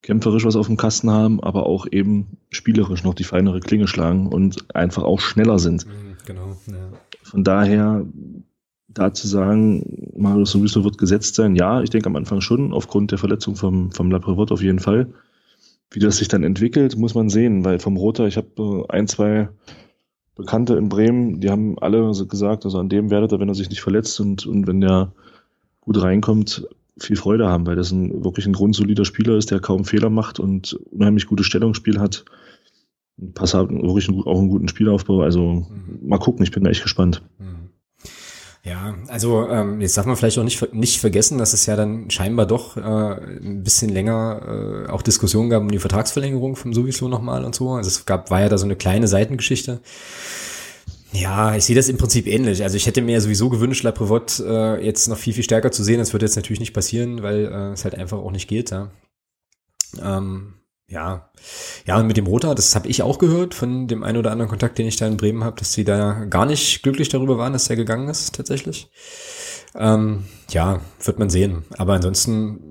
kämpferisch 0.02 0.44
was 0.44 0.56
auf 0.56 0.66
dem 0.66 0.76
Kasten 0.76 1.10
haben, 1.10 1.42
aber 1.42 1.64
auch 1.64 1.86
eben 1.90 2.36
spielerisch 2.50 3.02
noch 3.02 3.14
die 3.14 3.24
feinere 3.24 3.60
Klinge 3.60 3.88
schlagen 3.88 4.26
und 4.26 4.74
einfach 4.76 5.04
auch 5.04 5.20
schneller 5.20 5.58
sind. 5.58 5.86
Mhm, 5.86 6.16
genau. 6.26 6.58
Ja. 6.66 6.92
Von 7.22 7.44
daher, 7.44 8.04
da 8.92 9.14
zu 9.14 9.28
sagen, 9.28 10.10
Marius 10.16 10.50
sowieso 10.50 10.84
wird 10.84 10.98
gesetzt 10.98 11.34
sein, 11.34 11.56
ja, 11.56 11.82
ich 11.82 11.90
denke 11.90 12.08
am 12.08 12.16
Anfang 12.16 12.40
schon, 12.40 12.72
aufgrund 12.72 13.10
der 13.10 13.18
Verletzung 13.18 13.56
vom, 13.56 13.92
vom 13.92 14.10
Laprevot 14.10 14.52
auf 14.52 14.62
jeden 14.62 14.80
Fall. 14.80 15.06
Wie 15.90 16.00
das 16.00 16.18
sich 16.18 16.28
dann 16.28 16.44
entwickelt, 16.44 16.96
muss 16.96 17.14
man 17.14 17.28
sehen, 17.30 17.64
weil 17.64 17.78
vom 17.78 17.96
Roter, 17.96 18.26
ich 18.26 18.36
habe 18.36 18.86
ein, 18.88 19.08
zwei 19.08 19.48
Bekannte 20.36 20.74
in 20.74 20.88
Bremen, 20.88 21.40
die 21.40 21.50
haben 21.50 21.78
alle 21.78 22.12
gesagt, 22.26 22.64
also 22.64 22.78
an 22.78 22.88
dem 22.88 23.10
werdet 23.10 23.32
ihr, 23.32 23.40
wenn 23.40 23.48
er 23.48 23.54
sich 23.54 23.70
nicht 23.70 23.82
verletzt 23.82 24.20
und, 24.20 24.46
und 24.46 24.66
wenn 24.66 24.80
der 24.80 25.12
gut 25.80 26.00
reinkommt, 26.00 26.66
viel 26.98 27.16
Freude 27.16 27.48
haben, 27.48 27.66
weil 27.66 27.76
das 27.76 27.90
ein, 27.90 28.24
wirklich 28.24 28.46
ein 28.46 28.52
grundsolider 28.52 29.04
Spieler 29.04 29.36
ist, 29.36 29.50
der 29.50 29.60
kaum 29.60 29.84
Fehler 29.84 30.10
macht 30.10 30.38
und 30.38 30.74
unheimlich 30.90 31.26
gutes 31.26 31.46
Stellungsspiel 31.46 31.98
hat. 31.98 32.24
Pass 33.34 33.54
hat 33.54 33.70
wirklich 33.70 34.08
einen, 34.08 34.22
auch 34.22 34.38
einen 34.38 34.48
guten 34.48 34.68
Spielaufbau. 34.68 35.22
Also 35.22 35.66
mhm. 35.68 36.08
mal 36.08 36.18
gucken, 36.18 36.42
ich 36.42 36.50
bin 36.50 36.64
da 36.64 36.70
echt 36.70 36.82
gespannt. 36.82 37.22
Mhm. 37.38 37.69
Ja, 38.62 38.94
also 39.08 39.48
ähm, 39.48 39.80
jetzt 39.80 39.96
darf 39.96 40.04
man 40.04 40.16
vielleicht 40.16 40.38
auch 40.38 40.44
nicht, 40.44 40.74
nicht 40.74 41.00
vergessen, 41.00 41.38
dass 41.38 41.54
es 41.54 41.64
ja 41.64 41.76
dann 41.76 42.10
scheinbar 42.10 42.44
doch 42.44 42.76
äh, 42.76 42.80
ein 42.80 43.64
bisschen 43.64 43.88
länger 43.88 44.84
äh, 44.86 44.90
auch 44.90 45.00
Diskussionen 45.00 45.48
gab 45.48 45.62
um 45.62 45.70
die 45.70 45.78
Vertragsverlängerung 45.78 46.56
vom 46.56 46.74
Sowieso 46.74 47.08
nochmal 47.08 47.44
und 47.44 47.54
so. 47.54 47.70
Also 47.72 47.88
es 47.88 48.04
gab, 48.04 48.30
war 48.30 48.42
ja 48.42 48.50
da 48.50 48.58
so 48.58 48.66
eine 48.66 48.76
kleine 48.76 49.08
Seitengeschichte. 49.08 49.80
Ja, 51.12 51.56
ich 51.56 51.64
sehe 51.64 51.74
das 51.74 51.88
im 51.88 51.96
Prinzip 51.96 52.26
ähnlich. 52.26 52.62
Also 52.62 52.76
ich 52.76 52.86
hätte 52.86 53.00
mir 53.00 53.12
ja 53.12 53.20
sowieso 53.20 53.48
gewünscht, 53.48 53.82
La 53.82 53.92
Prevot 53.92 54.38
äh, 54.40 54.84
jetzt 54.84 55.08
noch 55.08 55.16
viel, 55.16 55.32
viel 55.32 55.42
stärker 55.42 55.72
zu 55.72 55.82
sehen. 55.82 55.98
Das 55.98 56.12
wird 56.12 56.22
jetzt 56.22 56.36
natürlich 56.36 56.60
nicht 56.60 56.74
passieren, 56.74 57.22
weil 57.22 57.46
äh, 57.46 57.72
es 57.72 57.84
halt 57.84 57.94
einfach 57.94 58.18
auch 58.18 58.30
nicht 58.30 58.46
geht. 58.46 58.70
Ja. 58.70 58.90
Ähm, 60.00 60.59
ja, 60.90 61.30
ja, 61.86 61.98
und 61.98 62.06
mit 62.06 62.16
dem 62.16 62.26
Roter, 62.26 62.54
das 62.54 62.74
habe 62.74 62.88
ich 62.88 63.02
auch 63.02 63.18
gehört 63.18 63.54
von 63.54 63.86
dem 63.86 64.02
einen 64.02 64.18
oder 64.18 64.32
anderen 64.32 64.50
Kontakt, 64.50 64.76
den 64.76 64.86
ich 64.86 64.96
da 64.96 65.06
in 65.06 65.16
Bremen 65.16 65.44
habe, 65.44 65.56
dass 65.58 65.72
sie 65.72 65.84
da 65.84 66.24
gar 66.24 66.46
nicht 66.46 66.82
glücklich 66.82 67.08
darüber 67.08 67.38
waren, 67.38 67.52
dass 67.52 67.70
er 67.70 67.76
gegangen 67.76 68.08
ist, 68.08 68.34
tatsächlich. 68.34 68.90
Ähm, 69.76 70.24
ja, 70.50 70.80
wird 71.02 71.18
man 71.18 71.30
sehen. 71.30 71.64
Aber 71.78 71.94
ansonsten 71.94 72.69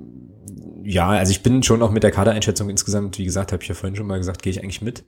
ja, 0.84 1.10
also 1.10 1.32
ich 1.32 1.44
bin 1.44 1.64
schon 1.64 1.82
auch 1.82 1.92
mit 1.92 2.04
der 2.04 2.12
Kadereinschätzung 2.12 2.70
insgesamt, 2.70 3.18
wie 3.18 3.26
gesagt, 3.26 3.52
habe 3.52 3.62
ich 3.64 3.70
ja 3.70 3.76
vorhin 3.76 3.96
schon 3.96 4.08
mal 4.08 4.18
gesagt, 4.18 4.42
gehe 4.42 4.52
ich 4.52 4.64
eigentlich 4.64 4.82
mit. 4.82 5.04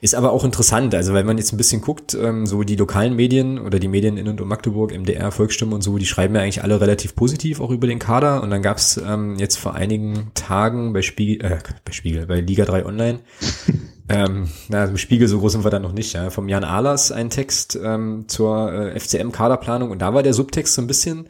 Ist 0.00 0.14
aber 0.14 0.32
auch 0.32 0.44
interessant, 0.44 0.94
also 0.94 1.14
wenn 1.14 1.26
man 1.26 1.38
jetzt 1.38 1.52
ein 1.52 1.56
bisschen 1.56 1.80
guckt, 1.80 2.14
ähm, 2.14 2.46
so 2.46 2.62
die 2.62 2.76
lokalen 2.76 3.16
Medien 3.16 3.58
oder 3.58 3.78
die 3.78 3.88
Medien 3.88 4.16
in 4.16 4.28
und 4.28 4.40
um 4.40 4.48
Magdeburg, 4.48 4.92
MDR, 4.92 5.30
Volksstimme 5.30 5.74
und 5.74 5.82
so, 5.82 5.98
die 5.98 6.06
schreiben 6.06 6.34
ja 6.34 6.42
eigentlich 6.42 6.62
alle 6.62 6.80
relativ 6.80 7.14
positiv 7.14 7.60
auch 7.60 7.70
über 7.70 7.86
den 7.86 7.98
Kader. 7.98 8.42
Und 8.42 8.50
dann 8.50 8.62
gab's 8.62 8.96
ähm, 8.96 9.36
jetzt 9.38 9.56
vor 9.56 9.74
einigen 9.74 10.30
Tagen 10.34 10.92
bei 10.92 11.02
Spiegel, 11.02 11.44
äh, 11.44 11.58
bei 11.84 11.92
Spiegel, 11.92 12.26
bei 12.26 12.40
Liga 12.40 12.64
3 12.64 12.86
Online, 12.86 13.20
ähm, 14.08 14.48
na, 14.68 14.84
im 14.84 14.98
Spiegel 14.98 15.28
so 15.28 15.38
groß 15.38 15.52
sind 15.52 15.64
wir 15.64 15.70
dann 15.70 15.82
noch 15.82 15.92
nicht, 15.92 16.14
ja, 16.14 16.30
vom 16.30 16.48
Jan 16.48 16.64
Ahlers 16.64 17.12
ein 17.12 17.30
Text 17.30 17.78
ähm, 17.82 18.24
zur 18.28 18.72
äh, 18.72 18.98
FCM-Kaderplanung 18.98 19.90
und 19.90 20.00
da 20.00 20.14
war 20.14 20.22
der 20.22 20.34
Subtext 20.34 20.74
so 20.74 20.82
ein 20.82 20.86
bisschen 20.86 21.28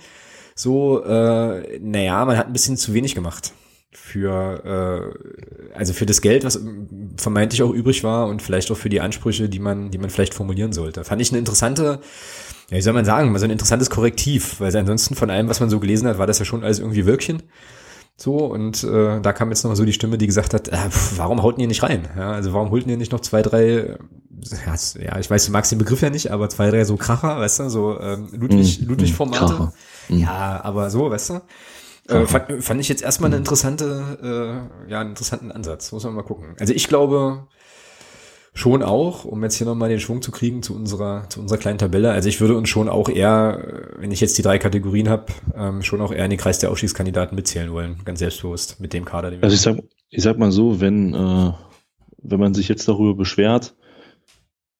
so, 0.54 1.04
äh, 1.04 1.78
naja, 1.80 2.24
man 2.24 2.36
hat 2.36 2.48
ein 2.48 2.52
bisschen 2.52 2.76
zu 2.76 2.92
wenig 2.92 3.14
gemacht 3.14 3.52
für 4.02 5.12
äh, 5.72 5.74
also 5.74 5.92
für 5.92 6.06
das 6.06 6.20
Geld, 6.20 6.44
was 6.44 6.60
vermeintlich 7.16 7.62
auch 7.62 7.70
übrig 7.70 8.04
war 8.04 8.26
und 8.26 8.42
vielleicht 8.42 8.70
auch 8.70 8.76
für 8.76 8.88
die 8.88 9.00
Ansprüche, 9.00 9.48
die 9.48 9.58
man, 9.58 9.90
die 9.90 9.98
man 9.98 10.10
vielleicht 10.10 10.34
formulieren 10.34 10.72
sollte. 10.72 11.04
Fand 11.04 11.20
ich 11.20 11.30
eine 11.30 11.38
interessante, 11.38 12.00
ja, 12.70 12.76
wie 12.76 12.82
soll 12.82 12.94
man 12.94 13.04
sagen, 13.04 13.36
so 13.38 13.44
ein 13.44 13.50
interessantes 13.50 13.90
Korrektiv, 13.90 14.60
weil 14.60 14.74
ansonsten 14.76 15.14
von 15.14 15.30
allem, 15.30 15.48
was 15.48 15.60
man 15.60 15.70
so 15.70 15.78
gelesen 15.80 16.08
hat, 16.08 16.18
war 16.18 16.26
das 16.26 16.38
ja 16.38 16.44
schon 16.44 16.64
alles 16.64 16.78
irgendwie 16.78 17.06
Wirkchen. 17.06 17.42
So, 18.16 18.46
und 18.46 18.82
äh, 18.82 19.20
da 19.20 19.32
kam 19.32 19.50
jetzt 19.50 19.62
nochmal 19.62 19.76
so 19.76 19.84
die 19.84 19.92
Stimme, 19.92 20.18
die 20.18 20.26
gesagt 20.26 20.52
hat, 20.52 20.68
äh, 20.68 20.76
warum 21.16 21.42
haut 21.42 21.58
ihr 21.58 21.68
nicht 21.68 21.84
rein? 21.84 22.08
Ja, 22.16 22.32
also 22.32 22.52
warum 22.52 22.70
holten 22.70 22.90
ihr 22.90 22.96
nicht 22.96 23.12
noch 23.12 23.20
zwei, 23.20 23.42
drei, 23.42 23.96
ja, 25.00 25.18
ich 25.18 25.30
weiß, 25.30 25.46
du 25.46 25.52
magst 25.52 25.70
den 25.70 25.78
Begriff 25.78 26.02
ja 26.02 26.10
nicht, 26.10 26.32
aber 26.32 26.48
zwei, 26.48 26.70
drei 26.70 26.84
so 26.84 26.96
Kracher, 26.96 27.38
weißt 27.38 27.60
du, 27.60 27.70
so 27.70 28.00
ähm, 28.00 28.28
Ludwig, 28.32 28.80
mm, 28.80 28.88
Ludwig-Formate. 28.88 29.72
Mm. 30.08 30.18
Ja, 30.18 30.60
aber 30.64 30.90
so, 30.90 31.10
weißt 31.10 31.30
du. 31.30 31.40
Äh, 32.08 32.26
fand, 32.26 32.64
fand 32.64 32.80
ich 32.80 32.88
jetzt 32.88 33.02
erstmal 33.02 33.28
eine 33.28 33.36
interessante, 33.36 34.68
äh, 34.86 34.90
ja, 34.90 35.00
einen 35.00 35.10
interessanten 35.10 35.52
Ansatz. 35.52 35.92
Muss 35.92 36.04
man 36.04 36.14
mal 36.14 36.22
gucken. 36.22 36.56
Also 36.58 36.72
ich 36.72 36.88
glaube 36.88 37.46
schon 38.54 38.82
auch, 38.82 39.24
um 39.24 39.42
jetzt 39.44 39.56
hier 39.56 39.66
nochmal 39.66 39.88
den 39.88 40.00
Schwung 40.00 40.20
zu 40.20 40.32
kriegen 40.32 40.62
zu 40.62 40.74
unserer, 40.74 41.28
zu 41.28 41.40
unserer 41.40 41.58
kleinen 41.58 41.78
Tabelle. 41.78 42.10
Also 42.10 42.28
ich 42.28 42.40
würde 42.40 42.56
uns 42.56 42.68
schon 42.68 42.88
auch 42.88 43.08
eher, 43.08 43.92
wenn 43.98 44.10
ich 44.10 44.20
jetzt 44.20 44.36
die 44.36 44.42
drei 44.42 44.58
Kategorien 44.58 45.08
habe, 45.08 45.26
ähm, 45.54 45.82
schon 45.82 46.00
auch 46.00 46.12
eher 46.12 46.24
in 46.24 46.30
den 46.30 46.38
Kreis 46.38 46.58
der 46.58 46.70
Ausschießkandidaten 46.70 47.36
mitzählen 47.36 47.70
wollen. 47.72 47.98
Ganz 48.04 48.18
selbstbewusst 48.18 48.80
mit 48.80 48.92
dem 48.92 49.04
Kader. 49.04 49.30
Den 49.30 49.40
wir 49.40 49.44
also 49.44 49.54
ich 49.54 49.60
sag, 49.60 49.76
ich 50.10 50.22
sag 50.22 50.38
mal 50.38 50.50
so, 50.50 50.80
wenn, 50.80 51.14
äh, 51.14 51.52
wenn 52.22 52.40
man 52.40 52.54
sich 52.54 52.68
jetzt 52.68 52.88
darüber 52.88 53.14
beschwert, 53.14 53.76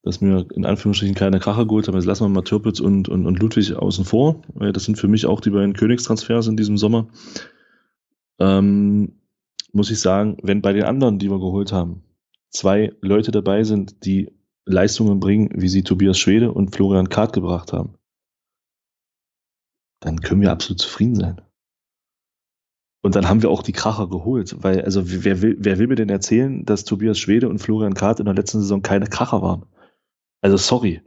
dass 0.03 0.21
mir 0.21 0.45
in 0.55 0.65
Anführungsstrichen 0.65 1.15
keine 1.15 1.39
Kracher 1.39 1.65
geholt 1.65 1.87
haben. 1.87 1.95
Jetzt 1.95 2.05
lassen 2.05 2.23
wir 2.23 2.29
mal 2.29 2.43
Türpitz 2.43 2.79
und, 2.79 3.09
und, 3.09 3.25
und 3.25 3.39
Ludwig 3.39 3.75
außen 3.75 4.05
vor. 4.05 4.41
Das 4.55 4.85
sind 4.85 4.97
für 4.97 5.07
mich 5.07 5.25
auch 5.25 5.41
die 5.41 5.49
beiden 5.49 5.73
Königstransfers 5.73 6.47
in 6.47 6.57
diesem 6.57 6.77
Sommer. 6.77 7.09
Ähm, 8.39 9.19
muss 9.73 9.91
ich 9.91 9.99
sagen, 9.99 10.37
wenn 10.41 10.61
bei 10.61 10.73
den 10.73 10.83
anderen, 10.83 11.19
die 11.19 11.29
wir 11.29 11.39
geholt 11.39 11.71
haben, 11.71 12.03
zwei 12.49 12.93
Leute 13.01 13.31
dabei 13.31 13.63
sind, 13.63 14.05
die 14.05 14.31
Leistungen 14.65 15.19
bringen, 15.19 15.49
wie 15.55 15.67
sie 15.67 15.83
Tobias 15.83 16.17
Schwede 16.17 16.51
und 16.51 16.73
Florian 16.73 17.09
Kart 17.09 17.33
gebracht 17.33 17.73
haben, 17.73 17.95
dann 19.99 20.21
können 20.21 20.41
wir 20.41 20.51
absolut 20.51 20.79
zufrieden 20.79 21.15
sein. 21.15 21.41
Und 23.01 23.15
dann 23.15 23.29
haben 23.29 23.41
wir 23.41 23.49
auch 23.49 23.63
die 23.63 23.71
Kracher 23.71 24.07
geholt, 24.09 24.55
weil, 24.61 24.81
also 24.81 25.03
wer 25.05 25.41
will, 25.41 25.55
wer 25.59 25.79
will 25.79 25.87
mir 25.87 25.95
denn 25.95 26.09
erzählen, 26.09 26.65
dass 26.65 26.83
Tobias 26.83 27.17
Schwede 27.17 27.47
und 27.47 27.59
Florian 27.59 27.93
Kart 27.93 28.19
in 28.19 28.25
der 28.25 28.33
letzten 28.33 28.59
Saison 28.59 28.81
keine 28.81 29.07
Kracher 29.07 29.41
waren? 29.41 29.65
Also 30.41 30.57
sorry. 30.57 31.01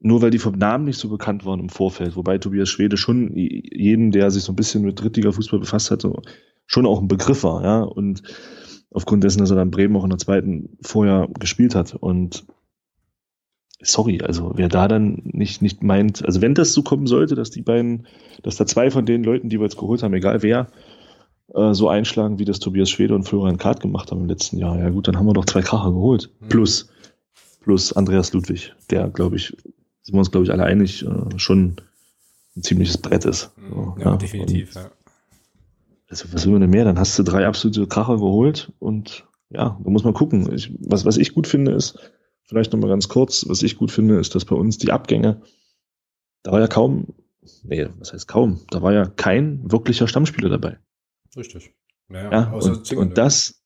Nur 0.00 0.20
weil 0.20 0.30
die 0.30 0.38
vom 0.38 0.58
Namen 0.58 0.84
nicht 0.84 0.98
so 0.98 1.08
bekannt 1.08 1.46
waren 1.46 1.60
im 1.60 1.70
Vorfeld, 1.70 2.14
wobei 2.14 2.36
Tobias 2.38 2.68
Schwede 2.68 2.96
schon 2.96 3.34
jedem, 3.34 4.10
der 4.10 4.30
sich 4.30 4.42
so 4.42 4.52
ein 4.52 4.56
bisschen 4.56 4.82
mit 4.82 5.00
Drittliga 5.00 5.32
Fußball 5.32 5.60
befasst 5.60 5.90
hat, 5.90 6.04
schon 6.66 6.86
auch 6.86 7.00
ein 7.00 7.08
Begriff 7.08 7.42
war, 7.42 7.64
ja. 7.64 7.80
Und 7.82 8.22
aufgrund 8.90 9.24
dessen, 9.24 9.38
dass 9.38 9.50
er 9.50 9.56
dann 9.56 9.70
Bremen 9.70 9.96
auch 9.96 10.04
in 10.04 10.10
der 10.10 10.18
zweiten 10.18 10.76
vorher 10.82 11.28
gespielt 11.38 11.74
hat. 11.74 11.94
Und 11.94 12.44
sorry, 13.80 14.20
also 14.22 14.52
wer 14.54 14.68
da 14.68 14.88
dann 14.88 15.22
nicht, 15.24 15.62
nicht 15.62 15.82
meint, 15.82 16.24
also 16.24 16.40
wenn 16.40 16.54
das 16.54 16.72
so 16.72 16.82
kommen 16.82 17.06
sollte, 17.06 17.34
dass 17.34 17.50
die 17.50 17.62
beiden, 17.62 18.06
dass 18.42 18.56
da 18.56 18.66
zwei 18.66 18.90
von 18.90 19.06
den 19.06 19.24
Leuten, 19.24 19.48
die 19.48 19.58
wir 19.58 19.64
jetzt 19.64 19.78
geholt 19.78 20.02
haben, 20.02 20.14
egal 20.14 20.42
wer, 20.42 20.68
äh, 21.54 21.74
so 21.74 21.88
einschlagen, 21.88 22.38
wie 22.38 22.44
das 22.44 22.60
Tobias 22.60 22.90
Schwede 22.90 23.14
und 23.14 23.24
Florian 23.24 23.58
Kart 23.58 23.80
gemacht 23.80 24.10
haben 24.10 24.22
im 24.22 24.28
letzten 24.28 24.58
Jahr, 24.58 24.78
ja 24.78 24.90
gut, 24.90 25.08
dann 25.08 25.16
haben 25.16 25.26
wir 25.26 25.34
doch 25.34 25.44
zwei 25.44 25.62
Kracher 25.62 25.90
geholt. 25.90 26.30
Mhm. 26.40 26.48
Plus 26.48 26.88
plus 27.64 27.92
Andreas 27.92 28.32
Ludwig, 28.32 28.74
der, 28.90 29.08
glaube 29.08 29.36
ich, 29.36 29.56
sind 30.02 30.14
wir 30.14 30.18
uns, 30.18 30.30
glaube 30.30 30.44
ich, 30.44 30.52
alle 30.52 30.64
einig, 30.64 31.04
äh, 31.04 31.38
schon 31.38 31.76
ein 32.56 32.62
ziemliches 32.62 32.98
Brett 32.98 33.24
ist. 33.24 33.50
So, 33.70 33.96
ja, 33.98 34.10
ja, 34.10 34.16
definitiv, 34.16 34.74
ja. 34.74 34.90
Also, 36.08 36.32
was 36.32 36.44
will 36.44 36.52
man 36.52 36.60
denn 36.60 36.70
mehr? 36.70 36.84
Dann 36.84 36.98
hast 36.98 37.18
du 37.18 37.22
drei 37.22 37.46
absolute 37.46 37.86
Kracher 37.86 38.16
geholt 38.16 38.72
und 38.78 39.26
ja, 39.48 39.80
da 39.82 39.90
muss 39.90 40.04
man 40.04 40.14
gucken. 40.14 40.52
Ich, 40.52 40.72
was, 40.78 41.04
was 41.04 41.16
ich 41.16 41.32
gut 41.32 41.46
finde, 41.46 41.72
ist, 41.72 41.98
vielleicht 42.44 42.72
nochmal 42.72 42.90
ganz 42.90 43.08
kurz, 43.08 43.48
was 43.48 43.62
ich 43.62 43.76
gut 43.78 43.90
finde, 43.90 44.18
ist, 44.18 44.34
dass 44.34 44.44
bei 44.44 44.54
uns 44.54 44.78
die 44.78 44.92
Abgänge, 44.92 45.42
da 46.42 46.52
war 46.52 46.60
ja 46.60 46.68
kaum, 46.68 47.14
nee, 47.62 47.88
was 47.98 48.12
heißt 48.12 48.28
kaum, 48.28 48.60
da 48.70 48.82
war 48.82 48.92
ja 48.92 49.06
kein 49.06 49.60
wirklicher 49.70 50.06
Stammspieler 50.06 50.50
dabei. 50.50 50.78
Richtig. 51.34 51.72
Naja, 52.08 52.30
ja, 52.30 52.52
und, 52.52 52.92
und 52.92 53.18
das, 53.18 53.63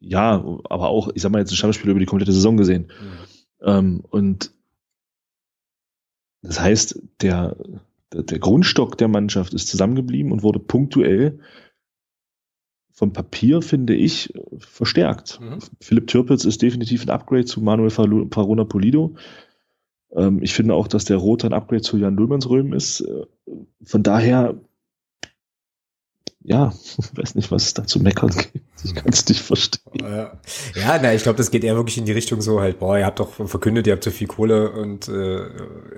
ja, 0.00 0.32
aber 0.64 0.88
auch, 0.88 1.10
ich 1.14 1.22
sag 1.22 1.32
mal 1.32 1.40
jetzt 1.40 1.52
ein 1.52 1.56
Stammspieler 1.56 1.90
über 1.90 2.00
die 2.00 2.06
komplette 2.06 2.32
Saison 2.32 2.56
gesehen. 2.56 2.88
Mhm. 2.88 3.66
Ähm, 3.66 4.04
und 4.10 4.52
das 6.42 6.60
heißt, 6.60 7.02
der, 7.20 7.56
der, 8.12 8.22
der 8.22 8.38
Grundstock 8.38 8.96
der 8.96 9.08
Mannschaft 9.08 9.54
ist 9.54 9.68
zusammengeblieben 9.68 10.32
und 10.32 10.42
wurde 10.42 10.60
punktuell 10.60 11.40
vom 12.92 13.12
Papier, 13.12 13.62
finde 13.62 13.94
ich, 13.94 14.32
verstärkt. 14.58 15.40
Mhm. 15.40 15.58
Philipp 15.80 16.08
Türpitz 16.08 16.44
ist 16.44 16.62
definitiv 16.62 17.04
ein 17.04 17.10
Upgrade 17.10 17.44
zu 17.44 17.60
Manuel 17.60 17.90
Farona 17.90 18.64
Polido. 18.64 19.14
Ähm, 20.12 20.42
ich 20.42 20.54
finde 20.54 20.74
auch, 20.74 20.88
dass 20.88 21.04
der 21.04 21.16
Roter 21.16 21.48
ein 21.48 21.52
Upgrade 21.52 21.82
zu 21.82 21.96
Jan 21.96 22.16
Lullmannsröhm 22.16 22.72
ist. 22.72 23.00
Äh, 23.00 23.26
von 23.84 24.02
daher, 24.02 24.60
ja, 26.48 26.72
weiß 27.14 27.34
nicht, 27.34 27.50
was 27.50 27.64
es 27.66 27.74
da 27.74 27.86
zu 27.86 28.00
meckern 28.00 28.30
gibt. 28.30 28.64
Ich 28.82 28.94
kann 28.94 29.12
es 29.12 29.28
nicht 29.28 29.40
verstehen. 29.40 29.82
Ja, 30.74 30.98
na, 31.02 31.12
ich 31.12 31.22
glaube, 31.22 31.36
das 31.36 31.50
geht 31.50 31.62
eher 31.62 31.76
wirklich 31.76 31.98
in 31.98 32.06
die 32.06 32.12
Richtung 32.12 32.40
so 32.40 32.60
halt, 32.60 32.78
boah, 32.78 32.98
ihr 32.98 33.04
habt 33.04 33.20
doch 33.20 33.46
verkündet, 33.46 33.86
ihr 33.86 33.92
habt 33.92 34.04
so 34.04 34.10
viel 34.10 34.26
Kohle 34.26 34.70
und 34.70 35.08
äh, 35.08 35.40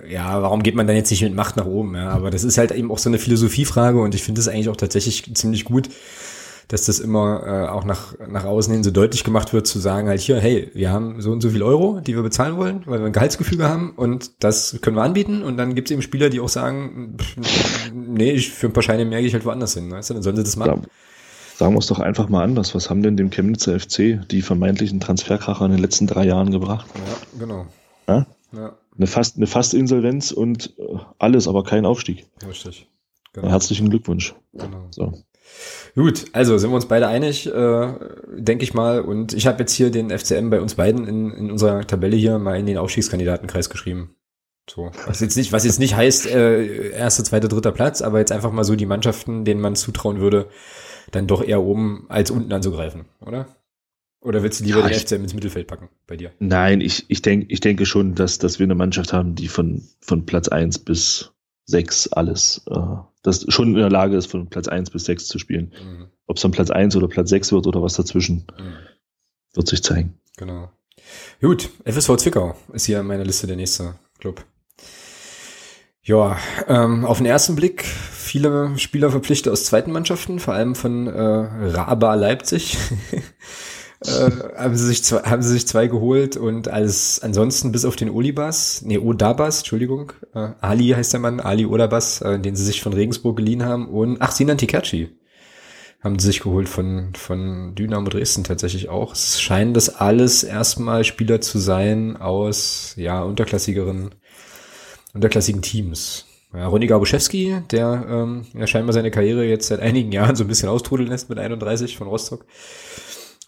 ja, 0.08 0.42
warum 0.42 0.62
geht 0.62 0.74
man 0.74 0.86
dann 0.86 0.96
jetzt 0.96 1.10
nicht 1.10 1.22
mit 1.22 1.34
Macht 1.34 1.56
nach 1.56 1.66
oben? 1.66 1.94
Ja, 1.94 2.08
aber 2.08 2.30
das 2.30 2.42
ist 2.42 2.58
halt 2.58 2.72
eben 2.72 2.90
auch 2.90 2.98
so 2.98 3.08
eine 3.08 3.18
Philosophiefrage 3.18 4.00
und 4.00 4.14
ich 4.14 4.22
finde 4.22 4.40
es 4.40 4.48
eigentlich 4.48 4.68
auch 4.70 4.76
tatsächlich 4.76 5.32
ziemlich 5.34 5.64
gut, 5.64 5.88
dass 6.70 6.86
das 6.86 7.00
immer 7.00 7.42
äh, 7.44 7.68
auch 7.68 7.84
nach, 7.84 8.14
nach 8.28 8.44
außen 8.44 8.72
hin 8.72 8.84
so 8.84 8.92
deutlich 8.92 9.24
gemacht 9.24 9.52
wird, 9.52 9.66
zu 9.66 9.80
sagen 9.80 10.08
halt 10.08 10.20
hier, 10.20 10.38
hey, 10.40 10.70
wir 10.72 10.92
haben 10.92 11.20
so 11.20 11.32
und 11.32 11.40
so 11.40 11.50
viel 11.50 11.64
Euro, 11.64 12.00
die 12.00 12.14
wir 12.14 12.22
bezahlen 12.22 12.56
wollen, 12.56 12.82
weil 12.86 13.00
wir 13.00 13.06
ein 13.06 13.12
Gehaltsgefüge 13.12 13.68
haben 13.68 13.90
und 13.96 14.30
das 14.38 14.78
können 14.80 14.96
wir 14.96 15.02
anbieten 15.02 15.42
und 15.42 15.56
dann 15.56 15.74
gibt 15.74 15.88
es 15.88 15.92
eben 15.92 16.02
Spieler, 16.02 16.30
die 16.30 16.38
auch 16.38 16.48
sagen, 16.48 17.16
pff, 17.18 17.90
nee, 17.92 18.30
ich, 18.30 18.50
für 18.50 18.68
ein 18.68 18.72
paar 18.72 18.84
Scheine 18.84 19.04
mehr 19.04 19.18
gehe 19.18 19.26
ich 19.26 19.34
halt 19.34 19.44
woanders 19.44 19.74
hin, 19.74 19.90
weißt 19.90 20.10
du, 20.10 20.14
dann 20.14 20.22
sollen 20.22 20.36
sie 20.36 20.44
das 20.44 20.56
machen. 20.56 20.82
Ja. 20.84 20.88
Sagen 21.56 21.74
wir 21.74 21.80
es 21.80 21.88
doch 21.88 21.98
einfach 21.98 22.30
mal 22.30 22.42
anders. 22.42 22.74
Was 22.74 22.88
haben 22.88 23.02
denn 23.02 23.18
dem 23.18 23.28
Chemnitzer 23.28 23.78
FC 23.78 24.26
die 24.30 24.40
vermeintlichen 24.40 24.98
Transferkracher 24.98 25.66
in 25.66 25.72
den 25.72 25.80
letzten 25.80 26.06
drei 26.06 26.24
Jahren 26.24 26.50
gebracht? 26.52 26.86
Ja, 26.94 27.38
genau. 27.38 27.66
Ja? 28.08 28.26
Ja. 28.52 28.78
Eine 28.96 29.06
fast 29.06 29.36
eine 29.36 29.46
Fastinsolvenz 29.46 30.30
und 30.30 30.72
äh, 30.78 30.96
alles, 31.18 31.48
aber 31.48 31.64
kein 31.64 31.84
Aufstieg. 31.84 32.26
Richtig. 32.46 32.88
Genau. 33.34 33.48
Herzlichen 33.48 33.90
Glückwunsch. 33.90 34.34
Genau. 34.54 34.86
So. 34.90 35.12
Gut, 35.94 36.26
also 36.32 36.56
sind 36.58 36.70
wir 36.70 36.76
uns 36.76 36.86
beide 36.86 37.08
einig, 37.08 37.46
äh, 37.46 37.92
denke 38.36 38.64
ich 38.64 38.74
mal. 38.74 39.00
Und 39.00 39.32
ich 39.32 39.46
habe 39.46 39.60
jetzt 39.60 39.72
hier 39.72 39.90
den 39.90 40.10
FCM 40.10 40.50
bei 40.50 40.60
uns 40.60 40.74
beiden 40.74 41.06
in, 41.06 41.30
in 41.32 41.50
unserer 41.50 41.86
Tabelle 41.86 42.16
hier 42.16 42.38
mal 42.38 42.58
in 42.58 42.66
den 42.66 42.78
Aufstiegskandidatenkreis 42.78 43.70
geschrieben. 43.70 44.14
So, 44.68 44.92
was 45.06 45.20
jetzt 45.20 45.36
nicht, 45.36 45.52
was 45.52 45.64
jetzt 45.64 45.80
nicht 45.80 45.96
heißt, 45.96 46.26
äh, 46.28 46.90
erster, 46.90 47.24
zweiter, 47.24 47.48
dritter 47.48 47.72
Platz, 47.72 48.02
aber 48.02 48.20
jetzt 48.20 48.30
einfach 48.30 48.52
mal 48.52 48.62
so 48.62 48.76
die 48.76 48.86
Mannschaften, 48.86 49.44
denen 49.44 49.60
man 49.60 49.74
zutrauen 49.74 50.20
würde, 50.20 50.48
dann 51.10 51.26
doch 51.26 51.42
eher 51.42 51.60
oben 51.60 52.06
als 52.08 52.30
unten 52.30 52.52
anzugreifen, 52.52 53.06
oder? 53.20 53.48
Oder 54.20 54.42
willst 54.42 54.60
du 54.60 54.64
lieber 54.64 54.80
ja, 54.80 54.88
den 54.88 54.98
FCM 54.98 55.22
ins 55.22 55.34
Mittelfeld 55.34 55.66
packen 55.66 55.88
bei 56.06 56.16
dir? 56.16 56.30
Nein, 56.38 56.80
ich, 56.80 57.06
ich, 57.08 57.22
denk, 57.22 57.46
ich 57.48 57.60
denke 57.60 57.86
schon, 57.86 58.14
dass, 58.14 58.38
dass 58.38 58.58
wir 58.58 58.64
eine 58.64 58.74
Mannschaft 58.74 59.12
haben, 59.12 59.34
die 59.34 59.48
von, 59.48 59.82
von 60.00 60.26
Platz 60.26 60.48
eins 60.48 60.78
bis 60.78 61.32
sechs 61.64 62.12
alles, 62.12 62.62
äh, 62.70 62.96
das 63.22 63.44
schon 63.48 63.68
in 63.68 63.74
der 63.74 63.90
Lage 63.90 64.16
ist, 64.16 64.26
von 64.26 64.48
Platz 64.48 64.68
eins 64.68 64.90
bis 64.90 65.04
sechs 65.04 65.26
zu 65.26 65.38
spielen. 65.38 65.72
Mhm. 65.82 66.08
Ob 66.26 66.36
es 66.36 66.42
dann 66.42 66.52
Platz 66.52 66.70
eins 66.70 66.96
oder 66.96 67.08
Platz 67.08 67.30
sechs 67.30 67.52
wird 67.52 67.66
oder 67.66 67.82
was 67.82 67.94
dazwischen, 67.94 68.46
mhm. 68.58 68.74
wird 69.54 69.68
sich 69.68 69.82
zeigen. 69.82 70.14
Genau. 70.36 70.70
Gut, 71.40 71.70
FSV 71.84 72.16
Zwickau 72.16 72.54
ist 72.72 72.86
hier 72.86 73.00
in 73.00 73.06
meiner 73.06 73.24
Liste 73.24 73.46
der 73.46 73.56
nächste 73.56 73.94
Club. 74.18 74.44
Ja, 76.02 76.38
ähm, 76.66 77.04
auf 77.04 77.18
den 77.18 77.26
ersten 77.26 77.56
Blick 77.56 77.84
viele 77.84 78.78
Spieler 78.78 79.10
verpflichtet 79.10 79.52
aus 79.52 79.64
zweiten 79.64 79.92
Mannschaften, 79.92 80.38
vor 80.38 80.54
allem 80.54 80.74
von 80.74 81.06
äh, 81.06 81.20
Raba 81.20 82.14
Leipzig. 82.14 82.78
äh, 84.04 84.30
haben, 84.56 84.76
sie 84.76 84.86
sich 84.86 85.04
zwei, 85.04 85.22
haben 85.22 85.42
sie 85.42 85.52
sich 85.52 85.66
zwei 85.66 85.86
geholt 85.86 86.36
und 86.36 86.68
als 86.68 87.20
ansonsten 87.22 87.72
bis 87.72 87.84
auf 87.84 87.96
den 87.96 88.10
Olibas, 88.10 88.82
nee, 88.82 88.98
Odabas, 88.98 89.58
Entschuldigung, 89.58 90.12
äh, 90.34 90.50
Ali 90.60 90.88
heißt 90.88 91.12
der 91.12 91.20
Mann, 91.20 91.40
Ali 91.40 91.66
Odabas, 91.66 92.20
äh, 92.22 92.38
den 92.38 92.56
sie 92.56 92.64
sich 92.64 92.82
von 92.82 92.92
Regensburg 92.92 93.36
geliehen 93.36 93.64
haben 93.64 93.88
und 93.88 94.16
ach, 94.20 94.32
Sinan 94.32 94.58
Tikachi 94.58 95.10
haben 96.02 96.18
sie 96.18 96.28
sich 96.28 96.40
geholt 96.40 96.68
von, 96.68 97.12
von 97.14 97.74
Dynamo 97.74 98.08
Dresden 98.08 98.42
tatsächlich 98.42 98.88
auch. 98.88 99.12
Es 99.12 99.40
scheinen 99.40 99.74
das 99.74 99.96
alles 99.96 100.42
erstmal 100.44 101.04
Spieler 101.04 101.42
zu 101.42 101.58
sein 101.58 102.16
aus, 102.16 102.94
ja, 102.96 103.22
unterklassigeren, 103.22 104.14
unterklassigen 105.12 105.60
Teams. 105.60 106.24
Ja, 106.54 106.66
Ronny 106.66 106.86
Gabuszewski, 106.86 107.58
der 107.70 108.06
ähm, 108.08 108.46
ja 108.54 108.66
scheinbar 108.66 108.92
seine 108.92 109.12
Karriere 109.12 109.44
jetzt 109.44 109.68
seit 109.68 109.80
einigen 109.80 110.10
Jahren 110.10 110.34
so 110.34 110.42
ein 110.42 110.48
bisschen 110.48 110.68
austrudeln 110.68 111.08
lässt 111.08 111.28
mit 111.28 111.38
31 111.38 111.96
von 111.96 112.08
Rostock. 112.08 112.44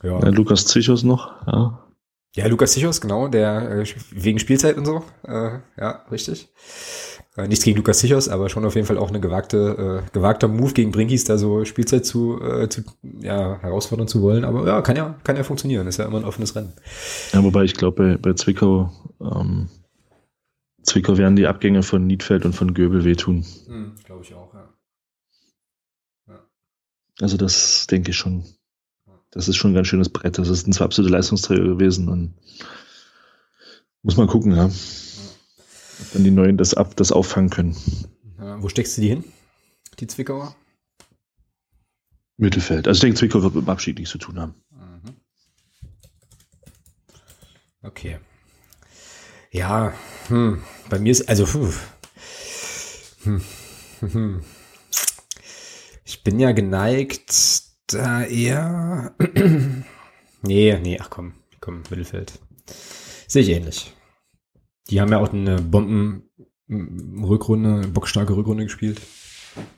Ja. 0.02 0.20
ja 0.20 0.28
Lukas 0.28 0.66
Zichos 0.66 1.02
noch, 1.02 1.46
ja. 1.46 1.82
Ja, 2.34 2.46
Lukas 2.46 2.72
Zichos, 2.72 3.00
genau, 3.02 3.28
der 3.28 3.82
äh, 3.82 3.84
wegen 4.10 4.38
Spielzeit 4.38 4.78
und 4.78 4.86
so. 4.86 5.04
Äh, 5.22 5.58
ja, 5.78 6.06
richtig. 6.10 6.48
Äh, 7.36 7.46
nichts 7.46 7.64
gegen 7.64 7.76
Lukas 7.76 7.98
Zichos, 7.98 8.30
aber 8.30 8.48
schon 8.48 8.64
auf 8.64 8.74
jeden 8.74 8.86
Fall 8.86 8.96
auch 8.96 9.10
eine 9.10 9.20
gewagte, 9.20 10.02
äh, 10.06 10.10
gewagter 10.12 10.48
Move 10.48 10.72
gegen 10.72 10.92
Brinkis, 10.92 11.24
da 11.24 11.36
so 11.36 11.66
Spielzeit 11.66 12.06
zu, 12.06 12.40
äh, 12.40 12.70
zu 12.70 12.84
ja, 13.20 13.58
herausfordern 13.60 14.08
zu 14.08 14.22
wollen. 14.22 14.44
Aber 14.44 14.66
ja, 14.66 14.80
kann 14.80 14.96
ja, 14.96 15.14
kann 15.24 15.36
ja 15.36 15.42
funktionieren. 15.42 15.86
Ist 15.86 15.98
ja 15.98 16.06
immer 16.06 16.18
ein 16.18 16.24
offenes 16.24 16.56
Rennen. 16.56 16.72
Ja, 17.34 17.44
wobei 17.44 17.64
ich 17.64 17.74
glaube, 17.74 18.02
bei, 18.02 18.16
bei 18.16 18.32
Zwickau, 18.32 18.90
ähm, 19.20 19.68
Zwickau 20.82 21.18
werden 21.18 21.36
die 21.36 21.46
Abgänge 21.46 21.82
von 21.82 22.06
Niedfeld 22.06 22.46
und 22.46 22.54
von 22.54 22.72
Göbel 22.72 23.04
wehtun. 23.04 23.44
Hm, 23.66 23.96
glaube 24.04 24.22
ich 24.24 24.32
auch, 24.32 24.54
ja. 24.54 24.68
ja. 26.28 26.40
Also 27.20 27.36
das 27.36 27.86
denke 27.88 28.12
ich 28.12 28.16
schon. 28.16 28.44
Das 29.32 29.48
ist 29.48 29.56
schon 29.56 29.72
ein 29.72 29.74
ganz 29.74 29.88
schönes 29.88 30.10
Brett. 30.10 30.38
Das 30.38 30.48
ist 30.48 30.68
ein 30.68 30.72
zwei 30.72 30.84
absolute 30.84 31.12
Leistungsträger 31.12 31.64
gewesen 31.64 32.08
und 32.08 32.34
muss 34.02 34.16
man 34.16 34.28
gucken, 34.28 34.54
ja. 34.54 34.66
Ob 34.66 36.12
dann 36.12 36.24
die 36.24 36.30
Neuen 36.30 36.58
das 36.58 36.74
ab, 36.74 36.94
das 36.96 37.12
auffangen 37.12 37.50
können. 37.50 37.76
Ja, 38.38 38.62
wo 38.62 38.68
steckst 38.68 38.96
du 38.96 39.00
die 39.00 39.08
hin? 39.08 39.24
Die 39.98 40.06
Zwickauer? 40.06 40.54
Mittelfeld. 42.36 42.86
Also 42.88 42.98
ich 42.98 43.00
denke, 43.00 43.18
Zwickau 43.18 43.42
wird 43.42 43.54
mit 43.54 43.64
dem 43.64 43.70
Abschied 43.70 43.98
nichts 43.98 44.12
zu 44.12 44.18
tun 44.18 44.38
haben. 44.38 44.54
Mhm. 44.70 45.16
Okay. 47.82 48.18
Ja, 49.50 49.94
hm, 50.28 50.62
bei 50.90 50.98
mir 50.98 51.12
ist, 51.12 51.28
also, 51.28 51.46
hm, 53.22 53.40
hm, 54.00 54.12
hm, 54.12 54.44
ich 56.04 56.22
bin 56.22 56.40
ja 56.40 56.52
geneigt, 56.52 57.71
da 57.86 58.24
eher. 58.24 59.14
nee, 60.42 60.78
nee, 60.78 60.98
ach 61.00 61.08
komm, 61.10 61.34
komm, 61.60 61.82
Mittelfeld. 61.90 62.38
Sehe 63.26 63.42
ich 63.42 63.50
ähnlich. 63.50 63.92
Die 64.90 65.00
haben 65.00 65.10
ja 65.10 65.18
auch 65.18 65.32
eine 65.32 65.56
Bomben-Rückrunde, 65.56 67.88
bockstarke 67.88 68.36
Rückrunde 68.36 68.62
gespielt. 68.64 69.00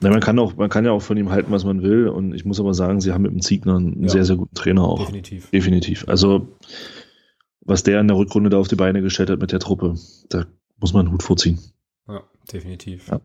Ja, 0.02 0.10
man 0.10 0.20
kann 0.20 0.38
auch, 0.38 0.56
man 0.56 0.70
kann 0.70 0.84
ja 0.84 0.92
auch 0.92 1.02
von 1.02 1.16
ihm 1.16 1.30
halten, 1.30 1.50
was 1.50 1.64
man 1.64 1.82
will. 1.82 2.08
Und 2.08 2.34
ich 2.34 2.44
muss 2.44 2.60
aber 2.60 2.74
sagen, 2.74 3.00
sie 3.00 3.12
haben 3.12 3.22
mit 3.22 3.32
dem 3.32 3.40
Ziegner 3.40 3.76
einen 3.76 4.02
ja, 4.02 4.08
sehr, 4.08 4.24
sehr 4.24 4.36
guten 4.36 4.54
Trainer 4.54 4.84
auch. 4.84 5.00
Definitiv. 5.00 5.50
Definitiv. 5.50 6.08
Also, 6.08 6.48
was 7.60 7.82
der 7.82 8.00
in 8.00 8.08
der 8.08 8.16
Rückrunde 8.16 8.50
da 8.50 8.58
auf 8.58 8.68
die 8.68 8.76
Beine 8.76 9.02
gestellt 9.02 9.30
hat 9.30 9.40
mit 9.40 9.52
der 9.52 9.60
Truppe, 9.60 9.94
da 10.28 10.46
muss 10.78 10.92
man 10.92 11.06
einen 11.06 11.12
Hut 11.12 11.22
vorziehen. 11.22 11.58
Ja, 12.08 12.22
definitiv. 12.52 13.08
Ja. 13.08 13.20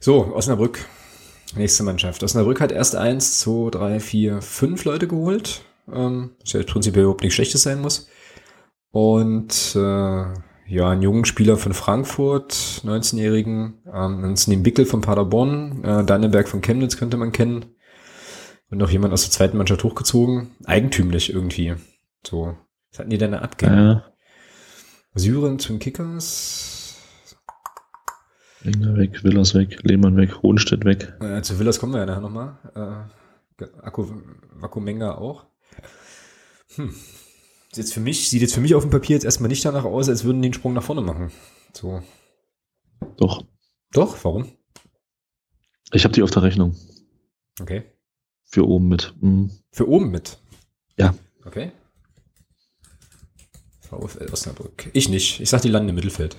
So, 0.00 0.34
Osnabrück. 0.34 0.86
Nächste 1.56 1.82
Mannschaft. 1.82 2.22
Osnabrück 2.22 2.60
hat 2.60 2.72
erst 2.72 2.94
eins, 2.94 3.40
zwei, 3.40 3.70
drei, 3.70 4.00
vier, 4.00 4.42
fünf 4.42 4.84
Leute 4.84 5.08
geholt. 5.08 5.62
Ähm, 5.92 6.32
was 6.40 6.52
ja 6.52 6.62
prinzipiell 6.62 7.04
überhaupt 7.04 7.22
nichts 7.22 7.34
Schlechtes 7.34 7.62
sein 7.62 7.80
muss. 7.80 8.08
Und 8.90 9.74
äh, 9.74 10.24
ja, 10.70 10.90
einen 10.90 11.02
jungen 11.02 11.24
Spieler 11.24 11.56
von 11.56 11.72
Frankfurt, 11.72 12.52
19-Jährigen, 12.84 13.82
ähm, 13.86 14.22
dann 14.22 14.34
den 14.34 14.62
Bickel 14.62 14.84
von 14.84 15.00
Paderborn, 15.00 15.82
äh, 15.82 16.04
Dannenberg 16.04 16.48
von 16.48 16.60
Chemnitz 16.60 16.96
könnte 16.96 17.16
man 17.16 17.32
kennen. 17.32 17.64
Und 18.70 18.78
noch 18.78 18.90
jemand 18.90 19.14
aus 19.14 19.22
der 19.22 19.30
zweiten 19.30 19.56
Mannschaft 19.56 19.82
hochgezogen. 19.82 20.50
Eigentümlich 20.64 21.32
irgendwie. 21.32 21.74
So. 22.26 22.54
Was 22.90 22.98
hatten 22.98 23.10
die 23.10 23.18
denn 23.18 23.32
da 23.32 23.38
abgegeben? 23.38 23.78
Ja. 23.78 24.04
Syrien 25.14 25.58
zum 25.58 25.78
Kickers. 25.78 26.77
Engler 28.64 28.96
weg, 28.96 29.22
Willers 29.22 29.54
weg, 29.54 29.78
Lehmann 29.82 30.16
weg, 30.16 30.42
Hohenstedt 30.42 30.84
weg. 30.84 31.14
Äh, 31.20 31.42
zu 31.42 31.58
Willers 31.58 31.78
kommen 31.78 31.92
wir 31.92 32.00
ja 32.00 32.06
nachher 32.06 32.20
nochmal. 32.20 32.58
Äh, 32.74 33.64
Akku, 33.82 34.06
Akku 34.60 34.80
Menga 34.80 35.16
auch. 35.16 35.46
Hm. 36.74 36.94
Jetzt 37.74 37.92
für 37.92 38.00
mich, 38.00 38.28
sieht 38.28 38.42
jetzt 38.42 38.54
für 38.54 38.60
mich 38.60 38.74
auf 38.74 38.82
dem 38.82 38.90
Papier 38.90 39.14
jetzt 39.14 39.24
erstmal 39.24 39.48
nicht 39.48 39.64
danach 39.64 39.84
aus, 39.84 40.08
als 40.08 40.24
würden 40.24 40.42
die 40.42 40.46
einen 40.46 40.54
Sprung 40.54 40.72
nach 40.72 40.82
vorne 40.82 41.02
machen. 41.02 41.30
So. 41.74 42.02
Doch. 43.16 43.44
Doch, 43.92 44.24
warum? 44.24 44.52
Ich 45.92 46.04
habe 46.04 46.12
die 46.12 46.22
auf 46.22 46.30
der 46.30 46.42
Rechnung. 46.42 46.76
Okay. 47.60 47.84
Für 48.44 48.66
oben 48.66 48.88
mit. 48.88 49.14
Mhm. 49.20 49.50
Für 49.70 49.88
oben 49.88 50.10
mit? 50.10 50.38
Ja. 50.96 51.14
Okay. 51.44 51.72
VfL 53.80 54.30
Osnabrück. 54.32 54.90
Ich 54.92 55.08
nicht. 55.08 55.40
Ich 55.40 55.48
sag, 55.48 55.62
die 55.62 55.68
landen 55.68 55.90
im 55.90 55.94
Mittelfeld. 55.94 56.36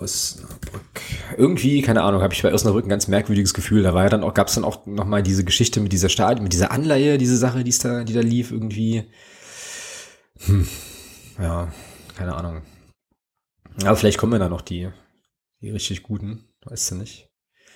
Osnabrück. 0.00 1.00
Irgendwie, 1.36 1.82
keine 1.82 2.02
Ahnung, 2.02 2.22
habe 2.22 2.34
ich 2.34 2.42
bei 2.42 2.52
Osnabrück 2.52 2.86
ein 2.86 2.90
ganz 2.90 3.08
merkwürdiges 3.08 3.54
Gefühl. 3.54 3.82
Da 3.82 3.94
war 3.94 4.04
ja 4.04 4.08
dann 4.08 4.24
auch, 4.24 4.34
gab 4.34 4.48
es 4.48 4.54
dann 4.54 4.64
auch 4.64 4.86
nochmal 4.86 5.22
diese 5.22 5.44
Geschichte 5.44 5.80
mit 5.80 5.92
dieser 5.92 6.08
Stadion, 6.08 6.42
mit 6.42 6.52
dieser 6.52 6.70
Anleihe, 6.70 7.18
diese 7.18 7.36
Sache, 7.36 7.64
die 7.64 7.76
da, 7.78 8.04
die 8.04 8.12
da 8.12 8.20
lief, 8.20 8.50
irgendwie. 8.50 9.04
Hm. 10.46 10.66
Ja, 11.38 11.72
keine 12.16 12.34
Ahnung. 12.34 12.62
Aber 13.84 13.96
vielleicht 13.96 14.18
kommen 14.18 14.32
wir 14.32 14.38
da 14.38 14.48
noch 14.48 14.62
die, 14.62 14.88
die 15.60 15.70
richtig 15.70 16.02
guten. 16.02 16.44
Weißt 16.64 16.90
du 16.90 16.96
nicht. 16.96 17.28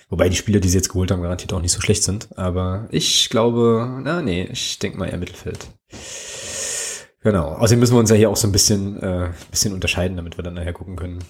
Wobei 0.09 0.29
die 0.29 0.35
Spieler, 0.35 0.59
die 0.59 0.69
sie 0.69 0.77
jetzt 0.77 0.89
geholt 0.89 1.09
haben, 1.09 1.23
garantiert 1.23 1.51
auch 1.53 1.61
nicht 1.61 1.71
so 1.71 1.81
schlecht 1.81 2.03
sind. 2.03 2.29
Aber 2.37 2.87
ich 2.91 3.29
glaube, 3.29 4.01
na 4.03 4.21
nee, 4.21 4.47
ich 4.51 4.77
denke 4.77 4.99
mal 4.99 5.09
eher 5.09 5.17
Mittelfeld. 5.17 5.67
Genau. 7.21 7.53
Außerdem 7.53 7.79
müssen 7.79 7.95
wir 7.95 7.99
uns 7.99 8.11
ja 8.11 8.15
hier 8.15 8.29
auch 8.29 8.37
so 8.37 8.47
ein 8.47 8.51
bisschen, 8.51 9.01
äh, 9.01 9.31
bisschen 9.49 9.73
unterscheiden, 9.73 10.15
damit 10.15 10.37
wir 10.37 10.43
dann 10.43 10.53
nachher 10.53 10.73
gucken 10.73 10.95
können, 10.95 11.23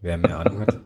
wer 0.00 0.18
mehr 0.18 0.38
Ahnung 0.38 0.60
hat. 0.60 0.80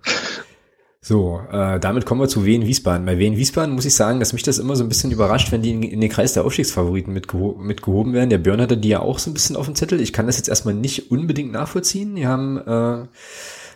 So, 1.05 1.41
äh, 1.51 1.81
damit 1.81 2.07
kommen 2.07 2.21
wir 2.21 2.29
zu 2.29 2.45
Wien 2.45 2.65
Wiesbaden. 2.65 3.05
Bei 3.05 3.19
Wien 3.19 3.37
Wiesbaden 3.37 3.75
muss 3.75 3.85
ich 3.85 3.95
sagen, 3.95 4.21
dass 4.21 4.33
mich 4.33 4.45
das 4.45 4.61
immer 4.61 4.77
so 4.77 4.85
ein 4.85 4.89
bisschen 4.89 5.11
überrascht, 5.11 5.51
wenn 5.51 5.61
die 5.61 5.73
in, 5.73 5.83
in 5.83 6.01
den 6.01 6.09
Kreis 6.09 6.33
der 6.33 6.45
Aufstiegsfavoriten 6.45 7.13
mitgeho 7.13 7.57
mitgehoben 7.59 8.13
werden. 8.13 8.31
Der 8.31 8.39
Björn 8.39 8.61
hatte 8.61 8.77
die 8.77 8.91
ja 8.91 9.01
auch 9.01 9.19
so 9.19 9.29
ein 9.29 9.35
bisschen 9.35 9.57
auf 9.57 9.67
dem 9.67 9.75
Zettel. 9.75 10.01
Ich 10.01 10.13
kann 10.13 10.29
das 10.29 10.37
jetzt 10.37 10.49
erstmal 10.49 10.75
nicht 10.75 11.11
unbedingt 11.11 11.51
nachvollziehen. 11.51 12.15
Die 12.15 12.29
haben, 12.29 12.57
äh, 12.57 13.07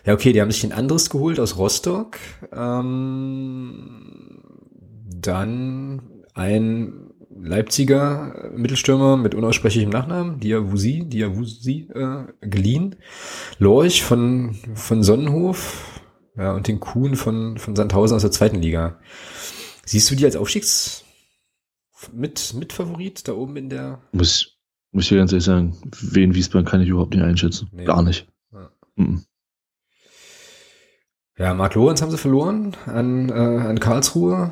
ja 0.05 0.13
okay, 0.13 0.31
die 0.31 0.41
haben 0.41 0.51
sich 0.51 0.63
ein 0.63 0.71
anderes 0.71 1.09
geholt 1.09 1.37
aus 1.41 1.57
Rostock. 1.57 2.17
Ähm, 2.53 4.41
dann 5.19 6.01
ein 6.33 7.06
Leipziger 7.41 8.51
Mittelstürmer 8.55 9.17
mit 9.17 9.35
unaussprechlichem 9.35 9.89
Nachnamen, 9.89 10.39
Diawusi, 10.39 11.05
Diawusi, 11.07 11.89
äh, 11.93 12.25
geliehen. 12.41 12.95
Lorch 13.59 14.03
von, 14.03 14.55
von 14.75 15.03
Sonnenhof, 15.03 16.01
ja, 16.37 16.53
und 16.53 16.67
den 16.67 16.79
Kuhn 16.79 17.15
von, 17.15 17.57
von 17.57 17.75
Sandhausen 17.75 18.15
aus 18.15 18.21
der 18.21 18.31
zweiten 18.31 18.61
Liga. 18.61 18.99
Siehst 19.85 20.09
du 20.11 20.15
die 20.15 20.25
als 20.25 20.35
Aufstiegs 20.35 21.03
mit, 22.13 22.53
mit 22.53 22.73
Favorit 22.73 23.27
da 23.27 23.33
oben 23.33 23.55
in 23.55 23.69
der? 23.69 24.01
Muss, 24.11 24.57
muss 24.91 25.09
ich 25.09 25.17
ganz 25.17 25.31
ehrlich 25.31 25.45
sagen, 25.45 25.77
wen 26.01 26.35
Wiesbaden 26.35 26.67
kann 26.67 26.81
ich 26.81 26.89
überhaupt 26.89 27.13
nicht 27.13 27.23
einschätzen. 27.23 27.69
Nee. 27.71 27.85
Gar 27.85 28.03
nicht. 28.03 28.27
Ja. 28.51 28.69
Mhm. 28.95 29.23
ja, 31.37 31.53
Marc 31.53 31.75
Lorenz 31.75 32.01
haben 32.01 32.11
sie 32.11 32.17
verloren 32.17 32.75
an, 32.85 33.29
äh, 33.29 33.33
an 33.33 33.79
Karlsruhe. 33.79 34.51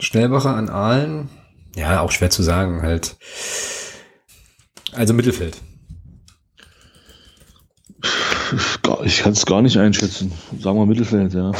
Schnellbacher 0.00 0.54
an 0.54 0.68
Aalen. 0.68 1.28
Ja, 1.76 2.00
auch 2.00 2.10
schwer 2.10 2.30
zu 2.30 2.42
sagen, 2.42 2.82
halt. 2.82 3.16
Also 4.92 5.14
Mittelfeld. 5.14 5.56
Ich 9.04 9.18
kann 9.18 9.32
es 9.32 9.44
gar 9.44 9.62
nicht 9.62 9.76
einschätzen. 9.76 10.32
Sagen 10.58 10.78
wir 10.78 10.86
Mittelfeld, 10.86 11.34
ja. 11.34 11.52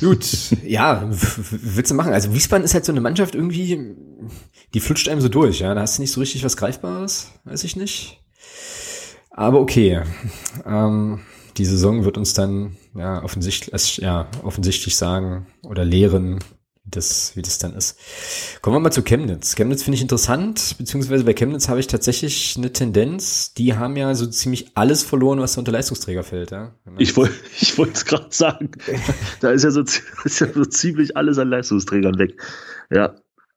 Gut, 0.00 0.24
ja, 0.64 1.04
willst 1.10 1.90
du 1.90 1.94
machen? 1.94 2.12
Also 2.12 2.32
Wiesbaden 2.32 2.64
ist 2.64 2.72
halt 2.72 2.86
so 2.86 2.92
eine 2.92 3.02
Mannschaft 3.02 3.34
irgendwie, 3.34 3.96
die 4.72 4.80
flutscht 4.80 5.08
einem 5.08 5.20
so 5.20 5.28
durch, 5.28 5.60
ja. 5.60 5.74
Da 5.74 5.82
hast 5.82 5.98
du 5.98 6.02
nicht 6.02 6.12
so 6.12 6.20
richtig 6.20 6.42
was 6.44 6.56
Greifbares, 6.56 7.32
weiß 7.44 7.64
ich 7.64 7.76
nicht. 7.76 8.22
Aber 9.30 9.60
okay. 9.60 10.02
Ähm, 10.64 11.20
die 11.56 11.64
Saison 11.64 12.04
wird 12.04 12.16
uns 12.16 12.32
dann 12.32 12.76
ja 12.94 13.22
offensichtlich, 13.22 13.98
ja, 13.98 14.28
offensichtlich 14.42 14.96
sagen 14.96 15.46
oder 15.62 15.84
lehren, 15.84 16.38
das, 16.90 17.36
wie 17.36 17.42
das 17.42 17.58
dann 17.58 17.74
ist. 17.74 17.98
Kommen 18.62 18.76
wir 18.76 18.80
mal 18.80 18.90
zu 18.90 19.02
Chemnitz. 19.02 19.54
Chemnitz 19.54 19.82
finde 19.82 19.96
ich 19.96 20.02
interessant, 20.02 20.76
beziehungsweise 20.78 21.24
bei 21.24 21.34
Chemnitz 21.34 21.68
habe 21.68 21.80
ich 21.80 21.86
tatsächlich 21.86 22.56
eine 22.56 22.72
Tendenz. 22.72 23.54
Die 23.54 23.74
haben 23.74 23.96
ja 23.96 24.14
so 24.14 24.26
ziemlich 24.26 24.76
alles 24.76 25.02
verloren, 25.02 25.40
was 25.40 25.56
unter 25.56 25.72
Leistungsträger 25.72 26.22
fällt. 26.22 26.50
Ja? 26.50 26.74
Ich 26.98 27.16
wollte 27.16 27.34
ich 27.60 27.78
wollte 27.78 27.92
es 27.94 28.04
gerade 28.04 28.26
sagen. 28.30 28.70
da 29.40 29.50
ist 29.50 29.64
ja, 29.64 29.70
so, 29.70 29.80
ist 30.24 30.40
ja 30.40 30.52
so 30.52 30.64
ziemlich 30.64 31.16
alles 31.16 31.38
an 31.38 31.48
Leistungsträgern 31.48 32.18
weg. 32.18 32.40
Ja. 32.90 33.14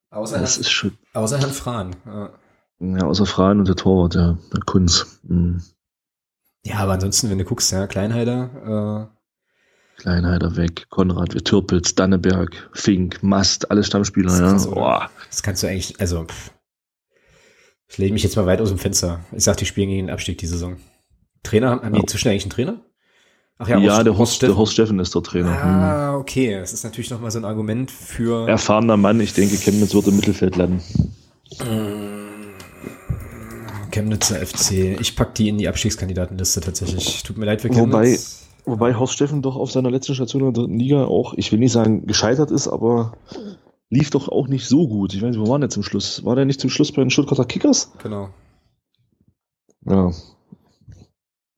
Außer, 0.10 0.40
das 0.40 0.58
ist 0.58 0.70
schon, 0.70 0.98
außer 1.14 1.40
Herrn 1.40 1.52
Frahn. 1.52 1.96
Ja. 2.06 2.30
ja, 2.80 3.06
außer 3.06 3.26
Frahn 3.26 3.60
und 3.60 3.68
der 3.68 3.76
Torwart, 3.76 4.14
ja, 4.14 4.38
der 4.54 4.62
Kunz. 4.62 5.20
Mhm. 5.24 5.64
Ja, 6.66 6.78
aber 6.78 6.94
ansonsten, 6.94 7.30
wenn 7.30 7.40
du 7.40 7.46
guckst, 7.46 7.72
ja, 7.72 7.88
Kleinheider, 7.88 9.10
äh, 9.10 9.23
Kleinheider 9.98 10.56
weg, 10.56 10.88
Konrad, 10.90 11.46
Türpitz, 11.46 11.96
Danneberg, 11.96 12.70
Fink, 12.74 13.24
Mast, 13.24 13.72
alle 13.72 13.84
Stammspieler. 13.84 14.30
Das, 14.30 14.40
ja. 14.40 14.48
kannst, 14.48 14.66
du, 14.66 14.76
das 15.30 15.44
kannst 15.44 15.64
du 15.64 15.68
eigentlich, 15.68 16.00
also 16.00 16.26
ich 17.88 17.98
lege 18.00 18.14
mich 18.14 18.24
jetzt 18.24 18.36
mal 18.36 18.46
weit 18.46 18.60
aus 18.60 18.70
dem 18.70 18.80
Fenster. 18.80 19.20
Ich 19.32 19.44
sag, 19.44 19.58
die 19.58 19.66
spielen 19.66 19.90
gegen 19.90 20.08
den 20.08 20.14
Abstieg 20.14 20.40
die 20.40 20.48
Saison. 20.48 20.78
Trainer, 21.44 21.82
haben 21.82 21.94
die 21.94 22.00
inzwischen 22.00 22.30
eigentlich 22.30 22.44
einen 22.44 22.52
Trainer? 22.52 22.82
Ach 23.60 23.68
ja, 23.68 23.78
ja 23.78 23.94
Horst, 23.94 24.06
der, 24.06 24.18
Horst, 24.18 24.42
der 24.42 24.58
Horst 24.58 24.74
Steffen 24.74 25.00
ist 25.00 25.14
der 25.14 25.22
Trainer. 25.22 25.52
Ah, 25.52 26.18
okay. 26.18 26.60
Das 26.60 26.74
ist 26.74 26.84
natürlich 26.84 27.12
nochmal 27.12 27.30
so 27.30 27.38
ein 27.38 27.46
Argument 27.46 27.92
für. 27.92 28.48
Erfahrener 28.50 28.98
Mann, 28.98 29.20
ich 29.20 29.34
denke, 29.34 29.56
Chemnitz 29.58 29.94
wird 29.94 30.08
im 30.08 30.16
Mittelfeld 30.16 30.56
landen. 30.56 30.82
Chemnitzer 33.92 34.44
FC. 34.44 35.00
Ich 35.00 35.16
pack 35.16 35.36
die 35.36 35.50
in 35.50 35.60
die 35.60 35.68
Abstiegskandidatenliste 35.68 36.62
tatsächlich. 36.62 37.22
Tut 37.22 37.38
mir 37.38 37.46
leid 37.46 37.62
für 37.62 37.70
Chemnitz. 37.70 37.94
Wobei, 37.94 38.18
Wobei 38.66 38.96
Horst 38.96 39.14
Steffen 39.14 39.42
doch 39.42 39.56
auf 39.56 39.72
seiner 39.72 39.92
letzten 39.92 40.16
Station 40.16 40.42
in 40.42 40.54
der 40.54 40.64
dritten 40.64 40.80
Liga 40.80 41.06
auch, 41.06 41.34
ich 41.36 41.52
will 41.52 41.60
nicht 41.60 41.74
sagen, 41.74 42.08
gescheitert 42.08 42.50
ist, 42.50 42.68
aber 42.68 43.14
lief 43.90 44.10
doch 44.10 44.30
auch 44.30 44.48
nicht 44.48 44.66
so 44.68 44.88
gut. 44.88 45.14
Ich 45.14 45.22
weiß 45.22 45.36
nicht, 45.36 45.46
wo 45.46 45.50
war 45.50 45.60
der 45.60 45.70
zum 45.70 45.84
Schluss? 45.84 46.24
War 46.24 46.36
der 46.36 46.46
nicht 46.46 46.62
zum 46.62 46.70
Schluss 46.70 46.92
bei 46.92 47.02
den 47.02 47.10
Stuttgarter 47.10 47.46
Kickers? 47.46 47.92
Genau. 48.02 48.30
Ja. 49.86 50.12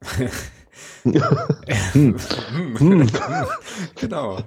hm. 1.03 2.15
Hm. 2.77 3.07
genau. 3.95 4.37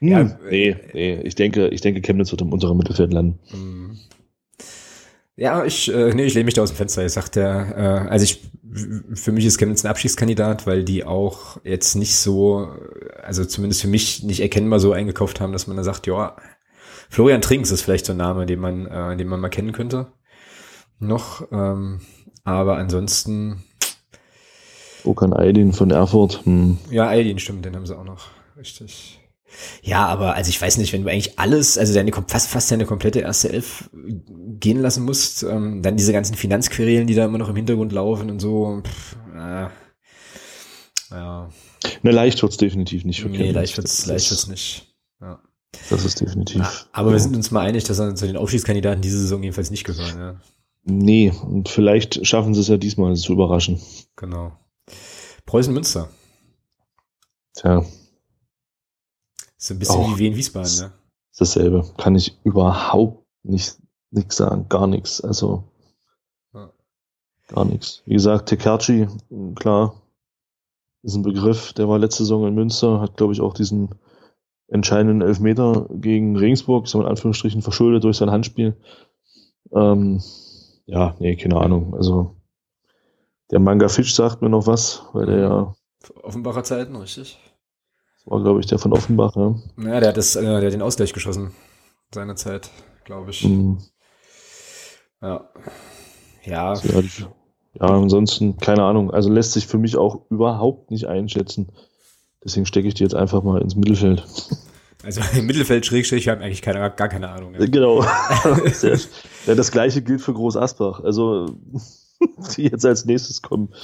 Hm. 0.00 0.08
Ja, 0.08 0.38
nee, 0.50 0.76
nee, 0.92 1.20
ich 1.22 1.34
denke, 1.34 1.68
ich 1.68 1.80
denke, 1.80 2.00
Chemnitz 2.02 2.30
wird 2.32 2.42
im 2.42 2.52
unteren 2.52 2.76
Mittelfeld 2.76 3.12
landen. 3.12 3.38
Hm. 3.50 3.98
Ja, 5.36 5.64
ich, 5.64 5.92
äh, 5.92 6.14
nee, 6.14 6.24
ich 6.24 6.34
lehne 6.34 6.44
mich 6.44 6.54
da 6.54 6.62
aus 6.62 6.70
dem 6.70 6.76
Fenster. 6.76 7.04
Ich 7.04 7.12
sagte, 7.12 7.40
äh, 7.40 8.08
also 8.08 8.24
ich, 8.24 8.42
für 9.14 9.32
mich 9.32 9.44
ist 9.44 9.58
Chemnitz 9.58 9.84
ein 9.84 9.90
Abschiedskandidat, 9.90 10.66
weil 10.66 10.84
die 10.84 11.04
auch 11.04 11.58
jetzt 11.64 11.94
nicht 11.96 12.16
so, 12.16 12.68
also 13.22 13.44
zumindest 13.44 13.82
für 13.82 13.88
mich 13.88 14.22
nicht 14.22 14.40
erkennbar 14.40 14.80
so 14.80 14.92
eingekauft 14.92 15.40
haben, 15.40 15.52
dass 15.52 15.66
man 15.66 15.76
da 15.76 15.84
sagt, 15.84 16.06
ja, 16.06 16.36
Florian 17.10 17.42
Trinks 17.42 17.70
ist 17.70 17.82
vielleicht 17.82 18.06
so 18.06 18.12
ein 18.12 18.18
Name, 18.18 18.46
den 18.46 18.60
man, 18.60 18.86
äh, 18.86 19.16
den 19.16 19.28
man 19.28 19.40
mal 19.40 19.50
kennen 19.50 19.72
könnte. 19.72 20.12
Noch, 20.98 21.46
ähm, 21.52 22.00
aber 22.44 22.76
ansonsten. 22.76 23.64
Okan 25.04 25.34
Aydin 25.34 25.72
von 25.72 25.90
Erfurt. 25.90 26.44
Hm. 26.44 26.78
Ja, 26.90 27.08
Aydin, 27.08 27.38
stimmt, 27.38 27.64
den 27.64 27.76
haben 27.76 27.86
sie 27.86 27.96
auch 27.96 28.04
noch. 28.04 28.28
Richtig. 28.56 29.20
Ja, 29.82 30.06
aber 30.06 30.34
also 30.34 30.48
ich 30.48 30.60
weiß 30.60 30.78
nicht, 30.78 30.92
wenn 30.92 31.02
du 31.02 31.10
eigentlich 31.10 31.38
alles, 31.38 31.78
also 31.78 31.94
deine 31.94 32.12
fast 32.26 32.48
fast 32.48 32.70
deine 32.70 32.86
komplette 32.86 33.20
erste 33.20 33.52
Elf 33.52 33.90
gehen 34.60 34.80
lassen 34.80 35.04
musst, 35.04 35.42
ähm, 35.42 35.82
dann 35.82 35.96
diese 35.96 36.12
ganzen 36.12 36.34
Finanzquerelen, 36.34 37.06
die 37.06 37.14
da 37.14 37.24
immer 37.24 37.38
noch 37.38 37.48
im 37.48 37.56
Hintergrund 37.56 37.92
laufen 37.92 38.30
und 38.30 38.40
so. 38.40 38.82
Pff, 38.84 39.16
äh, 39.34 39.68
ja. 41.10 41.50
Ne, 42.02 42.10
leicht 42.10 42.42
wird's 42.42 42.56
definitiv 42.56 43.04
nicht. 43.04 43.20
Für 43.20 43.28
nee, 43.28 43.50
leicht 43.50 43.76
wird's, 43.76 44.06
leicht 44.06 44.30
wird's 44.30 44.48
nicht. 44.48 44.94
Ja. 45.20 45.40
Das 45.90 46.04
ist 46.04 46.20
definitiv. 46.20 46.62
Ja, 46.62 46.72
aber 46.92 47.08
ja. 47.08 47.14
wir 47.14 47.20
sind 47.20 47.36
uns 47.36 47.50
mal 47.50 47.60
einig, 47.60 47.84
dass 47.84 47.98
er 47.98 48.14
zu 48.14 48.26
den 48.26 48.36
Aufstiegskandidaten 48.36 49.02
diese 49.02 49.18
Saison 49.18 49.42
jedenfalls 49.42 49.70
nicht 49.70 49.84
gehören. 49.84 50.18
Ja. 50.18 50.40
Nee, 50.84 51.30
und 51.30 51.68
vielleicht 51.68 52.26
schaffen 52.26 52.54
sie 52.54 52.60
es 52.60 52.68
ja 52.68 52.76
diesmal 52.76 53.16
zu 53.16 53.32
überraschen. 53.32 53.80
Genau. 54.16 54.52
Preußen 55.46 55.72
Münster. 55.72 56.08
Tja, 57.54 57.84
ist 59.64 59.70
ein 59.70 59.78
bisschen 59.78 60.00
auch 60.00 60.18
wie 60.18 60.26
in 60.26 60.36
Wiesbaden, 60.36 60.76
ne? 60.78 60.92
Dasselbe. 61.38 61.84
Kann 61.96 62.14
ich 62.14 62.38
überhaupt 62.44 63.24
nicht 63.42 63.78
nichts 64.10 64.36
sagen. 64.36 64.68
Gar 64.68 64.86
nichts. 64.86 65.22
Also 65.22 65.64
ja. 66.52 66.70
gar 67.48 67.64
nichts. 67.64 68.02
Wie 68.04 68.12
gesagt, 68.12 68.50
Tekerci, 68.50 69.08
klar, 69.54 70.02
ist 71.02 71.14
ein 71.14 71.22
Begriff. 71.22 71.72
Der 71.72 71.88
war 71.88 71.98
letzte 71.98 72.24
Saison 72.24 72.46
in 72.46 72.54
Münster, 72.54 73.00
hat, 73.00 73.16
glaube 73.16 73.32
ich, 73.32 73.40
auch 73.40 73.54
diesen 73.54 73.94
entscheidenden 74.68 75.22
Elfmeter 75.22 75.88
gegen 75.90 76.36
Regensburg, 76.36 76.86
so 76.86 77.00
in 77.00 77.06
Anführungsstrichen 77.06 77.62
verschuldet 77.62 78.04
durch 78.04 78.18
sein 78.18 78.30
Handspiel. 78.30 78.76
Ähm, 79.72 80.22
ja, 80.84 81.16
nee, 81.18 81.36
keine 81.36 81.56
Ahnung. 81.56 81.94
Also 81.94 82.36
der 83.50 83.60
Manga 83.60 83.88
Fisch 83.88 84.14
sagt 84.14 84.42
mir 84.42 84.50
noch 84.50 84.66
was, 84.66 85.04
weil 85.14 85.26
der 85.26 85.38
ja. 85.38 85.74
Offenbacher 86.22 86.64
Zeiten, 86.64 86.96
richtig? 86.96 87.38
War, 88.24 88.42
glaube 88.42 88.60
ich, 88.60 88.66
der 88.66 88.78
von 88.78 88.92
Offenbach, 88.92 89.36
ja. 89.36 89.54
Ja, 89.78 90.00
der 90.00 90.08
hat, 90.10 90.16
das, 90.16 90.36
äh, 90.36 90.42
der 90.42 90.66
hat 90.66 90.72
den 90.72 90.82
Ausgleich 90.82 91.12
geschossen. 91.12 91.52
Seinerzeit, 92.12 92.70
glaube 93.04 93.30
ich. 93.30 93.44
Mhm. 93.44 93.78
Ja. 95.20 95.48
Ja. 96.44 96.74
ja 96.74 97.02
Ja, 97.74 97.86
ansonsten, 97.86 98.56
keine 98.58 98.84
Ahnung. 98.84 99.10
Also 99.10 99.30
lässt 99.30 99.52
sich 99.52 99.66
für 99.66 99.78
mich 99.78 99.96
auch 99.96 100.30
überhaupt 100.30 100.90
nicht 100.90 101.06
einschätzen. 101.06 101.68
Deswegen 102.44 102.66
stecke 102.66 102.88
ich 102.88 102.94
die 102.94 103.02
jetzt 103.02 103.14
einfach 103.14 103.42
mal 103.42 103.60
ins 103.60 103.74
Mittelfeld. 103.74 104.22
Also 105.02 105.20
im 105.38 105.46
Mittelfeld 105.46 105.86
Schrägstrich, 105.86 106.26
wir 106.26 106.32
haben 106.32 106.42
eigentlich 106.42 106.62
keine, 106.62 106.78
gar 106.90 107.08
keine 107.08 107.30
Ahnung. 107.30 107.54
Ja. 107.54 107.66
Genau. 107.66 108.02
ja, 109.46 109.54
das 109.54 109.70
gleiche 109.70 110.02
gilt 110.02 110.20
für 110.20 110.34
Groß 110.34 110.56
Asbach. 110.56 111.00
Also 111.00 111.46
die 112.56 112.64
jetzt 112.64 112.84
als 112.84 113.04
nächstes 113.04 113.42
kommen. 113.42 113.74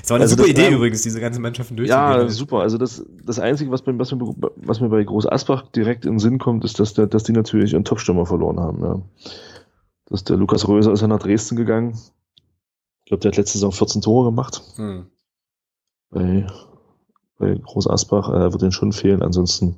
Das 0.00 0.10
war 0.10 0.16
eine 0.16 0.24
also 0.24 0.36
super 0.36 0.48
Idee 0.48 0.70
übrigens, 0.70 1.02
diese 1.02 1.20
ganzen 1.20 1.42
Mannschaften 1.42 1.76
durchzugehen. 1.76 2.20
Ja, 2.20 2.28
super. 2.28 2.60
Also 2.60 2.78
das, 2.78 3.04
das 3.24 3.38
Einzige, 3.38 3.70
was, 3.70 3.82
was, 3.86 4.12
mir, 4.12 4.34
was 4.56 4.80
mir 4.80 4.88
bei 4.88 5.02
Groß 5.02 5.26
Asbach 5.26 5.68
direkt 5.70 6.04
in 6.04 6.14
den 6.14 6.18
Sinn 6.18 6.38
kommt, 6.38 6.64
ist, 6.64 6.80
dass, 6.80 6.94
der, 6.94 7.06
dass 7.06 7.22
die 7.24 7.32
natürlich 7.32 7.72
ihren 7.72 7.84
Topstürmer 7.84 8.26
verloren 8.26 8.60
haben. 8.60 8.82
Ja. 8.82 9.00
Dass 10.06 10.24
der 10.24 10.36
Lukas 10.36 10.66
Röser 10.66 10.92
ist 10.92 11.02
ja 11.02 11.08
nach 11.08 11.20
Dresden 11.20 11.56
gegangen. 11.56 11.98
Ich 13.00 13.06
glaube, 13.06 13.20
der 13.20 13.30
hat 13.30 13.36
letzte 13.36 13.58
Saison 13.58 13.72
14 13.72 14.02
Tore 14.02 14.26
gemacht. 14.26 14.62
Hm. 14.76 15.06
Bei, 16.10 16.46
bei 17.38 17.54
Groß 17.54 17.88
Asbach 17.88 18.28
äh, 18.28 18.52
wird 18.52 18.62
den 18.62 18.72
schon 18.72 18.92
fehlen. 18.92 19.22
Ansonsten 19.22 19.76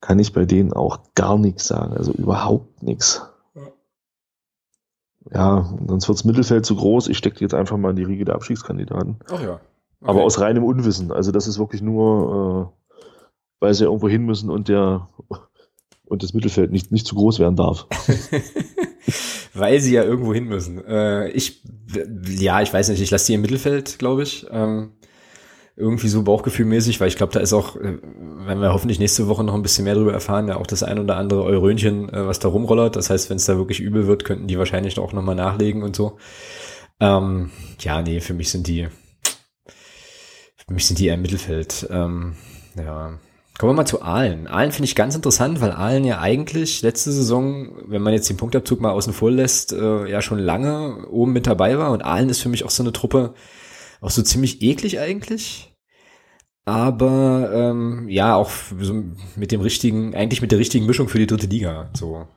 kann 0.00 0.18
ich 0.18 0.32
bei 0.32 0.44
denen 0.44 0.72
auch 0.72 1.00
gar 1.14 1.38
nichts 1.38 1.66
sagen. 1.66 1.92
Also 1.92 2.12
überhaupt 2.12 2.82
nichts 2.82 3.22
ja, 5.32 5.72
sonst 5.86 6.08
wirds 6.08 6.24
Mittelfeld 6.24 6.64
zu 6.64 6.76
groß. 6.76 7.08
Ich 7.08 7.18
stecke 7.18 7.40
jetzt 7.40 7.54
einfach 7.54 7.76
mal 7.76 7.90
in 7.90 7.96
die 7.96 8.04
Riege 8.04 8.24
der 8.24 8.34
Abstiegskandidaten. 8.34 9.16
Ach 9.30 9.42
ja. 9.42 9.54
Okay. 10.00 10.10
Aber 10.10 10.22
aus 10.22 10.40
reinem 10.40 10.64
Unwissen. 10.64 11.10
Also 11.10 11.32
das 11.32 11.46
ist 11.48 11.58
wirklich 11.58 11.82
nur, 11.82 12.70
äh, 12.70 12.96
weil 13.60 13.74
sie 13.74 13.84
irgendwo 13.84 14.08
hin 14.08 14.24
müssen 14.24 14.48
und 14.50 14.68
der 14.68 15.08
und 16.04 16.22
das 16.22 16.32
Mittelfeld 16.32 16.72
nicht, 16.72 16.90
nicht 16.90 17.06
zu 17.06 17.14
groß 17.14 17.38
werden 17.38 17.56
darf. 17.56 17.86
weil 19.54 19.80
sie 19.80 19.94
ja 19.94 20.04
irgendwo 20.04 20.32
hin 20.32 20.44
müssen. 20.44 20.82
Äh, 20.84 21.28
ich, 21.30 21.62
ja, 22.38 22.62
ich 22.62 22.72
weiß 22.72 22.88
nicht, 22.88 23.00
ich 23.00 23.10
lasse 23.10 23.26
die 23.26 23.34
im 23.34 23.42
Mittelfeld, 23.42 23.98
glaube 23.98 24.22
ich. 24.22 24.46
Ähm, 24.50 24.92
irgendwie 25.78 26.08
so 26.08 26.22
bauchgefühlmäßig, 26.22 27.00
weil 27.00 27.08
ich 27.08 27.16
glaube, 27.16 27.32
da 27.32 27.40
ist 27.40 27.52
auch, 27.52 27.76
äh, 27.76 27.98
wenn 28.46 28.60
wir 28.60 28.72
hoffentlich 28.72 28.98
nächste 28.98 29.28
Woche 29.28 29.44
noch 29.44 29.54
ein 29.54 29.62
bisschen 29.62 29.84
mehr 29.84 29.94
darüber 29.94 30.12
erfahren, 30.12 30.48
ja 30.48 30.56
auch 30.56 30.66
das 30.66 30.82
ein 30.82 30.98
oder 30.98 31.16
andere 31.16 31.44
Eurönchen, 31.44 32.08
äh, 32.12 32.26
was 32.26 32.40
da 32.40 32.48
rumrollert. 32.48 32.96
Das 32.96 33.10
heißt, 33.10 33.30
wenn 33.30 33.36
es 33.36 33.44
da 33.44 33.56
wirklich 33.56 33.80
übel 33.80 34.06
wird, 34.06 34.24
könnten 34.24 34.48
die 34.48 34.58
wahrscheinlich 34.58 34.98
auch 34.98 35.12
nochmal 35.12 35.36
nachlegen 35.36 35.82
und 35.82 35.94
so. 35.94 36.18
Ähm, 37.00 37.50
ja, 37.80 38.02
nee, 38.02 38.20
für 38.20 38.34
mich 38.34 38.50
sind 38.50 38.66
die, 38.66 38.88
für 40.66 40.74
mich 40.74 40.86
sind 40.86 40.98
die 40.98 41.06
eher 41.06 41.14
im 41.14 41.22
Mittelfeld. 41.22 41.86
Ähm, 41.90 42.34
ja. 42.76 43.18
Kommen 43.58 43.72
wir 43.72 43.76
mal 43.76 43.86
zu 43.86 44.02
Aalen. 44.02 44.46
Aalen 44.46 44.72
finde 44.72 44.84
ich 44.84 44.94
ganz 44.94 45.14
interessant, 45.14 45.60
weil 45.60 45.72
Aalen 45.72 46.04
ja 46.04 46.20
eigentlich 46.20 46.82
letzte 46.82 47.10
Saison, 47.10 47.70
wenn 47.86 48.02
man 48.02 48.12
jetzt 48.12 48.28
den 48.28 48.36
Punktabzug 48.36 48.80
mal 48.80 48.92
außen 48.92 49.12
vor 49.12 49.30
lässt, 49.30 49.72
äh, 49.72 50.08
ja 50.08 50.22
schon 50.22 50.38
lange 50.38 51.06
oben 51.08 51.32
mit 51.32 51.46
dabei 51.46 51.78
war. 51.78 51.90
Und 51.92 52.04
Aalen 52.04 52.28
ist 52.28 52.40
für 52.40 52.48
mich 52.48 52.64
auch 52.64 52.70
so 52.70 52.82
eine 52.82 52.92
Truppe, 52.92 53.34
auch 54.00 54.10
so 54.10 54.22
ziemlich 54.22 54.62
eklig 54.62 55.00
eigentlich. 55.00 55.67
Aber 56.68 57.50
ähm, 57.50 58.10
ja, 58.10 58.36
auch 58.36 58.50
so 58.50 59.02
mit 59.36 59.52
dem 59.52 59.62
richtigen, 59.62 60.14
eigentlich 60.14 60.42
mit 60.42 60.52
der 60.52 60.58
richtigen 60.58 60.84
Mischung 60.84 61.08
für 61.08 61.16
die 61.16 61.26
dritte 61.26 61.46
Liga. 61.46 61.88
So. 61.94 62.28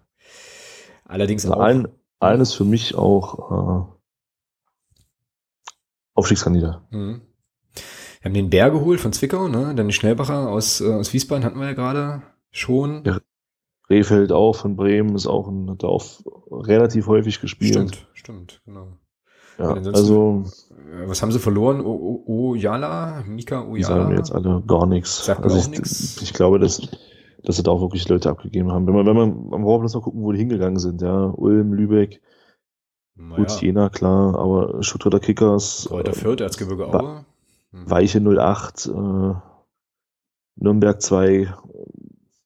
Allerdings 1.03 1.43
also 1.43 1.57
auch. 1.57 1.59
Ein, 1.59 1.89
eines 2.21 2.53
für 2.53 2.63
mich 2.63 2.95
auch 2.95 3.51
äh, 3.51 3.91
Aufstiegskandidat. 6.13 6.81
Mhm. 6.91 7.23
Wir 8.21 8.29
haben 8.29 8.33
den 8.33 8.49
Bär 8.49 8.71
geholt 8.71 9.01
von 9.01 9.11
Zwickau, 9.11 9.49
ne? 9.49 9.75
Dann 9.75 9.89
die 9.89 9.93
Schnellbacher 9.93 10.47
aus, 10.47 10.79
äh, 10.79 10.93
aus 10.93 11.11
Wiesbaden 11.11 11.43
hatten 11.43 11.59
wir 11.59 11.65
ja 11.65 11.73
gerade 11.73 12.21
schon. 12.51 13.03
Ja, 13.03 13.19
Rehfeld 13.89 14.31
auch 14.31 14.55
von 14.55 14.77
Bremen 14.77 15.13
ist 15.15 15.27
auch 15.27 15.49
ein, 15.49 15.69
hat 15.69 15.83
auch 15.83 16.05
relativ 16.49 17.07
häufig 17.07 17.41
gespielt. 17.41 17.73
Stimmt, 17.73 18.07
stimmt, 18.13 18.61
genau. 18.63 18.93
Ja, 19.57 19.73
also 19.73 20.45
was 21.05 21.21
haben 21.21 21.31
sie 21.31 21.39
verloren? 21.39 21.81
Oyala, 21.81 23.23
Mika 23.27 23.65
Oyala? 23.65 23.87
Sagen 23.87 24.09
mir 24.09 24.17
jetzt 24.17 24.33
alle 24.33 24.61
gar 24.67 24.85
nichts. 24.85 25.25
Sagt 25.25 25.43
also 25.43 25.57
ich, 25.57 25.69
nix. 25.69 26.21
ich 26.21 26.33
glaube, 26.33 26.59
dass, 26.59 26.81
dass 27.43 27.55
sie 27.55 27.63
da 27.63 27.71
auch 27.71 27.81
wirklich 27.81 28.07
Leute 28.09 28.29
abgegeben 28.29 28.71
haben. 28.71 28.87
Wenn 28.87 28.95
man, 28.95 29.05
wenn 29.05 29.15
man, 29.15 29.61
braucht 29.61 29.81
bloß 29.81 29.93
noch 29.93 30.03
gucken, 30.03 30.21
wo 30.21 30.31
die 30.31 30.39
hingegangen 30.39 30.79
sind, 30.79 31.01
ja. 31.01 31.25
Ulm, 31.27 31.73
Lübeck, 31.73 32.21
naja. 33.15 33.35
gut, 33.35 33.61
Jena, 33.61 33.89
klar, 33.89 34.37
aber 34.37 34.83
Stuttgarter 34.83 35.19
Kickers. 35.19 35.85
Kräuter 35.87 36.13
Fürth, 36.13 36.41
Erzgebirge 36.41 36.87
Aue. 36.87 37.25
Hm. 37.71 37.89
Weiche 37.89 38.19
08, 38.19 38.87
äh, 38.87 39.33
Nürnberg 40.57 41.01
2, 41.01 41.53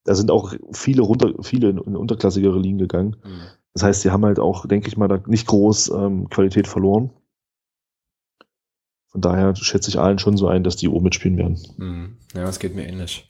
da 0.04 0.14
sind 0.14 0.30
auch 0.30 0.54
viele 0.72 1.02
runter, 1.02 1.34
viele 1.42 1.70
in, 1.70 1.78
in 1.80 1.96
unterklassigere 1.96 2.60
Ligen 2.60 2.78
gegangen. 2.78 3.16
Hm. 3.24 3.32
Das 3.74 3.84
heißt, 3.84 4.02
sie 4.04 4.12
haben 4.12 4.24
halt 4.24 4.40
auch, 4.40 4.68
denke 4.68 4.88
ich 4.88 4.98
mal, 4.98 5.08
da 5.08 5.20
nicht 5.26 5.48
groß 5.48 5.90
ähm, 5.90 6.30
Qualität 6.30 6.68
verloren. 6.68 7.10
Von 9.16 9.22
daher 9.22 9.56
schätze 9.56 9.90
ich 9.90 9.98
allen 9.98 10.20
schon 10.20 10.36
so 10.36 10.50
ein, 10.50 10.66
dass 10.66 10.76
die 10.76 10.90
oben 10.90 11.06
mitspielen 11.06 11.38
werden. 11.38 11.58
Mhm. 11.78 12.18
Ja, 12.34 12.50
es 12.50 12.60
geht 12.60 12.76
mir 12.76 12.86
ähnlich. 12.86 13.30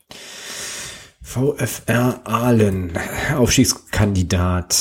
VfR 1.21 2.21
Aalen, 2.23 2.93
Aufstiegskandidat. 3.37 4.75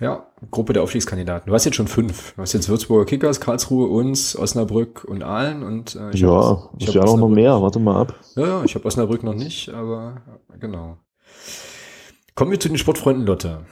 Ja, 0.00 0.26
Gruppe 0.50 0.72
der 0.72 0.82
Aufstiegskandidaten. 0.82 1.50
Du 1.50 1.54
hast 1.54 1.66
jetzt 1.66 1.74
schon 1.74 1.88
fünf. 1.88 2.32
Du 2.36 2.40
hast 2.40 2.54
jetzt 2.54 2.70
Würzburger 2.70 3.04
Kickers, 3.04 3.38
Karlsruhe, 3.38 3.88
uns, 3.88 4.34
Osnabrück 4.34 5.04
und 5.04 5.22
Aalen. 5.22 5.62
Und, 5.62 5.94
äh, 5.94 6.10
ich 6.14 6.20
ja, 6.20 6.30
hab, 6.30 6.70
ich, 6.78 6.88
habe 6.88 7.06
auch 7.06 7.18
noch 7.18 7.28
mehr. 7.28 7.60
Warte 7.60 7.80
mal 7.80 8.00
ab. 8.00 8.14
Ja, 8.36 8.46
ja 8.46 8.64
ich 8.64 8.74
habe 8.74 8.86
Osnabrück 8.86 9.22
noch 9.22 9.34
nicht, 9.34 9.68
aber 9.68 10.22
genau. 10.58 10.96
Kommen 12.34 12.50
wir 12.50 12.58
zu 12.58 12.68
den 12.68 12.78
Sportfreunden 12.78 13.26
Lotte. 13.26 13.66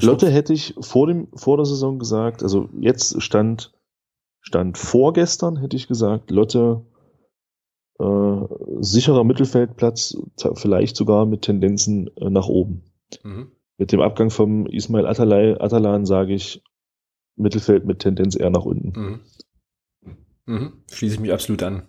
Lotte 0.00 0.30
hätte 0.30 0.54
ich 0.54 0.74
vor, 0.80 1.08
dem, 1.08 1.28
vor 1.34 1.58
der 1.58 1.66
Saison 1.66 1.98
gesagt, 1.98 2.42
also 2.42 2.70
jetzt 2.80 3.20
stand, 3.20 3.74
stand 4.42 4.76
vorgestern, 4.76 5.56
hätte 5.56 5.76
ich 5.76 5.88
gesagt, 5.88 6.30
Lotte 6.30 6.84
äh, 7.98 8.40
sicherer 8.80 9.24
Mittelfeldplatz, 9.24 10.16
vielleicht 10.54 10.96
sogar 10.96 11.24
mit 11.26 11.42
Tendenzen 11.42 12.10
äh, 12.16 12.30
nach 12.30 12.48
oben. 12.48 12.82
Mhm. 13.22 13.52
Mit 13.78 13.92
dem 13.92 14.00
Abgang 14.00 14.30
vom 14.30 14.66
Ismail 14.66 15.06
Atalay, 15.06 15.56
Atalan 15.58 16.04
sage 16.04 16.34
ich 16.34 16.62
Mittelfeld 17.36 17.86
mit 17.86 18.00
Tendenz 18.00 18.36
eher 18.36 18.50
nach 18.50 18.64
unten. 18.64 18.92
Mhm. 19.00 19.20
Mhm. 20.46 20.72
Schließe 20.90 21.14
ich 21.14 21.20
mich 21.20 21.32
absolut 21.32 21.62
an. 21.62 21.88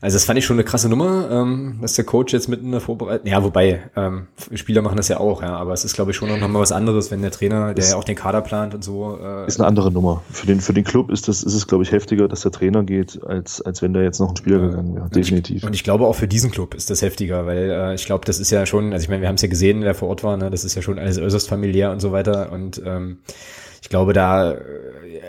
Also 0.00 0.14
das 0.14 0.24
fand 0.24 0.38
ich 0.38 0.44
schon 0.44 0.56
eine 0.56 0.64
krasse 0.64 0.88
Nummer, 0.88 1.28
ähm, 1.30 1.78
dass 1.80 1.94
der 1.94 2.04
Coach 2.04 2.32
jetzt 2.32 2.48
mitten 2.48 2.66
in 2.66 2.72
der 2.72 2.80
Vorbereitung, 2.80 3.26
ja, 3.26 3.42
wobei, 3.42 3.82
ähm, 3.96 4.28
Spieler 4.54 4.80
machen 4.80 4.96
das 4.96 5.08
ja 5.08 5.18
auch, 5.18 5.42
ja, 5.42 5.56
aber 5.56 5.72
es 5.72 5.84
ist, 5.84 5.94
glaube 5.94 6.12
ich, 6.12 6.16
schon 6.16 6.28
noch 6.28 6.48
mal 6.48 6.60
was 6.60 6.70
anderes, 6.70 7.10
wenn 7.10 7.20
der 7.20 7.32
Trainer, 7.32 7.74
der 7.74 7.84
ist, 7.84 7.90
ja 7.90 7.96
auch 7.96 8.04
den 8.04 8.14
Kader 8.14 8.40
plant 8.40 8.74
und 8.74 8.84
so. 8.84 9.18
Äh, 9.20 9.46
ist 9.48 9.58
eine 9.58 9.66
andere 9.66 9.90
Nummer. 9.90 10.22
Für 10.30 10.46
den, 10.46 10.60
für 10.60 10.72
den 10.72 10.84
Club 10.84 11.10
ist 11.10 11.26
das, 11.26 11.42
ist 11.42 11.54
es, 11.54 11.66
glaube 11.66 11.82
ich, 11.82 11.90
heftiger, 11.90 12.28
dass 12.28 12.42
der 12.42 12.52
Trainer 12.52 12.84
geht, 12.84 13.20
als, 13.24 13.60
als 13.60 13.82
wenn 13.82 13.92
da 13.92 14.00
jetzt 14.00 14.20
noch 14.20 14.30
ein 14.30 14.36
Spieler 14.36 14.58
ja, 14.58 14.66
gegangen 14.68 14.94
wäre, 14.94 15.08
definitiv. 15.10 15.54
Und 15.54 15.58
ich, 15.58 15.64
und 15.64 15.74
ich, 15.74 15.84
glaube 15.84 16.06
auch 16.06 16.14
für 16.14 16.28
diesen 16.28 16.52
Club 16.52 16.74
ist 16.74 16.90
das 16.90 17.02
heftiger, 17.02 17.46
weil 17.46 17.70
äh, 17.70 17.94
ich 17.94 18.06
glaube, 18.06 18.24
das 18.24 18.38
ist 18.38 18.50
ja 18.50 18.66
schon, 18.66 18.92
also 18.92 19.02
ich 19.02 19.08
meine, 19.08 19.22
wir 19.22 19.28
haben 19.28 19.36
es 19.36 19.42
ja 19.42 19.48
gesehen, 19.48 19.82
wer 19.82 19.94
vor 19.94 20.08
Ort 20.08 20.22
war, 20.22 20.36
ne, 20.36 20.50
das 20.50 20.64
ist 20.64 20.76
ja 20.76 20.82
schon 20.82 20.98
alles 20.98 21.18
äußerst 21.18 21.48
familiär 21.48 21.90
und 21.90 22.00
so 22.00 22.12
weiter 22.12 22.52
und 22.52 22.80
ähm, 22.84 23.18
ich 23.80 23.88
glaube, 23.88 24.12
da 24.12 24.56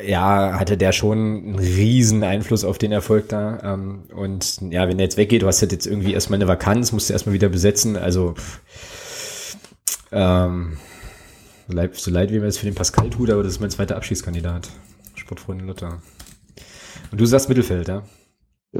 ja 0.05 0.59
hatte 0.59 0.77
der 0.77 0.91
schon 0.91 1.17
einen 1.17 1.59
riesen 1.59 2.23
Einfluss 2.23 2.63
auf 2.63 2.77
den 2.77 2.91
Erfolg 2.91 3.29
da. 3.29 3.59
Ähm, 3.63 4.03
und 4.13 4.61
ja, 4.71 4.87
wenn 4.87 4.99
er 4.99 5.05
jetzt 5.05 5.17
weggeht, 5.17 5.41
du 5.41 5.47
hast 5.47 5.61
halt 5.61 5.71
jetzt 5.71 5.85
irgendwie 5.85 6.13
erstmal 6.13 6.37
eine 6.37 6.47
Vakanz, 6.47 6.91
musst 6.91 7.09
du 7.09 7.13
erstmal 7.13 7.33
wieder 7.33 7.49
besetzen. 7.49 7.95
Also 7.95 8.35
ähm, 10.11 10.77
so 11.67 12.11
leid, 12.11 12.31
wie 12.31 12.39
mir 12.39 12.45
das 12.45 12.57
für 12.57 12.65
den 12.65 12.75
Pascal 12.75 13.09
tut, 13.09 13.29
aber 13.29 13.43
das 13.43 13.53
ist 13.53 13.59
mein 13.59 13.69
zweiter 13.69 13.95
Abschiedskandidat. 13.95 14.69
Sportfreunde 15.15 15.65
Luther. 15.65 16.01
Und 17.11 17.21
du 17.21 17.25
sagst 17.25 17.49
Mittelfeld, 17.49 17.87
ja? 17.87 18.03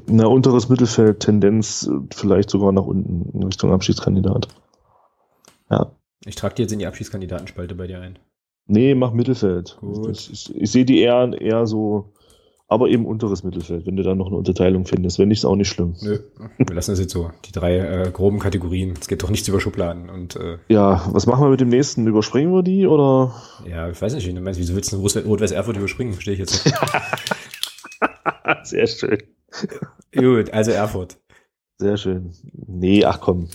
Na, 0.07 0.25
unteres 0.25 0.69
Mittelfeld, 0.69 1.19
Tendenz 1.19 1.89
vielleicht 2.13 2.49
sogar 2.49 2.71
nach 2.71 2.83
unten 2.83 3.29
in 3.33 3.43
Richtung 3.43 3.71
Abschiedskandidat. 3.71 4.47
Ja. 5.69 5.91
Ich 6.25 6.35
trage 6.35 6.55
die 6.55 6.61
jetzt 6.63 6.71
in 6.71 6.79
die 6.79 6.87
Abschiedskandidatenspalte 6.87 7.75
bei 7.75 7.87
dir 7.87 8.01
ein. 8.01 8.19
Nee, 8.69 8.93
mach 8.93 9.13
Mittelfeld. 9.13 9.79
Ist, 10.09 10.29
ich, 10.29 10.55
ich 10.55 10.71
sehe 10.71 10.85
die 10.85 11.01
eher, 11.01 11.33
eher 11.41 11.65
so, 11.65 12.13
aber 12.67 12.87
eben 12.89 13.07
unteres 13.07 13.43
Mittelfeld, 13.43 13.87
wenn 13.87 13.95
du 13.95 14.03
da 14.03 14.13
noch 14.13 14.27
eine 14.27 14.35
Unterteilung 14.35 14.85
findest. 14.85 15.17
Wenn 15.17 15.29
nicht, 15.29 15.39
ist 15.39 15.45
auch 15.45 15.55
nicht 15.55 15.69
schlimm. 15.69 15.95
Nö, 16.01 16.19
wir 16.59 16.75
lassen 16.75 16.91
das 16.91 16.99
jetzt 16.99 17.13
so. 17.13 17.31
Die 17.45 17.51
drei 17.51 17.77
äh, 17.79 18.11
groben 18.11 18.37
Kategorien. 18.37 18.93
Es 19.01 19.07
geht 19.07 19.23
doch 19.23 19.31
nichts 19.31 19.47
über 19.47 19.59
Schubladen. 19.59 20.11
Und, 20.11 20.35
äh, 20.35 20.59
ja, 20.67 21.03
was 21.11 21.25
machen 21.25 21.43
wir 21.43 21.49
mit 21.49 21.61
dem 21.61 21.69
nächsten? 21.69 22.05
Überspringen 22.05 22.53
wir 22.53 22.61
die 22.61 22.85
oder? 22.85 23.33
Ja, 23.67 23.89
ich 23.89 23.99
weiß 23.99 24.13
nicht, 24.13 24.27
du 24.27 24.39
meinst, 24.39 24.59
wieso 24.59 24.75
willst 24.75 24.91
du 24.91 24.97
Rot-Weiß 24.97 25.51
Erfurt 25.51 25.77
überspringen? 25.77 26.13
Verstehe 26.13 26.35
ich 26.35 26.39
jetzt 26.39 26.63
nicht. 26.63 26.77
Sehr 28.63 28.85
schön. 28.85 29.17
Gut, 30.13 30.53
also 30.53 30.69
Erfurt. 30.69 31.17
Sehr 31.79 31.97
schön. 31.97 32.33
Nee, 32.53 33.03
ach 33.03 33.19
komm, 33.19 33.47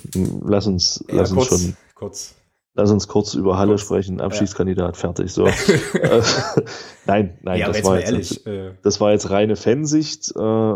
lass 0.44 0.66
uns, 0.66 1.04
ja, 1.08 1.18
lass 1.18 1.32
kurz, 1.32 1.52
uns 1.52 1.62
schon. 1.62 1.76
Kurz. 1.94 2.34
Lass 2.76 2.90
uns 2.90 3.06
kurz 3.06 3.34
über 3.34 3.56
Halle 3.56 3.78
sprechen. 3.78 4.20
Abschiedskandidat, 4.20 4.96
ja. 4.96 5.00
fertig. 5.00 5.32
So. 5.32 5.44
nein, 7.06 7.38
nein, 7.42 7.60
ja, 7.60 7.68
das, 7.68 7.84
war 7.84 7.98
jetzt, 8.00 8.10
ehrlich, 8.10 8.46
äh, 8.46 8.74
das 8.82 9.00
war 9.00 9.12
jetzt 9.12 9.30
reine 9.30 9.54
Fansicht. 9.54 10.32
Äh, 10.34 10.74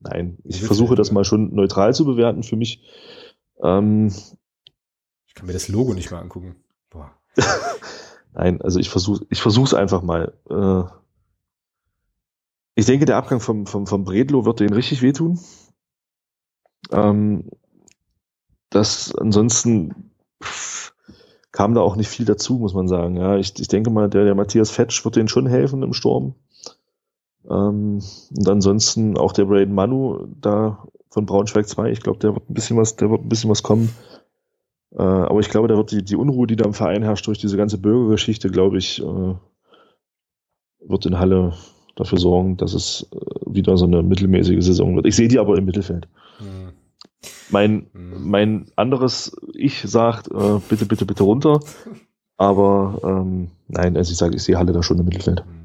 nein, 0.00 0.38
ich 0.42 0.62
versuche 0.62 0.96
das 0.96 1.12
mal 1.12 1.24
schon 1.24 1.54
neutral 1.54 1.94
zu 1.94 2.04
bewerten 2.04 2.42
für 2.42 2.56
mich. 2.56 2.82
Ähm, 3.62 4.12
ich 5.26 5.34
kann 5.34 5.46
mir 5.46 5.52
das 5.52 5.68
Logo 5.68 5.94
nicht 5.94 6.10
mal 6.10 6.20
angucken. 6.20 6.56
Boah. 6.90 7.12
Nein, 8.34 8.60
also 8.62 8.78
ich 8.78 8.90
versuche 8.90 9.24
ich 9.30 9.40
versuch's 9.40 9.74
einfach 9.74 10.02
mal. 10.02 10.34
Äh, 10.50 10.84
ich 12.74 12.86
denke, 12.86 13.04
der 13.04 13.16
Abgang 13.16 13.40
vom, 13.40 13.66
vom, 13.66 13.86
vom 13.86 14.04
Bredlo 14.04 14.44
wird 14.44 14.60
denen 14.60 14.74
richtig 14.74 15.02
wehtun. 15.02 15.40
Ähm, 16.90 17.50
das 18.70 19.14
ansonsten 19.14 20.07
kam 21.52 21.74
da 21.74 21.80
auch 21.80 21.96
nicht 21.96 22.08
viel 22.08 22.26
dazu, 22.26 22.58
muss 22.58 22.74
man 22.74 22.88
sagen. 22.88 23.16
Ja, 23.16 23.36
ich, 23.36 23.58
ich 23.58 23.68
denke 23.68 23.90
mal, 23.90 24.08
der, 24.08 24.24
der 24.24 24.34
Matthias 24.34 24.70
Fetsch 24.70 25.04
wird 25.04 25.16
denen 25.16 25.28
schon 25.28 25.46
helfen 25.46 25.82
im 25.82 25.92
Sturm. 25.92 26.34
Ähm, 27.48 28.00
und 28.36 28.48
ansonsten 28.48 29.16
auch 29.16 29.32
der 29.32 29.46
Braden 29.46 29.74
Manu 29.74 30.26
da 30.40 30.84
von 31.10 31.26
Braunschweig 31.26 31.66
2, 31.66 31.90
ich 31.90 32.00
glaube, 32.00 32.18
der 32.18 32.34
wird 32.34 32.48
ein 32.50 32.54
bisschen 32.54 32.76
was, 32.76 32.96
der 32.96 33.10
wird 33.10 33.22
ein 33.22 33.28
bisschen 33.28 33.50
was 33.50 33.62
kommen. 33.62 33.90
Äh, 34.92 35.02
aber 35.02 35.40
ich 35.40 35.48
glaube, 35.48 35.68
da 35.68 35.76
wird 35.76 35.90
die, 35.90 36.04
die 36.04 36.16
Unruhe, 36.16 36.46
die 36.46 36.56
da 36.56 36.64
im 36.64 36.74
Verein 36.74 37.02
herrscht 37.02 37.26
durch 37.26 37.38
diese 37.38 37.56
ganze 37.56 37.78
Bürgergeschichte, 37.78 38.50
glaube 38.50 38.78
ich, 38.78 39.02
äh, 39.02 39.34
wird 40.86 41.06
in 41.06 41.18
Halle 41.18 41.54
dafür 41.96 42.18
sorgen, 42.18 42.56
dass 42.56 42.74
es 42.74 43.08
äh, 43.12 43.16
wieder 43.46 43.76
so 43.76 43.86
eine 43.86 44.02
mittelmäßige 44.02 44.64
Saison 44.64 44.96
wird. 44.96 45.06
Ich 45.06 45.16
sehe 45.16 45.28
die 45.28 45.38
aber 45.38 45.56
im 45.56 45.64
Mittelfeld. 45.64 46.08
Mein, 47.50 47.86
mhm. 47.92 48.30
mein 48.30 48.66
anderes 48.76 49.36
Ich 49.54 49.82
sagt, 49.82 50.28
äh, 50.30 50.60
bitte, 50.68 50.86
bitte, 50.86 51.06
bitte 51.06 51.22
runter. 51.22 51.60
Aber 52.36 53.00
ähm, 53.02 53.50
nein, 53.66 53.96
also 53.96 54.12
ich 54.12 54.18
sage, 54.18 54.36
ich 54.36 54.42
sehe 54.42 54.58
Halle 54.58 54.72
da 54.72 54.82
schon 54.82 54.98
im 54.98 55.04
Mittelfeld. 55.04 55.44
Mhm. 55.44 55.58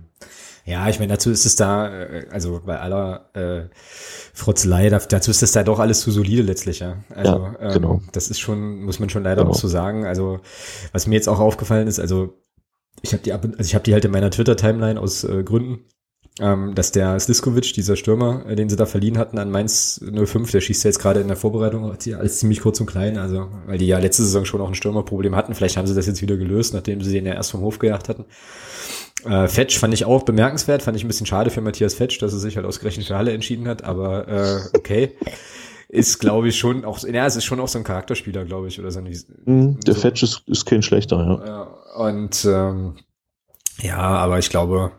Ja, 0.65 0.87
ich 0.87 0.99
meine, 0.99 1.11
dazu 1.11 1.29
ist 1.29 1.45
es 1.45 1.55
da, 1.55 1.89
äh, 1.89 2.27
also 2.31 2.61
bei 2.65 2.79
aller 2.79 3.29
äh, 3.33 3.69
Frotzelei, 4.33 4.89
dazu 4.89 5.29
ist 5.29 5.43
es 5.43 5.51
da 5.51 5.63
doch 5.63 5.79
alles 5.79 5.99
zu 6.01 6.11
solide 6.11 6.41
letztlich, 6.41 6.79
ja. 6.79 7.03
Also 7.13 7.31
ja, 7.31 7.55
ähm, 7.59 7.73
genau. 7.73 7.93
ähm, 7.95 8.09
das 8.13 8.29
ist 8.29 8.39
schon, 8.39 8.83
muss 8.83 8.99
man 8.99 9.09
schon 9.09 9.23
leider 9.23 9.41
genau. 9.41 9.51
auch 9.51 9.59
so 9.59 9.67
sagen. 9.67 10.05
Also 10.05 10.39
was 10.93 11.05
mir 11.05 11.15
jetzt 11.15 11.27
auch 11.27 11.39
aufgefallen 11.39 11.87
ist, 11.87 11.99
also 11.99 12.33
ich 13.01 13.11
habe 13.11 13.23
die 13.23 13.33
also 13.33 13.47
ich 13.59 13.75
habe 13.75 13.83
die 13.83 13.93
halt 13.93 14.05
in 14.05 14.11
meiner 14.11 14.31
Twitter-Timeline 14.31 14.99
aus 14.99 15.25
äh, 15.25 15.43
Gründen, 15.43 15.81
ähm, 16.39 16.73
dass 16.73 16.91
der 16.91 17.19
Sliskovic, 17.19 17.73
dieser 17.73 17.95
Stürmer, 17.95 18.45
äh, 18.47 18.55
den 18.55 18.69
sie 18.69 18.75
da 18.75 18.85
verliehen 18.85 19.17
hatten 19.17 19.37
an 19.37 19.51
Mainz 19.51 20.03
05, 20.03 20.51
der 20.51 20.61
schießt 20.61 20.83
ja 20.83 20.89
jetzt 20.89 20.99
gerade 20.99 21.21
in 21.21 21.27
der 21.27 21.37
Vorbereitung 21.37 21.91
alles 21.91 22.39
ziemlich 22.39 22.61
kurz 22.61 22.79
und 22.79 22.87
klein, 22.87 23.17
also 23.17 23.49
weil 23.67 23.77
die 23.77 23.87
ja 23.87 23.99
letzte 23.99 24.23
Saison 24.23 24.45
schon 24.45 24.61
auch 24.61 24.67
ein 24.67 24.75
Stürmerproblem 24.75 25.35
hatten. 25.35 25.53
Vielleicht 25.53 25.77
haben 25.77 25.87
sie 25.87 25.93
das 25.93 26.07
jetzt 26.07 26.21
wieder 26.21 26.37
gelöst, 26.37 26.73
nachdem 26.73 27.01
sie 27.01 27.11
den 27.11 27.25
ja 27.25 27.33
erst 27.33 27.51
vom 27.51 27.61
Hof 27.61 27.77
gejagt 27.77 28.09
hatten. 28.09 28.25
Äh, 29.25 29.47
Fetch 29.47 29.77
fand 29.77 29.93
ich 29.93 30.05
auch 30.05 30.23
bemerkenswert, 30.23 30.81
fand 30.81 30.97
ich 30.97 31.03
ein 31.03 31.07
bisschen 31.07 31.27
schade 31.27 31.51
für 31.51 31.61
Matthias 31.61 31.93
Fetch, 31.93 32.17
dass 32.19 32.33
er 32.33 32.39
sich 32.39 32.55
halt 32.55 32.65
ausgerechnet 32.65 33.05
für 33.05 33.15
Halle 33.15 33.31
entschieden 33.31 33.67
hat, 33.67 33.83
aber 33.83 34.27
äh, 34.27 34.59
okay. 34.75 35.11
ist, 35.93 36.17
glaube 36.19 36.47
ich, 36.47 36.57
schon 36.57 36.83
auch, 36.85 37.03
ja, 37.03 37.27
es 37.27 37.35
ist 37.35 37.45
schon 37.45 37.59
auch 37.59 37.67
so 37.67 37.77
ein 37.77 37.83
Charakterspieler, 37.83 38.45
glaube 38.45 38.67
ich, 38.67 38.79
oder 38.79 38.89
so. 38.89 38.97
Ein, 38.97 39.15
mhm, 39.45 39.79
der 39.81 39.93
so. 39.93 40.01
Fetch 40.01 40.23
ist, 40.23 40.41
ist 40.47 40.65
kein 40.65 40.81
schlechter, 40.81 41.17
ja. 41.17 41.45
ja 41.45 41.61
und 42.07 42.43
ähm, 42.45 42.95
ja, 43.79 43.99
aber 43.99 44.39
ich 44.39 44.49
glaube, 44.49 44.91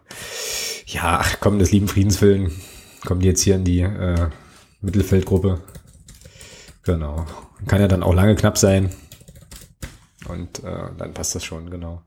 ja, 0.95 1.25
komm, 1.41 1.59
des 1.59 1.73
lieben 1.73 1.89
Friedenswillen 1.89 2.53
kommen 3.05 3.21
die 3.21 3.27
jetzt 3.27 3.43
hier 3.43 3.57
in 3.57 3.65
die 3.65 3.81
äh, 3.81 4.29
Mittelfeldgruppe. 4.81 5.61
Genau. 6.85 7.27
Kann 7.67 7.81
ja 7.81 7.89
dann 7.89 8.03
auch 8.03 8.15
lange 8.15 8.35
knapp 8.35 8.59
sein. 8.59 8.91
Und 10.29 10.63
äh, 10.65 10.89
dann 10.97 11.13
passt 11.13 11.35
das 11.35 11.45
schon, 11.45 11.69
genau. 11.69 12.03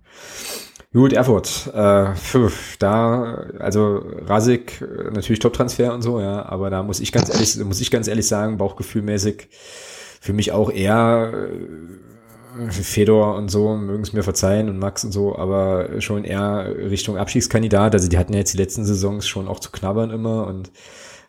Gut, 0.93 1.13
Erfurt. 1.13 1.69
Äh, 1.73 2.15
pf, 2.15 2.77
da, 2.77 3.45
also 3.59 4.03
Rasik, 4.25 4.81
äh, 4.81 5.11
natürlich 5.11 5.39
Top-Transfer 5.39 5.93
und 5.93 6.01
so, 6.01 6.19
ja, 6.19 6.45
aber 6.45 6.69
da 6.69 6.81
muss 6.81 6.99
ich 6.99 7.11
ganz 7.11 7.29
ehrlich, 7.29 7.57
muss 7.57 7.81
ich 7.81 7.91
ganz 7.91 8.07
ehrlich 8.07 8.27
sagen, 8.27 8.57
Bauchgefühlmäßig 8.57 9.49
für 10.21 10.33
mich 10.33 10.51
auch 10.51 10.71
eher 10.71 11.31
äh, 11.33 12.06
Fedor 12.71 13.35
und 13.35 13.49
so, 13.49 13.75
mögen 13.75 14.03
es 14.03 14.13
mir 14.13 14.23
verzeihen 14.23 14.69
und 14.69 14.79
Max 14.79 15.03
und 15.03 15.11
so, 15.11 15.35
aber 15.37 16.01
schon 16.01 16.23
eher 16.23 16.73
Richtung 16.89 17.17
Abschiedskandidat. 17.17 17.93
Also 17.93 18.07
die 18.09 18.17
hatten 18.17 18.33
ja 18.33 18.39
jetzt 18.39 18.53
die 18.53 18.57
letzten 18.57 18.85
Saisons 18.85 19.27
schon 19.27 19.47
auch 19.47 19.59
zu 19.59 19.71
knabbern 19.71 20.11
immer 20.11 20.47
und 20.47 20.71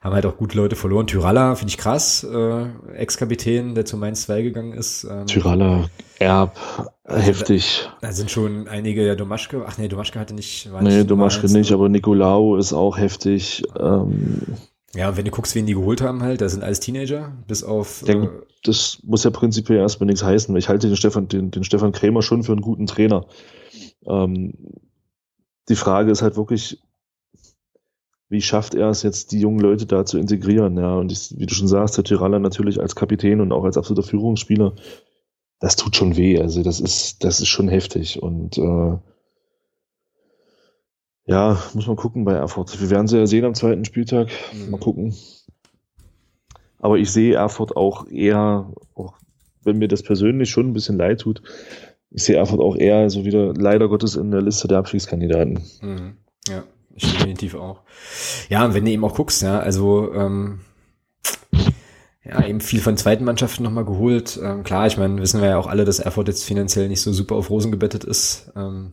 haben 0.00 0.14
halt 0.14 0.26
auch 0.26 0.36
gute 0.36 0.56
Leute 0.56 0.76
verloren. 0.76 1.06
Tyralla 1.06 1.54
finde 1.54 1.70
ich 1.70 1.78
krass, 1.78 2.24
äh, 2.24 2.66
Ex-Kapitän, 2.94 3.74
der 3.74 3.84
zu 3.84 3.96
Mainz 3.96 4.22
2 4.22 4.42
gegangen 4.42 4.72
ist. 4.72 5.04
Ähm, 5.04 5.26
Tyralla, 5.26 5.88
Erb, 6.18 6.56
also 7.04 7.22
heftig. 7.22 7.88
Da, 8.00 8.08
da, 8.08 8.12
sind 8.12 8.30
schon 8.30 8.68
einige, 8.68 9.04
der 9.04 9.16
Domaschke, 9.16 9.64
ach 9.66 9.78
nee, 9.78 9.88
Domaschke 9.88 10.20
hatte 10.20 10.34
nicht. 10.34 10.72
War 10.72 10.82
nee, 10.82 10.98
nicht 10.98 11.10
Domaschke 11.10 11.46
nicht, 11.50 11.72
aber 11.72 11.88
Nicolau 11.88 12.56
ist 12.56 12.72
auch 12.72 12.96
heftig. 12.96 13.64
Ähm, 13.78 14.42
ja, 14.94 15.10
und 15.10 15.16
wenn 15.16 15.24
du 15.24 15.30
guckst, 15.30 15.54
wen 15.54 15.66
die 15.66 15.74
geholt 15.74 16.00
haben 16.00 16.22
halt, 16.22 16.40
da 16.40 16.48
sind 16.48 16.64
alles 16.64 16.80
Teenager, 16.80 17.36
bis 17.46 17.62
auf. 17.62 18.02
Denke, 18.06 18.26
äh, 18.26 18.46
das 18.62 19.00
muss 19.04 19.24
ja 19.24 19.30
prinzipiell 19.30 19.78
erstmal 19.78 20.06
nichts 20.06 20.22
heißen. 20.22 20.56
Ich 20.56 20.68
halte 20.68 20.88
den 20.88 20.96
Stefan, 20.96 21.28
den, 21.28 21.50
den 21.50 21.64
Stefan 21.64 21.92
Krämer 21.92 22.22
schon 22.22 22.42
für 22.42 22.52
einen 22.52 22.62
guten 22.62 22.86
Trainer. 22.86 23.26
Ähm, 24.06 24.54
die 25.68 25.76
Frage 25.76 26.10
ist 26.10 26.22
halt 26.22 26.36
wirklich, 26.36 26.80
wie 28.30 28.40
schafft 28.40 28.74
er 28.74 28.88
es 28.88 29.02
jetzt, 29.02 29.32
die 29.32 29.40
jungen 29.40 29.60
Leute 29.60 29.86
da 29.86 30.04
zu 30.04 30.18
integrieren? 30.18 30.76
Ja, 30.78 30.96
und 30.96 31.12
ich, 31.12 31.34
wie 31.36 31.46
du 31.46 31.54
schon 31.54 31.68
sagst, 31.68 31.96
der 31.96 32.04
Tiralla 32.04 32.38
natürlich 32.38 32.80
als 32.80 32.94
Kapitän 32.94 33.40
und 33.40 33.52
auch 33.52 33.64
als 33.64 33.76
absoluter 33.76 34.06
Führungsspieler, 34.06 34.74
das 35.60 35.76
tut 35.76 35.96
schon 35.96 36.16
weh. 36.16 36.40
Also 36.40 36.62
das 36.62 36.80
ist, 36.80 37.24
das 37.24 37.40
ist 37.40 37.48
schon 37.48 37.68
heftig. 37.68 38.22
Und 38.22 38.56
äh, 38.58 38.98
ja, 41.28 41.62
muss 41.74 41.86
man 41.86 41.96
gucken 41.96 42.24
bei 42.24 42.32
Erfurt. 42.32 42.80
Wir 42.80 42.90
werden 42.90 43.06
sie 43.06 43.18
ja 43.18 43.26
sehen 43.26 43.44
am 43.44 43.54
zweiten 43.54 43.84
Spieltag. 43.84 44.28
Mhm. 44.52 44.70
Mal 44.70 44.80
gucken. 44.80 45.14
Aber 46.80 46.98
ich 46.98 47.12
sehe 47.12 47.34
Erfurt 47.34 47.76
auch 47.76 48.08
eher, 48.08 48.72
auch 48.94 49.14
wenn 49.62 49.78
mir 49.78 49.88
das 49.88 50.02
persönlich 50.02 50.50
schon 50.50 50.68
ein 50.68 50.72
bisschen 50.72 50.98
leid 50.98 51.20
tut, 51.20 51.42
ich 52.10 52.24
sehe 52.24 52.36
Erfurt 52.36 52.60
auch 52.60 52.76
eher 52.76 53.10
so 53.10 53.24
wieder 53.24 53.52
leider 53.54 53.88
Gottes 53.88 54.16
in 54.16 54.30
der 54.30 54.42
Liste 54.42 54.66
der 54.66 54.78
Abstiegskandidaten. 54.78 55.60
Mhm. 55.82 56.16
Ja 56.48 56.64
ich 56.98 57.12
definitiv 57.12 57.54
auch. 57.54 57.82
Ja, 58.48 58.64
und 58.64 58.74
wenn 58.74 58.84
du 58.84 58.90
eben 58.90 59.04
auch 59.04 59.14
guckst, 59.14 59.42
ja, 59.42 59.58
also 59.58 60.12
ähm, 60.12 60.60
ja, 62.24 62.44
eben 62.44 62.60
viel 62.60 62.80
von 62.80 62.96
zweiten 62.96 63.24
Mannschaften 63.24 63.62
nochmal 63.62 63.84
geholt. 63.84 64.38
Ähm, 64.42 64.64
klar, 64.64 64.86
ich 64.86 64.98
meine, 64.98 65.20
wissen 65.20 65.40
wir 65.40 65.48
ja 65.48 65.58
auch 65.58 65.66
alle, 65.66 65.84
dass 65.84 65.98
Erfurt 65.98 66.28
jetzt 66.28 66.44
finanziell 66.44 66.88
nicht 66.88 67.00
so 67.00 67.12
super 67.12 67.36
auf 67.36 67.50
Rosen 67.50 67.70
gebettet 67.70 68.04
ist. 68.04 68.52
Ähm, 68.54 68.92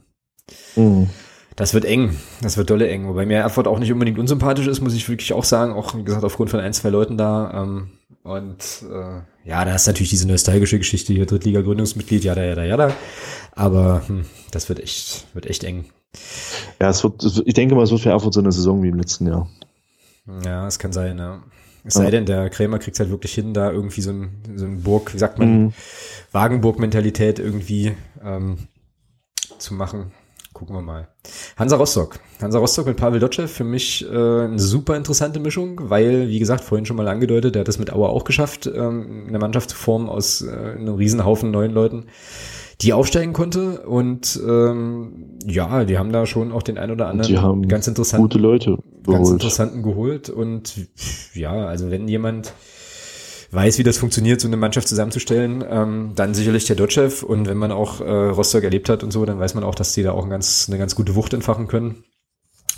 mhm. 0.76 1.10
Das 1.56 1.74
wird 1.74 1.86
eng, 1.86 2.18
das 2.42 2.58
wird 2.58 2.70
dolle 2.70 2.90
eng. 2.90 3.08
Wobei 3.08 3.26
mir 3.26 3.38
Erfurt 3.38 3.68
auch 3.68 3.80
nicht 3.80 3.92
unbedingt 3.92 4.20
unsympathisch 4.20 4.68
ist, 4.68 4.82
muss 4.82 4.94
ich 4.94 5.08
wirklich 5.08 5.32
auch 5.32 5.46
sagen. 5.46 5.74
Auch, 5.74 5.96
wie 5.96 6.04
gesagt, 6.04 6.26
aufgrund 6.26 6.50
von 6.50 6.60
ein, 6.60 6.74
zwei 6.74 6.90
Leuten 6.90 7.18
da. 7.18 7.64
Ähm, 7.64 7.92
und 8.24 8.84
äh, 8.92 9.22
ja, 9.50 9.64
da 9.64 9.76
ist 9.76 9.88
natürlich 9.88 10.10
diese 10.10 10.28
nostalgische 10.28 10.78
Geschichte 10.78 11.14
hier, 11.14 11.26
Drittliga-Gründungsmitglied, 11.26 12.24
ja, 12.24 12.36
da, 12.36 12.44
ja, 12.44 12.56
da, 12.56 12.64
ja, 12.64 12.76
da. 12.76 12.94
Aber 13.54 14.02
hm, 14.08 14.26
das 14.52 14.68
wird 14.68 14.82
echt, 14.82 15.28
wird 15.34 15.46
echt 15.46 15.64
eng. 15.64 15.86
Ja, 16.82 16.90
es 16.90 17.04
wird, 17.04 17.24
ich 17.46 17.54
denke 17.54 17.76
mal, 17.76 17.84
es 17.84 17.92
wird 17.92 18.02
für 18.02 18.10
Erfurt 18.10 18.34
so 18.34 18.42
eine 18.42 18.52
Saison 18.52 18.84
wie 18.84 18.90
im 18.90 18.98
letzten 18.98 19.28
Jahr. 19.28 19.48
Ja, 20.44 20.68
es 20.68 20.80
kann 20.80 20.92
sein, 20.92 21.18
ja. 21.18 21.42
Es 21.88 21.94
sei 21.94 22.10
denn, 22.10 22.26
der 22.26 22.50
Krämer 22.50 22.80
kriegt 22.80 22.98
halt 23.00 23.12
wirklich 23.12 23.36
hin, 23.36 23.54
da 23.54 23.72
irgendwie 23.72 24.02
so 24.02 24.10
ein, 24.10 24.32
so 24.56 24.66
ein 24.66 24.82
Burg, 24.82 25.14
wie 25.14 25.20
sagt 25.20 25.38
man, 25.38 25.66
mhm. 25.66 25.74
Wagenburg-Mentalität 26.32 27.38
irgendwie 27.38 27.96
ähm, 28.24 28.58
zu 29.60 29.76
machen. 29.76 30.12
Gucken 30.56 30.74
wir 30.74 30.82
mal. 30.82 31.10
Hansa 31.58 31.76
Rostock. 31.76 32.18
Hansa 32.42 32.60
Rostock 32.60 32.86
mit 32.86 32.96
Pavel 32.96 33.20
Dotschew, 33.20 33.48
für 33.48 33.66
mich 33.66 34.06
äh, 34.10 34.16
eine 34.16 34.58
super 34.58 34.96
interessante 34.96 35.42
Mischung, 35.42 35.82
weil, 35.90 36.30
wie 36.30 36.40
gesagt, 36.40 36.64
vorhin 36.64 36.86
schon 36.86 36.96
mal 36.96 37.10
angedeutet, 37.10 37.56
der 37.56 37.60
hat 37.60 37.68
es 37.68 37.78
mit 37.78 37.92
Auer 37.92 38.10
auch 38.10 38.24
geschafft, 38.24 38.66
ähm, 38.66 39.26
eine 39.28 39.38
Mannschaft 39.38 39.72
zu 39.72 39.76
formen 39.76 40.08
aus 40.08 40.42
äh, 40.42 40.50
einem 40.50 40.96
Riesenhaufen 40.96 41.52
neuen 41.52 41.74
Leuten 41.74 42.06
die 42.82 42.94
aufsteigen 42.94 43.34
konnte. 43.34 43.82
Und 43.82 44.40
ähm, 44.48 45.38
ja, 45.46 45.86
die 45.86 45.98
haben 45.98 46.12
da 46.12 46.26
schon 46.26 46.52
auch 46.52 46.64
den 46.64 46.78
ein 46.78 46.92
oder 46.92 47.08
anderen 47.08 47.68
ganz 47.68 47.88
interessanten, 47.88 48.24
gute 48.24 48.38
Leute 48.38 48.78
geholt. 49.04 49.06
ganz 49.08 49.30
interessanten 49.30 49.84
geholt. 49.84 50.30
Und 50.30 50.88
ja, 51.34 51.54
also 51.54 51.92
wenn 51.92 52.08
jemand 52.08 52.54
weiß, 53.52 53.78
wie 53.78 53.84
das 53.84 53.98
funktioniert, 53.98 54.42
so 54.42 54.48
eine 54.48 54.58
Mannschaft 54.58 54.88
zusammenzustellen, 54.88 55.64
ähm, 55.68 56.12
dann 56.16 56.34
sicherlich 56.34 56.66
der 56.66 56.76
Dotchev. 56.76 57.26
Und 57.26 57.48
wenn 57.48 57.58
man 57.58 57.72
auch 57.72 58.02
äh, 58.02 58.10
Rostock 58.10 58.64
erlebt 58.64 58.90
hat 58.90 59.04
und 59.04 59.12
so, 59.12 59.26
dann 59.26 59.40
weiß 59.40 59.54
man 59.56 59.64
auch, 59.64 59.76
dass 59.76 59.94
die 59.94 60.04
da 60.04 60.12
auch 60.12 60.24
eine 60.24 60.32
ganz, 60.32 60.68
eine 60.68 60.78
ganz 60.78 60.96
gute 60.96 61.16
Wucht 61.16 61.34
entfachen 61.34 61.68
können. 61.68 62.04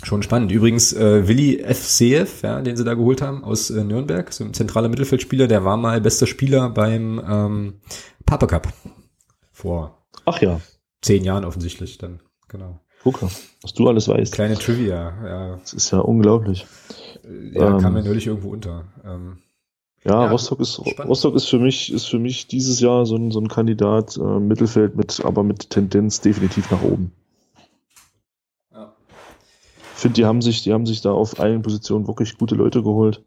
Schon 0.02 0.22
spannend. 0.22 0.52
Übrigens, 0.52 0.92
äh, 0.92 1.26
Willi 1.26 1.64
FCF, 1.64 2.42
ja, 2.42 2.60
den 2.60 2.76
sie 2.76 2.84
da 2.84 2.94
geholt 2.94 3.20
haben 3.20 3.42
aus 3.42 3.70
äh, 3.70 3.82
Nürnberg, 3.82 4.32
so 4.32 4.44
ein 4.44 4.54
zentraler 4.54 4.88
Mittelfeldspieler, 4.88 5.48
der 5.48 5.64
war 5.64 5.76
mal 5.76 6.00
bester 6.00 6.28
Spieler 6.28 6.70
beim 6.70 7.20
ähm, 7.28 7.80
Papa 8.24 8.46
Cup 8.46 8.68
vor 9.50 10.06
Ach 10.24 10.40
ja. 10.40 10.60
zehn 11.02 11.24
Jahren 11.24 11.44
offensichtlich 11.44 11.98
dann, 11.98 12.20
genau. 12.46 12.78
Gucke, 13.02 13.28
was 13.62 13.74
du 13.74 13.88
alles 13.88 14.06
weißt. 14.08 14.34
Kleine 14.34 14.54
Trivia, 14.56 15.14
ja. 15.24 15.56
Das 15.56 15.72
ist 15.72 15.90
ja 15.90 15.98
unglaublich. 15.98 16.66
Ja, 17.52 17.74
ähm, 17.74 17.80
kam 17.80 17.94
mir 17.94 18.02
neulich 18.02 18.26
irgendwo 18.26 18.50
unter. 18.50 18.84
Ähm, 19.04 19.38
ja, 20.08 20.24
ja, 20.24 20.30
Rostock 20.30 20.60
ist 20.60 20.80
Rostock 20.98 21.34
ist 21.34 21.48
für 21.48 21.58
mich 21.58 21.92
ist 21.92 22.06
für 22.06 22.18
mich 22.18 22.46
dieses 22.46 22.80
Jahr 22.80 23.06
so 23.06 23.16
ein, 23.16 23.30
so 23.30 23.40
ein 23.40 23.48
Kandidat 23.48 24.16
äh, 24.16 24.40
Mittelfeld 24.40 24.96
mit 24.96 25.24
aber 25.24 25.42
mit 25.42 25.70
Tendenz 25.70 26.20
definitiv 26.20 26.70
nach 26.70 26.82
oben. 26.82 27.12
Ja. 28.72 28.92
Ich 29.94 30.00
finde, 30.00 30.14
die 30.14 30.24
haben 30.24 30.42
sich 30.42 30.62
die 30.62 30.72
haben 30.72 30.86
sich 30.86 31.00
da 31.02 31.12
auf 31.12 31.40
allen 31.40 31.62
Positionen 31.62 32.06
wirklich 32.06 32.38
gute 32.38 32.54
Leute 32.54 32.82
geholt. 32.82 33.22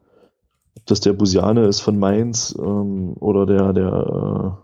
Ob 0.77 0.85
das 0.85 1.01
der 1.01 1.13
Busiane 1.13 1.65
ist 1.65 1.81
von 1.81 1.99
Mainz 1.99 2.55
ähm, 2.57 3.13
oder 3.19 3.45
der 3.45 3.73
der 3.73 4.57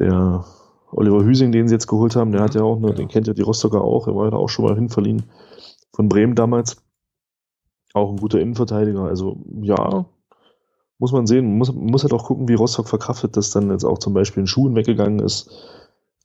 äh, 0.00 0.02
der 0.04 0.44
Oliver 0.92 1.24
Hüsing, 1.24 1.52
den 1.52 1.68
sie 1.68 1.74
jetzt 1.74 1.88
geholt 1.88 2.16
haben, 2.16 2.32
der 2.32 2.42
hat 2.42 2.54
ja 2.54 2.62
auch, 2.62 2.78
ne, 2.78 2.94
den 2.94 3.08
kennt 3.08 3.26
ja 3.26 3.34
die 3.34 3.42
Rostocker 3.42 3.82
auch, 3.82 4.06
er 4.06 4.14
war 4.14 4.30
ja 4.30 4.36
auch 4.36 4.48
schon 4.48 4.64
mal 4.64 4.74
hinverliehen 4.74 5.24
von 5.92 6.08
Bremen 6.08 6.34
damals. 6.34 6.76
Auch 7.94 8.10
ein 8.10 8.18
guter 8.18 8.40
Innenverteidiger. 8.40 9.04
Also 9.04 9.38
ja, 9.62 10.06
muss 10.98 11.12
man 11.12 11.26
sehen. 11.26 11.56
Muss, 11.58 11.72
muss 11.72 12.02
halt 12.02 12.12
auch 12.12 12.24
gucken, 12.24 12.48
wie 12.48 12.54
Rostock 12.54 12.88
verkraftet, 12.88 13.36
dass 13.36 13.50
dann 13.50 13.70
jetzt 13.70 13.84
auch 13.84 13.98
zum 13.98 14.14
Beispiel 14.14 14.42
ein 14.42 14.46
Schuhen 14.46 14.74
weggegangen 14.74 15.20
ist. 15.20 15.50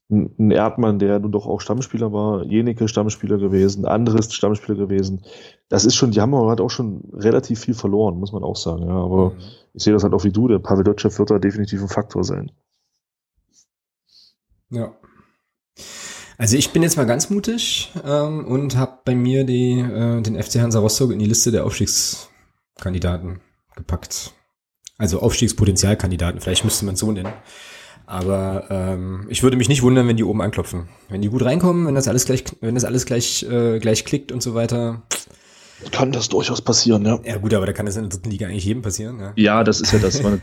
Ein 0.09 0.51
Erdmann, 0.51 0.99
der 0.99 1.19
nun 1.19 1.31
doch 1.31 1.47
auch 1.47 1.61
Stammspieler 1.61 2.11
war, 2.11 2.43
Jenike 2.43 2.89
Stammspieler 2.89 3.37
gewesen, 3.37 3.85
anderes 3.85 4.33
Stammspieler 4.33 4.77
gewesen. 4.77 5.23
Das 5.69 5.85
ist 5.85 5.95
schon, 5.95 6.11
die 6.11 6.19
haben 6.19 6.35
halt 6.35 6.59
auch 6.59 6.69
schon 6.69 7.09
relativ 7.13 7.61
viel 7.61 7.73
verloren, 7.73 8.19
muss 8.19 8.33
man 8.33 8.43
auch 8.43 8.57
sagen. 8.57 8.87
Ja, 8.87 8.95
aber 8.95 9.29
mhm. 9.29 9.37
ich 9.73 9.83
sehe 9.83 9.93
das 9.93 10.03
halt 10.03 10.13
auch 10.13 10.25
wie 10.25 10.31
du, 10.33 10.49
der 10.49 10.59
Pavel 10.59 10.83
Dotschew 10.83 11.17
wird 11.17 11.31
da 11.31 11.39
definitiv 11.39 11.81
ein 11.81 11.87
Faktor 11.87 12.25
sein. 12.25 12.51
Ja. 14.69 14.93
Also 16.37 16.57
ich 16.57 16.71
bin 16.71 16.83
jetzt 16.83 16.97
mal 16.97 17.05
ganz 17.05 17.29
mutig 17.29 17.93
ähm, 18.03 18.45
und 18.47 18.75
habe 18.75 18.99
bei 19.05 19.15
mir 19.15 19.45
die, 19.45 19.79
äh, 19.79 20.21
den 20.21 20.41
FC 20.41 20.55
Hansa 20.55 20.79
Rostock 20.79 21.11
in 21.11 21.19
die 21.19 21.25
Liste 21.25 21.51
der 21.51 21.65
Aufstiegskandidaten 21.65 23.39
gepackt. 23.75 24.33
Also 25.01 25.19
Aufstiegspotenzialkandidaten, 25.19 26.41
vielleicht 26.41 26.63
müsste 26.63 26.85
man 26.85 26.93
es 26.93 26.99
so 26.99 27.11
nennen. 27.11 27.33
Aber 28.05 28.65
ähm, 28.69 29.25
ich 29.29 29.41
würde 29.41 29.57
mich 29.57 29.67
nicht 29.67 29.81
wundern, 29.81 30.07
wenn 30.07 30.15
die 30.15 30.23
oben 30.23 30.43
anklopfen. 30.43 30.89
Wenn 31.09 31.23
die 31.23 31.29
gut 31.29 31.43
reinkommen, 31.43 31.87
wenn 31.87 31.95
das 31.95 32.07
alles 32.07 32.25
gleich, 32.25 32.43
wenn 32.59 32.75
das 32.75 32.85
alles 32.85 33.07
gleich, 33.07 33.41
äh, 33.49 33.79
gleich 33.79 34.05
klickt 34.05 34.31
und 34.31 34.43
so 34.43 34.53
weiter. 34.53 35.01
Kann 35.89 36.11
das 36.11 36.29
durchaus 36.29 36.61
passieren, 36.61 37.03
ja. 37.03 37.19
Ja 37.25 37.37
gut, 37.37 37.51
aber 37.55 37.65
da 37.65 37.73
kann 37.73 37.87
es 37.87 37.95
in 37.95 38.03
der 38.03 38.11
dritten 38.11 38.29
Liga 38.29 38.45
eigentlich 38.45 38.65
jedem 38.65 38.83
passieren. 38.83 39.19
Ja, 39.19 39.33
ja 39.37 39.63
das 39.63 39.81
ist 39.81 39.91
ja 39.91 39.97
das. 39.97 40.21
Man, 40.21 40.39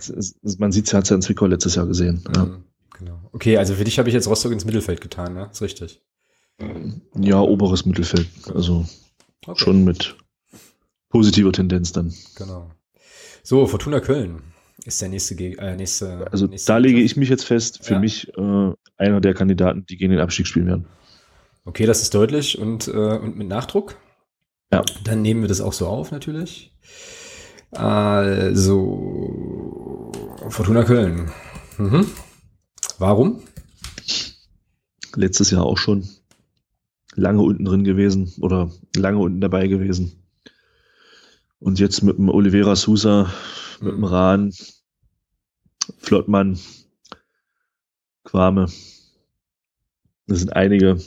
man 0.58 0.72
sieht 0.72 0.86
es 0.86 0.92
ja, 0.92 0.98
hat 0.98 1.04
es 1.04 1.10
ja 1.10 1.14
in 1.14 1.22
Zwickau 1.22 1.46
letztes 1.46 1.76
Jahr 1.76 1.86
gesehen. 1.86 2.24
Ja. 2.34 2.46
Mhm, 2.46 2.64
genau. 2.98 3.20
Okay, 3.30 3.58
also 3.58 3.74
für 3.74 3.84
dich 3.84 4.00
habe 4.00 4.08
ich 4.08 4.14
jetzt 4.14 4.26
Rostock 4.26 4.50
ins 4.50 4.64
Mittelfeld 4.64 5.00
getan, 5.00 5.34
ne? 5.34 5.48
Ist 5.52 5.62
richtig. 5.62 6.02
Ja, 7.14 7.40
oberes 7.40 7.86
Mittelfeld. 7.86 8.26
Also 8.52 8.86
okay. 9.46 9.62
schon 9.62 9.84
mit 9.84 10.16
positiver 11.10 11.52
Tendenz 11.52 11.92
dann. 11.92 12.12
Genau. 12.34 12.72
So, 13.48 13.66
Fortuna 13.66 14.00
Köln 14.00 14.42
ist 14.84 15.00
der 15.00 15.08
nächste. 15.08 15.34
Äh, 15.34 15.74
nächste 15.74 16.30
also 16.30 16.44
nächste 16.48 16.70
da 16.70 16.76
lege 16.76 17.00
ich 17.00 17.16
mich 17.16 17.30
jetzt 17.30 17.46
fest, 17.46 17.82
für 17.82 17.94
ja. 17.94 17.98
mich 17.98 18.28
äh, 18.36 18.72
einer 18.98 19.22
der 19.22 19.32
Kandidaten, 19.32 19.86
die 19.86 19.96
gegen 19.96 20.10
den 20.10 20.20
Abstieg 20.20 20.46
spielen 20.46 20.66
werden. 20.66 20.84
Okay, 21.64 21.86
das 21.86 22.02
ist 22.02 22.12
deutlich 22.12 22.58
und, 22.58 22.88
äh, 22.88 22.90
und 22.90 23.38
mit 23.38 23.48
Nachdruck. 23.48 23.96
Ja. 24.70 24.82
Dann 25.02 25.22
nehmen 25.22 25.40
wir 25.40 25.48
das 25.48 25.62
auch 25.62 25.72
so 25.72 25.86
auf, 25.86 26.12
natürlich. 26.12 26.76
Also, 27.70 28.92
Fortuna 30.50 30.84
Köln. 30.84 31.30
Mhm. 31.78 32.06
Warum? 32.98 33.40
Letztes 35.14 35.50
Jahr 35.52 35.64
auch 35.64 35.78
schon 35.78 36.06
lange 37.14 37.40
unten 37.40 37.64
drin 37.64 37.84
gewesen 37.84 38.30
oder 38.42 38.70
lange 38.94 39.20
unten 39.20 39.40
dabei 39.40 39.68
gewesen. 39.68 40.27
Und 41.60 41.80
jetzt 41.80 42.02
mit 42.02 42.18
dem 42.18 42.28
Oliveira 42.28 42.76
Sousa, 42.76 43.32
mit 43.80 43.92
dem 43.92 43.98
mhm. 43.98 44.04
Rahn, 44.04 44.52
Flottmann, 45.98 46.58
Quame. 48.24 48.64
Es 50.26 50.38
sind 50.38 50.54
einige 50.54 50.98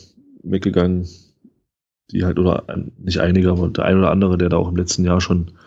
weggegangen, 0.44 1.08
die 2.10 2.26
halt, 2.26 2.40
oder 2.40 2.66
nicht 2.98 3.20
einige, 3.20 3.52
aber 3.52 3.70
der 3.70 3.86
ein 3.86 3.98
oder 3.98 4.12
andere, 4.12 4.38
der 4.38 4.50
da 4.50 4.58
auch 4.58 4.70
im 4.70 4.76
letzten 4.76 5.06
Jahr 5.06 5.22
schon, 5.22 5.58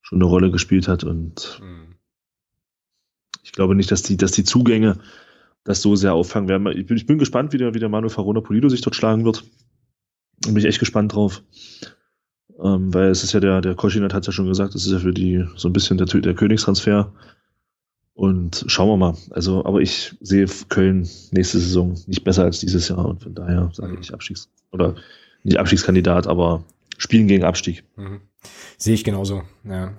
schon 0.00 0.18
eine 0.18 0.24
Rolle 0.24 0.50
gespielt 0.50 0.88
hat. 0.88 1.04
Und 1.04 1.60
mhm. 1.62 1.96
ich 3.42 3.52
glaube 3.52 3.74
nicht, 3.74 3.90
dass 3.90 4.02
die, 4.02 4.16
dass 4.16 4.32
die 4.32 4.44
Zugänge 4.44 4.98
das 5.64 5.82
so 5.82 5.96
sehr 5.96 6.14
auffangen 6.14 6.48
werden. 6.48 6.66
Ich 6.78 6.86
bin, 6.86 6.96
ich 6.96 7.06
bin 7.06 7.18
gespannt, 7.18 7.52
wie 7.52 7.58
der, 7.58 7.74
wie 7.74 7.78
der 7.78 7.88
Manuel 7.88 8.10
Farona 8.10 8.40
Polido 8.40 8.68
sich 8.68 8.80
dort 8.80 8.96
schlagen 8.96 9.24
wird. 9.24 9.44
Bin 10.44 10.56
ich 10.56 10.64
echt 10.64 10.80
gespannt 10.80 11.14
drauf. 11.14 11.42
Ähm, 12.62 12.92
weil 12.92 13.10
es 13.10 13.24
ist 13.24 13.32
ja 13.32 13.40
der, 13.40 13.60
der 13.60 13.74
Koschinat 13.74 14.14
hat 14.14 14.26
ja 14.26 14.32
schon 14.32 14.46
gesagt, 14.46 14.74
es 14.74 14.86
ist 14.86 14.92
ja 14.92 14.98
für 14.98 15.12
die 15.12 15.44
so 15.56 15.68
ein 15.68 15.72
bisschen 15.72 15.98
der, 15.98 16.06
der 16.06 16.34
Königstransfer. 16.34 17.12
Und 18.14 18.64
schauen 18.68 18.88
wir 18.88 18.96
mal. 18.96 19.16
Also, 19.30 19.64
aber 19.64 19.80
ich 19.80 20.14
sehe 20.20 20.46
Köln 20.68 21.08
nächste 21.30 21.58
Saison 21.58 21.96
nicht 22.06 22.24
besser 22.24 22.44
als 22.44 22.60
dieses 22.60 22.88
Jahr 22.88 23.06
und 23.06 23.22
von 23.22 23.34
daher 23.34 23.70
sage 23.72 23.96
ich 24.00 24.12
Abstiegs- 24.12 24.50
oder 24.70 24.96
nicht 25.44 25.58
Abstiegskandidat, 25.58 26.26
aber 26.26 26.62
spielen 26.98 27.26
gegen 27.26 27.44
Abstieg. 27.44 27.84
Mhm. 27.96 28.20
Sehe 28.76 28.94
ich 28.94 29.04
genauso. 29.04 29.42
Ja. 29.64 29.92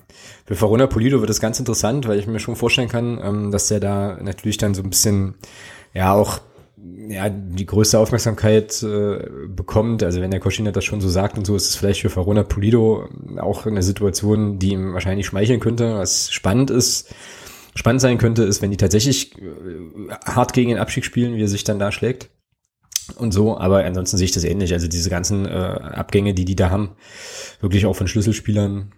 Für 0.45 0.59
Verona 0.59 0.87
Polido 0.87 1.21
wird 1.21 1.29
es 1.29 1.39
ganz 1.39 1.59
interessant, 1.59 2.07
weil 2.07 2.19
ich 2.19 2.27
mir 2.27 2.39
schon 2.39 2.55
vorstellen 2.55 2.89
kann, 2.89 3.19
ähm, 3.21 3.51
dass 3.51 3.67
der 3.67 3.79
da 3.79 4.17
natürlich 4.21 4.57
dann 4.57 4.73
so 4.73 4.83
ein 4.83 4.89
bisschen 4.89 5.35
ja 5.93 6.13
auch 6.13 6.41
ja, 7.07 7.29
die 7.29 7.65
größte 7.65 7.99
Aufmerksamkeit 7.99 8.81
äh, 8.83 9.27
bekommt. 9.47 10.03
Also 10.03 10.21
wenn 10.21 10.31
der 10.31 10.39
Koschina 10.39 10.71
das 10.71 10.83
schon 10.83 11.01
so 11.01 11.09
sagt 11.09 11.37
und 11.37 11.45
so, 11.45 11.55
ist 11.55 11.69
es 11.69 11.75
vielleicht 11.75 12.01
für 12.01 12.15
Verona 12.15 12.43
Pulido 12.43 13.07
auch 13.37 13.65
eine 13.65 13.83
Situation, 13.83 14.59
die 14.59 14.71
ihm 14.71 14.93
wahrscheinlich 14.93 15.25
schmeicheln 15.25 15.59
könnte. 15.59 15.95
Was 15.95 16.31
spannend 16.31 16.71
ist, 16.71 17.13
spannend 17.75 18.01
sein 18.01 18.17
könnte, 18.17 18.43
ist, 18.43 18.61
wenn 18.61 18.71
die 18.71 18.77
tatsächlich 18.77 19.37
äh, 19.37 20.13
hart 20.25 20.53
gegen 20.53 20.69
den 20.69 20.79
Abstieg 20.79 21.05
spielen, 21.05 21.35
wie 21.35 21.43
er 21.43 21.47
sich 21.47 21.63
dann 21.63 21.79
da 21.79 21.91
schlägt 21.91 22.29
und 23.17 23.31
so, 23.31 23.57
aber 23.57 23.83
ansonsten 23.83 24.17
sehe 24.17 24.25
ich 24.25 24.31
das 24.31 24.43
ähnlich. 24.43 24.73
Also 24.73 24.87
diese 24.87 25.09
ganzen 25.09 25.45
äh, 25.45 25.49
Abgänge, 25.49 26.33
die 26.33 26.45
die 26.45 26.55
da 26.55 26.69
haben, 26.69 26.91
wirklich 27.59 27.85
auch 27.85 27.95
von 27.95 28.07
Schlüsselspielern. 28.07 28.91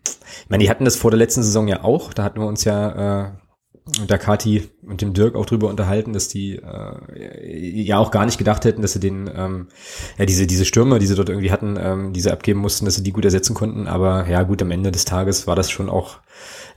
Ich 0.44 0.50
meine, 0.50 0.64
die 0.64 0.70
hatten 0.70 0.86
das 0.86 0.96
vor 0.96 1.12
der 1.12 1.18
letzten 1.18 1.44
Saison 1.44 1.68
ja 1.68 1.84
auch. 1.84 2.14
Da 2.14 2.24
hatten 2.24 2.40
wir 2.40 2.48
uns 2.48 2.64
ja 2.64 3.26
äh, 3.26 3.32
und 4.00 4.10
der 4.10 4.18
Kati 4.18 4.68
und 4.82 5.02
dem 5.02 5.14
Dirk 5.14 5.36
auch 5.36 5.46
drüber 5.46 5.70
unterhalten, 5.70 6.14
dass 6.14 6.28
die 6.28 6.56
äh, 6.56 7.82
ja 7.82 8.00
auch 8.00 8.10
gar 8.10 8.26
nicht 8.26 8.40
gedacht 8.40 8.66
hätten, 8.66 8.82
dass 8.82 8.94
sie 8.94 9.00
den, 9.00 9.30
ähm, 9.34 9.68
ja, 10.18 10.26
diese, 10.26 10.48
diese 10.48 10.66
Stürmer, 10.66 10.98
die 10.98 11.06
sie 11.06 11.16
dort 11.16 11.30
irgendwie 11.30 11.52
hatten, 11.52 11.78
ähm, 11.80 12.12
diese 12.12 12.34
abgeben 12.34 12.60
mussten, 12.60 12.86
dass 12.86 12.96
sie 12.96 13.04
die 13.04 13.12
gut 13.12 13.26
ersetzen 13.26 13.54
konnten. 13.54 13.88
Aber 13.88 14.28
ja, 14.28 14.42
gut, 14.42 14.62
am 14.64 14.72
Ende 14.72 14.92
des 14.92 15.06
Tages 15.06 15.46
war 15.46 15.56
das 15.56 15.70
schon 15.70 15.90
auch 15.90 16.18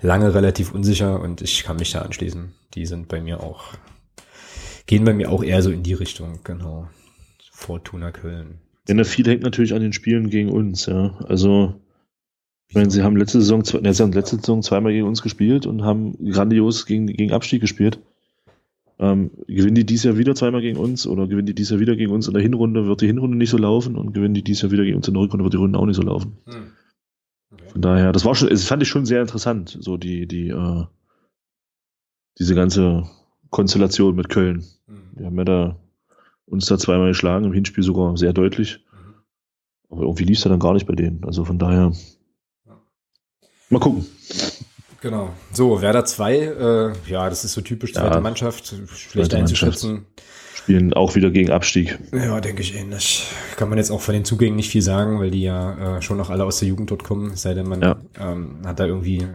lange 0.03 0.35
relativ 0.35 0.73
unsicher 0.73 1.21
und 1.21 1.41
ich 1.41 1.65
kann 1.65 1.77
mich 1.77 1.93
da 1.93 2.03
anschließen. 2.03 2.53
Die 2.75 2.85
sind 2.85 3.09
bei 3.09 3.23
mir 3.23 3.43
auch, 3.43 3.73
gehen 4.87 5.05
bei 5.05 5.15
mir 5.15 5.33
auch 5.33 5.43
eher 5.43 5.63
so 5.63 5.71
in 5.71 5.83
die 5.83 5.95
Richtung, 5.95 6.41
genau. 6.45 6.89
Fortuna 7.51 8.13
Köln. 8.13 8.59
Denn 8.87 9.03
viel 9.05 9.27
hängt 9.27 9.43
natürlich 9.43 9.73
an 9.73 9.83
den 9.83 9.95
Spielen 9.95 10.29
gegen 10.29 10.51
uns, 10.51 10.87
ja. 10.87 11.19
Also 11.27 11.75
ich 12.69 12.75
meine, 12.75 12.91
sie 12.91 13.03
haben 13.03 13.17
letzte 13.17 13.41
Saison, 13.41 13.63
ja, 13.83 13.93
sie 13.93 14.03
haben 14.03 14.13
letzte 14.13 14.37
Saison 14.37 14.63
zweimal 14.63 14.93
gegen 14.93 15.07
uns 15.07 15.23
gespielt 15.23 15.67
und 15.67 15.83
haben 15.83 16.17
grandios 16.31 16.87
gegen, 16.87 17.07
gegen 17.07 17.33
Abstieg 17.33 17.61
gespielt. 17.61 17.99
Ähm, 19.01 19.31
gewinnen 19.47 19.77
die 19.77 19.87
dies 19.87 20.03
Jahr 20.03 20.19
wieder 20.19 20.35
zweimal 20.35 20.61
gegen 20.61 20.77
uns 20.77 21.07
oder 21.07 21.27
gewinnen 21.29 21.47
die 21.47 21.55
dies 21.55 21.71
Jahr 21.71 21.81
wieder 21.81 21.97
gegen 21.97 22.13
uns 22.13 22.27
in 22.27 22.35
der 22.35 22.43
Hinrunde, 22.43 22.87
wird 22.87 23.01
die 23.01 23.07
Hinrunde 23.07 23.37
nicht 23.37 23.51
so 23.51 23.59
laufen 23.59 23.97
und 23.97 24.13
gewinnen 24.13 24.35
die 24.35 24.43
dies 24.43 24.61
Jahr 24.61 24.73
wieder 24.73 24.85
gegen 24.85 24.97
uns 24.97 25.09
in 25.09 25.15
der 25.15 25.23
Rückrunde, 25.23 25.45
wird 25.45 25.55
die 25.55 25.59
Runde 25.59 25.79
auch 25.79 25.87
nicht 25.87 25.97
so 25.97 26.03
laufen. 26.03 26.37
Hm. 26.47 26.73
Okay. 27.53 27.69
Von 27.69 27.81
daher, 27.81 28.13
das 28.13 28.25
war 28.25 28.35
schon, 28.35 28.49
das 28.49 28.65
fand 28.65 28.83
ich 28.83 28.89
schon 28.89 29.07
sehr 29.07 29.23
interessant, 29.23 29.79
so 29.81 29.97
die, 29.97 30.27
die, 30.27 30.49
äh, 30.49 30.85
diese 32.39 32.55
ganze 32.55 33.05
Konstellation 33.51 34.17
mit 34.17 34.29
Köln. 34.29 34.65
Hm. 34.87 35.03
Wir 35.15 35.27
haben 35.27 35.39
ja 35.39 35.45
da 35.45 35.77
uns 36.51 36.67
da 36.67 36.79
zweimal 36.79 37.09
geschlagen, 37.09 37.45
im 37.45 37.53
Hinspiel 37.53 37.85
sogar 37.85 38.17
sehr 38.17 38.33
deutlich. 38.33 38.85
Mhm. 38.93 39.15
Aber 39.91 40.03
irgendwie 40.03 40.25
lief 40.25 40.39
es 40.39 40.45
ja 40.45 40.51
dann 40.51 40.61
gar 40.61 40.75
nicht 40.75 40.87
bei 40.87 40.95
denen. 40.95 41.25
Also 41.25 41.45
von 41.45 41.59
daher, 41.59 41.93
Mal 43.71 43.81
gucken. 43.81 44.07
Genau. 45.01 45.31
So, 45.53 45.81
Werder 45.81 46.05
2, 46.05 46.37
äh, 46.37 46.93
ja, 47.07 47.29
das 47.31 47.45
ist 47.45 47.53
so 47.53 47.61
typisch 47.61 47.95
zweite 47.95 48.15
ja, 48.15 48.21
Mannschaft, 48.21 48.75
schlecht 48.95 49.35
einzuschätzen. 49.35 50.07
Spielen 50.55 50.93
auch 50.93 51.15
wieder 51.15 51.31
gegen 51.31 51.51
Abstieg. 51.51 51.99
Ja, 52.13 52.41
denke 52.41 52.63
ich 52.63 52.75
ähnlich. 52.75 53.27
Kann 53.57 53.69
man 53.69 53.79
jetzt 53.79 53.91
auch 53.91 54.01
von 54.01 54.15
den 54.15 54.25
Zugängen 54.25 54.57
nicht 54.57 54.71
viel 54.71 54.83
sagen, 54.83 55.21
weil 55.21 55.31
die 55.31 55.43
ja 55.43 55.99
äh, 55.99 56.03
schon 56.03 56.17
noch 56.17 56.31
alle 56.31 56.45
aus 56.45 56.59
der 56.59 56.69
Jugend 56.69 56.91
dort 56.91 57.05
kommen, 57.05 57.37
sei 57.37 57.55
denn 57.55 57.69
man 57.69 57.81
ja. 57.81 57.97
ähm, 58.19 58.59
hat 58.67 58.81
da 58.81 58.87
irgendwie 58.87 59.19
äh, 59.19 59.29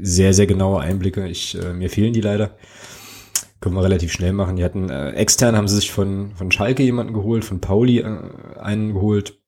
sehr, 0.00 0.32
sehr 0.32 0.46
genaue 0.46 0.80
Einblicke. 0.80 1.28
Ich, 1.28 1.60
äh, 1.62 1.72
mir 1.72 1.90
fehlen 1.90 2.14
die 2.14 2.22
leider. 2.22 2.56
Können 3.60 3.74
wir 3.74 3.84
relativ 3.84 4.12
schnell 4.12 4.32
machen. 4.32 4.56
Die 4.56 4.64
hatten 4.64 4.88
äh, 4.88 5.10
extern 5.12 5.56
haben 5.56 5.68
sie 5.68 5.76
sich 5.76 5.92
von, 5.92 6.32
von 6.36 6.50
Schalke 6.50 6.82
jemanden 6.82 7.12
geholt, 7.12 7.44
von 7.44 7.60
Pauli 7.60 7.98
äh, 7.98 8.16
einen 8.58 8.94
geholt, 8.94 9.38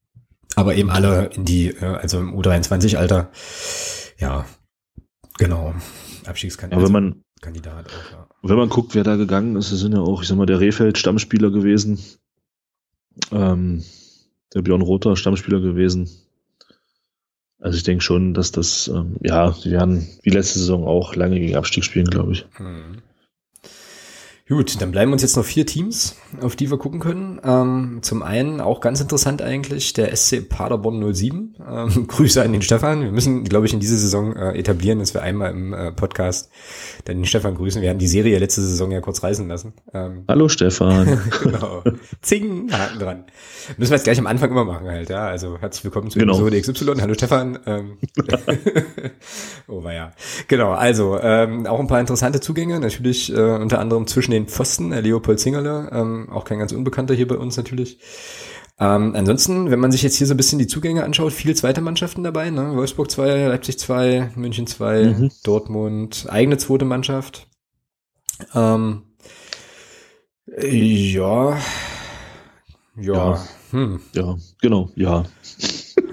aber 0.56 0.74
eben 0.74 0.90
alle 0.90 1.30
in 1.34 1.44
die, 1.44 1.68
äh, 1.68 1.84
also 1.84 2.18
im 2.20 2.38
U23-Alter 2.38 3.30
ja, 4.18 4.46
genau. 5.38 5.74
Abstiegskandidat. 6.26 6.78
Aber 6.78 6.86
wenn 6.86 6.92
man, 6.92 7.22
Kandidat 7.40 7.86
auch, 7.86 8.12
ja. 8.12 8.28
wenn 8.42 8.56
man 8.56 8.68
guckt, 8.68 8.94
wer 8.94 9.04
da 9.04 9.16
gegangen 9.16 9.56
ist, 9.56 9.72
das 9.72 9.80
sind 9.80 9.92
ja 9.92 10.00
auch, 10.00 10.22
ich 10.22 10.28
sag 10.28 10.36
mal, 10.36 10.46
der 10.46 10.60
Rehfeld 10.60 10.98
Stammspieler 10.98 11.50
gewesen. 11.50 11.98
Ähm, 13.32 13.84
der 14.54 14.62
Björn 14.62 14.82
Rother 14.82 15.16
Stammspieler 15.16 15.60
gewesen. 15.60 16.08
Also 17.60 17.76
ich 17.76 17.82
denke 17.82 18.04
schon, 18.04 18.34
dass 18.34 18.52
das, 18.52 18.88
ähm, 18.88 19.16
ja, 19.20 19.50
die 19.50 19.70
werden 19.70 20.06
wie 20.22 20.30
letzte 20.30 20.60
Saison 20.60 20.86
auch 20.86 21.14
lange 21.16 21.40
gegen 21.40 21.56
Abstieg 21.56 21.84
spielen, 21.84 22.06
glaube 22.06 22.32
ich. 22.32 22.46
Hm. 22.52 23.02
Gut, 24.48 24.80
dann 24.80 24.92
bleiben 24.92 25.12
uns 25.12 25.20
jetzt 25.20 25.36
noch 25.36 25.44
vier 25.44 25.66
Teams, 25.66 26.16
auf 26.40 26.56
die 26.56 26.70
wir 26.70 26.78
gucken 26.78 27.00
können. 27.00 27.38
Ähm, 27.44 27.98
zum 28.00 28.22
einen 28.22 28.62
auch 28.62 28.80
ganz 28.80 28.98
interessant 28.98 29.42
eigentlich 29.42 29.92
der 29.92 30.16
SC 30.16 30.48
Paderborn 30.48 31.14
07. 31.14 31.56
Ähm, 31.70 32.06
Grüße 32.08 32.42
an 32.42 32.52
den 32.52 32.62
Stefan. 32.62 33.02
Wir 33.02 33.12
müssen, 33.12 33.44
glaube 33.44 33.66
ich, 33.66 33.74
in 33.74 33.80
dieser 33.80 33.98
Saison 33.98 34.34
äh, 34.34 34.58
etablieren, 34.58 35.00
dass 35.00 35.12
wir 35.12 35.20
einmal 35.20 35.50
im 35.50 35.74
äh, 35.74 35.92
Podcast 35.92 36.48
dann 37.04 37.16
den 37.16 37.26
Stefan 37.26 37.56
grüßen. 37.56 37.82
Wir 37.82 37.90
haben 37.90 37.98
die 37.98 38.08
Serie 38.08 38.38
letzte 38.38 38.62
Saison 38.62 38.90
ja 38.90 39.02
kurz 39.02 39.22
reisen 39.22 39.48
lassen. 39.48 39.74
Ähm, 39.92 40.24
Hallo 40.26 40.48
Stefan. 40.48 41.20
genau. 41.42 41.84
Zing, 42.22 42.72
Haken 42.72 42.98
dran. 42.98 43.24
Müssen 43.76 43.90
wir 43.90 43.96
jetzt 43.96 44.04
gleich 44.04 44.18
am 44.18 44.26
Anfang 44.26 44.50
immer 44.50 44.64
machen 44.64 44.88
halt, 44.88 45.10
ja. 45.10 45.26
Also 45.26 45.58
herzlich 45.58 45.84
willkommen 45.84 46.10
zu 46.10 46.18
genau. 46.18 46.32
Episode 46.32 46.62
XY. 46.62 47.02
Hallo 47.02 47.12
Stefan. 47.12 47.58
Ähm, 47.66 47.98
oh, 49.68 49.84
war 49.84 49.92
ja. 49.92 50.12
Genau, 50.46 50.72
also 50.72 51.18
ähm, 51.20 51.66
auch 51.66 51.80
ein 51.80 51.86
paar 51.86 52.00
interessante 52.00 52.40
Zugänge, 52.40 52.80
natürlich 52.80 53.30
äh, 53.30 53.38
unter 53.38 53.78
anderem 53.78 54.06
zwischen 54.06 54.30
den 54.30 54.37
Pfosten, 54.46 54.92
äh, 54.92 55.00
Leopold 55.00 55.40
Zingerle, 55.40 55.90
ähm, 55.92 56.28
auch 56.30 56.44
kein 56.44 56.58
ganz 56.58 56.72
Unbekannter 56.72 57.14
hier 57.14 57.28
bei 57.28 57.36
uns 57.36 57.56
natürlich. 57.56 57.98
Ähm, 58.80 59.14
ansonsten, 59.16 59.70
wenn 59.70 59.80
man 59.80 59.90
sich 59.90 60.02
jetzt 60.02 60.16
hier 60.16 60.26
so 60.26 60.34
ein 60.34 60.36
bisschen 60.36 60.60
die 60.60 60.68
Zugänge 60.68 61.02
anschaut, 61.02 61.32
viele 61.32 61.54
zweite 61.54 61.80
Mannschaften 61.80 62.22
dabei, 62.22 62.50
ne? 62.50 62.76
Wolfsburg 62.76 63.10
2, 63.10 63.48
Leipzig 63.48 63.78
2, 63.78 64.32
München 64.36 64.68
2, 64.68 65.04
mhm. 65.04 65.30
Dortmund, 65.42 66.26
eigene 66.28 66.58
zweite 66.58 66.84
Mannschaft. 66.84 67.48
Ähm, 68.54 69.02
ja, 70.46 71.58
ja, 72.96 73.14
ja, 73.14 73.44
hm. 73.70 74.00
ja, 74.12 74.36
genau, 74.60 74.90
ja. 74.94 75.24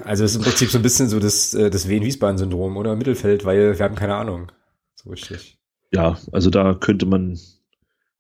Also 0.04 0.24
es 0.24 0.32
ist 0.32 0.38
im 0.38 0.44
Prinzip 0.44 0.70
so 0.70 0.78
ein 0.78 0.84
bisschen 0.84 1.10
so 1.10 1.20
das, 1.20 1.54
äh, 1.54 1.70
das 1.70 1.88
Wien-Wiesbaden-Syndrom 1.88 2.78
oder 2.78 2.96
Mittelfeld, 2.96 3.46
weil 3.46 3.78
wir 3.78 3.86
haben 3.86 3.96
keine 3.96 4.16
Ahnung. 4.16 4.52
So 4.96 5.10
richtig. 5.10 5.58
Ja, 5.92 6.18
also 6.32 6.50
da 6.50 6.74
könnte 6.76 7.06
man, 7.06 7.40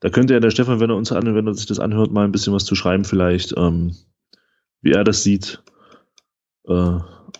da 0.06 0.12
könnte 0.12 0.36
ja 0.36 0.39
der 0.39 0.51
Stefan, 0.51 0.80
wenn 0.80 0.91
er 0.91 0.97
uns 0.97 1.12
an, 1.12 1.34
wenn 1.34 1.47
er 1.47 1.56
sich 1.56 1.66
das 1.66 1.80
anhört, 1.80 2.12
mal 2.12 2.26
ein 2.26 2.32
bisschen 2.32 2.53
was 2.53 2.64
zu 2.64 2.76
schreiben, 2.76 3.06
vielleicht, 3.06 3.56
ähm, 3.58 3.95
wie 4.84 4.91
er 4.91 5.03
das 5.03 5.24
sieht. 5.24 5.64
Äh, 6.68 6.99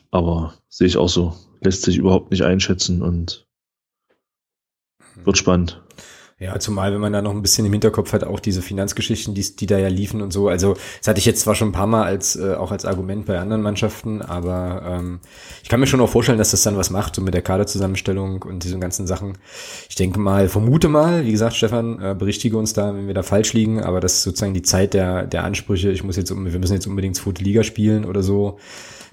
aber 0.10 0.56
sehe 0.68 0.88
ich 0.88 0.98
auch 0.98 1.08
so. 1.08 1.36
Lässt 1.62 1.84
sich 1.84 1.98
überhaupt 1.98 2.32
nicht 2.32 2.42
einschätzen 2.42 3.04
und 3.04 3.48
wird 5.24 5.38
spannend. 5.38 5.85
Ja, 6.38 6.60
zumal 6.60 6.92
wenn 6.92 7.00
man 7.00 7.14
da 7.14 7.22
noch 7.22 7.32
ein 7.32 7.42
bisschen 7.42 7.66
im 7.66 7.72
Hinterkopf 7.72 8.12
hat, 8.12 8.26
auch 8.26 8.42
diese 8.42 8.62
Finanzgeschichten, 8.62 9.34
die, 9.34 9.56
die 9.56 9.68
da 9.68 9.78
ja 9.78 9.88
liefen 9.88 10.22
und 10.22 10.34
so. 10.34 10.50
Also 10.50 10.74
das 11.00 11.08
hatte 11.08 11.20
ich 11.20 11.26
jetzt 11.26 11.40
zwar 11.40 11.56
schon 11.56 11.70
ein 11.70 11.72
paar 11.72 11.88
Mal 11.88 12.04
als 12.04 12.36
äh, 12.36 12.56
auch 12.56 12.74
als 12.74 12.84
Argument 12.84 13.26
bei 13.26 13.40
anderen 13.40 13.62
Mannschaften, 13.62 14.22
aber 14.22 14.82
ähm, 14.86 15.22
ich 15.64 15.70
kann 15.70 15.80
mir 15.80 15.88
schon 15.88 16.02
auch 16.02 16.10
vorstellen, 16.10 16.38
dass 16.38 16.52
das 16.52 16.62
dann 16.64 16.76
was 16.76 16.90
macht, 16.90 17.16
so 17.16 17.22
mit 17.22 17.34
der 17.34 17.42
Kaderzusammenstellung 17.42 18.44
und 18.44 18.66
diesen 18.66 18.82
ganzen 18.82 19.08
Sachen. 19.08 19.38
Ich 19.88 19.96
denke 19.96 20.20
mal, 20.20 20.50
vermute 20.50 20.90
mal, 20.90 21.24
wie 21.24 21.32
gesagt, 21.32 21.56
Stefan, 21.56 22.02
äh, 22.02 22.16
berichtige 22.20 22.58
uns 22.58 22.74
da, 22.74 22.94
wenn 22.94 23.08
wir 23.08 23.14
da 23.14 23.24
falsch 23.24 23.54
liegen, 23.54 23.82
aber 23.82 24.02
das 24.02 24.16
ist 24.16 24.24
sozusagen 24.24 24.54
die 24.54 24.62
Zeit 24.62 24.94
der, 24.94 25.26
der 25.28 25.46
Ansprüche, 25.46 25.90
ich 25.92 26.04
muss 26.04 26.18
jetzt, 26.18 26.32
wir 26.32 26.60
müssen 26.60 26.74
jetzt 26.74 26.88
unbedingt 26.88 27.16
zweite 27.16 27.46
Liga 27.46 27.64
spielen 27.64 28.04
oder 28.04 28.24
so 28.24 28.60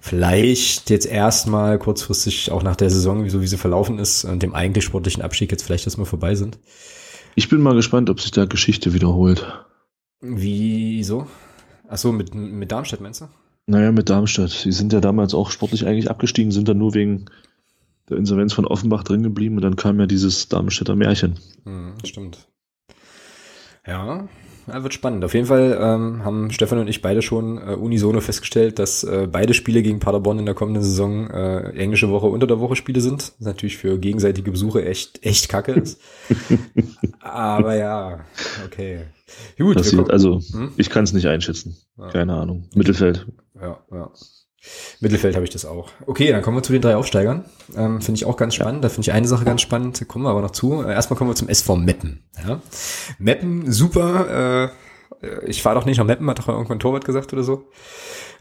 vielleicht 0.01 0.91
jetzt 0.91 1.07
erstmal 1.07 1.79
kurzfristig 1.79 2.51
auch 2.51 2.65
nach 2.65 2.75
der 2.75 2.91
Saison, 2.91 3.29
so 3.31 3.41
wie 3.41 3.47
sie 3.47 3.57
verlaufen 3.57 4.01
ist 4.01 4.25
und 4.25 4.43
dem 4.43 4.53
eigentlich 4.53 4.83
sportlichen 4.83 5.23
Abstieg 5.23 5.53
jetzt 5.53 5.63
vielleicht 5.63 5.87
erstmal 5.87 6.07
vorbei 6.07 6.35
sind. 6.35 6.59
Ich 7.35 7.49
bin 7.49 7.61
mal 7.61 7.75
gespannt, 7.75 8.11
ob 8.11 8.21
sich 8.21 8.31
da 8.31 8.45
Geschichte 8.45 8.93
wiederholt. 8.93 9.47
Wieso? 10.21 11.27
Achso, 11.89 12.13
mit, 12.13 12.35
mit 12.35 12.71
Darmstadt 12.71 13.01
meinst 13.01 13.23
du? 13.23 13.29
Naja, 13.67 13.93
mit 13.93 14.11
Darmstadt. 14.11 14.51
Sie 14.51 14.73
sind 14.73 14.93
ja 14.93 15.01
damals 15.01 15.35
auch 15.35 15.51
sportlich 15.51 15.87
eigentlich 15.87 16.11
abgestiegen, 16.11 16.53
sind 16.53 16.69
dann 16.69 16.79
nur 16.79 16.95
wegen 16.95 17.27
der 18.09 18.19
Insolvenz 18.19 18.53
von 18.53 18.67
Offenbach 18.67 19.05
drin 19.05 19.23
geblieben 19.23 19.57
und 19.57 19.63
dann 19.63 19.77
kam 19.77 20.01
ja 20.01 20.07
dieses 20.07 20.49
Darmstädter 20.49 20.97
Märchen. 20.97 21.39
Hm, 21.65 21.95
stimmt. 22.05 22.49
Ja, 23.87 24.29
ja, 24.67 24.83
wird 24.83 24.95
spannend. 24.95 25.25
Auf 25.25 25.35
jeden 25.35 25.47
Fall 25.47 25.79
ähm, 25.81 26.25
haben 26.25 26.51
Stefan 26.51 26.79
und 26.79 26.89
ich 26.89 27.03
beide 27.03 27.23
schon 27.23 27.59
äh, 27.59 27.75
unisono 27.75 28.21
festgestellt, 28.21 28.79
dass 28.79 29.05
äh, 29.05 29.29
beide 29.31 29.55
Spiele 29.55 29.83
gegen 29.83 30.01
Paderborn 30.01 30.39
in 30.39 30.47
der 30.47 30.55
kommenden 30.55 30.83
Saison 30.83 31.29
äh, 31.31 31.71
englische 31.71 32.11
Woche 32.11 32.27
unter 32.27 32.47
der 32.47 32.61
Woche 32.61 32.77
Spiele 32.77 33.01
sind. 33.01 33.33
Das 33.39 33.47
natürlich 33.47 33.77
für 33.77 33.99
gegenseitige 33.99 34.51
Besuche 34.51 34.85
echt 34.85 35.25
echt 35.25 35.49
kacke 35.49 35.73
ist. 35.73 36.01
Aber 37.21 37.77
ja, 37.77 38.25
okay. 38.67 39.01
Gut, 39.59 39.77
Passiert. 39.77 40.11
Also 40.11 40.41
hm? 40.53 40.73
ich 40.77 40.91
kann 40.91 41.05
es 41.05 41.13
nicht 41.13 41.27
einschätzen. 41.27 41.77
Ja. 41.99 42.09
Keine 42.09 42.35
Ahnung. 42.35 42.69
Mittelfeld. 42.75 43.27
Ja, 43.61 43.79
ja. 43.91 44.11
Mittelfeld 45.01 45.35
habe 45.35 45.45
ich 45.45 45.51
das 45.51 45.65
auch. 45.65 45.91
Okay, 46.07 46.31
dann 46.31 46.43
kommen 46.43 46.57
wir 46.57 46.63
zu 46.63 46.73
den 46.73 46.83
drei 46.83 46.97
Aufsteigern. 46.97 47.45
Ähm, 47.77 48.01
finde 48.01 48.19
ich 48.19 48.25
auch 48.25 48.37
ganz 48.37 48.55
spannend. 48.55 48.85
Da 48.85 48.89
finde 48.89 49.03
ich 49.03 49.13
eine 49.13 49.27
Sache 49.27 49.45
ganz 49.45 49.61
spannend. 49.61 50.07
Kommen 50.09 50.25
wir 50.25 50.31
aber 50.31 50.43
noch 50.43 50.53
zu. 50.53 50.83
Äh, 50.83 50.93
erstmal 50.93 51.19
kommen 51.19 51.31
wir 51.31 51.35
zum 51.35 51.49
SV 51.49 51.77
Meppen. 51.77 52.25
Ja? 52.47 52.61
Meppen, 53.19 53.71
super. 53.73 54.71
Äh, 55.23 55.47
ich 55.47 55.63
fahre 55.63 55.77
doch 55.77 55.85
nicht 55.85 55.99
nach 55.99 56.07
Meppen, 56.07 56.29
hat 56.29 56.39
doch 56.39 56.49
irgendwann 56.49 56.81
Torwart 56.81 57.05
gesagt 57.05 57.33
oder 57.33 57.43
so. 57.43 57.69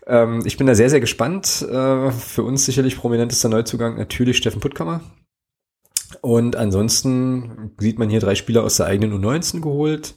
Ähm, 0.08 0.42
ich 0.46 0.58
bin 0.58 0.68
da 0.68 0.76
sehr, 0.76 0.90
sehr 0.90 1.00
gespannt. 1.00 1.62
Äh, 1.62 2.12
für 2.12 2.44
uns 2.44 2.66
sicherlich 2.66 2.98
prominentester 2.98 3.50
Neuzugang 3.50 3.98
natürlich 3.98 4.38
Steffen 4.38 4.62
Puttkammer. 4.62 5.02
Und 6.22 6.56
ansonsten 6.56 7.72
sieht 7.80 7.98
man 7.98 8.10
hier 8.10 8.20
drei 8.20 8.36
Spieler 8.36 8.64
aus 8.64 8.78
der 8.78 8.88
eigenen 8.88 9.14
U19 9.14 9.62
geholt. 9.62 10.16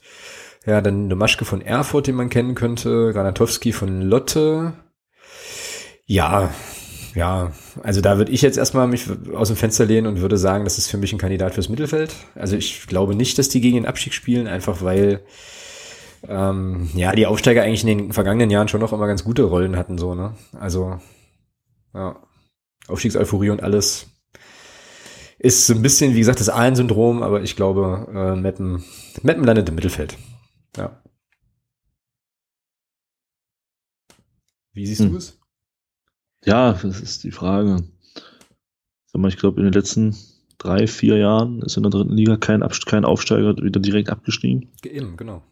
Ja, 0.66 0.80
dann 0.80 1.08
Domaschke 1.08 1.44
von 1.44 1.60
Erfurt, 1.60 2.06
den 2.06 2.14
man 2.14 2.30
kennen 2.30 2.54
könnte, 2.54 3.12
Granatowski 3.12 3.72
von 3.72 4.00
Lotte, 4.00 4.72
ja, 6.06 6.52
ja, 7.14 7.52
also 7.82 8.00
da 8.00 8.18
würde 8.18 8.32
ich 8.32 8.42
jetzt 8.42 8.58
erstmal 8.58 8.88
mich 8.88 9.06
aus 9.34 9.48
dem 9.48 9.56
Fenster 9.56 9.86
lehnen 9.86 10.08
und 10.08 10.20
würde 10.20 10.36
sagen, 10.36 10.64
das 10.64 10.78
ist 10.78 10.88
für 10.88 10.96
mich 10.96 11.12
ein 11.12 11.18
Kandidat 11.18 11.54
fürs 11.54 11.68
Mittelfeld. 11.68 12.14
Also 12.34 12.56
ich 12.56 12.86
glaube 12.88 13.14
nicht, 13.14 13.38
dass 13.38 13.48
die 13.48 13.60
gegen 13.60 13.76
den 13.76 13.86
Abstieg 13.86 14.14
spielen, 14.14 14.48
einfach 14.48 14.82
weil 14.82 15.24
ähm, 16.26 16.90
ja 16.94 17.12
die 17.14 17.26
Aufsteiger 17.26 17.62
eigentlich 17.62 17.84
in 17.84 17.98
den 17.98 18.12
vergangenen 18.12 18.50
Jahren 18.50 18.68
schon 18.68 18.80
noch 18.80 18.92
immer 18.92 19.06
ganz 19.06 19.22
gute 19.22 19.44
Rollen 19.44 19.76
hatten, 19.76 19.96
so, 19.96 20.14
ne? 20.14 20.34
Also, 20.58 20.98
ja, 21.94 22.20
Aufstiegseuphorie 22.88 23.50
und 23.50 23.62
alles 23.62 24.06
ist 25.38 25.66
so 25.66 25.74
ein 25.74 25.82
bisschen, 25.82 26.14
wie 26.14 26.20
gesagt, 26.20 26.40
das 26.40 26.48
Ahlen-Syndrom, 26.48 27.22
aber 27.22 27.42
ich 27.42 27.54
glaube, 27.54 28.08
äh, 28.12 28.36
Meppen, 28.36 28.82
Meppen 29.22 29.44
landet 29.44 29.68
im 29.68 29.74
Mittelfeld. 29.74 30.16
Ja. 30.76 31.02
Wie 34.72 34.86
siehst 34.86 35.02
hm. 35.02 35.10
du 35.10 35.18
es? 35.18 35.38
Ja, 36.44 36.72
das 36.74 37.00
ist 37.00 37.24
die 37.24 37.30
Frage. 37.30 37.82
Ich 39.28 39.36
glaube, 39.36 39.60
in 39.60 39.64
den 39.64 39.72
letzten 39.72 40.16
drei, 40.58 40.86
vier 40.86 41.16
Jahren 41.16 41.62
ist 41.62 41.76
in 41.76 41.82
der 41.82 41.90
dritten 41.90 42.12
Liga 42.12 42.36
kein, 42.36 42.62
Abst 42.62 42.86
kein 42.86 43.04
Aufsteiger 43.04 43.56
wieder 43.56 43.80
direkt 43.80 44.10
abgestiegen. 44.10 44.70
Eben, 44.84 45.16
genau. 45.16 45.42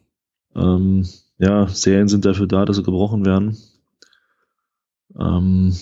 Ähm, 0.55 1.07
ja, 1.37 1.67
Serien 1.67 2.07
sind 2.07 2.25
dafür 2.25 2.47
da, 2.47 2.65
dass 2.65 2.75
sie 2.75 2.83
gebrochen 2.83 3.25
werden. 3.25 3.57
Ähm, 5.17 5.75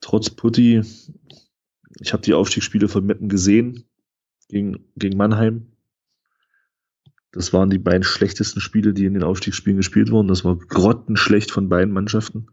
trotz 0.00 0.30
Putti, 0.30 0.82
ich 2.00 2.12
habe 2.12 2.22
die 2.22 2.34
Aufstiegsspiele 2.34 2.88
von 2.88 3.06
Meppen 3.06 3.28
gesehen 3.28 3.84
gegen, 4.48 4.84
gegen 4.96 5.16
Mannheim. 5.16 5.68
Das 7.30 7.52
waren 7.52 7.70
die 7.70 7.78
beiden 7.78 8.02
schlechtesten 8.02 8.60
Spiele, 8.60 8.92
die 8.92 9.06
in 9.06 9.14
den 9.14 9.22
Aufstiegsspielen 9.22 9.78
gespielt 9.78 10.10
wurden. 10.10 10.28
Das 10.28 10.44
war 10.44 10.56
grottenschlecht 10.56 11.50
von 11.50 11.68
beiden 11.68 11.94
Mannschaften. 11.94 12.48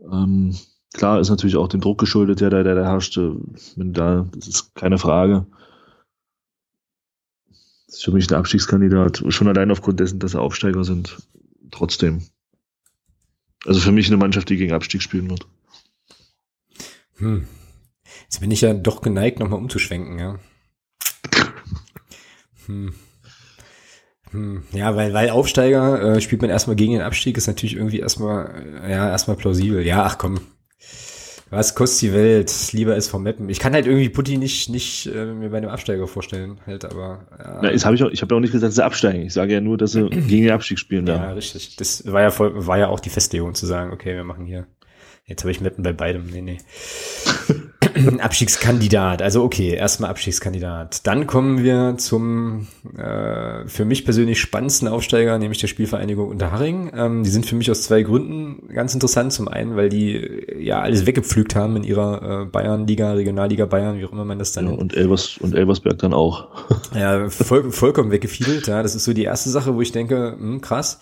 Ähm, 0.00 0.56
klar 0.94 1.20
ist 1.20 1.30
natürlich 1.30 1.56
auch 1.56 1.68
dem 1.68 1.80
Druck 1.80 1.98
geschuldet, 1.98 2.40
der 2.40 2.50
da, 2.50 2.62
der 2.62 2.74
da 2.74 2.84
herrschte. 2.84 3.36
Wenn 3.76 3.92
da, 3.92 4.26
das 4.34 4.48
ist 4.48 4.74
keine 4.74 4.98
Frage. 4.98 5.46
Das 7.86 7.96
ist 7.96 8.04
für 8.04 8.12
mich 8.12 8.30
ein 8.30 8.34
Abstiegskandidat, 8.34 9.24
schon 9.28 9.48
allein 9.48 9.70
aufgrund 9.70 10.00
dessen, 10.00 10.18
dass 10.18 10.32
sie 10.32 10.40
Aufsteiger 10.40 10.84
sind. 10.84 11.16
Trotzdem. 11.70 12.22
Also 13.64 13.80
für 13.80 13.92
mich 13.92 14.06
eine 14.08 14.16
Mannschaft, 14.16 14.48
die 14.48 14.56
gegen 14.56 14.72
Abstieg 14.72 15.02
spielen 15.02 15.30
wird. 15.30 15.46
Hm. 17.16 17.48
Jetzt 18.22 18.40
bin 18.40 18.50
ich 18.50 18.60
ja 18.60 18.74
doch 18.74 19.00
geneigt, 19.00 19.38
nochmal 19.38 19.58
umzuschwenken, 19.58 20.18
ja. 20.18 20.38
Hm. 22.66 22.92
Hm, 24.32 24.62
ja, 24.72 24.96
weil, 24.96 25.12
weil 25.14 25.30
Aufsteiger 25.30 26.16
äh, 26.16 26.20
spielt 26.20 26.42
man 26.42 26.50
erstmal 26.50 26.76
gegen 26.76 26.92
den 26.92 27.02
Abstieg, 27.02 27.36
ist 27.36 27.46
natürlich 27.46 27.76
irgendwie 27.76 28.00
erstmal, 28.00 28.64
äh, 28.84 28.90
ja, 28.90 29.10
erstmal 29.10 29.36
plausibel. 29.36 29.84
Ja, 29.86 30.04
ach 30.04 30.18
komm. 30.18 30.40
Was 31.48 31.76
kostet 31.76 32.02
die 32.02 32.12
Welt? 32.12 32.52
Lieber 32.72 32.96
ist 32.96 33.08
vom 33.08 33.22
Mappen. 33.22 33.48
Ich 33.48 33.60
kann 33.60 33.72
halt 33.72 33.86
irgendwie 33.86 34.08
Putti 34.08 34.36
nicht, 34.36 34.68
nicht 34.68 35.06
äh, 35.06 35.26
mir 35.26 35.50
bei 35.50 35.58
einem 35.58 35.70
Absteiger 35.70 36.08
vorstellen, 36.08 36.58
halt, 36.66 36.84
aber. 36.84 37.24
Ja. 37.38 37.60
Na, 37.62 37.68
hab 37.68 37.94
ich 37.94 38.02
auch, 38.02 38.10
ich 38.10 38.20
habe 38.20 38.34
ja 38.34 38.36
auch 38.36 38.40
nicht 38.40 38.50
gesagt, 38.50 38.70
dass 38.70 38.74
sie 38.74 38.84
absteigen. 38.84 39.22
Ich 39.22 39.32
sage 39.32 39.52
ja 39.52 39.60
nur, 39.60 39.78
dass 39.78 39.92
sie 39.92 40.08
gegen 40.10 40.42
den 40.42 40.50
Abstieg 40.50 40.80
spielen 40.80 41.06
werden. 41.06 41.22
Ja, 41.22 41.32
richtig. 41.32 41.76
Das 41.76 42.10
war 42.10 42.22
ja 42.22 42.30
voll, 42.30 42.66
war 42.66 42.78
ja 42.78 42.88
auch 42.88 42.98
die 42.98 43.10
Festlegung 43.10 43.54
zu 43.54 43.64
sagen, 43.64 43.92
okay, 43.92 44.16
wir 44.16 44.24
machen 44.24 44.44
hier. 44.44 44.66
Jetzt 45.24 45.42
habe 45.42 45.52
ich 45.52 45.60
Mappen 45.60 45.84
bei 45.84 45.92
beidem. 45.92 46.26
Nee, 46.26 46.42
nee. 46.42 46.58
Abstiegskandidat. 48.20 49.22
Also 49.22 49.42
okay, 49.42 49.74
erstmal 49.74 50.10
Abstiegskandidat. 50.10 51.06
Dann 51.06 51.26
kommen 51.26 51.62
wir 51.62 51.94
zum 51.98 52.66
äh, 52.96 53.66
für 53.66 53.84
mich 53.84 54.04
persönlich 54.04 54.40
spannendsten 54.40 54.88
Aufsteiger, 54.88 55.38
nämlich 55.38 55.60
der 55.60 55.68
Spielvereinigung 55.68 56.28
Unterharing. 56.28 56.90
Ähm, 56.94 57.22
die 57.22 57.30
sind 57.30 57.46
für 57.46 57.56
mich 57.56 57.70
aus 57.70 57.82
zwei 57.82 58.02
Gründen 58.02 58.68
ganz 58.72 58.94
interessant. 58.94 59.32
Zum 59.32 59.48
einen, 59.48 59.76
weil 59.76 59.88
die 59.88 60.16
äh, 60.16 60.62
ja 60.62 60.80
alles 60.80 61.06
weggepflügt 61.06 61.54
haben 61.54 61.76
in 61.76 61.84
ihrer 61.84 62.42
äh, 62.42 62.44
Bayernliga, 62.46 63.12
Regionalliga 63.12 63.66
Bayern, 63.66 63.98
wie 63.98 64.04
auch 64.04 64.12
immer 64.12 64.24
man 64.24 64.38
das 64.38 64.52
dann 64.52 64.64
ja, 64.64 64.70
nennt. 64.70 64.82
Und, 64.82 64.96
Elvers, 64.96 65.38
und 65.38 65.54
Elversberg 65.54 65.98
dann 65.98 66.12
auch. 66.12 66.48
ja, 66.94 67.28
voll, 67.30 67.70
vollkommen 67.70 68.10
weggefiedelt. 68.10 68.66
Ja, 68.66 68.82
das 68.82 68.94
ist 68.94 69.04
so 69.04 69.12
die 69.12 69.24
erste 69.24 69.50
Sache, 69.50 69.74
wo 69.74 69.80
ich 69.80 69.92
denke, 69.92 70.36
hm, 70.38 70.60
krass. 70.60 71.00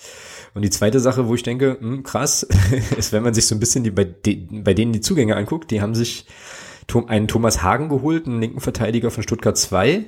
Und 0.55 0.62
die 0.62 0.71
zweite 0.71 1.01
Sache, 1.01 1.27
wo 1.27 1.35
ich 1.35 1.43
denke, 1.43 1.77
hm, 1.81 2.03
krass, 2.05 2.47
ist, 2.97 3.12
wenn 3.12 3.23
man 3.23 3.35
sich 3.35 3.47
so 3.47 3.55
ein 3.55 3.61
bisschen 3.61 3.85
die, 3.85 3.91
bei, 3.91 4.05
de, 4.05 4.47
bei 4.51 4.73
denen 4.73 4.93
die 4.93 5.01
Zugänge 5.01 5.37
anguckt, 5.37 5.71
die 5.71 5.83
haben 5.83 5.95
sich 5.95 6.27
einen 7.06 7.28
Thomas 7.28 7.62
Hagen 7.62 7.89
geholt, 7.89 8.27
einen 8.27 8.40
linken 8.40 8.61
Verteidiger 8.61 9.11
von 9.11 9.23
Stuttgart 9.23 9.56
2. 9.56 10.05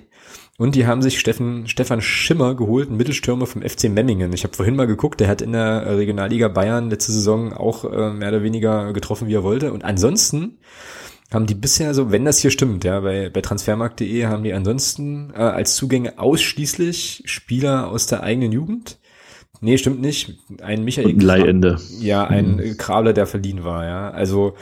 Und 0.59 0.75
die 0.75 0.87
haben 0.87 1.03
sich 1.03 1.21
Steffen, 1.21 1.67
Stefan 1.69 2.01
Schimmer 2.01 2.55
geholt, 2.55 2.89
einen 2.89 2.97
Mittelstürmer 2.97 3.47
vom 3.47 3.63
FC 3.63 3.91
Memmingen. 3.91 4.33
Ich 4.33 4.43
habe 4.45 4.57
vorhin 4.57 4.77
mal 4.77 4.87
geguckt, 4.87 5.21
der 5.21 5.29
hat 5.29 5.43
in 5.43 5.53
der 5.53 5.99
Regionalliga 5.99 6.49
Bayern 6.49 6.89
letzte 6.89 7.13
Saison 7.13 7.53
auch 7.53 7.85
äh, 7.85 8.11
mehr 8.13 8.31
oder 8.31 8.43
weniger 8.43 8.93
getroffen, 8.95 9.29
wie 9.29 9.35
er 9.35 9.43
wollte. 9.43 9.73
Und 9.73 9.85
ansonsten 9.85 10.59
haben 11.31 11.47
die 11.47 11.55
bisher 11.55 11.93
so, 11.93 12.11
wenn 12.11 12.25
das 12.25 12.39
hier 12.39 12.51
stimmt, 12.51 12.85
ja, 12.85 13.01
bei, 13.01 13.29
bei 13.29 13.43
transfermarkt.de 13.43 14.27
haben 14.27 14.45
die 14.45 14.55
ansonsten 14.55 15.31
äh, 15.35 15.39
als 15.39 15.75
Zugänge 15.75 16.19
ausschließlich 16.19 17.25
Spieler 17.27 17.91
aus 17.91 18.07
der 18.07 18.23
eigenen 18.23 18.53
Jugend 18.53 18.99
Nee, 19.61 19.79
stimmt 19.79 20.01
nicht. 20.01 20.39
Ein 20.63 20.85
Michael. 20.85 21.07
Und 21.07 21.17
ein 21.17 21.21
Leihende. 21.21 21.79
Ja, 22.01 22.27
ein 22.27 22.57
mhm. 22.57 22.77
Krabler, 22.77 23.13
der 23.13 23.27
verliehen 23.27 23.65
war, 23.65 23.85
ja. 23.85 24.11
Also, 24.11 24.55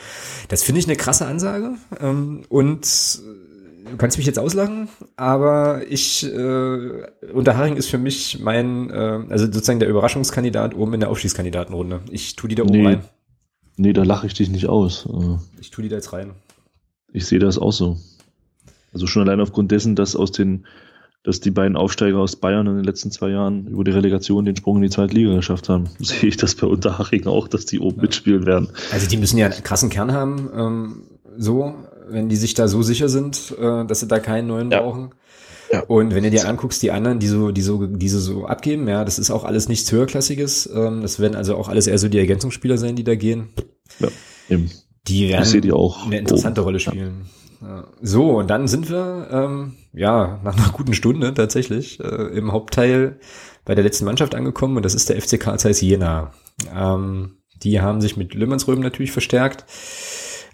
das 0.49 0.63
finde 0.63 0.81
ich 0.81 0.87
eine 0.87 0.97
krasse 0.97 1.27
Ansage. 1.27 1.73
Ähm, 2.01 2.43
und 2.49 2.87
du 3.91 3.97
kannst 3.99 4.17
mich 4.17 4.27
jetzt 4.27 4.39
auslachen, 4.39 4.89
aber 5.17 5.83
ich, 5.89 6.25
äh, 6.25 7.07
Unterharing 7.33 7.77
ist 7.77 7.89
für 7.89 7.99
mich 7.99 8.41
mein, 8.41 8.91
äh, 8.91 9.21
also 9.29 9.47
sozusagen 9.47 9.81
der 9.81 9.89
Überraschungskandidat 9.89 10.75
oben 10.75 10.95
in 10.95 11.01
der 11.01 11.11
Aufstiegskandidatenrunde. 11.11 12.01
Ich 12.11 12.37
tu 12.37 12.47
die 12.47 12.55
da 12.55 12.63
oben 12.63 12.73
nee. 12.73 12.87
rein. 12.87 13.05
Nee, 13.77 13.93
da 13.93 14.05
lache 14.05 14.27
ich 14.27 14.35
dich 14.35 14.49
nicht 14.51 14.67
aus. 14.69 15.07
Äh. 15.07 15.61
Ich 15.61 15.71
tu 15.71 15.83
die 15.83 15.89
da 15.89 15.97
jetzt 15.97 16.13
rein. 16.13 16.33
Ich 17.13 17.27
sehe 17.27 17.39
das 17.39 17.59
auch 17.59 17.73
so. 17.73 17.99
Also 18.93 19.07
schon 19.07 19.23
allein 19.23 19.41
aufgrund 19.41 19.73
dessen, 19.73 19.97
dass 19.97 20.15
aus 20.15 20.33
den 20.33 20.67
dass 21.25 21.41
die 21.41 21.51
beiden 21.51 21.77
Aufsteiger 21.77 22.19
aus 22.19 22.37
Bayern 22.37 22.67
in 22.67 22.77
den 22.77 22.85
letzten 22.85 23.11
zwei 23.11 23.31
Jahren 23.31 23.67
über 23.67 23.83
die 23.83 23.91
Relegation 23.91 24.45
den 24.45 24.57
Sprung 24.57 24.77
in 24.77 24.83
die 24.83 24.91
zweite 24.91 25.15
Liga 25.15 25.35
geschafft 25.35 25.69
haben. 25.69 25.89
Sehe 25.99 26.29
ich 26.29 26.37
das 26.37 26.55
bei 26.55 26.67
Unterhaching 26.67 27.27
auch, 27.27 27.49
dass 27.49 27.65
die 27.67 27.81
oben 27.81 27.97
ja. 27.97 28.03
mitspielen 28.03 28.47
werden. 28.47 28.69
Also 28.93 29.09
die 29.09 29.17
müssen 29.17 29.39
ja 29.39 29.47
einen 29.47 29.65
krassen 29.65 29.89
Kern 29.89 30.13
haben, 30.13 30.51
ähm, 30.55 31.03
so, 31.37 31.75
wenn 32.09 32.29
die 32.29 32.37
sich 32.37 32.55
da 32.55 32.69
so 32.69 32.83
sicher 32.83 33.09
sind, 33.09 33.55
äh, 33.59 33.85
dass 33.87 34.01
sie 34.01 34.07
da 34.07 34.21
keinen 34.21 34.47
neuen 34.47 34.71
ja. 34.71 34.83
brauchen. 34.83 35.11
Ja. 35.73 35.81
Und 35.85 36.15
wenn 36.15 36.23
du 36.23 36.31
dir 36.31 36.47
anguckst, 36.47 36.83
die 36.83 36.91
anderen, 36.91 37.19
die 37.19 37.27
so, 37.27 37.51
die 37.51 37.63
so, 37.63 37.87
diese 37.87 38.21
so 38.21 38.45
abgeben, 38.45 38.87
ja, 38.87 39.05
das 39.05 39.19
ist 39.19 39.31
auch 39.31 39.45
alles 39.45 39.67
nichts 39.69 39.91
höherklassiges. 39.91 40.71
Ähm, 40.73 41.01
das 41.01 41.19
werden 41.21 41.37
also 41.37 41.57
auch 41.57 41.69
alles 41.69 41.87
eher 41.87 41.99
so 41.99 42.09
die 42.09 42.19
Ergänzungsspieler 42.19 42.77
sein, 42.77 42.97
die 42.97 43.05
da 43.05 43.15
gehen. 43.15 43.49
Ja, 43.99 44.09
eben. 44.51 44.71
Die 45.09 45.31
werden 45.31 45.61
die 45.63 45.73
auch 45.73 46.07
eine 46.07 46.19
interessante 46.19 46.61
oben. 46.61 46.67
Rolle 46.67 46.81
spielen. 46.81 47.27
So, 48.01 48.39
und 48.39 48.49
dann 48.49 48.69
sind 48.69 48.91
wir, 48.91 49.29
ähm, 49.31 49.77
ja, 49.93 50.41
nach 50.43 50.57
einer 50.57 50.73
guten 50.73 50.95
Stunde 50.95 51.35
tatsächlich 51.35 52.01
äh, 52.01 52.37
im 52.37 52.53
Hauptteil 52.53 53.19
bei 53.65 53.75
der 53.75 53.85
letzten 53.85 54.05
Mannschaft 54.05 54.35
angekommen 54.35 54.77
und 54.77 54.85
das 54.85 54.95
ist 54.95 55.09
der 55.09 55.21
FC 55.21 55.41
Zeiss 55.59 55.81
Jena. 55.81 56.33
Ähm, 56.75 57.39
die 57.63 57.81
haben 57.81 58.01
sich 58.01 58.17
mit 58.17 58.35
Lümmersröhm 58.35 58.81
natürlich 58.81 59.13
verstärkt. 59.13 59.65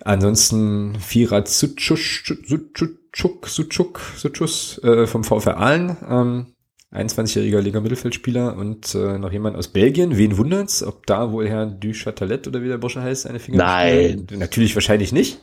Ansonsten 0.05 0.95
Firat 0.99 1.49
Suchuk, 1.49 1.99
Suchuk, 1.99 3.49
Suchuk, 3.49 4.01
Suchus 4.16 4.78
äh, 4.82 5.07
vom 5.07 5.24
VfR 5.24 5.59
Aalen. 5.59 5.97
Ähm, 6.09 6.47
21-jähriger 6.93 7.61
Liga 7.61 7.81
Mittelfeldspieler 7.81 8.57
und 8.57 8.97
äh, 8.97 9.17
noch 9.19 9.31
jemand 9.31 9.57
aus 9.57 9.69
Belgien. 9.69 10.17
Wen 10.17 10.37
wundert's, 10.37 10.83
ob 10.83 11.07
da 11.07 11.31
wohl 11.31 11.49
Herr 11.49 11.67
Duchatelet 11.67 12.49
oder 12.49 12.62
wie 12.62 12.69
der 12.69 12.79
Bursche 12.79 13.01
heißt, 13.01 13.29
eine 13.29 13.39
Finger 13.39 13.59
Nein. 13.59 14.27
Natürlich 14.33 14.75
wahrscheinlich 14.75 15.12
nicht. 15.12 15.39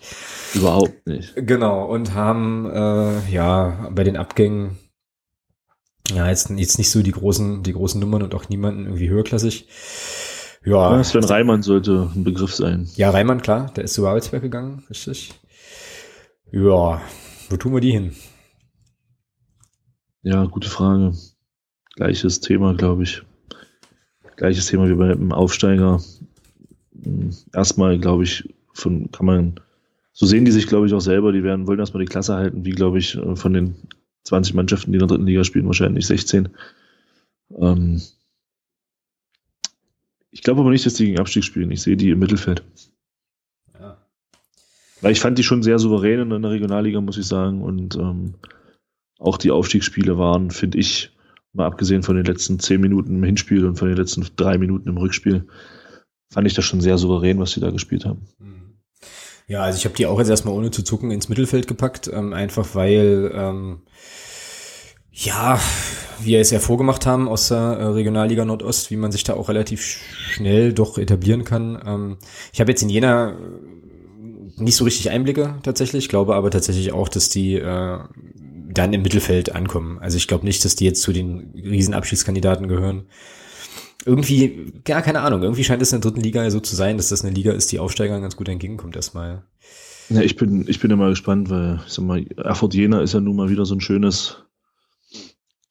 Überhaupt 0.54 1.08
nicht. 1.08 1.34
Genau, 1.38 1.86
und 1.86 2.14
haben 2.14 2.70
äh, 2.70 3.32
ja 3.32 3.90
bei 3.92 4.04
den 4.04 4.18
Abgängen 4.18 4.78
ja 6.14 6.28
jetzt, 6.28 6.50
jetzt 6.50 6.78
nicht 6.78 6.92
so 6.92 7.02
die 7.02 7.12
großen, 7.12 7.64
die 7.64 7.74
großen 7.74 8.00
Nummern 8.00 8.24
und 8.24 8.36
auch 8.36 8.50
niemanden 8.50 8.86
irgendwie 8.86 9.10
höherklassig. 9.10 9.68
Ja. 10.66 10.98
ja 10.98 11.04
Sven 11.06 11.24
Reimann 11.24 11.62
sollte 11.64 12.12
ein 12.14 12.26
Begriff 12.26 12.54
sein. 12.54 12.90
Ja, 12.96 13.10
Reimann, 13.10 13.42
klar, 13.42 13.72
der 13.76 13.86
ist 13.86 13.94
zu 13.94 14.06
Arbeitswerk 14.06 14.42
gegangen, 14.42 14.84
richtig. 14.90 15.34
Ja, 16.52 17.02
wo 17.50 17.58
tun 17.58 17.74
wir 17.74 17.80
die 17.80 17.92
hin? 17.92 18.16
Ja, 20.24 20.44
gute 20.46 20.70
Frage. 20.70 21.14
Gleiches 21.98 22.40
Thema, 22.42 22.76
glaube 22.76 23.04
ich. 23.04 23.24
Gleiches 24.36 24.68
Thema 24.68 24.88
wie 24.88 24.94
beim 24.94 25.32
Aufsteiger. 25.32 26.00
Hm, 27.04 27.32
erstmal, 27.54 27.98
glaube 27.98 28.24
ich, 28.24 28.54
von, 28.72 29.12
kann 29.12 29.26
man, 29.26 29.60
so 30.14 30.28
sehen 30.28 30.46
die 30.46 30.52
sich, 30.52 30.68
glaube 30.68 30.86
ich, 30.86 30.94
auch 30.94 31.02
selber. 31.02 31.32
Die 31.32 31.44
werden, 31.44 31.66
wollen 31.66 31.80
erstmal 31.80 32.06
die 32.06 32.10
Klasse 32.10 32.36
halten, 32.36 32.64
wie, 32.66 32.70
glaube 32.70 33.00
ich, 33.00 33.16
äh, 33.16 33.36
von 33.36 33.52
den 33.52 33.76
20 34.26 34.54
Mannschaften, 34.54 34.92
die 34.92 34.98
in 34.98 35.00
der 35.00 35.08
dritten 35.08 35.26
Liga 35.26 35.44
spielen, 35.44 35.66
wahrscheinlich 35.66 36.06
16. 36.06 36.50
Ähm, 37.58 38.00
ich 40.30 40.44
glaube 40.44 40.62
aber 40.62 40.70
nicht, 40.70 40.86
dass 40.86 40.94
die 40.94 41.06
gegen 41.06 41.20
Abstieg 41.20 41.46
spielen. 41.46 41.72
Ich 41.72 41.82
sehe 41.82 41.98
die 41.98 42.12
im 42.12 42.20
Mittelfeld. 42.20 42.64
Ja. 43.74 43.98
Weil 45.02 45.14
ich 45.14 45.20
fand 45.20 45.40
die 45.40 45.44
schon 45.44 45.64
sehr 45.64 45.80
souverän 45.80 46.32
in 46.32 46.42
der 46.44 46.52
Regionalliga, 46.52 47.02
muss 47.02 47.18
ich 47.18 47.26
sagen. 47.26 47.64
Und 47.64 47.96
ähm, 47.96 48.36
auch 49.18 49.40
die 49.40 49.50
Aufstiegsspiele 49.50 50.20
waren, 50.20 50.52
finde 50.52 50.78
ich, 50.78 51.17
mal 51.58 51.68
abgesehen 51.68 52.04
von 52.04 52.16
den 52.16 52.26
letzten 52.26 52.60
zehn 52.60 52.80
Minuten 52.80 53.16
im 53.16 53.24
Hinspiel 53.24 53.66
und 53.66 53.78
von 53.78 53.88
den 53.88 53.98
letzten 53.98 54.26
drei 54.36 54.58
Minuten 54.58 54.90
im 54.90 54.98
Rückspiel, 54.98 55.48
fand 56.32 56.48
ich 56.48 56.54
das 56.54 56.66
schon 56.66 56.82
sehr 56.82 56.98
souverän, 56.98 57.40
was 57.40 57.52
sie 57.52 57.60
da 57.60 57.72
gespielt 57.72 58.06
haben. 58.06 58.28
Mhm. 58.40 58.78
Ja, 59.48 59.64
also 59.64 59.78
ich 59.78 59.86
habe 59.86 59.96
die 59.96 60.06
auch 60.06 60.20
jetzt 60.20 60.30
erstmal 60.30 60.54
ohne 60.54 60.72
zu 60.72 60.84
zucken 60.84 61.10
ins 61.10 61.30
Mittelfeld 61.30 61.68
gepackt, 61.68 62.10
ähm, 62.14 62.34
einfach 62.34 62.76
weil 62.76 63.32
ähm, 63.34 63.82
ja, 65.12 65.60
wir 66.20 66.40
es 66.40 66.52
ja 66.52 66.60
vorgemacht 66.60 67.06
haben 67.06 67.28
aus 67.28 67.48
der 67.48 67.58
äh, 67.58 67.86
Regionalliga 67.86 68.46
Nordost, 68.46 68.92
wie 68.92 68.98
man 68.98 69.12
sich 69.12 69.24
da 69.24 69.36
auch 69.36 69.50
relativ 69.50 69.82
schnell 69.82 70.74
doch 70.74 70.98
etablieren 70.98 71.44
kann. 71.44 71.82
Ähm, 71.86 72.18
ich 72.52 72.60
habe 72.60 72.72
jetzt 72.72 72.84
in 72.84 72.90
Jena 72.90 73.32
äh, 73.32 73.36
nicht 74.58 74.76
so 74.76 74.84
richtig 74.84 75.10
Einblicke 75.10 75.56
tatsächlich, 75.64 76.10
glaube 76.10 76.36
aber 76.36 76.52
tatsächlich 76.52 76.92
auch, 76.92 77.08
dass 77.08 77.30
die 77.30 77.56
äh, 77.56 78.00
dann 78.78 78.94
im 78.94 79.02
Mittelfeld 79.02 79.54
ankommen. 79.54 80.00
Also 80.00 80.18
ich 80.18 80.28
glaube 80.28 80.46
nicht, 80.46 80.64
dass 80.66 80.76
die 80.76 80.86
jetzt 80.86 81.02
zu 81.02 81.14
den 81.14 81.52
Riesenabschiedskandidaten 81.56 82.68
gehören. 82.68 83.08
Irgendwie, 84.06 84.74
ja, 84.88 85.02
keine 85.02 85.22
Ahnung, 85.22 85.44
irgendwie 85.44 85.64
scheint 85.64 85.82
es 85.82 85.92
in 85.92 86.00
der 86.00 86.10
dritten 86.10 86.24
Liga 86.24 86.50
so 86.50 86.60
zu 86.60 86.76
sein, 86.76 86.98
dass 86.98 87.10
das 87.10 87.26
eine 87.26 87.34
Liga 87.34 87.52
ist, 87.52 87.72
die 87.72 87.80
Aufsteigern 87.80 88.22
ganz 88.22 88.36
gut 88.38 88.48
entgegenkommt 88.48 88.96
erstmal. 88.96 89.44
Ja, 90.10 90.22
ich 90.22 90.38
bin, 90.38 90.66
ich 90.68 90.80
bin 90.80 90.90
ja 90.90 90.96
mal 90.96 91.10
gespannt, 91.10 91.50
weil, 91.50 91.82
ich 91.86 91.92
sag 91.94 92.06
mal, 92.06 92.26
Erfurt 92.38 92.74
Jena 92.74 93.02
ist 93.02 93.14
ja 93.14 93.20
nun 93.20 93.36
mal 93.36 93.50
wieder 93.50 93.66
so 93.66 93.76
ein 93.76 93.82
schönes, 93.82 94.38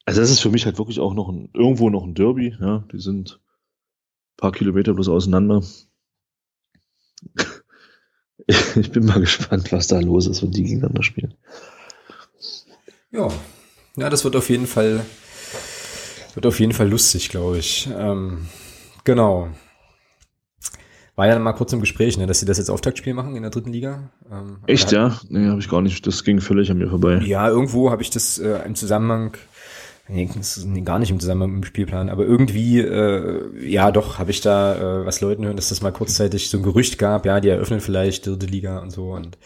also 0.05 0.21
das 0.21 0.31
ist 0.31 0.41
für 0.41 0.51
mich 0.51 0.67
halt 0.67 0.79
wirklich 0.79 1.01
auch 1.01 1.15
noch 1.15 1.29
ein, 1.29 1.49
irgendwo 1.53 1.91
noch 1.91 2.05
ein 2.05 2.15
Derby, 2.15 2.55
ja, 2.61 2.85
die 2.93 3.01
sind 3.01 3.41
ein 3.41 4.37
paar 4.37 4.53
Kilometer 4.53 4.95
bloß 4.95 5.09
auseinander. 5.09 5.63
ich 8.77 8.93
bin 8.93 9.07
mal 9.07 9.21
gespannt, 9.21 9.73
was 9.73 9.89
da 9.89 9.99
los 9.99 10.27
ist, 10.27 10.43
wenn 10.43 10.53
die 10.53 10.63
gegeneinander 10.63 11.03
spielen. 11.03 11.35
Ja, 13.13 13.29
ja, 13.97 14.11
das 14.11 14.25
wird 14.25 14.37
auf 14.37 14.49
jeden 14.51 14.67
Fall, 14.67 15.05
wird 16.35 16.47
auf 16.47 16.61
jeden 16.61 16.73
Fall 16.73 16.89
lustig, 16.89 17.29
glaube 17.29 17.59
ich. 17.59 17.89
Ähm, 17.97 18.47
genau. 19.05 19.49
War 21.15 21.27
ja 21.27 21.39
mal 21.39 21.55
kurz 21.55 21.73
im 21.73 21.81
Gespräch, 21.81 22.19
ne, 22.19 22.27
dass 22.27 22.41
sie 22.41 22.47
das 22.47 22.59
jetzt 22.59 22.69
Auftaktspiel 22.69 23.15
machen 23.15 23.37
in 23.37 23.43
der 23.43 23.51
dritten 23.51 23.73
Liga. 23.73 24.11
Ähm, 24.31 24.59
Echt, 24.67 24.93
ja? 24.93 25.19
Nee, 25.31 25.49
habe 25.49 25.61
ich 25.61 25.69
gar 25.71 25.81
nicht. 25.81 26.07
Das 26.07 26.25
ging 26.25 26.43
völlig 26.43 26.71
an 26.71 26.77
mir 26.77 26.91
vorbei. 26.91 27.23
Ja, 27.25 27.49
irgendwo 27.49 27.91
habe 27.91 28.03
ich 28.03 28.11
das 28.11 28.39
äh, 28.39 28.59
im 28.67 28.75
Zusammenhang 28.75 29.35
gar 30.85 30.99
nicht 31.01 31.11
im 31.11 31.19
Zusammenhang 31.19 31.51
mit 31.51 31.65
dem 31.65 31.67
Spielplan, 31.67 32.09
aber 32.11 32.25
irgendwie, 32.25 32.79
äh, 32.79 33.69
ja 33.69 33.91
doch, 33.91 34.19
habe 34.19 34.31
ich 34.31 34.41
da 34.41 35.01
äh, 35.01 35.07
was 35.07 35.21
Leuten 35.21 35.45
hören, 35.45 35.57
dass 35.57 35.71
das 35.71 35.83
mal 35.83 35.93
kurzzeitig 35.93 36.49
so 36.49 36.59
ein 36.59 36.63
Gerücht 36.63 36.99
gab, 36.99 37.27
ja, 37.27 37.41
die 37.41 37.49
eröffnen 37.49 37.81
vielleicht 37.81 38.27
dritte 38.27 38.47
Liga 38.47 38.79
und 38.79 38.91
so 38.91 39.13
und 39.13 39.37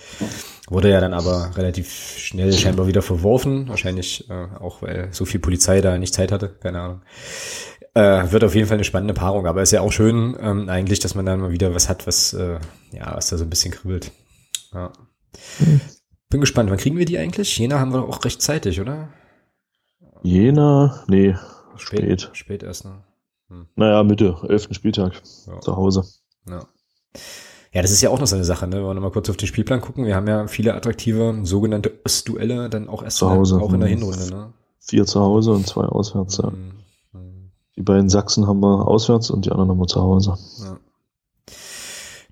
wurde 0.69 0.91
ja 0.91 1.01
dann 1.01 1.15
aber 1.15 1.53
relativ 1.57 2.17
schnell 2.19 2.53
scheinbar 2.53 2.87
wieder 2.87 3.01
verworfen, 3.01 3.69
wahrscheinlich 3.69 4.29
äh, 4.29 4.49
auch, 4.61 4.83
weil 4.83 5.09
so 5.13 5.25
viel 5.25 5.41
Polizei 5.41 5.81
da 5.81 5.97
nicht 5.97 6.13
Zeit 6.13 6.31
hatte, 6.31 6.51
keine 6.61 6.81
Ahnung. 6.81 7.03
Äh, 7.95 8.31
wird 8.31 8.45
auf 8.45 8.55
jeden 8.55 8.69
Fall 8.69 8.77
eine 8.77 8.85
spannende 8.85 9.15
Paarung, 9.15 9.47
aber 9.47 9.63
ist 9.63 9.73
ja 9.73 9.81
auch 9.81 9.93
schön 9.93 10.37
ähm, 10.41 10.69
eigentlich, 10.69 11.01
dass 11.01 11.15
man 11.15 11.27
dann 11.27 11.41
mal 11.41 11.53
wieder 11.53 11.75
was 11.75 11.89
hat, 11.89 12.07
was, 12.07 12.35
äh, 12.35 12.59
ja, 12.93 13.17
was 13.17 13.31
da 13.31 13.39
so 13.39 13.45
ein 13.45 13.51
bisschen 13.51 13.73
kribbelt. 13.73 14.13
Ja. 14.75 14.93
Bin 16.29 16.41
gespannt, 16.41 16.71
wann 16.71 16.79
kriegen 16.79 16.99
wir 16.99 17.07
die 17.07 17.19
eigentlich? 17.19 17.59
Jena 17.59 17.81
haben 17.81 17.93
wir 17.93 18.05
auch 18.05 18.25
rechtzeitig, 18.25 18.81
oder? 18.81 19.09
Jena, 20.23 21.03
nee, 21.07 21.35
spät. 21.77 22.01
Spät, 22.01 22.31
spät 22.33 22.63
erst, 22.63 22.85
ne? 22.85 23.03
Hm. 23.49 23.67
Naja, 23.77 24.03
Mitte, 24.03 24.37
elften 24.49 24.75
Spieltag 24.75 25.15
ja. 25.47 25.61
zu 25.61 25.77
Hause. 25.77 26.05
Ja. 26.49 26.67
Ja, 27.73 27.83
das 27.83 27.93
ist 27.93 28.01
ja 28.01 28.11
auch 28.11 28.19
noch 28.19 28.27
so 28.27 28.35
eine 28.35 28.45
Sache, 28.45 28.67
ne? 28.67 28.77
Wenn 28.77 28.85
wir 28.85 28.95
nochmal 28.95 29.13
kurz 29.13 29.31
auf 29.31 29.37
den 29.37 29.47
Spielplan 29.47 29.81
gucken. 29.81 30.05
Wir 30.05 30.17
haben 30.17 30.27
ja 30.27 30.49
viele 30.49 30.75
attraktive 30.75 31.39
sogenannte 31.45 31.93
Ostduelle 32.05 32.69
dann 32.69 32.89
auch 32.89 33.03
erst 33.03 33.19
zu 33.19 33.31
Hause. 33.31 33.61
auch 33.61 33.73
in 33.73 33.81
der 33.81 33.89
Hinrunde, 33.89 34.29
ne? 34.29 34.53
Vier 34.81 35.07
zu 35.07 35.21
Hause 35.21 35.53
und 35.53 35.67
zwei 35.67 35.85
auswärts, 35.85 36.39
ja. 36.39 36.51
Mhm. 36.51 37.53
Die 37.77 37.83
beiden 37.83 38.09
Sachsen 38.09 38.47
haben 38.47 38.61
wir 38.61 38.89
auswärts 38.89 39.31
und 39.31 39.47
die 39.47 39.53
anderen 39.53 39.71
haben 39.71 39.79
wir 39.79 39.87
zu 39.87 40.01
Hause. 40.01 40.37
Ja. 40.63 40.79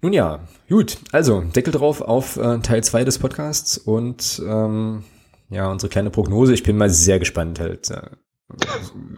Nun 0.00 0.12
ja, 0.12 0.40
gut. 0.68 0.98
Also, 1.12 1.40
Deckel 1.40 1.72
drauf 1.72 2.00
auf 2.00 2.36
äh, 2.36 2.58
Teil 2.58 2.82
2 2.82 3.04
des 3.04 3.18
Podcasts 3.18 3.78
und 3.78 4.42
ähm, 4.46 5.04
ja, 5.50 5.70
unsere 5.70 5.90
kleine 5.90 6.10
Prognose. 6.10 6.54
Ich 6.54 6.62
bin 6.62 6.76
mal 6.76 6.90
sehr 6.90 7.18
gespannt 7.18 7.60
halt, 7.60 7.90
äh, 7.90 8.02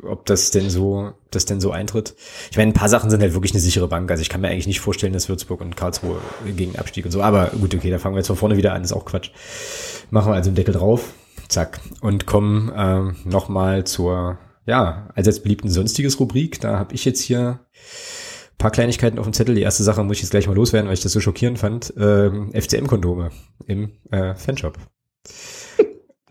ob 0.03 0.27
das 0.27 0.51
denn 0.51 0.71
so, 0.71 1.13
das 1.31 1.45
denn 1.45 1.61
so 1.61 1.71
eintritt. 1.71 2.17
Ich 2.51 2.57
meine, 2.57 2.71
ein 2.71 2.75
paar 2.75 2.89
Sachen 2.89 3.11
sind 3.11 3.21
halt 3.21 3.35
wirklich 3.35 3.53
eine 3.53 3.61
sichere 3.61 3.89
Bank. 3.89 4.11
Also 4.11 4.23
ich 4.23 4.29
kann 4.29 4.41
mir 4.41 4.49
eigentlich 4.49 4.67
nicht 4.67 4.81
vorstellen, 4.81 5.13
dass 5.13 5.29
Würzburg 5.29 5.61
und 5.61 5.77
Karlsruhe 5.77 6.21
gegen 6.57 6.77
Abstieg 6.77 7.05
und 7.05 7.13
so. 7.13 7.23
Aber 7.23 7.47
gut, 7.61 7.75
okay, 7.75 7.91
da 7.91 7.99
fangen 7.99 8.15
wir 8.15 8.21
jetzt 8.21 8.27
von 8.27 8.37
vorne 8.37 8.57
wieder 8.57 8.73
an. 8.73 8.83
ist 8.83 8.93
auch 8.93 9.05
Quatsch. 9.05 9.31
Machen 10.11 10.33
wir 10.33 10.35
also 10.35 10.51
einen 10.51 10.57
Deckel 10.57 10.75
drauf. 10.75 11.13
Zack. 11.49 11.81
Und 12.01 12.27
kommen 12.27 12.73
ähm, 12.77 13.17
nochmal 13.25 13.85
zur, 13.85 14.39
ja, 14.67 15.09
allseits 15.15 15.41
beliebten 15.41 15.69
sonstiges 15.69 16.19
Rubrik. 16.19 16.61
Da 16.61 16.79
habe 16.79 16.95
ich 16.95 17.05
jetzt 17.05 17.21
hier 17.21 17.61
paar 18.61 18.71
Kleinigkeiten 18.71 19.19
auf 19.19 19.27
dem 19.27 19.33
Zettel. 19.33 19.57
Die 19.57 19.63
erste 19.63 19.83
Sache 19.83 20.05
muss 20.05 20.19
ich 20.19 20.23
jetzt 20.23 20.31
gleich 20.31 20.47
mal 20.47 20.55
loswerden, 20.55 20.87
weil 20.87 20.95
ich 20.95 21.03
das 21.03 21.13
so 21.13 21.21
schockierend 21.21 21.59
fand. 21.59 21.93
Ähm, 21.97 22.53
FCM-Kondome 22.53 23.31
im 23.67 23.91
äh, 24.11 24.35
Fanshop. 24.35 24.79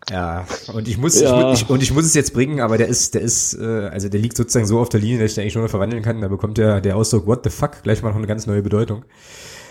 Ja, 0.10 0.46
und 0.74 0.88
ich 0.88 0.98
muss, 0.98 1.20
ja. 1.22 1.54
Ich, 1.54 1.70
und 1.70 1.84
ich 1.84 1.94
muss 1.94 2.06
es 2.06 2.14
jetzt 2.14 2.34
bringen, 2.34 2.62
aber 2.62 2.78
der 2.78 2.88
ist, 2.88 3.14
der 3.14 3.22
ist, 3.22 3.54
äh, 3.54 3.90
also 3.92 4.10
der 4.10 4.20
liegt 4.20 4.36
sozusagen 4.36 4.66
so 4.66 4.80
auf 4.80 4.90
der 4.90 5.00
Linie, 5.00 5.20
dass 5.20 5.32
ich 5.32 5.36
den 5.36 5.44
eigentlich 5.44 5.56
nur 5.56 5.64
noch 5.64 5.70
verwandeln 5.70 6.02
kann. 6.02 6.20
Da 6.22 6.28
bekommt 6.28 6.58
der, 6.58 6.82
der 6.82 6.96
Ausdruck 6.96 7.28
What 7.28 7.44
the 7.44 7.50
fuck 7.50 7.84
gleich 7.84 8.02
mal 8.02 8.10
noch 8.10 8.18
eine 8.18 8.28
ganz 8.28 8.48
neue 8.48 8.62
Bedeutung. 8.62 9.06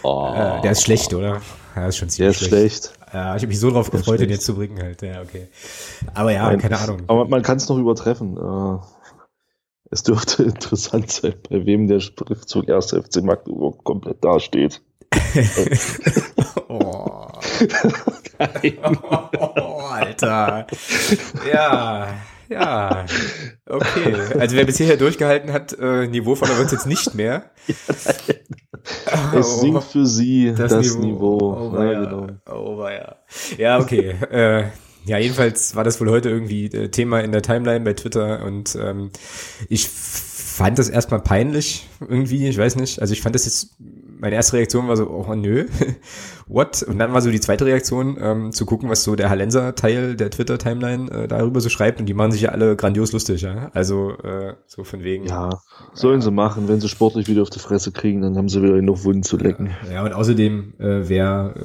Oh. 0.03 0.33
Äh, 0.33 0.61
der 0.63 0.73
ist 0.73 0.83
schlecht, 0.83 1.13
oder? 1.13 1.41
Ja, 1.75 1.89
ist 1.89 1.97
schon 1.97 2.09
ziemlich 2.09 2.39
der 2.39 2.43
ist 2.43 2.49
schlecht. 2.49 2.85
schlecht. 2.85 2.99
Ja, 3.13 3.35
ich 3.35 3.43
habe 3.43 3.49
mich 3.49 3.59
so 3.59 3.71
drauf 3.71 3.91
der 3.91 3.99
gefreut, 4.01 4.21
den 4.21 4.31
jetzt 4.31 4.45
zu 4.45 4.55
bringen 4.55 4.81
halt. 4.81 5.03
Ja, 5.03 5.23
okay. 5.23 5.49
Aber 6.15 6.31
ja, 6.31 6.45
Nein. 6.45 6.59
keine 6.59 6.79
Ahnung. 6.79 7.03
Aber 7.09 7.27
man 7.27 7.43
kann 7.43 7.57
es 7.57 7.69
noch 7.69 7.79
übertreffen. 7.79 8.37
Äh, 8.37 8.79
es 9.91 10.03
dürfte 10.03 10.43
interessant 10.45 11.11
sein, 11.11 11.35
bei 11.49 11.67
wem 11.67 11.89
der 11.89 12.01
Schriftzug 12.01 12.69
1. 12.69 12.93
FC 12.93 13.23
Magdeburg 13.23 13.83
komplett 13.85 14.23
dasteht. 14.23 14.83
oh. 16.69 17.27
Nein. 18.39 18.79
Oh, 19.41 19.81
Alter. 19.91 20.67
Ja, 21.51 22.09
ja. 22.49 23.07
Okay. 23.67 24.17
Also 24.39 24.57
wer 24.57 24.65
bisher 24.65 24.97
durchgehalten 24.97 25.53
hat, 25.53 25.77
äh, 25.79 26.07
niveauvoller 26.07 26.57
wird 26.57 26.67
es 26.67 26.73
jetzt 26.73 26.87
nicht 26.87 27.15
mehr. 27.15 27.51
es 29.35 29.61
sinkt 29.61 29.85
für 29.85 30.07
sie 30.07 30.55
das, 30.57 30.73
das 30.73 30.97
Niveau. 30.97 31.37
Niveau. 31.37 31.77
Oh, 31.77 31.83
ja, 31.83 32.05
genau. 32.05 32.27
oh, 32.51 32.89
ja. 32.89 33.17
ja, 33.57 33.79
okay. 33.79 34.15
Äh, 34.31 34.65
ja, 35.05 35.19
jedenfalls 35.19 35.75
war 35.75 35.85
das 35.85 36.01
wohl 36.01 36.11
heute 36.11 36.29
irgendwie 36.29 36.67
äh, 36.67 36.89
Thema 36.89 37.21
in 37.21 37.33
der 37.33 37.43
Timeline 37.43 37.85
bei 37.85 37.95
Twitter 37.95 38.45
und 38.45 38.77
ähm, 38.81 39.11
ich 39.69 39.89
fand 39.89 40.79
das 40.79 40.89
erstmal 40.89 41.21
peinlich 41.21 41.89
irgendwie, 42.01 42.49
ich 42.49 42.59
weiß 42.59 42.77
nicht. 42.77 43.01
Also 43.01 43.13
ich 43.13 43.23
fand 43.23 43.35
das 43.35 43.45
jetzt, 43.45 43.77
meine 44.21 44.35
erste 44.35 44.57
Reaktion 44.57 44.89
war 44.89 44.97
so, 44.97 45.09
oh 45.09 45.35
nö, 45.35 45.67
what? 46.47 46.83
Und 46.83 46.99
dann 46.99 47.13
war 47.13 47.21
so 47.21 47.31
die 47.31 47.41
zweite 47.41 47.67
Reaktion, 47.67 48.17
ähm, 48.21 48.53
zu 48.53 48.67
gucken, 48.67 48.89
was 48.89 49.05
so 49.05 49.17
der 49.17 49.31
Hallenser-Teil 49.31 50.17
der 50.17 50.31
Twitter-Timeline 50.31 51.11
äh, 51.11 51.29
darüber 51.29 51.61
so 51.61 51.69
schreibt 51.69 52.01
und 52.01 52.07
die 52.07 52.15
machen 52.15 52.33
sich 52.33 52.43
ja 52.43 52.51
alle 52.51 52.77
grandios 52.77 53.13
lustig, 53.13 53.43
ja. 53.43 53.71
Also 53.75 54.13
äh, 54.23 54.55
so 54.67 54.85
von 54.85 55.03
wegen. 55.03 55.27
Ja, 55.27 55.61
sollen 55.95 56.21
sie 56.21 56.31
machen, 56.31 56.69
wenn 56.69 56.81
sie 56.81 56.89
sportlich 56.89 57.29
wieder 57.29 57.43
auf 57.43 57.51
die 57.51 57.59
Fresse 57.59 57.93
kriegen, 57.93 58.23
dann 58.23 58.37
haben 58.37 58.49
sie 58.49 58.63
wieder 58.63 58.75
genug 58.75 59.05
Wunden 59.05 59.23
zu 59.23 59.37
lecken. 59.37 59.71
Ja, 59.93 60.05
und 60.05 60.13
außerdem, 60.13 60.75
äh, 60.79 61.09
wer, 61.09 61.55
äh, 61.57 61.63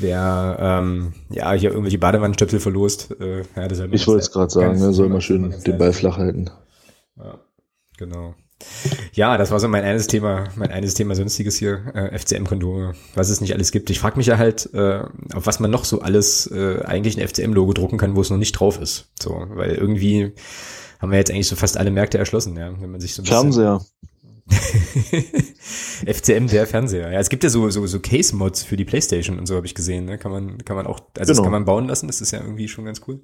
wer 0.00 0.56
ähm, 0.60 1.12
ja 1.30 1.52
hier 1.52 1.70
irgendwelche 1.70 1.98
Badewandstöpsel 1.98 2.60
verlost, 2.60 3.14
äh, 3.20 3.42
ja, 3.56 3.68
das 3.68 3.80
Ich 3.90 4.06
wollte 4.06 4.20
es 4.20 4.32
gerade 4.32 4.50
sagen, 4.50 4.78
ne, 4.78 4.92
soll 4.92 5.08
mal 5.08 5.20
schön 5.20 5.54
den 5.66 5.78
Ball 5.78 5.92
flach 5.92 6.18
halten. 6.18 6.50
Ja. 7.16 7.38
Genau. 7.98 8.34
Ja, 9.12 9.38
das 9.38 9.50
war 9.50 9.60
so 9.60 9.68
mein 9.68 9.84
eines 9.84 10.06
Thema, 10.06 10.44
mein 10.54 10.70
eines 10.70 10.94
Thema 10.94 11.14
sonstiges 11.14 11.56
hier, 11.56 11.92
äh, 11.94 12.18
FCM-Kondome, 12.18 12.94
was 13.14 13.28
es 13.28 13.40
nicht 13.40 13.52
alles 13.54 13.72
gibt. 13.72 13.90
Ich 13.90 13.98
frage 13.98 14.16
mich 14.16 14.26
ja 14.26 14.38
halt, 14.38 14.72
äh, 14.74 15.02
auf 15.34 15.46
was 15.46 15.60
man 15.60 15.70
noch 15.70 15.84
so 15.84 16.00
alles 16.00 16.46
äh, 16.46 16.82
eigentlich 16.84 17.18
ein 17.18 17.26
FCM-Logo 17.26 17.72
drucken 17.72 17.98
kann, 17.98 18.16
wo 18.16 18.20
es 18.20 18.30
noch 18.30 18.36
nicht 18.36 18.52
drauf 18.52 18.80
ist. 18.80 19.10
So, 19.20 19.46
weil 19.50 19.74
irgendwie 19.74 20.32
haben 20.98 21.10
wir 21.10 21.18
jetzt 21.18 21.30
eigentlich 21.30 21.48
so 21.48 21.56
fast 21.56 21.76
alle 21.76 21.90
Märkte 21.90 22.18
erschlossen, 22.18 22.56
ja, 22.56 22.72
wenn 22.80 22.90
man 22.90 23.00
sich 23.00 23.14
so 23.14 23.22
ein 23.22 23.26
Fernseher. 23.26 23.80
FCM 26.06 26.48
der 26.48 26.66
Fernseher. 26.66 27.12
Ja, 27.12 27.20
es 27.20 27.28
gibt 27.28 27.44
ja 27.44 27.50
so 27.50 27.70
so, 27.70 27.86
so 27.86 28.00
Case 28.00 28.34
Mods 28.34 28.64
für 28.64 28.76
die 28.76 28.84
PlayStation 28.84 29.38
und 29.38 29.46
so 29.46 29.54
habe 29.54 29.66
ich 29.66 29.74
gesehen. 29.74 30.06
Ne? 30.06 30.18
Kann 30.18 30.32
man 30.32 30.64
kann 30.64 30.76
man 30.76 30.86
auch, 30.86 30.98
also 30.98 31.10
genau. 31.14 31.26
das 31.26 31.42
kann 31.42 31.52
man 31.52 31.64
bauen 31.64 31.86
lassen. 31.86 32.08
Das 32.08 32.20
ist 32.20 32.32
ja 32.32 32.40
irgendwie 32.40 32.66
schon 32.66 32.84
ganz 32.84 33.00
cool. 33.06 33.20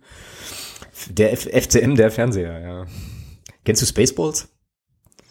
Der 1.10 1.32
F 1.32 1.48
FCM 1.50 1.96
der 1.96 2.10
Fernseher. 2.10 2.60
Ja. 2.60 2.86
Kennst 3.64 3.82
du 3.82 3.86
Spaceballs? 3.86 4.48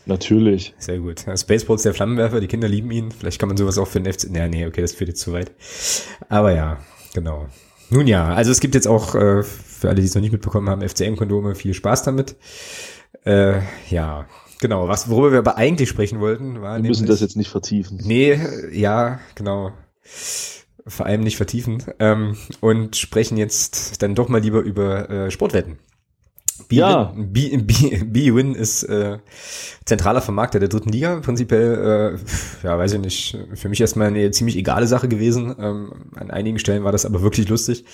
Natürlich. 0.05 0.73
Sehr 0.77 0.99
gut. 0.99 1.25
Ja, 1.25 1.35
Spaceballs, 1.35 1.83
der 1.83 1.93
Flammenwerfer, 1.93 2.39
die 2.39 2.47
Kinder 2.47 2.67
lieben 2.67 2.91
ihn. 2.91 3.11
Vielleicht 3.11 3.39
kann 3.39 3.49
man 3.49 3.57
sowas 3.57 3.77
auch 3.77 3.87
für 3.87 3.99
den 3.99 4.11
FC. 4.11 4.29
Naja, 4.29 4.47
nee, 4.47 4.65
okay, 4.65 4.81
das 4.81 4.93
führt 4.93 5.09
jetzt 5.09 5.21
zu 5.21 5.33
weit. 5.33 5.51
Aber 6.29 6.53
ja, 6.53 6.79
genau. 7.13 7.47
Nun 7.89 8.07
ja, 8.07 8.33
also 8.33 8.51
es 8.51 8.59
gibt 8.59 8.75
jetzt 8.75 8.87
auch, 8.87 9.15
äh, 9.15 9.43
für 9.43 9.89
alle, 9.89 10.01
die 10.01 10.07
es 10.07 10.15
noch 10.15 10.21
nicht 10.21 10.31
mitbekommen 10.31 10.69
haben, 10.69 10.87
FCM-Kondome, 10.87 11.55
viel 11.55 11.73
Spaß 11.73 12.03
damit. 12.03 12.35
Äh, 13.25 13.61
ja, 13.89 14.27
genau. 14.59 14.87
Was, 14.87 15.09
worüber 15.09 15.31
wir 15.31 15.39
aber 15.39 15.57
eigentlich 15.57 15.89
sprechen 15.89 16.19
wollten, 16.19 16.61
war. 16.61 16.81
Wir 16.81 16.89
müssen 16.89 17.07
das 17.07 17.21
jetzt 17.21 17.37
nicht 17.37 17.49
vertiefen. 17.49 17.99
Nee, 18.03 18.39
ja, 18.71 19.19
genau. 19.35 19.71
Vor 20.01 21.05
allem 21.05 21.21
nicht 21.21 21.37
vertiefen. 21.37 21.83
Ähm, 21.99 22.37
und 22.59 22.95
sprechen 22.95 23.37
jetzt 23.37 24.01
dann 24.03 24.13
doch 24.13 24.29
mal 24.29 24.41
lieber 24.41 24.61
über 24.61 25.09
äh, 25.09 25.31
Sportwetten. 25.31 25.79
Ja. 26.71 27.13
B-Win 27.15 28.55
ist 28.55 28.83
äh, 28.83 29.19
zentraler 29.83 30.21
Vermarkter 30.21 30.59
der 30.59 30.69
dritten 30.69 30.89
Liga. 30.89 31.19
Prinzipiell, 31.19 32.17
äh, 32.63 32.65
ja, 32.65 32.77
weiß 32.77 32.93
ich 32.93 32.99
nicht, 32.99 33.37
für 33.53 33.69
mich 33.69 33.81
erstmal 33.81 34.07
eine 34.07 34.31
ziemlich 34.31 34.57
egale 34.57 34.87
Sache 34.87 35.07
gewesen. 35.07 35.53
Ähm, 35.59 35.91
an 36.15 36.31
einigen 36.31 36.59
Stellen 36.59 36.83
war 36.83 36.91
das 36.91 37.05
aber 37.05 37.21
wirklich 37.21 37.49
lustig. 37.49 37.85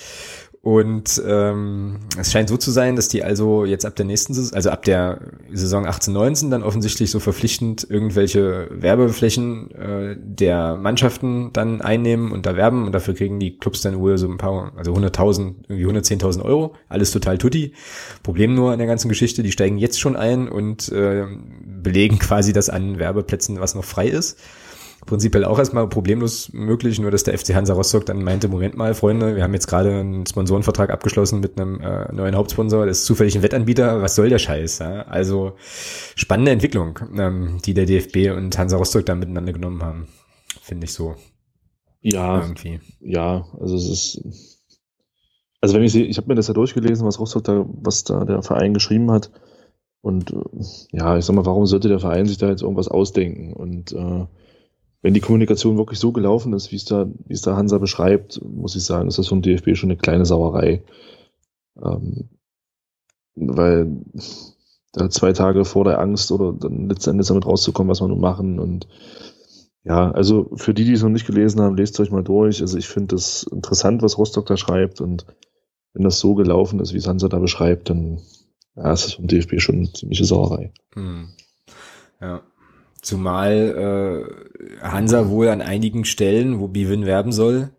Und 0.63 1.19
ähm, 1.25 2.01
es 2.19 2.31
scheint 2.31 2.47
so 2.47 2.55
zu 2.55 2.69
sein, 2.69 2.95
dass 2.95 3.07
die 3.07 3.23
also 3.23 3.65
jetzt 3.65 3.83
ab 3.83 3.95
der 3.95 4.05
nächsten 4.05 4.35
Saison, 4.35 4.55
also 4.55 4.69
ab 4.69 4.83
der 4.83 5.19
Saison 5.51 5.87
18-19 5.87 6.51
dann 6.51 6.61
offensichtlich 6.61 7.09
so 7.09 7.19
verpflichtend 7.19 7.87
irgendwelche 7.89 8.67
Werbeflächen 8.69 9.71
äh, 9.71 10.15
der 10.19 10.75
Mannschaften 10.75 11.51
dann 11.51 11.81
einnehmen 11.81 12.31
und 12.31 12.45
da 12.45 12.55
werben 12.55 12.85
und 12.85 12.91
dafür 12.91 13.15
kriegen 13.15 13.39
die 13.39 13.57
Clubs 13.57 13.81
dann 13.81 13.97
wohl 13.99 14.19
so 14.19 14.27
ein 14.27 14.37
paar, 14.37 14.71
also 14.75 14.93
100.000, 14.93 15.55
irgendwie 15.67 15.99
110.000 15.99 16.43
Euro. 16.43 16.75
Alles 16.89 17.09
total 17.09 17.39
tutti. 17.39 17.73
Problem 18.21 18.53
nur 18.53 18.71
an 18.71 18.77
der 18.77 18.87
ganzen 18.87 19.09
Geschichte, 19.09 19.41
die 19.41 19.51
steigen 19.51 19.79
jetzt 19.79 19.99
schon 19.99 20.15
ein 20.15 20.47
und 20.47 20.89
äh, 20.89 21.25
belegen 21.65 22.19
quasi 22.19 22.53
das 22.53 22.69
an 22.69 22.99
Werbeplätzen, 22.99 23.59
was 23.59 23.73
noch 23.73 23.85
frei 23.85 24.09
ist 24.09 24.37
prinzipiell 25.05 25.45
auch 25.45 25.59
erstmal 25.59 25.87
problemlos 25.87 26.51
möglich, 26.53 26.99
nur 26.99 27.11
dass 27.11 27.23
der 27.23 27.37
FC 27.37 27.53
Hansa 27.53 27.73
Rostock 27.73 28.05
dann 28.05 28.23
meinte, 28.23 28.47
Moment 28.47 28.75
mal, 28.75 28.93
Freunde, 28.93 29.35
wir 29.35 29.43
haben 29.43 29.53
jetzt 29.53 29.67
gerade 29.67 29.91
einen 29.91 30.25
Sponsorenvertrag 30.25 30.89
abgeschlossen 30.89 31.39
mit 31.39 31.59
einem 31.59 31.81
äh, 31.81 32.11
neuen 32.13 32.35
Hauptsponsor, 32.35 32.85
das 32.85 32.99
ist 32.99 33.05
zufällig 33.05 33.35
ein 33.35 33.43
Wettanbieter, 33.43 34.01
was 34.01 34.15
soll 34.15 34.29
der 34.29 34.39
Scheiß? 34.39 34.79
Ja? 34.79 35.03
Also 35.03 35.53
spannende 36.15 36.51
Entwicklung, 36.51 36.99
ähm, 37.17 37.57
die 37.65 37.73
der 37.73 37.85
DFB 37.85 38.35
und 38.35 38.57
Hansa 38.57 38.77
Rostock 38.77 39.05
da 39.05 39.15
miteinander 39.15 39.53
genommen 39.53 39.83
haben, 39.83 40.07
finde 40.61 40.85
ich 40.85 40.93
so. 40.93 41.15
Ja, 42.01 42.41
irgendwie. 42.41 42.79
ja, 42.99 43.45
also 43.59 43.75
es 43.75 43.87
ist, 43.87 44.23
also 45.61 45.75
wenn 45.75 45.83
ich 45.83 45.91
sehe, 45.91 46.05
ich 46.05 46.17
habe 46.17 46.27
mir 46.27 46.35
das 46.35 46.47
ja 46.47 46.53
durchgelesen, 46.53 47.05
was 47.05 47.19
Rostock 47.19 47.43
da, 47.43 47.65
was 47.67 48.03
da 48.03 48.25
der 48.25 48.41
Verein 48.41 48.73
geschrieben 48.73 49.11
hat, 49.11 49.31
und 50.01 50.31
äh, 50.31 50.63
ja, 50.91 51.17
ich 51.17 51.25
sag 51.25 51.35
mal, 51.35 51.45
warum 51.45 51.65
sollte 51.65 51.87
der 51.87 51.99
Verein 51.99 52.25
sich 52.25 52.37
da 52.37 52.49
jetzt 52.49 52.63
irgendwas 52.63 52.87
ausdenken? 52.87 53.53
Und 53.53 53.91
äh, 53.93 54.25
wenn 55.01 55.13
die 55.13 55.19
Kommunikation 55.19 55.77
wirklich 55.77 55.99
so 55.99 56.11
gelaufen 56.11 56.53
ist, 56.53 56.71
wie 56.71 56.75
es 56.75 56.85
da, 56.85 57.07
wie 57.25 57.33
es 57.33 57.41
da 57.41 57.55
Hansa 57.55 57.77
beschreibt, 57.77 58.41
muss 58.43 58.75
ich 58.75 58.83
sagen, 58.83 59.07
ist 59.07 59.17
das 59.17 59.27
vom 59.27 59.41
DFB 59.41 59.75
schon 59.75 59.89
eine 59.89 59.97
kleine 59.97 60.25
Sauerei. 60.25 60.83
Ähm, 61.81 62.29
weil 63.35 63.97
da 64.91 65.09
zwei 65.09 65.33
Tage 65.33 65.65
vor 65.65 65.85
der 65.85 65.99
Angst 65.99 66.31
oder 66.31 66.53
dann 66.53 66.89
letztendlich 66.89 67.27
damit 67.27 67.45
rauszukommen, 67.45 67.89
was 67.89 68.01
wir 68.01 68.07
nun 68.07 68.19
machen 68.19 68.59
und 68.59 68.87
ja, 69.83 70.11
also 70.11 70.51
für 70.55 70.75
die, 70.75 70.85
die 70.85 70.93
es 70.93 71.01
noch 71.01 71.09
nicht 71.09 71.25
gelesen 71.25 71.59
haben, 71.59 71.75
lest 71.75 71.99
euch 71.99 72.11
mal 72.11 72.23
durch. 72.23 72.61
Also 72.61 72.77
ich 72.77 72.87
finde 72.87 73.15
das 73.15 73.43
interessant, 73.43 74.03
was 74.03 74.17
Rostock 74.17 74.45
da 74.45 74.55
schreibt 74.55 75.01
und 75.01 75.25
wenn 75.93 76.03
das 76.03 76.19
so 76.19 76.35
gelaufen 76.35 76.79
ist, 76.79 76.93
wie 76.93 76.97
es 76.97 77.07
Hansa 77.07 77.27
da 77.29 77.39
beschreibt, 77.39 77.89
dann 77.89 78.21
ja, 78.75 78.93
ist 78.93 79.05
das 79.05 79.13
vom 79.13 79.27
DFB 79.27 79.59
schon 79.59 79.77
eine 79.77 79.91
ziemliche 79.91 80.25
Sauerei. 80.25 80.71
Hm. 80.93 81.29
Ja. 82.19 82.43
Zumal 83.01 84.27
äh, 84.81 84.83
Hansa 84.83 85.29
wohl 85.29 85.49
an 85.49 85.61
einigen 85.61 86.05
Stellen, 86.05 86.59
wo 86.59 86.67
Bivin 86.67 87.05
werben 87.05 87.31
soll, 87.31 87.71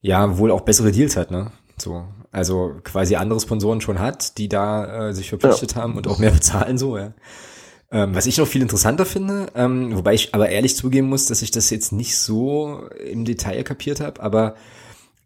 ja 0.00 0.36
wohl 0.36 0.50
auch 0.50 0.62
bessere 0.62 0.92
Deals 0.92 1.16
hat, 1.16 1.30
ne? 1.30 1.50
So, 1.78 2.04
also 2.30 2.74
quasi 2.84 3.16
andere 3.16 3.40
Sponsoren 3.40 3.80
schon 3.80 3.98
hat, 3.98 4.38
die 4.38 4.48
da 4.48 5.08
äh, 5.08 5.14
sich 5.14 5.30
verpflichtet 5.30 5.74
ja. 5.74 5.82
haben 5.82 5.96
und 5.96 6.06
auch 6.06 6.18
mehr 6.18 6.30
bezahlen 6.30 6.78
so, 6.78 6.98
ja. 6.98 7.14
Ähm, 7.90 8.14
was 8.14 8.26
ich 8.26 8.38
noch 8.38 8.46
viel 8.46 8.62
interessanter 8.62 9.06
finde, 9.06 9.46
ähm, 9.54 9.96
wobei 9.96 10.14
ich 10.14 10.34
aber 10.34 10.48
ehrlich 10.48 10.76
zugeben 10.76 11.08
muss, 11.08 11.26
dass 11.26 11.42
ich 11.42 11.50
das 11.50 11.70
jetzt 11.70 11.92
nicht 11.92 12.18
so 12.18 12.88
im 13.08 13.24
Detail 13.24 13.62
kapiert 13.62 14.00
habe, 14.00 14.20
aber 14.20 14.56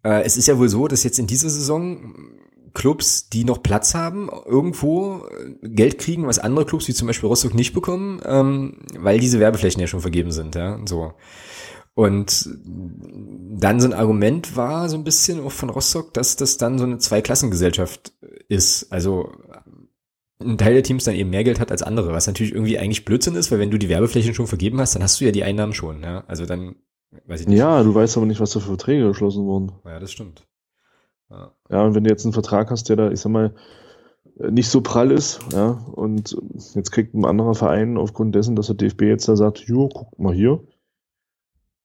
äh, 0.04 0.22
es 0.22 0.36
ist 0.36 0.48
ja 0.48 0.58
wohl 0.58 0.68
so, 0.68 0.86
dass 0.86 1.02
jetzt 1.02 1.18
in 1.18 1.26
dieser 1.26 1.48
Saison 1.48 2.14
Clubs, 2.74 3.28
die 3.28 3.44
noch 3.44 3.62
Platz 3.62 3.94
haben, 3.94 4.28
irgendwo 4.46 5.26
äh, 5.26 5.68
Geld 5.68 5.98
kriegen, 5.98 6.26
was 6.26 6.38
andere 6.38 6.66
Clubs 6.66 6.88
wie 6.88 6.94
zum 6.94 7.06
Beispiel 7.06 7.28
Rostock 7.28 7.54
nicht 7.54 7.72
bekommen, 7.72 8.20
ähm, 8.24 8.78
weil 8.98 9.18
diese 9.18 9.40
Werbeflächen 9.40 9.80
ja 9.80 9.86
schon 9.86 10.00
vergeben 10.00 10.32
sind, 10.32 10.54
ja, 10.54 10.78
so. 10.86 11.12
Und 11.94 12.48
dann 12.64 13.80
so 13.80 13.88
ein 13.88 13.92
Argument 13.92 14.56
war 14.56 14.88
so 14.88 14.96
ein 14.96 15.02
bisschen 15.02 15.44
auch 15.44 15.50
von 15.50 15.68
Rostock, 15.68 16.14
dass 16.14 16.36
das 16.36 16.56
dann 16.56 16.78
so 16.78 16.84
eine 16.84 16.98
Zweiklassengesellschaft 16.98 18.12
ist. 18.48 18.92
Also 18.92 19.32
ein 20.40 20.58
Teil 20.58 20.74
der 20.74 20.84
Teams 20.84 21.04
dann 21.04 21.16
eben 21.16 21.30
mehr 21.30 21.42
Geld 21.42 21.58
hat 21.58 21.72
als 21.72 21.82
andere, 21.82 22.12
was 22.12 22.28
natürlich 22.28 22.52
irgendwie 22.52 22.78
eigentlich 22.78 23.04
Blödsinn 23.04 23.34
ist, 23.34 23.50
weil 23.50 23.58
wenn 23.58 23.72
du 23.72 23.78
die 23.78 23.88
Werbeflächen 23.88 24.34
schon 24.34 24.46
vergeben 24.46 24.80
hast, 24.80 24.94
dann 24.94 25.02
hast 25.02 25.20
du 25.20 25.24
ja 25.24 25.32
die 25.32 25.42
Einnahmen 25.42 25.72
schon, 25.72 26.02
ja. 26.02 26.22
Also 26.28 26.46
dann, 26.46 26.76
weiß 27.26 27.40
ich 27.40 27.48
nicht. 27.48 27.58
Ja, 27.58 27.82
du 27.82 27.94
weißt 27.94 28.16
aber 28.16 28.26
nicht, 28.26 28.38
was 28.40 28.52
da 28.52 28.60
für 28.60 28.68
Verträge 28.68 29.08
geschlossen 29.08 29.44
wurden. 29.44 29.72
Ja, 29.84 29.98
das 29.98 30.12
stimmt. 30.12 30.47
Ja. 31.30 31.52
ja, 31.70 31.84
und 31.84 31.94
wenn 31.94 32.04
du 32.04 32.10
jetzt 32.10 32.24
einen 32.24 32.32
Vertrag 32.32 32.70
hast, 32.70 32.88
der 32.88 32.96
da, 32.96 33.10
ich 33.10 33.20
sag 33.20 33.30
mal, 33.30 33.54
nicht 34.50 34.68
so 34.68 34.80
prall 34.80 35.10
ist, 35.10 35.40
ja, 35.52 35.70
und 35.70 36.36
jetzt 36.74 36.92
kriegt 36.92 37.14
ein 37.14 37.24
anderer 37.24 37.54
Verein 37.54 37.96
aufgrund 37.98 38.34
dessen, 38.34 38.56
dass 38.56 38.66
der 38.68 38.76
DFB 38.76 39.02
jetzt 39.02 39.28
da 39.28 39.36
sagt, 39.36 39.58
jo, 39.60 39.88
guck 39.88 40.18
mal 40.18 40.32
hier, 40.32 40.60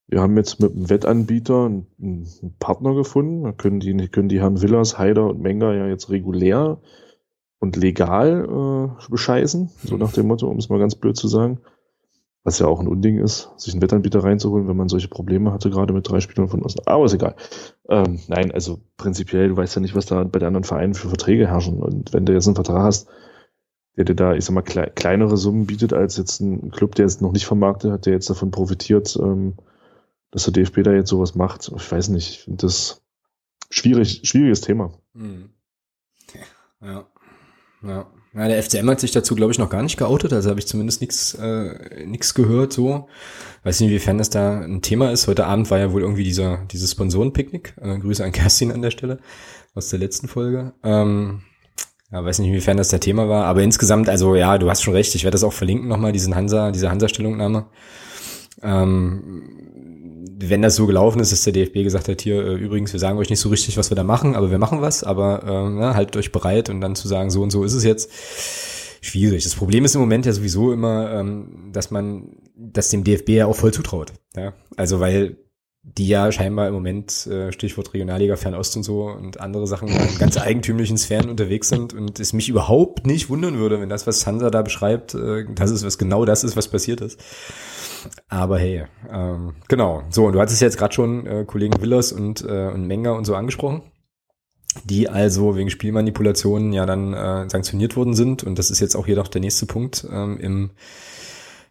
wir 0.07 0.21
haben 0.21 0.37
jetzt 0.37 0.59
mit 0.59 0.75
einem 0.75 0.89
Wettanbieter 0.89 1.65
einen, 1.65 2.27
Partner 2.59 2.93
gefunden, 2.93 3.43
da 3.43 3.51
können 3.51 3.79
die, 3.79 4.07
können 4.09 4.29
die 4.29 4.39
Herren 4.39 4.61
Willers, 4.61 4.97
Haider 4.99 5.27
und 5.27 5.41
Menger 5.41 5.73
ja 5.73 5.87
jetzt 5.87 6.09
regulär 6.09 6.79
und 7.59 7.75
legal 7.75 8.45
äh, 8.45 9.09
bescheißen, 9.09 9.71
so 9.83 9.97
nach 9.97 10.11
dem 10.11 10.27
Motto, 10.27 10.47
um 10.47 10.57
es 10.57 10.69
mal 10.69 10.79
ganz 10.79 10.95
blöd 10.95 11.17
zu 11.17 11.27
sagen. 11.27 11.59
Was 12.43 12.59
ja 12.59 12.67
auch 12.67 12.81
ein 12.81 12.89
Unding 12.89 13.19
ist, 13.19 13.51
sich 13.57 13.73
einen 13.73 13.81
Wettanbieter 13.81 14.23
reinzuholen, 14.23 14.67
wenn 14.67 14.75
man 14.75 14.89
solche 14.89 15.07
Probleme 15.07 15.53
hatte, 15.53 15.69
gerade 15.69 15.93
mit 15.93 16.09
drei 16.09 16.19
Spielern 16.19 16.49
von 16.49 16.63
außen. 16.63 16.81
Aber 16.85 17.05
ist 17.05 17.13
egal. 17.13 17.35
Ähm, 17.87 18.19
nein, 18.27 18.51
also 18.51 18.81
prinzipiell, 18.97 19.47
du 19.47 19.57
weißt 19.57 19.75
ja 19.75 19.81
nicht, 19.81 19.95
was 19.95 20.07
da 20.07 20.23
bei 20.25 20.39
den 20.39 20.47
anderen 20.47 20.65
Vereinen 20.65 20.93
für 20.93 21.07
Verträge 21.07 21.47
herrschen. 21.47 21.81
Und 21.81 22.11
wenn 22.11 22.25
du 22.25 22.33
jetzt 22.33 22.47
einen 22.47 22.55
Vertrag 22.55 22.83
hast, 22.83 23.07
der 23.95 24.05
dir 24.05 24.15
da, 24.15 24.33
ich 24.33 24.43
sag 24.43 24.53
mal, 24.53 24.61
klei 24.61 24.87
kleinere 24.87 25.37
Summen 25.37 25.67
bietet 25.67 25.93
als 25.93 26.17
jetzt 26.17 26.41
ein 26.41 26.71
Club, 26.71 26.95
der 26.95 27.05
es 27.05 27.21
noch 27.21 27.31
nicht 27.31 27.45
vermarktet 27.45 27.91
hat, 27.91 28.05
der 28.05 28.13
jetzt 28.13 28.29
davon 28.29 28.51
profitiert, 28.51 29.17
ähm, 29.21 29.53
dass 30.31 30.45
der 30.45 30.53
DFB 30.53 30.83
da 30.83 30.91
jetzt 30.91 31.09
sowas 31.09 31.35
macht. 31.35 31.71
Ich 31.73 31.91
weiß 31.91 32.09
nicht, 32.09 32.29
ich 32.29 32.39
finde 32.39 32.65
das 32.65 33.03
schwierig, 33.69 34.21
schwieriges 34.23 34.61
Thema. 34.61 34.91
Hm. 35.13 35.49
Ja. 36.81 37.05
Ja. 37.83 38.07
Ja, 38.35 38.47
der 38.47 38.61
FCM 38.63 38.89
hat 38.89 38.99
sich 38.99 39.11
dazu, 39.11 39.35
glaube 39.35 39.51
ich, 39.51 39.59
noch 39.59 39.69
gar 39.69 39.83
nicht 39.83 39.97
geoutet, 39.97 40.33
also 40.33 40.49
habe 40.49 40.59
ich 40.59 40.67
zumindest 40.67 41.01
nichts 41.01 41.35
äh, 41.35 42.05
nix 42.05 42.33
gehört 42.33 42.73
so. 42.73 43.07
Weiß 43.63 43.79
nicht, 43.79 43.89
inwiefern 43.89 44.17
das 44.17 44.29
da 44.29 44.59
ein 44.61 44.81
Thema 44.81 45.11
ist. 45.11 45.27
Heute 45.27 45.45
Abend 45.45 45.69
war 45.71 45.79
ja 45.79 45.91
wohl 45.91 46.01
irgendwie 46.01 46.23
dieser 46.23 46.65
dieses 46.71 46.91
Sponsorenpicknick. 46.91 47.75
Äh, 47.81 47.99
Grüße 47.99 48.23
an 48.23 48.31
Kerstin 48.31 48.71
an 48.71 48.81
der 48.81 48.91
Stelle 48.91 49.19
aus 49.75 49.89
der 49.89 49.99
letzten 49.99 50.27
Folge. 50.27 50.73
Ähm, 50.83 51.41
ja, 52.11 52.23
weiß 52.23 52.39
nicht, 52.39 52.49
inwiefern 52.49 52.77
das 52.77 52.89
der 52.89 52.99
Thema 52.99 53.27
war, 53.27 53.45
aber 53.45 53.63
insgesamt, 53.63 54.07
also 54.07 54.35
ja, 54.35 54.57
du 54.59 54.69
hast 54.69 54.83
schon 54.83 54.93
recht, 54.93 55.15
ich 55.15 55.23
werde 55.23 55.33
das 55.33 55.43
auch 55.43 55.53
verlinken 55.53 55.87
nochmal, 55.87 56.11
diesen 56.11 56.35
Hansa, 56.35 56.71
diese 56.71 56.91
Hansa-Stellungnahme. 56.91 57.65
Ähm, 58.61 59.72
wenn 60.49 60.61
das 60.61 60.75
so 60.75 60.85
gelaufen 60.85 61.19
ist, 61.19 61.31
dass 61.31 61.43
der 61.43 61.53
DFB 61.53 61.83
gesagt 61.83 62.07
hat, 62.07 62.21
hier 62.21 62.45
äh, 62.45 62.55
übrigens, 62.55 62.93
wir 62.93 62.99
sagen 62.99 63.17
euch 63.17 63.29
nicht 63.29 63.39
so 63.39 63.49
richtig, 63.49 63.77
was 63.77 63.91
wir 63.91 63.95
da 63.95 64.03
machen, 64.03 64.35
aber 64.35 64.51
wir 64.51 64.57
machen 64.57 64.81
was, 64.81 65.03
aber 65.03 65.43
äh, 65.43 65.69
na, 65.69 65.95
haltet 65.95 66.17
euch 66.17 66.31
bereit 66.31 66.69
und 66.69 66.81
dann 66.81 66.95
zu 66.95 67.07
sagen, 67.07 67.29
so 67.29 67.41
und 67.41 67.51
so 67.51 67.63
ist 67.63 67.73
es 67.73 67.83
jetzt 67.83 68.11
schwierig. 69.01 69.43
Das 69.43 69.55
Problem 69.55 69.85
ist 69.85 69.95
im 69.95 70.01
Moment 70.01 70.25
ja 70.25 70.33
sowieso 70.33 70.71
immer, 70.71 71.11
ähm, 71.11 71.69
dass 71.71 71.91
man 71.91 72.37
das 72.55 72.89
dem 72.89 73.03
DFB 73.03 73.29
ja 73.29 73.45
auch 73.47 73.55
voll 73.55 73.73
zutraut. 73.73 74.13
Ja? 74.35 74.53
Also 74.77 74.99
weil 74.99 75.37
die 75.83 76.07
ja 76.07 76.31
scheinbar 76.31 76.69
im 76.69 76.73
Moment, 76.73 77.27
äh, 77.27 77.51
Stichwort 77.51 77.93
Regionalliga 77.93 78.37
Fernost 78.37 78.77
und 78.77 78.83
so 78.83 79.03
und 79.03 79.41
andere 79.41 79.67
Sachen 79.67 79.89
in 79.89 80.17
ganz 80.17 80.37
eigentümlichen 80.37 80.97
Sphären 80.97 81.29
unterwegs 81.29 81.67
sind 81.67 81.93
und 81.93 82.21
es 82.21 82.31
mich 82.31 82.47
überhaupt 82.47 83.05
nicht 83.05 83.29
wundern 83.29 83.57
würde, 83.57 83.81
wenn 83.81 83.89
das, 83.89 84.07
was 84.07 84.25
Hansa 84.25 84.49
da 84.49 84.61
beschreibt, 84.61 85.13
äh, 85.13 85.43
das 85.53 85.71
ist, 85.71 85.85
was 85.85 85.97
genau 85.97 86.23
das 86.23 86.45
ist, 86.45 86.55
was 86.55 86.69
passiert 86.69 87.01
ist. 87.01 87.19
Aber 88.27 88.57
hey, 88.59 88.85
ähm, 89.11 89.55
genau. 89.67 90.03
So, 90.09 90.25
und 90.25 90.33
du 90.33 90.41
hattest 90.41 90.61
jetzt 90.61 90.77
gerade 90.77 90.93
schon 90.93 91.25
äh, 91.25 91.45
Kollegen 91.45 91.81
Willers 91.81 92.11
und, 92.11 92.43
äh, 92.43 92.69
und 92.73 92.85
Menger 92.85 93.15
und 93.15 93.25
so 93.25 93.35
angesprochen, 93.35 93.81
die 94.83 95.09
also 95.09 95.55
wegen 95.55 95.69
Spielmanipulationen 95.69 96.73
ja 96.73 96.85
dann 96.85 97.13
äh, 97.13 97.49
sanktioniert 97.49 97.95
worden 97.95 98.13
sind. 98.13 98.43
Und 98.43 98.59
das 98.59 98.71
ist 98.71 98.79
jetzt 98.79 98.95
auch 98.95 99.05
hier 99.05 99.15
doch 99.15 99.27
der 99.27 99.41
nächste 99.41 99.65
Punkt 99.65 100.05
ähm, 100.11 100.37
im 100.39 100.71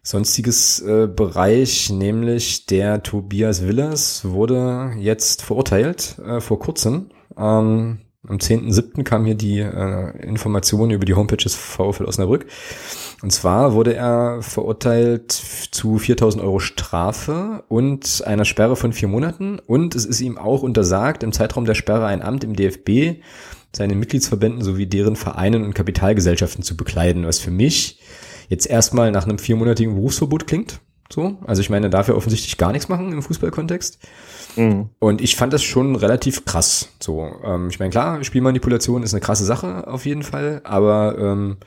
sonstiges 0.03 0.81
äh, 0.81 1.07
Bereich, 1.07 1.89
nämlich 1.89 2.65
der 2.65 3.03
Tobias 3.03 3.65
Willers 3.65 4.25
wurde 4.25 4.93
jetzt 4.97 5.41
verurteilt 5.41 6.19
äh, 6.19 6.41
vor 6.41 6.59
kurzem. 6.59 7.09
Ähm, 7.37 7.99
am 8.27 8.37
10.7. 8.37 9.03
kam 9.03 9.25
hier 9.25 9.35
die 9.35 9.59
äh, 9.59 10.25
Information 10.25 10.91
über 10.91 11.03
die 11.03 11.13
Homepage 11.13 11.35
des 11.37 11.55
VfL 11.55 12.05
Osnabrück. 12.05 12.45
Und 13.21 13.31
zwar 13.31 13.73
wurde 13.73 13.95
er 13.95 14.41
verurteilt 14.41 15.31
zu 15.31 15.97
4000 15.97 16.41
Euro 16.41 16.59
Strafe 16.59 17.63
und 17.67 18.23
einer 18.25 18.45
Sperre 18.45 18.77
von 18.77 18.93
vier 18.93 19.09
Monaten. 19.09 19.59
Und 19.59 19.93
es 19.95 20.05
ist 20.05 20.21
ihm 20.21 20.37
auch 20.37 20.63
untersagt, 20.63 21.23
im 21.23 21.33
Zeitraum 21.33 21.65
der 21.65 21.75
Sperre 21.75 22.05
ein 22.05 22.21
Amt 22.21 22.45
im 22.45 22.55
DFB, 22.55 23.21
seinen 23.75 23.99
Mitgliedsverbänden 23.99 24.61
sowie 24.61 24.87
deren 24.87 25.17
Vereinen 25.17 25.65
und 25.65 25.73
Kapitalgesellschaften 25.73 26.63
zu 26.63 26.77
bekleiden, 26.77 27.25
was 27.25 27.39
für 27.39 27.51
mich 27.51 27.99
jetzt 28.47 28.67
erstmal 28.67 29.11
nach 29.11 29.25
einem 29.25 29.39
viermonatigen 29.39 29.95
Berufsverbot 29.95 30.47
klingt. 30.47 30.79
So, 31.11 31.37
also 31.45 31.61
ich 31.61 31.69
meine, 31.69 31.89
dafür 31.89 32.15
offensichtlich 32.15 32.57
gar 32.57 32.71
nichts 32.71 32.87
machen 32.87 33.11
im 33.11 33.21
Fußballkontext. 33.21 33.99
Mhm. 34.55 34.89
Und 34.99 35.21
ich 35.21 35.35
fand 35.35 35.53
das 35.53 35.63
schon 35.63 35.95
relativ 35.95 36.45
krass. 36.45 36.89
So, 36.99 37.31
ähm, 37.43 37.69
ich 37.69 37.79
meine, 37.79 37.91
klar, 37.91 38.23
Spielmanipulation 38.23 39.03
ist 39.03 39.13
eine 39.13 39.21
krasse 39.21 39.45
Sache 39.45 39.87
auf 39.87 40.05
jeden 40.05 40.23
Fall, 40.23 40.61
aber 40.63 41.17
ähm, 41.17 41.57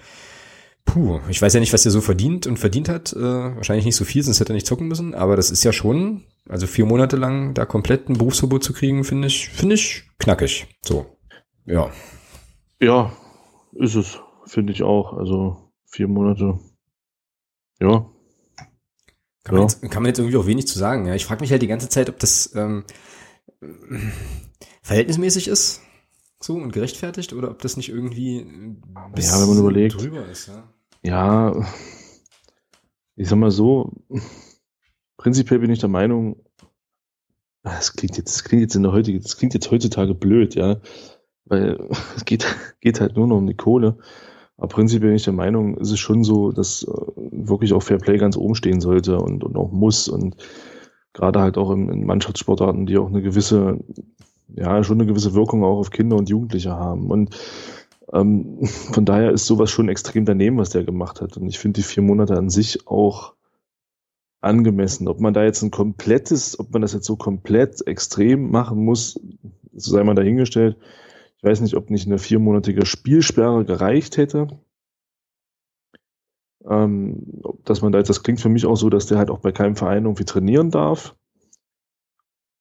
Puh, 0.87 1.19
ich 1.29 1.43
weiß 1.43 1.53
ja 1.53 1.61
nicht, 1.61 1.73
was 1.73 1.85
er 1.85 1.91
so 1.91 2.01
verdient 2.01 2.47
und 2.47 2.59
verdient 2.59 2.89
hat. 2.89 3.13
Äh, 3.13 3.21
wahrscheinlich 3.21 3.85
nicht 3.85 3.97
so 3.97 4.05
viel, 4.05 4.23
sonst 4.23 4.41
hätte 4.41 4.53
er 4.53 4.55
nicht 4.55 4.67
zocken 4.67 4.89
müssen. 4.89 5.15
Aber 5.15 5.37
das 5.37 5.51
ist 5.51 5.65
ja 5.65 5.73
schon, 5.73 6.23
also 6.49 6.67
vier 6.67 6.87
Monate 6.87 7.17
lang 7.17 7.53
da 7.53 7.67
komplett 7.67 8.09
ein 8.09 8.17
Berufsverbot 8.17 8.63
zu 8.63 8.73
kriegen, 8.73 9.05
finde 9.05 9.27
ich, 9.27 9.49
finde 9.49 9.75
ich 9.75 10.05
knackig. 10.19 10.67
So, 10.83 11.07
ja. 11.67 11.91
Ja, 12.81 13.13
ist 13.73 13.97
es, 13.97 14.21
finde 14.47 14.73
ich 14.73 14.85
auch. 14.85 15.13
Also 15.13 15.73
vier 15.87 16.09
Monate. 16.09 16.59
Ja. 17.81 18.07
Kann, 19.47 19.55
ja. 19.55 19.61
Man 19.61 19.69
jetzt, 19.69 19.91
kann 19.93 20.03
man 20.03 20.09
jetzt 20.09 20.19
irgendwie 20.19 20.37
auch 20.37 20.47
wenig 20.47 20.67
zu 20.67 20.77
sagen. 20.77 21.07
Ja, 21.07 21.15
ich 21.15 21.25
frage 21.25 21.41
mich 21.41 21.53
halt 21.53 21.63
die 21.63 21.69
ganze 21.69 21.89
Zeit, 21.89 22.09
ob 22.09 22.19
das 22.19 22.53
ähm, 22.57 22.83
verhältnismäßig 24.83 25.47
ist 25.47 25.83
so 26.41 26.55
und 26.55 26.73
gerechtfertigt 26.73 27.33
oder 27.33 27.53
ob 27.53 27.63
das 27.63 27.77
nicht 27.77 27.89
irgendwie 27.89 28.39
ja, 29.17 29.41
wenn 29.41 29.49
man 29.49 29.59
überlegt, 29.59 30.01
drüber 30.01 30.27
ist. 30.27 30.49
Ja? 30.49 30.73
Ja, 31.05 31.67
ich 33.15 33.29
sag 33.29 33.39
mal 33.39 33.53
so, 33.53 33.93
prinzipiell 35.17 35.61
bin 35.61 35.71
ich 35.71 35.79
der 35.79 35.89
Meinung, 35.91 36.45
das 37.63 37.93
klingt 37.93 38.17
jetzt, 38.17 38.35
das 38.35 38.43
klingt 38.43 38.63
jetzt 38.63 38.75
in 38.75 38.83
der 38.83 38.91
heutigen, 38.91 39.23
das 39.23 39.37
klingt 39.37 39.55
jetzt 39.55 39.71
heutzutage 39.71 40.15
blöd, 40.15 40.57
ja, 40.57 40.81
weil 41.45 41.89
es 42.17 42.25
geht, 42.25 42.47
geht 42.81 43.01
halt 43.01 43.17
nur 43.17 43.29
noch 43.29 43.37
um 43.37 43.47
die 43.47 43.57
Kohle. 43.57 43.97
Aber 44.59 44.69
prinzipiell 44.69 45.11
bin 45.11 45.17
ich 45.17 45.25
der 45.25 45.33
Meinung, 45.33 45.77
ist 45.77 45.91
es 45.91 45.99
schon 45.99 46.25
so, 46.25 46.51
dass 46.51 46.83
äh, 46.83 46.91
wirklich 47.31 47.73
auch 47.73 47.83
Fair 47.83 47.99
Play 47.99 48.19
ganz 48.19 48.37
oben 48.37 48.55
stehen 48.55 48.81
sollte 48.81 49.19
und, 49.19 49.45
und 49.45 49.57
auch 49.57 49.71
muss 49.71 50.09
und 50.09 50.37
gerade 51.13 51.41
halt 51.41 51.59
auch 51.59 51.71
in, 51.71 51.89
in 51.89 52.05
Mannschaftssportarten, 52.05 52.87
die 52.87 52.99
auch 52.99 53.09
eine 53.09 53.23
gewisse, 53.23 53.79
ja, 54.49 54.85
schon 54.85 55.01
eine 55.01 55.09
gewisse 55.09 55.35
Wirkung 55.35 55.65
auch 55.65 55.79
auf 55.79 55.91
Kinder 55.91 56.17
und 56.17 56.29
Jugendliche 56.29 56.73
haben. 56.73 57.11
Und 57.11 57.37
ähm, 58.13 58.59
von 58.93 59.05
daher 59.05 59.33
ist 59.33 59.47
sowas 59.47 59.71
schon 59.71 59.89
extrem 59.89 60.25
daneben, 60.25 60.59
was 60.59 60.71
der 60.71 60.85
gemacht 60.85 61.21
hat. 61.21 61.37
Und 61.37 61.47
ich 61.49 61.59
finde 61.59 61.81
die 61.81 61.87
vier 61.87 62.03
Monate 62.03 62.37
an 62.37 62.51
sich 62.51 62.87
auch 62.87 63.35
angemessen. 64.41 65.09
Ob 65.09 65.21
man 65.21 65.35
da 65.35 65.45
jetzt 65.45 65.63
ein 65.63 65.71
komplettes, 65.71 66.59
ob 66.61 66.73
man 66.73 66.83
das 66.83 66.93
jetzt 66.93 67.07
so 67.07 67.17
komplett 67.17 67.87
extrem 67.87 68.51
machen 68.51 68.85
muss, 68.85 69.19
so 69.75 69.93
sei 69.93 70.05
mal 70.05 70.15
dahingestellt. 70.15 70.77
Ich 71.47 71.51
weiß 71.53 71.61
nicht, 71.61 71.77
ob 71.77 71.91
nicht 71.91 72.09
eine 72.09 72.19
viermonatige 72.19 72.85
Spielsperre 72.85 73.65
gereicht 73.65 74.17
hätte. 74.17 74.49
Ähm, 76.69 77.41
dass 77.63 77.83
man 77.83 77.93
da 77.93 77.99
jetzt, 77.99 78.09
das 78.09 78.25
klingt 78.25 78.41
für 78.41 78.49
mich 78.49 78.67
auch 78.67 78.75
so, 78.75 78.91
dass 78.91 79.07
der 79.07 79.19
halt 79.19 79.31
auch 79.31 79.39
bei 79.39 79.53
keinem 79.53 79.77
Verein 79.77 80.07
irgendwie 80.07 80.25
trainieren 80.25 80.73
darf. 80.73 81.15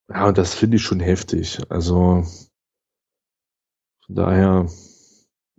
Ja, 0.07 0.27
und 0.27 0.37
das 0.37 0.53
finde 0.53 0.77
ich 0.77 0.83
schon 0.83 0.99
heftig. 0.99 1.59
Also 1.67 2.25
von 4.05 4.15
daher, 4.15 4.69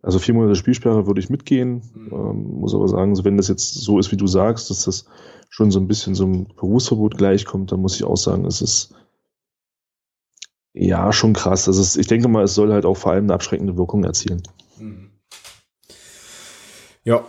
also 0.02 0.20
vier 0.20 0.34
Monate 0.34 0.54
Spielsperre 0.54 1.08
würde 1.08 1.18
ich 1.18 1.28
mitgehen. 1.28 1.82
Mhm. 1.94 2.12
Ähm, 2.12 2.60
muss 2.60 2.76
aber 2.76 2.86
sagen, 2.86 3.24
wenn 3.24 3.38
das 3.38 3.48
jetzt 3.48 3.74
so 3.74 3.98
ist, 3.98 4.12
wie 4.12 4.16
du 4.16 4.28
sagst, 4.28 4.70
dass 4.70 4.84
das 4.84 5.04
schon 5.48 5.72
so 5.72 5.80
ein 5.80 5.88
bisschen 5.88 6.14
so 6.14 6.26
ein 6.26 6.46
Berufsverbot 6.54 7.18
gleichkommt, 7.18 7.72
dann 7.72 7.80
muss 7.80 7.96
ich 7.96 8.04
auch 8.04 8.16
sagen, 8.16 8.44
es 8.44 8.62
ist 8.62 8.94
ja 10.76 11.12
schon 11.12 11.32
krass. 11.32 11.66
Also 11.66 11.80
es, 11.80 11.96
ich 11.96 12.06
denke 12.06 12.28
mal, 12.28 12.44
es 12.44 12.54
soll 12.54 12.72
halt 12.72 12.84
auch 12.84 12.96
vor 12.96 13.12
allem 13.12 13.24
eine 13.24 13.34
abschreckende 13.34 13.76
Wirkung 13.76 14.04
erzielen. 14.04 14.42
Mhm. 14.78 15.10
Ja, 17.04 17.24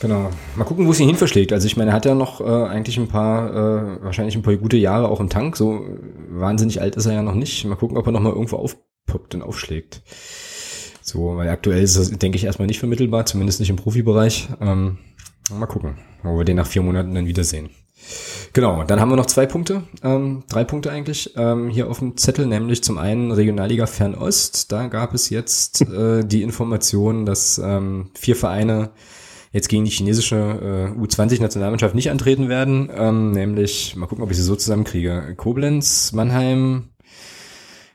Genau. 0.00 0.30
Mal 0.56 0.64
gucken, 0.64 0.86
wo 0.86 0.92
es 0.92 1.00
ihn 1.00 1.08
hin 1.08 1.16
verschlägt. 1.16 1.52
Also 1.52 1.66
ich 1.66 1.76
meine, 1.76 1.90
er 1.90 1.94
hat 1.94 2.06
ja 2.06 2.14
noch 2.14 2.40
äh, 2.40 2.44
eigentlich 2.44 2.96
ein 2.96 3.08
paar, 3.08 3.50
äh, 3.50 4.02
wahrscheinlich 4.02 4.34
ein 4.34 4.42
paar 4.42 4.56
gute 4.56 4.78
Jahre 4.78 5.08
auch 5.08 5.20
im 5.20 5.28
Tank. 5.28 5.56
So 5.56 5.84
wahnsinnig 6.30 6.80
alt 6.80 6.96
ist 6.96 7.04
er 7.04 7.12
ja 7.12 7.22
noch 7.22 7.34
nicht. 7.34 7.66
Mal 7.66 7.76
gucken, 7.76 7.98
ob 7.98 8.06
er 8.06 8.12
noch 8.12 8.20
mal 8.20 8.32
irgendwo 8.32 8.56
aufpoppt 8.56 9.34
und 9.34 9.42
aufschlägt. 9.42 10.00
So, 11.02 11.36
weil 11.36 11.50
aktuell 11.50 11.82
ist 11.82 11.98
das, 11.98 12.10
denke 12.10 12.36
ich, 12.36 12.44
erstmal 12.44 12.66
nicht 12.66 12.78
vermittelbar, 12.78 13.26
zumindest 13.26 13.60
nicht 13.60 13.68
im 13.68 13.76
Profibereich. 13.76 14.48
Ähm, 14.60 14.98
mal 15.52 15.66
gucken, 15.66 15.98
wo 16.22 16.38
wir 16.38 16.44
den 16.44 16.56
nach 16.56 16.66
vier 16.66 16.82
Monaten 16.82 17.14
dann 17.14 17.26
wiedersehen. 17.26 17.68
Genau, 18.52 18.82
dann 18.82 18.98
haben 18.98 19.10
wir 19.10 19.16
noch 19.16 19.26
zwei 19.26 19.46
Punkte, 19.46 19.84
ähm, 20.02 20.42
drei 20.48 20.64
Punkte 20.64 20.90
eigentlich 20.90 21.34
ähm, 21.36 21.68
hier 21.68 21.88
auf 21.88 22.00
dem 22.00 22.16
Zettel, 22.16 22.46
nämlich 22.46 22.82
zum 22.82 22.98
einen 22.98 23.30
Regionalliga 23.30 23.86
Fernost. 23.86 24.72
Da 24.72 24.88
gab 24.88 25.14
es 25.14 25.30
jetzt 25.30 25.82
äh, 25.88 26.24
die 26.24 26.42
Information, 26.42 27.26
dass 27.26 27.58
ähm, 27.58 28.10
vier 28.14 28.34
Vereine 28.34 28.90
jetzt 29.52 29.68
gegen 29.68 29.84
die 29.84 29.90
chinesische 29.90 30.36
äh, 30.96 31.00
U20-Nationalmannschaft 31.00 31.94
nicht 31.94 32.10
antreten 32.10 32.48
werden, 32.48 32.90
ähm, 32.94 33.32
nämlich, 33.32 33.94
mal 33.96 34.06
gucken, 34.06 34.24
ob 34.24 34.30
ich 34.30 34.36
sie 34.36 34.42
so 34.42 34.56
zusammenkriege, 34.56 35.34
Koblenz, 35.36 36.12
Mannheim, 36.12 36.88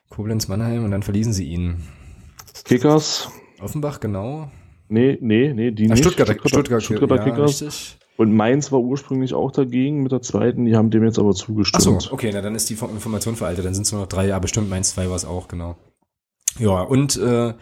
Koblenz, 0.10 0.48
Mannheim 0.48 0.86
und 0.86 0.92
dann 0.92 1.04
verließen 1.04 1.34
sie 1.34 1.46
ihn. 1.46 1.84
Kickers. 2.64 3.30
Offenbach, 3.60 4.00
genau. 4.00 4.50
Nee, 4.88 5.18
nee, 5.22 5.54
nee, 5.54 5.72
die 5.72 5.88
nicht. 5.88 6.00
Stuttgarter, 6.00 6.34
Stuttgarter, 6.34 6.82
Stuttgart, 6.82 6.84
Stuttgarter 6.84 7.16
ja, 7.18 7.24
Kickers. 7.24 7.62
richtig. 7.62 7.98
Und 8.18 8.34
Mainz 8.34 8.72
war 8.72 8.80
ursprünglich 8.80 9.34
auch 9.34 9.52
dagegen 9.52 10.02
mit 10.04 10.12
der 10.12 10.22
zweiten, 10.22 10.66
die 10.66 10.76
haben 10.76 10.90
dem 10.90 11.04
jetzt 11.04 11.20
aber 11.20 11.34
zugestimmt. 11.34 12.02
so, 12.02 12.14
okay, 12.14 12.32
na, 12.34 12.42
dann 12.42 12.56
ist 12.56 12.70
die 12.70 12.74
Information 12.76 13.36
veraltet, 13.36 13.66
dann 13.66 13.74
sind 13.74 13.84
es 13.86 13.92
nur 13.92 14.02
noch 14.02 14.08
drei, 14.08 14.28
ja 14.28 14.40
bestimmt, 14.40 14.70
Mainz 14.70 14.92
2 14.92 15.10
war 15.10 15.16
es 15.16 15.26
auch, 15.26 15.48
genau. 15.50 15.76
Ja, 16.58 16.82
und 16.82 17.18
äh, 17.18 17.54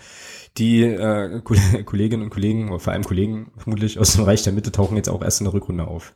die 0.57 0.83
äh, 0.83 1.41
Ko- 1.43 1.55
Kolleginnen 1.85 2.23
und 2.23 2.29
Kollegen, 2.29 2.79
vor 2.79 2.93
allem 2.93 3.03
Kollegen 3.03 3.51
vermutlich 3.57 3.97
aus 3.97 4.13
dem 4.13 4.25
Reich 4.25 4.43
der 4.43 4.53
Mitte 4.53 4.71
tauchen 4.71 4.95
jetzt 4.97 5.09
auch 5.09 5.23
erst 5.23 5.41
in 5.41 5.45
der 5.45 5.53
Rückrunde 5.53 5.87
auf. 5.87 6.15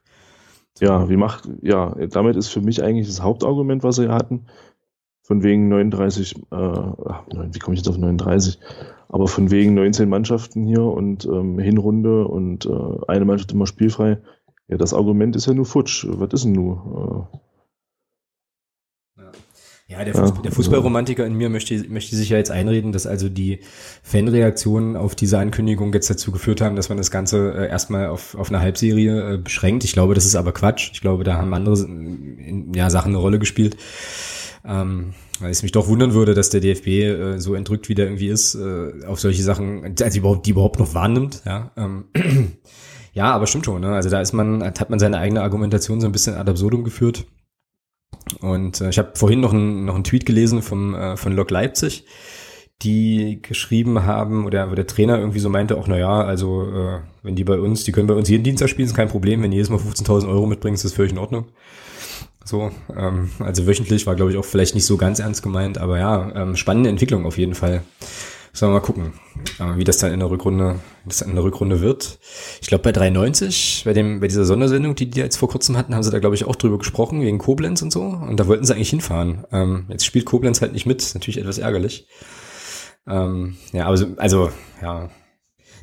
Ja, 0.79 1.09
wie 1.09 1.17
macht, 1.17 1.49
ja, 1.63 1.95
damit 2.11 2.35
ist 2.35 2.49
für 2.49 2.61
mich 2.61 2.83
eigentlich 2.83 3.07
das 3.07 3.23
Hauptargument, 3.23 3.81
was 3.83 3.95
sie 3.95 4.09
hatten, 4.09 4.45
von 5.23 5.41
wegen 5.41 5.67
39, 5.69 6.35
äh, 6.51 6.55
ach, 6.55 7.23
nein, 7.33 7.49
wie 7.53 7.59
komme 7.59 7.73
ich 7.73 7.79
jetzt 7.79 7.89
auf 7.89 7.97
39? 7.97 8.59
Aber 9.09 9.27
von 9.27 9.51
wegen 9.51 9.73
19 9.73 10.09
Mannschaften 10.09 10.65
hier 10.65 10.83
und 10.83 11.25
ähm, 11.25 11.59
Hinrunde 11.59 12.27
und 12.27 12.65
äh, 12.65 12.69
eine 13.07 13.25
Mannschaft 13.25 13.51
immer 13.51 13.67
spielfrei. 13.67 14.17
Ja, 14.67 14.77
das 14.77 14.93
Argument 14.93 15.35
ist 15.35 15.45
ja 15.45 15.53
nur 15.53 15.65
futsch. 15.65 16.05
Was 16.09 16.33
ist 16.33 16.43
denn 16.43 16.51
nur? 16.51 17.29
Ja, 19.89 20.03
der, 20.03 20.13
Ja, 20.13 20.21
Fußball, 20.21 20.41
der 20.41 20.51
Fußballromantiker 20.51 21.25
in 21.25 21.33
mir 21.33 21.49
möchte, 21.49 21.85
möchte 21.87 22.17
sich 22.17 22.29
ja 22.29 22.37
jetzt 22.37 22.51
einreden, 22.51 22.91
dass 22.91 23.07
also 23.07 23.29
die 23.29 23.61
Fanreaktionen 24.03 24.97
auf 24.97 25.15
diese 25.15 25.39
Ankündigung 25.39 25.93
jetzt 25.93 26.09
dazu 26.09 26.33
geführt 26.33 26.59
haben, 26.59 26.75
dass 26.75 26.89
man 26.89 26.97
das 26.97 27.09
Ganze 27.09 27.53
äh, 27.53 27.69
erstmal 27.69 28.07
auf, 28.07 28.35
auf 28.35 28.49
eine 28.49 28.59
Halbserie 28.59 29.35
äh, 29.35 29.37
beschränkt. 29.37 29.85
Ich 29.85 29.93
glaube, 29.93 30.13
das 30.13 30.25
ist 30.25 30.35
aber 30.35 30.51
Quatsch. 30.51 30.91
Ich 30.91 30.99
glaube, 30.99 31.23
da 31.23 31.37
haben 31.37 31.53
andere 31.53 31.75
äh, 31.77 32.65
ja, 32.75 32.89
Sachen 32.89 33.09
eine 33.09 33.17
Rolle 33.17 33.39
gespielt. 33.39 33.77
Ähm, 34.65 35.13
weil 35.39 35.51
es 35.51 35.63
mich 35.63 35.71
doch 35.71 35.87
wundern 35.87 36.13
würde, 36.13 36.33
dass 36.33 36.49
der 36.49 36.61
DFB 36.61 36.87
äh, 36.87 37.39
so 37.39 37.55
entrückt, 37.55 37.89
wie 37.89 37.95
der 37.95 38.05
irgendwie 38.05 38.29
ist, 38.29 38.55
äh, 38.55 39.05
auf 39.05 39.19
solche 39.19 39.43
Sachen, 39.43 39.95
also 40.01 40.19
überhaupt, 40.19 40.45
die 40.45 40.51
überhaupt 40.51 40.79
noch 40.79 40.93
wahrnimmt. 40.93 41.41
Ja, 41.45 41.71
ähm, 41.77 42.05
ja 43.13 43.31
aber 43.31 43.47
stimmt 43.47 43.65
schon. 43.65 43.81
Ne? 43.81 43.93
Also 43.93 44.09
da 44.09 44.21
ist 44.21 44.33
man, 44.33 44.63
hat 44.63 44.89
man 44.89 44.99
seine 44.99 45.19
eigene 45.19 45.41
Argumentation 45.41 46.01
so 46.01 46.07
ein 46.07 46.11
bisschen 46.11 46.35
ad 46.35 46.49
absurdum 46.49 46.83
geführt. 46.83 47.25
Und 48.41 48.81
äh, 48.81 48.89
ich 48.89 48.97
habe 48.97 49.11
vorhin 49.15 49.39
noch 49.39 49.53
einen 49.53 49.85
noch 49.85 49.95
einen 49.95 50.03
Tweet 50.03 50.25
gelesen 50.25 50.61
vom, 50.61 50.95
äh, 50.95 51.17
von 51.17 51.33
Lok 51.33 51.51
Leipzig, 51.51 52.05
die 52.81 53.39
geschrieben 53.41 54.03
haben, 54.03 54.45
oder 54.45 54.69
wo 54.69 54.75
der 54.75 54.87
Trainer 54.87 55.17
irgendwie 55.17 55.39
so 55.39 55.49
meinte, 55.49 55.77
auch 55.77 55.87
naja, 55.87 56.21
also 56.21 56.63
äh, 56.63 56.99
wenn 57.23 57.35
die 57.35 57.43
bei 57.43 57.59
uns, 57.59 57.83
die 57.83 57.91
können 57.91 58.07
bei 58.07 58.13
uns 58.13 58.29
jeden 58.29 58.43
Dienstag 58.43 58.69
spielen, 58.69 58.87
ist 58.87 58.95
kein 58.95 59.09
Problem, 59.09 59.41
wenn 59.41 59.51
die 59.51 59.57
jedes 59.57 59.69
Mal 59.69 59.79
15.000 59.79 60.27
Euro 60.27 60.45
mitbringen, 60.45 60.75
ist 60.75 60.85
das 60.85 60.93
völlig 60.93 61.11
in 61.11 61.17
Ordnung. 61.17 61.45
So, 62.47 62.71
ähm, 62.95 63.29
also 63.39 63.67
wöchentlich 63.67 64.07
war, 64.07 64.15
glaube 64.15 64.31
ich, 64.31 64.37
auch 64.37 64.45
vielleicht 64.45 64.73
nicht 64.73 64.85
so 64.85 64.95
ganz 64.95 65.19
ernst 65.19 65.43
gemeint, 65.43 65.77
aber 65.77 65.99
ja, 65.99 66.31
ähm, 66.33 66.55
spannende 66.55 66.89
Entwicklung 66.89 67.25
auf 67.25 67.37
jeden 67.37 67.55
Fall. 67.55 67.81
Sollen 68.53 68.71
wir 68.71 68.79
mal 68.79 68.85
gucken, 68.85 69.11
äh, 69.59 69.75
wie 69.75 69.83
das 69.83 69.97
dann 69.97 70.13
in 70.13 70.19
der 70.19 70.29
Rückrunde, 70.29 70.75
wie 71.03 71.09
das 71.09 71.17
dann 71.17 71.27
in 71.29 71.35
der 71.35 71.43
Rückrunde 71.43 71.81
wird. 71.81 72.19
Ich 72.61 72.69
glaube, 72.69 72.83
bei 72.83 72.93
93, 72.93 73.81
bei 73.83 73.91
dem, 73.91 74.21
bei 74.21 74.27
dieser 74.27 74.45
Sondersendung, 74.45 74.95
die 74.95 75.09
die 75.09 75.19
jetzt 75.19 75.35
vor 75.35 75.49
kurzem 75.49 75.75
hatten, 75.75 75.93
haben 75.93 76.03
sie 76.03 76.09
da, 76.09 76.19
glaube 76.19 76.35
ich, 76.35 76.45
auch 76.45 76.55
drüber 76.55 76.77
gesprochen, 76.77 77.21
wegen 77.21 77.37
Koblenz 77.37 77.81
und 77.81 77.91
so. 77.91 78.01
Und 78.01 78.39
da 78.39 78.47
wollten 78.47 78.63
sie 78.63 78.73
eigentlich 78.73 78.91
hinfahren. 78.91 79.43
Ähm, 79.51 79.85
jetzt 79.89 80.05
spielt 80.05 80.25
Koblenz 80.25 80.61
halt 80.61 80.71
nicht 80.71 80.85
mit, 80.85 81.01
ist 81.01 81.15
natürlich 81.15 81.39
etwas 81.39 81.57
ärgerlich. 81.57 82.07
Ähm, 83.05 83.57
ja, 83.73 83.87
aber 83.87 83.97
so, 83.97 84.07
also, 84.15 84.51
ja. 84.81 85.09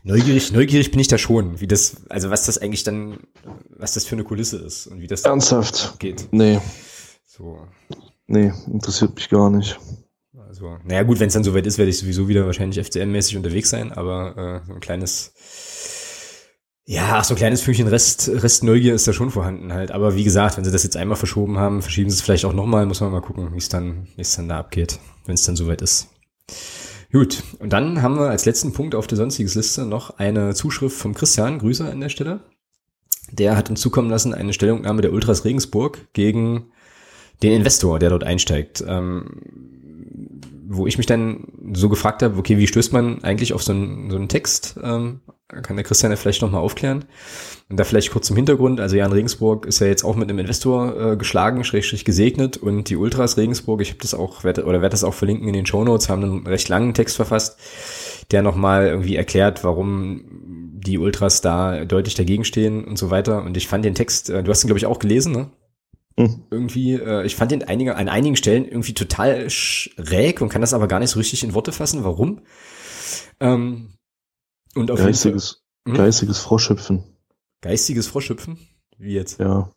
Neugierig, 0.07 0.53
neugierig 0.53 0.91
bin 0.91 1.01
ich 1.01 1.09
da 1.09 1.17
schon, 1.17 1.61
wie 1.63 1.67
das, 1.67 1.97
also 2.11 2.29
was 2.29 2.45
das 2.45 2.59
eigentlich 2.59 2.85
dann, 2.85 3.21
was 3.71 3.95
das 3.95 4.05
für 4.05 4.17
eine 4.17 4.25
Kulisse 4.25 4.59
ist 4.59 4.87
und 4.87 5.01
wie 5.01 5.07
das 5.07 5.23
Ernsthaft? 5.23 5.99
geht. 5.99 6.29
Nee, 6.31 6.61
So, 7.27 7.67
nee, 8.27 8.53
interessiert 8.71 9.15
mich 9.15 9.31
gar 9.31 9.49
nicht. 9.49 9.79
also, 10.47 10.77
naja 10.85 11.05
gut, 11.05 11.21
wenn 11.21 11.29
es 11.29 11.33
dann 11.33 11.43
soweit 11.43 11.67
ist, 11.67 11.79
werde 11.79 11.89
ich 11.91 11.99
sowieso 11.99 12.29
wieder 12.29 12.45
wahrscheinlich 12.45 12.79
FCM-mäßig 12.87 13.39
unterwegs 13.39 13.71
sein, 13.71 13.93
aber 13.93 14.37
äh, 14.63 14.67
so 14.67 14.75
ein 14.75 14.81
kleines, 14.81 15.33
ja, 16.85 17.15
ach, 17.17 17.25
so 17.25 17.33
ein 17.33 17.39
kleines 17.39 17.63
Fünkchen 17.63 17.89
Rest, 17.89 18.29
Rest 18.29 18.63
Neugier 18.63 18.95
ist 18.95 19.09
da 19.09 19.15
schon 19.15 19.31
vorhanden 19.31 19.73
halt. 19.73 19.91
Aber 19.91 20.17
wie 20.17 20.25
gesagt, 20.25 20.59
wenn 20.59 20.65
sie 20.67 20.71
das 20.71 20.83
jetzt 20.83 20.99
einmal 20.99 21.17
verschoben 21.17 21.59
haben, 21.59 21.81
verschieben 21.81 22.11
sie 22.11 22.17
es 22.17 22.21
vielleicht 22.23 22.45
auch 22.45 22.53
nochmal, 22.53 22.85
muss 22.85 23.01
man 23.01 23.11
mal 23.11 23.23
gucken, 23.23 23.55
wie 23.55 23.59
es 23.59 23.71
dann, 23.71 24.07
wie 24.17 24.21
es 24.21 24.37
dann 24.37 24.51
da 24.51 24.59
abgeht, 24.59 24.99
wenn 25.25 25.35
es 25.35 25.45
dann 25.45 25.57
soweit 25.57 25.81
ist. 25.81 26.09
Gut, 27.15 27.45
und 27.61 27.73
dann 27.73 28.03
haben 28.03 28.19
wir 28.19 28.29
als 28.29 28.45
letzten 28.45 28.73
Punkt 28.73 28.97
auf 28.97 29.07
der 29.07 29.17
sonstiges 29.17 29.55
Liste 29.55 29.87
noch 29.87 30.19
eine 30.19 30.53
Zuschrift 30.53 30.97
vom 30.99 31.15
Christian, 31.15 31.61
Grüße 31.61 31.89
an 31.89 32.01
der 32.01 32.09
Stelle. 32.09 32.41
Der 33.31 33.57
hat 33.57 33.71
uns 33.71 33.81
zukommen 33.81 34.11
lassen 34.11 34.35
eine 34.35 34.53
Stellungnahme 34.53 35.01
der 35.01 35.13
Ultras 35.13 35.45
Regensburg 35.45 36.13
gegen 36.13 36.73
den 37.41 37.53
Investor, 37.53 38.01
der 38.01 38.11
dort 38.11 38.25
einsteigt. 38.25 38.83
Ähm, 38.85 39.84
wo 40.67 40.87
ich 40.87 40.99
mich 40.99 41.07
dann 41.07 41.49
so 41.75 41.89
gefragt 41.89 42.23
habe, 42.23 42.39
okay, 42.39 42.59
wie 42.59 42.67
stößt 42.67 42.93
man 42.93 43.23
eigentlich 43.23 43.53
auf 43.53 43.63
so 43.63 43.73
einen, 43.73 44.11
so 44.11 44.17
einen 44.17 44.29
Text? 44.29 44.79
Ähm, 44.83 45.21
kann 45.49 45.77
der 45.77 45.85
Christian 45.85 46.11
ja 46.11 46.17
vielleicht 46.17 46.43
nochmal 46.43 46.61
aufklären. 46.61 47.05
Und 47.69 47.79
da 47.79 47.85
vielleicht 47.85 48.11
kurz 48.11 48.27
zum 48.27 48.37
Hintergrund. 48.37 48.81
Also 48.81 48.97
Jan 48.97 49.13
Regensburg 49.13 49.67
ist 49.67 49.81
ja 49.81 49.87
jetzt 49.87 50.05
auch 50.05 50.17
mit 50.17 50.29
einem 50.29 50.39
Investor 50.39 51.13
äh, 51.13 51.17
geschlagen, 51.17 51.65
schrägstrich 51.65 52.05
gesegnet. 52.05 52.57
Und 52.57 52.89
die 52.89 52.97
Ultras 52.97 53.37
Regensburg, 53.37 53.81
ich 53.81 53.91
habe 53.91 54.01
das 54.01 54.15
auch, 54.15 54.45
werd, 54.45 54.59
oder 54.59 54.81
werde 54.81 54.91
das 54.91 55.05
auch 55.05 55.15
verlinken 55.15 55.49
in 55.49 55.55
den 55.55 55.67
Shownotes, 55.67 56.09
haben 56.09 56.23
einen 56.23 56.47
recht 56.47 56.69
langen 56.69 56.95
Text 56.95 57.17
verfasst, 57.17 57.59
der 58.31 58.43
nochmal 58.43 58.87
irgendwie 58.87 59.17
erklärt, 59.17 59.65
warum 59.65 60.25
die 60.85 60.99
Ultras 60.99 61.41
da 61.41 61.85
deutlich 61.85 62.15
dagegen 62.15 62.45
stehen 62.45 62.85
und 62.85 62.99
so 62.99 63.11
weiter. 63.11 63.43
Und 63.43 63.57
ich 63.57 63.69
fand 63.69 63.85
den 63.85 63.95
Text, 63.95 64.31
äh, 64.31 64.43
du 64.43 64.51
hast 64.51 64.65
ihn, 64.65 64.69
glaube 64.69 64.79
ich, 64.79 64.87
auch 64.87 64.99
gelesen, 64.99 65.33
ne? 65.33 65.51
Hm. 66.19 66.45
irgendwie, 66.51 66.93
äh, 66.95 67.25
ich 67.27 67.35
fand 67.35 67.51
den 67.51 67.65
einige, 67.65 67.97
an 67.97 68.09
einigen 68.09 68.37
Stellen 68.37 68.65
irgendwie 68.67 68.95
total 68.95 69.51
schräg 69.51 70.41
und 70.41 70.49
kann 70.49 70.61
das 70.61 70.73
aber 70.73 70.87
gar 70.87 71.01
nicht 71.01 71.11
so 71.11 71.19
richtig 71.19 71.43
in 71.43 71.55
Worte 71.55 71.73
fassen, 71.73 72.05
warum. 72.05 72.43
Ähm, 73.41 73.95
und 74.77 74.91
auf 74.91 74.99
jeden 74.99 75.09
Geistiges, 75.11 75.63
Hm? 75.87 75.95
geistiges 75.95 76.39
Froschhüpfen. 76.39 76.99
Fall 77.01 77.09
geistiges 77.63 78.07
Froschhüpfen, 78.07 78.59
wie 78.99 79.15
jetzt. 79.15 79.41
Ja. 79.41 79.71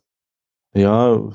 Ja, 0.74 1.32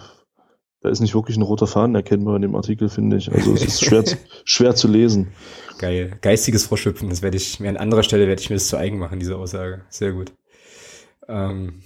da 0.82 0.90
ist 0.90 1.00
nicht 1.00 1.16
wirklich 1.16 1.36
ein 1.38 1.42
roter 1.44 1.66
Faden 1.68 1.96
erkennbar 1.96 2.36
in 2.36 2.42
dem 2.44 2.56
Artikel, 2.56 2.88
finde 2.90 3.18
ich. 3.18 3.32
Also 3.32 3.54
es 3.54 3.64
ist 3.64 3.84
schwer, 3.84 4.06
zu- 4.06 4.18
schwer 4.46 4.76
zu 4.76 4.88
lesen. 4.88 5.34
Geil. 5.80 6.18
Geistiges 6.22 6.66
Froschhüpfen, 6.66 7.10
das 7.10 7.22
werde 7.22 7.38
ich 7.38 7.60
mir 7.60 7.70
an 7.70 7.78
anderer 7.78 8.04
Stelle 8.04 8.28
werde 8.28 8.42
ich 8.42 8.50
mir 8.50 8.56
das 8.56 8.68
zu 8.68 8.78
eigen 8.78 9.00
machen, 9.00 9.20
diese 9.20 9.36
Aussage. 9.38 9.84
Sehr 9.90 10.12
gut. 10.14 10.32
Ähm, 11.28 11.82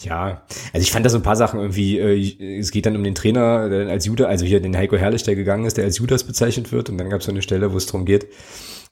ja, 0.00 0.42
also 0.72 0.82
ich 0.82 0.92
fand 0.92 1.06
da 1.06 1.10
so 1.10 1.16
ein 1.16 1.22
paar 1.22 1.36
Sachen 1.36 1.60
irgendwie, 1.60 1.98
äh, 1.98 2.58
es 2.58 2.70
geht 2.70 2.86
dann 2.86 2.96
um 2.96 3.04
den 3.04 3.14
Trainer, 3.14 3.68
der 3.68 3.80
dann 3.80 3.88
als 3.88 4.06
Judas, 4.06 4.26
also 4.26 4.44
hier 4.44 4.60
den 4.60 4.76
Heiko 4.76 4.96
Herrlich, 4.96 5.22
der 5.22 5.36
gegangen 5.36 5.64
ist, 5.64 5.76
der 5.76 5.84
als 5.84 5.98
Judas 5.98 6.24
bezeichnet 6.24 6.72
wird 6.72 6.90
und 6.90 6.98
dann 6.98 7.10
gab 7.10 7.20
es 7.20 7.26
so 7.26 7.32
eine 7.32 7.42
Stelle, 7.42 7.72
wo 7.72 7.76
es 7.76 7.86
darum 7.86 8.04
geht, 8.04 8.26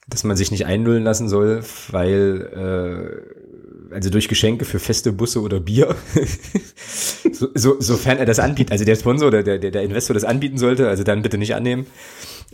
dass 0.09 0.25
man 0.25 0.37
sich 0.37 0.51
nicht 0.51 0.67
einnullen 0.67 1.05
lassen 1.05 1.29
soll, 1.29 1.63
weil 1.91 3.25
äh, 3.91 3.95
also 3.95 4.11
durch 4.11 4.29
Geschenke 4.29 4.65
für 4.65 4.79
feste 4.79 5.13
Busse 5.13 5.41
oder 5.41 5.61
Bier, 5.61 5.95
so, 7.33 7.49
so, 7.55 7.77
sofern 7.81 8.19
er 8.19 8.27
das 8.27 8.39
anbietet, 8.39 8.73
also 8.73 8.85
der 8.85 8.97
Sponsor 8.97 9.29
oder 9.29 9.43
der, 9.43 9.59
der, 9.59 9.71
der 9.71 9.83
Investor 9.83 10.15
das 10.15 10.25
anbieten 10.25 10.59
sollte, 10.59 10.89
also 10.89 11.05
dann 11.05 11.23
bitte 11.23 11.39
nicht 11.39 11.55
annehmen. 11.55 11.87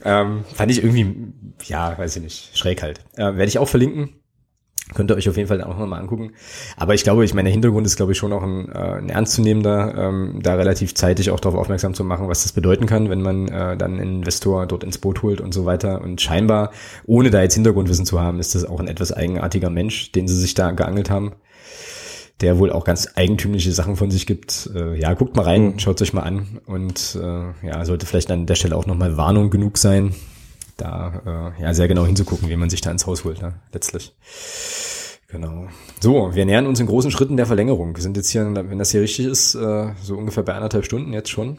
Ähm, 0.04 0.44
fand 0.54 0.70
ich 0.70 0.82
irgendwie, 0.82 1.32
ja, 1.64 1.96
weiß 1.96 2.16
ich 2.16 2.22
nicht, 2.22 2.58
schräg 2.58 2.82
halt. 2.82 3.00
Äh, 3.16 3.24
Werde 3.24 3.46
ich 3.46 3.58
auch 3.58 3.68
verlinken. 3.68 4.19
Könnt 4.94 5.10
ihr 5.10 5.16
euch 5.16 5.28
auf 5.28 5.36
jeden 5.36 5.48
Fall 5.48 5.62
auch 5.62 5.78
nochmal 5.78 6.00
angucken. 6.00 6.32
Aber 6.76 6.94
ich 6.94 7.04
glaube, 7.04 7.24
ich 7.24 7.32
meine, 7.34 7.48
der 7.48 7.52
Hintergrund 7.52 7.86
ist, 7.86 7.96
glaube 7.96 8.12
ich, 8.12 8.18
schon 8.18 8.32
auch 8.32 8.42
ein, 8.42 8.68
äh, 8.70 8.78
ein 8.78 9.08
ernstzunehmender, 9.08 9.94
ähm, 9.96 10.40
da 10.42 10.54
relativ 10.54 10.94
zeitig 10.94 11.30
auch 11.30 11.40
darauf 11.40 11.58
aufmerksam 11.58 11.94
zu 11.94 12.02
machen, 12.04 12.28
was 12.28 12.42
das 12.42 12.52
bedeuten 12.52 12.86
kann, 12.86 13.08
wenn 13.08 13.22
man 13.22 13.48
äh, 13.48 13.76
dann 13.76 13.94
einen 14.00 14.16
Investor 14.16 14.66
dort 14.66 14.84
ins 14.84 14.98
Boot 14.98 15.22
holt 15.22 15.40
und 15.40 15.54
so 15.54 15.64
weiter. 15.64 16.00
Und 16.02 16.20
scheinbar, 16.20 16.72
ohne 17.06 17.30
da 17.30 17.42
jetzt 17.42 17.54
Hintergrundwissen 17.54 18.04
zu 18.06 18.20
haben, 18.20 18.40
ist 18.40 18.54
das 18.54 18.64
auch 18.64 18.80
ein 18.80 18.88
etwas 18.88 19.12
eigenartiger 19.12 19.70
Mensch, 19.70 20.12
den 20.12 20.26
sie 20.26 20.36
sich 20.36 20.54
da 20.54 20.72
geangelt 20.72 21.10
haben, 21.10 21.32
der 22.40 22.58
wohl 22.58 22.72
auch 22.72 22.84
ganz 22.84 23.08
eigentümliche 23.14 23.72
Sachen 23.72 23.96
von 23.96 24.10
sich 24.10 24.26
gibt. 24.26 24.70
Äh, 24.74 24.98
ja, 24.98 25.12
guckt 25.14 25.36
mal 25.36 25.42
rein, 25.42 25.62
Mhm. 25.66 25.78
schaut 25.78 26.00
euch 26.02 26.12
mal 26.12 26.22
an 26.22 26.58
und 26.66 27.18
äh, 27.22 27.66
ja, 27.66 27.84
sollte 27.84 28.06
vielleicht 28.06 28.30
an 28.30 28.46
der 28.46 28.54
Stelle 28.54 28.76
auch 28.76 28.86
nochmal 28.86 29.16
Warnung 29.16 29.50
genug 29.50 29.78
sein, 29.78 30.14
da 30.80 31.54
äh, 31.58 31.62
ja 31.62 31.74
sehr 31.74 31.88
genau 31.88 32.06
hinzugucken, 32.06 32.48
wie 32.48 32.56
man 32.56 32.70
sich 32.70 32.80
da 32.80 32.90
ins 32.90 33.06
Haus 33.06 33.24
holt, 33.24 33.42
ne, 33.42 33.54
letztlich. 33.72 34.14
Genau. 35.28 35.68
So, 36.00 36.34
wir 36.34 36.44
nähern 36.44 36.66
uns 36.66 36.80
in 36.80 36.86
großen 36.86 37.10
Schritten 37.10 37.36
der 37.36 37.46
Verlängerung. 37.46 37.94
Wir 37.94 38.02
sind 38.02 38.16
jetzt 38.16 38.30
hier, 38.30 38.44
wenn 38.52 38.78
das 38.78 38.90
hier 38.90 39.00
richtig 39.00 39.26
ist, 39.26 39.54
äh, 39.54 39.92
so 40.02 40.16
ungefähr 40.16 40.42
bei 40.42 40.54
anderthalb 40.54 40.84
Stunden 40.84 41.12
jetzt 41.12 41.30
schon. 41.30 41.58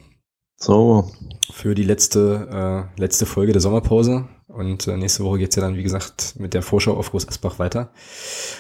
So. 0.58 1.10
Für 1.52 1.74
die 1.74 1.84
letzte, 1.84 2.90
äh, 2.98 3.00
letzte 3.00 3.26
Folge 3.26 3.54
der 3.54 3.62
Sommerpause. 3.62 4.28
Und 4.48 4.88
äh, 4.88 4.98
nächste 4.98 5.24
Woche 5.24 5.40
geht's 5.40 5.56
ja 5.56 5.62
dann, 5.62 5.78
wie 5.78 5.84
gesagt, 5.84 6.36
mit 6.38 6.54
der 6.54 6.62
Vorschau 6.62 6.96
auf 6.98 7.12
Groß 7.12 7.28
Asbach 7.28 7.60
weiter. 7.60 7.92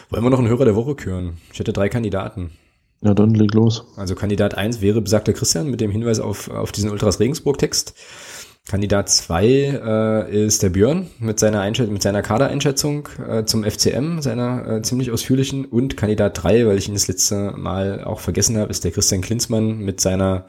Wollen 0.09 0.23
wir 0.23 0.29
noch 0.29 0.39
einen 0.39 0.47
Hörer 0.47 0.65
der 0.65 0.75
Woche 0.75 0.95
küren? 0.95 1.37
Ich 1.51 1.59
hätte 1.59 1.73
drei 1.73 1.89
Kandidaten. 1.89 2.51
Ja, 3.01 3.13
dann 3.13 3.33
leg 3.33 3.53
los. 3.53 3.85
Also 3.97 4.15
Kandidat 4.15 4.55
eins 4.55 4.79
wäre 4.79 5.01
besagter 5.01 5.33
Christian 5.33 5.69
mit 5.69 5.81
dem 5.81 5.91
Hinweis 5.91 6.19
auf, 6.19 6.49
auf 6.49 6.71
diesen 6.71 6.91
Ultras 6.91 7.19
Regensburg-Text. 7.19 7.95
Kandidat 8.71 9.09
zwei 9.09 9.45
äh, 9.45 10.45
ist 10.45 10.63
der 10.63 10.69
Björn 10.69 11.09
mit 11.19 11.39
seiner, 11.39 11.59
Einschätz 11.59 11.89
mit 11.89 12.01
seiner 12.01 12.21
Kadereinschätzung 12.21 13.09
äh, 13.27 13.43
zum 13.43 13.65
FCM, 13.65 14.21
seiner 14.21 14.65
äh, 14.65 14.81
ziemlich 14.81 15.11
ausführlichen. 15.11 15.65
Und 15.65 15.97
Kandidat 15.97 16.41
drei, 16.41 16.65
weil 16.65 16.77
ich 16.77 16.87
ihn 16.87 16.93
das 16.93 17.09
letzte 17.09 17.51
Mal 17.51 18.01
auch 18.05 18.21
vergessen 18.21 18.57
habe, 18.57 18.71
ist 18.71 18.85
der 18.85 18.91
Christian 18.91 19.19
Klinsmann 19.19 19.79
mit 19.79 19.99
seiner, 19.99 20.45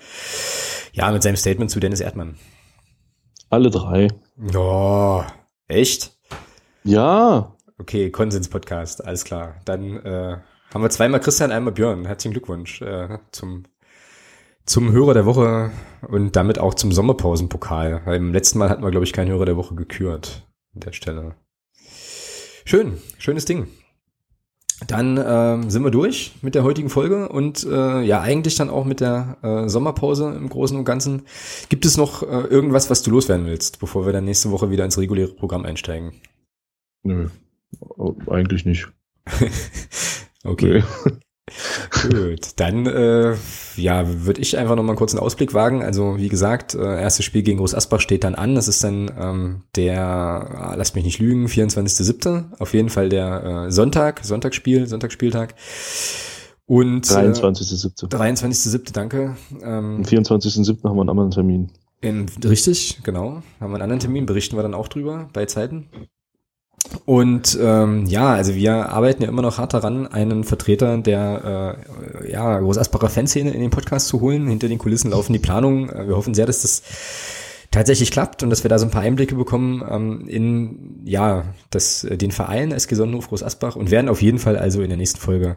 ja, 0.93 1.11
mit 1.11 1.24
seinem 1.24 1.35
Statement 1.35 1.73
zu 1.73 1.81
Dennis 1.81 1.99
Erdmann. 1.99 2.36
Alle 3.51 3.70
drei. 3.70 4.07
Oh, 4.55 5.24
echt? 5.66 6.12
Ja. 6.85 7.57
Okay, 7.77 8.12
Konsens-Podcast, 8.12 9.05
alles 9.05 9.24
klar. 9.24 9.57
Dann 9.65 9.97
äh, 9.97 10.36
haben 10.73 10.82
wir 10.82 10.90
zweimal 10.90 11.19
Christian, 11.19 11.51
einmal 11.51 11.73
Björn. 11.73 12.05
Herzlichen 12.05 12.35
Glückwunsch 12.35 12.82
äh, 12.82 13.19
zum 13.32 13.65
zum 14.67 14.93
Hörer 14.93 15.15
der 15.15 15.27
Woche 15.27 15.71
und 16.09 16.37
damit 16.37 16.59
auch 16.59 16.75
zum 16.75 16.93
Sommerpausenpokal. 16.93 18.03
Im 18.15 18.33
letzten 18.33 18.59
Mal 18.59 18.69
hatten 18.71 18.83
wir, 18.83 18.91
glaube 18.91 19.05
ich, 19.05 19.13
keinen 19.13 19.31
Hörer 19.31 19.47
der 19.47 19.57
Woche 19.57 19.75
gekürt 19.75 20.47
an 20.75 20.81
der 20.81 20.93
Stelle. 20.93 21.35
Schön, 22.65 22.99
schönes 23.19 23.45
Ding. 23.45 23.67
Dann 24.87 25.21
ähm, 25.25 25.71
sind 25.71 25.85
wir 25.85 25.91
durch 25.91 26.33
mit 26.43 26.55
der 26.55 26.65
heutigen 26.65 26.89
Folge 26.89 27.29
und 27.29 27.65
äh, 27.65 28.01
ja, 28.01 28.21
eigentlich 28.21 28.57
dann 28.57 28.71
auch 28.71 28.85
mit 28.85 29.01
der 29.01 29.39
äh, 29.43 29.69
Sommerpause 29.69 30.35
im 30.37 30.49
Großen 30.49 30.77
und 30.77 30.85
Ganzen. 30.85 31.23
Gibt 31.69 31.85
es 31.85 31.97
noch 31.97 32.23
äh, 32.23 32.27
irgendwas, 32.27 32.91
was 32.91 33.03
du 33.03 33.11
loswerden 33.13 33.47
willst, 33.47 33.79
bevor 33.79 34.07
wir 34.07 34.13
dann 34.13 34.25
nächste 34.25 34.51
Woche 34.51 34.71
wieder 34.71 34.85
ins 34.85 34.99
reguläre 34.99 35.33
Programm 35.33 35.65
einsteigen? 35.65 36.15
Nö, 37.05 37.29
eigentlich 38.29 38.65
nicht. 38.65 38.89
okay. 40.45 40.83
Nee. 41.05 41.13
Gut, 42.02 42.52
dann 42.56 42.86
äh, 42.86 43.35
ja, 43.77 44.24
würde 44.24 44.40
ich 44.40 44.56
einfach 44.56 44.77
noch 44.77 44.85
mal 44.85 44.90
einen 44.90 44.98
kurzen 44.98 45.19
Ausblick 45.19 45.55
wagen. 45.55 45.82
Also 45.82 46.16
wie 46.16 46.28
gesagt, 46.28 46.74
äh, 46.74 47.01
erstes 47.01 47.24
Spiel 47.24 47.43
gegen 47.43 47.59
Groß 47.59 47.74
Asbach 47.74 48.01
steht 48.01 48.23
dann 48.24 48.36
an. 48.36 48.55
Das 48.55 48.69
ist 48.69 48.85
dann 48.85 49.10
ähm, 49.19 49.62
der, 49.74 50.01
ah, 50.01 50.74
lasst 50.77 50.94
mich 50.94 51.05
nicht 51.05 51.19
lügen, 51.19 51.47
24.07. 51.47 52.59
Auf 52.60 52.74
jeden 52.74 52.90
Fall 52.90 53.09
der 53.09 53.66
äh, 53.66 53.73
Sonntag, 53.73 54.24
Sonntagsspiel, 54.24 54.86
Sonntagsspieltag. 54.86 55.55
Und 56.66 57.06
23.07. 57.06 58.05
Äh, 58.05 58.32
23.07. 58.32 58.93
Danke. 58.93 59.36
Ähm, 59.62 59.97
Am 59.97 60.02
24.07. 60.02 60.85
haben 60.85 60.97
wir 60.97 61.01
einen 61.01 61.10
anderen 61.10 61.31
Termin. 61.32 61.73
In, 62.01 62.27
richtig, 62.44 63.01
genau. 63.02 63.43
Haben 63.60 63.70
wir 63.73 63.74
einen 63.74 63.82
anderen 63.82 64.01
Termin, 64.01 64.27
berichten 64.27 64.56
wir 64.56 64.62
dann 64.62 64.74
auch 64.74 64.89
drüber 64.89 65.28
bei 65.32 65.47
Zeiten. 65.47 65.89
Und 67.05 67.59
ähm, 67.60 68.06
ja, 68.06 68.32
also 68.32 68.55
wir 68.55 68.90
arbeiten 68.90 69.23
ja 69.23 69.28
immer 69.28 69.43
noch 69.43 69.59
hart 69.59 69.74
daran, 69.74 70.06
einen 70.06 70.44
Vertreter 70.44 70.98
der 70.98 71.77
äh, 72.23 72.32
ja, 72.32 72.59
Großasbacher 72.59 73.09
Fanszene 73.09 73.51
in 73.51 73.60
den 73.60 73.70
Podcast 73.70 74.09
zu 74.09 74.20
holen. 74.20 74.47
Hinter 74.48 74.69
den 74.69 74.78
Kulissen 74.78 75.10
laufen 75.10 75.32
die 75.32 75.39
Planungen. 75.39 75.89
Wir 75.89 76.16
hoffen 76.16 76.35
sehr, 76.35 76.47
dass 76.47 76.62
das 76.62 76.82
tatsächlich 77.73 78.11
klappt 78.11 78.43
und 78.43 78.51
dass 78.51 78.65
wir 78.65 78.69
da 78.69 78.78
so 78.78 78.86
ein 78.86 78.90
paar 78.90 79.03
Einblicke 79.03 79.35
bekommen 79.35 79.82
ähm, 79.90 80.28
in 80.28 81.01
ja 81.05 81.44
das 81.70 82.05
äh, 82.05 82.16
den 82.16 82.31
Verein 82.31 82.70
SG 82.70 82.94
Sonnenhof 82.94 83.28
Groß 83.28 83.43
Asbach 83.43 83.77
und 83.77 83.90
werden 83.90 84.09
auf 84.09 84.23
jeden 84.23 84.39
Fall 84.39 84.57
also 84.57 84.82
in 84.82 84.89
der 84.90 84.99
nächsten 84.99 85.19
Folge 85.19 85.57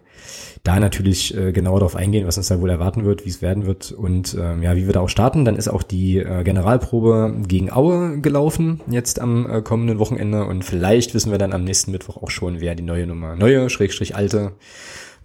da 0.63 0.79
natürlich 0.79 1.37
äh, 1.37 1.51
genauer 1.51 1.81
darauf 1.81 1.95
eingehen, 1.95 2.25
was 2.25 2.37
uns 2.37 2.47
da 2.47 2.59
wohl 2.59 2.69
erwarten 2.69 3.03
wird, 3.03 3.25
wie 3.25 3.29
es 3.29 3.41
werden 3.41 3.65
wird 3.65 3.91
und 3.91 4.35
ähm, 4.39 4.63
ja, 4.63 4.75
wie 4.75 4.87
wir 4.87 4.93
da 4.93 5.01
auch 5.01 5.09
starten. 5.09 5.45
Dann 5.45 5.57
ist 5.57 5.67
auch 5.67 5.83
die 5.83 6.17
äh, 6.17 6.43
Generalprobe 6.43 7.35
gegen 7.47 7.71
Aue 7.71 8.21
gelaufen 8.21 8.79
jetzt 8.89 9.19
am 9.19 9.49
äh, 9.49 9.61
kommenden 9.61 9.99
Wochenende 9.99 10.45
und 10.45 10.63
vielleicht 10.63 11.13
wissen 11.13 11.31
wir 11.31 11.37
dann 11.37 11.53
am 11.53 11.65
nächsten 11.65 11.91
Mittwoch 11.91 12.23
auch 12.23 12.31
schon, 12.31 12.61
wer 12.61 12.75
die 12.75 12.83
neue 12.83 13.05
Nummer, 13.07 13.35
neue 13.35 13.69
Schrägstrich 13.69 14.15
alte 14.15 14.53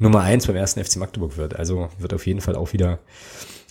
Nummer 0.01 0.23
eins 0.23 0.49
beim 0.49 0.57
ersten 0.57 0.83
FC 0.83 0.97
Magdeburg 0.97 1.37
wird. 1.37 1.55
Also 1.55 1.89
wird 1.99 2.15
auf 2.15 2.27
jeden 2.27 2.41
Fall 2.41 2.57
auch 2.57 2.73
wieder 2.73 2.99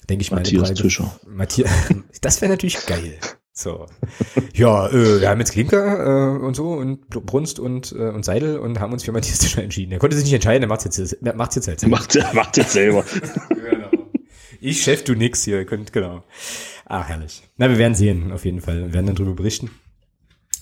denke 0.09 0.23
ich 0.23 0.31
mal. 0.31 0.37
Matthias 0.37 0.73
Tischer. 0.73 1.19
Matthias, 1.27 1.71
das 2.21 2.41
wäre 2.41 2.51
natürlich 2.51 2.85
geil. 2.85 3.19
So. 3.53 3.87
Ja, 4.53 4.87
äh, 4.87 5.21
wir 5.21 5.29
haben 5.29 5.39
jetzt 5.39 5.51
Klinker 5.51 6.37
äh, 6.37 6.39
und 6.39 6.55
so 6.55 6.71
und 6.71 7.09
Brunst 7.09 7.59
und, 7.59 7.91
äh, 7.91 8.09
und 8.09 8.23
Seidel 8.23 8.57
und 8.57 8.79
haben 8.79 8.93
uns 8.93 9.03
für 9.03 9.11
Matthias 9.11 9.39
Tischer 9.39 9.61
entschieden. 9.61 9.91
Er 9.91 9.99
konnte 9.99 10.15
sich 10.15 10.25
nicht 10.25 10.33
entscheiden, 10.33 10.63
er 10.63 10.69
macht 10.69 10.85
jetzt, 10.85 11.21
macht's 11.21 11.55
jetzt 11.55 11.67
halt 11.67 11.79
selber. 11.79 11.97
Macht, 11.97 12.33
macht 12.33 12.57
jetzt 12.57 12.71
selber. 12.71 13.03
genau. 13.49 13.89
Ich 14.61 14.81
Chef, 14.81 15.03
du 15.03 15.13
nix 15.13 15.43
hier, 15.43 15.57
ihr 15.57 15.65
könnt, 15.65 15.91
genau. 15.91 16.23
Ach, 16.85 17.07
herrlich. 17.07 17.43
Na, 17.57 17.69
wir 17.69 17.77
werden 17.77 17.95
sehen, 17.95 18.31
auf 18.31 18.45
jeden 18.45 18.61
Fall. 18.61 18.87
Wir 18.87 18.93
werden 18.93 19.07
dann 19.07 19.15
drüber 19.15 19.35
berichten. 19.35 19.69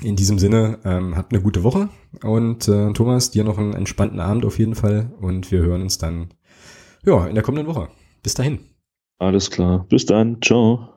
In 0.03 0.15
diesem 0.15 0.37
Sinne, 0.37 0.79
ähm, 0.83 1.15
habt 1.15 1.33
eine 1.33 1.41
gute 1.41 1.63
Woche 1.63 1.89
und 2.21 2.67
äh, 2.67 2.93
Thomas, 2.93 3.31
dir 3.31 3.43
noch 3.43 3.57
einen 3.57 3.73
entspannten 3.73 4.19
Abend 4.19 4.45
auf 4.45 4.59
jeden 4.59 4.75
Fall 4.75 5.11
und 5.19 5.51
wir 5.51 5.61
hören 5.61 5.81
uns 5.81 5.97
dann 5.97 6.33
ja 7.03 7.25
in 7.25 7.33
der 7.33 7.43
kommenden 7.43 7.67
Woche. 7.67 7.89
Bis 8.21 8.35
dahin. 8.35 8.59
Alles 9.19 9.51
klar. 9.51 9.85
Bis 9.89 10.07
dann. 10.07 10.41
Ciao. 10.41 10.96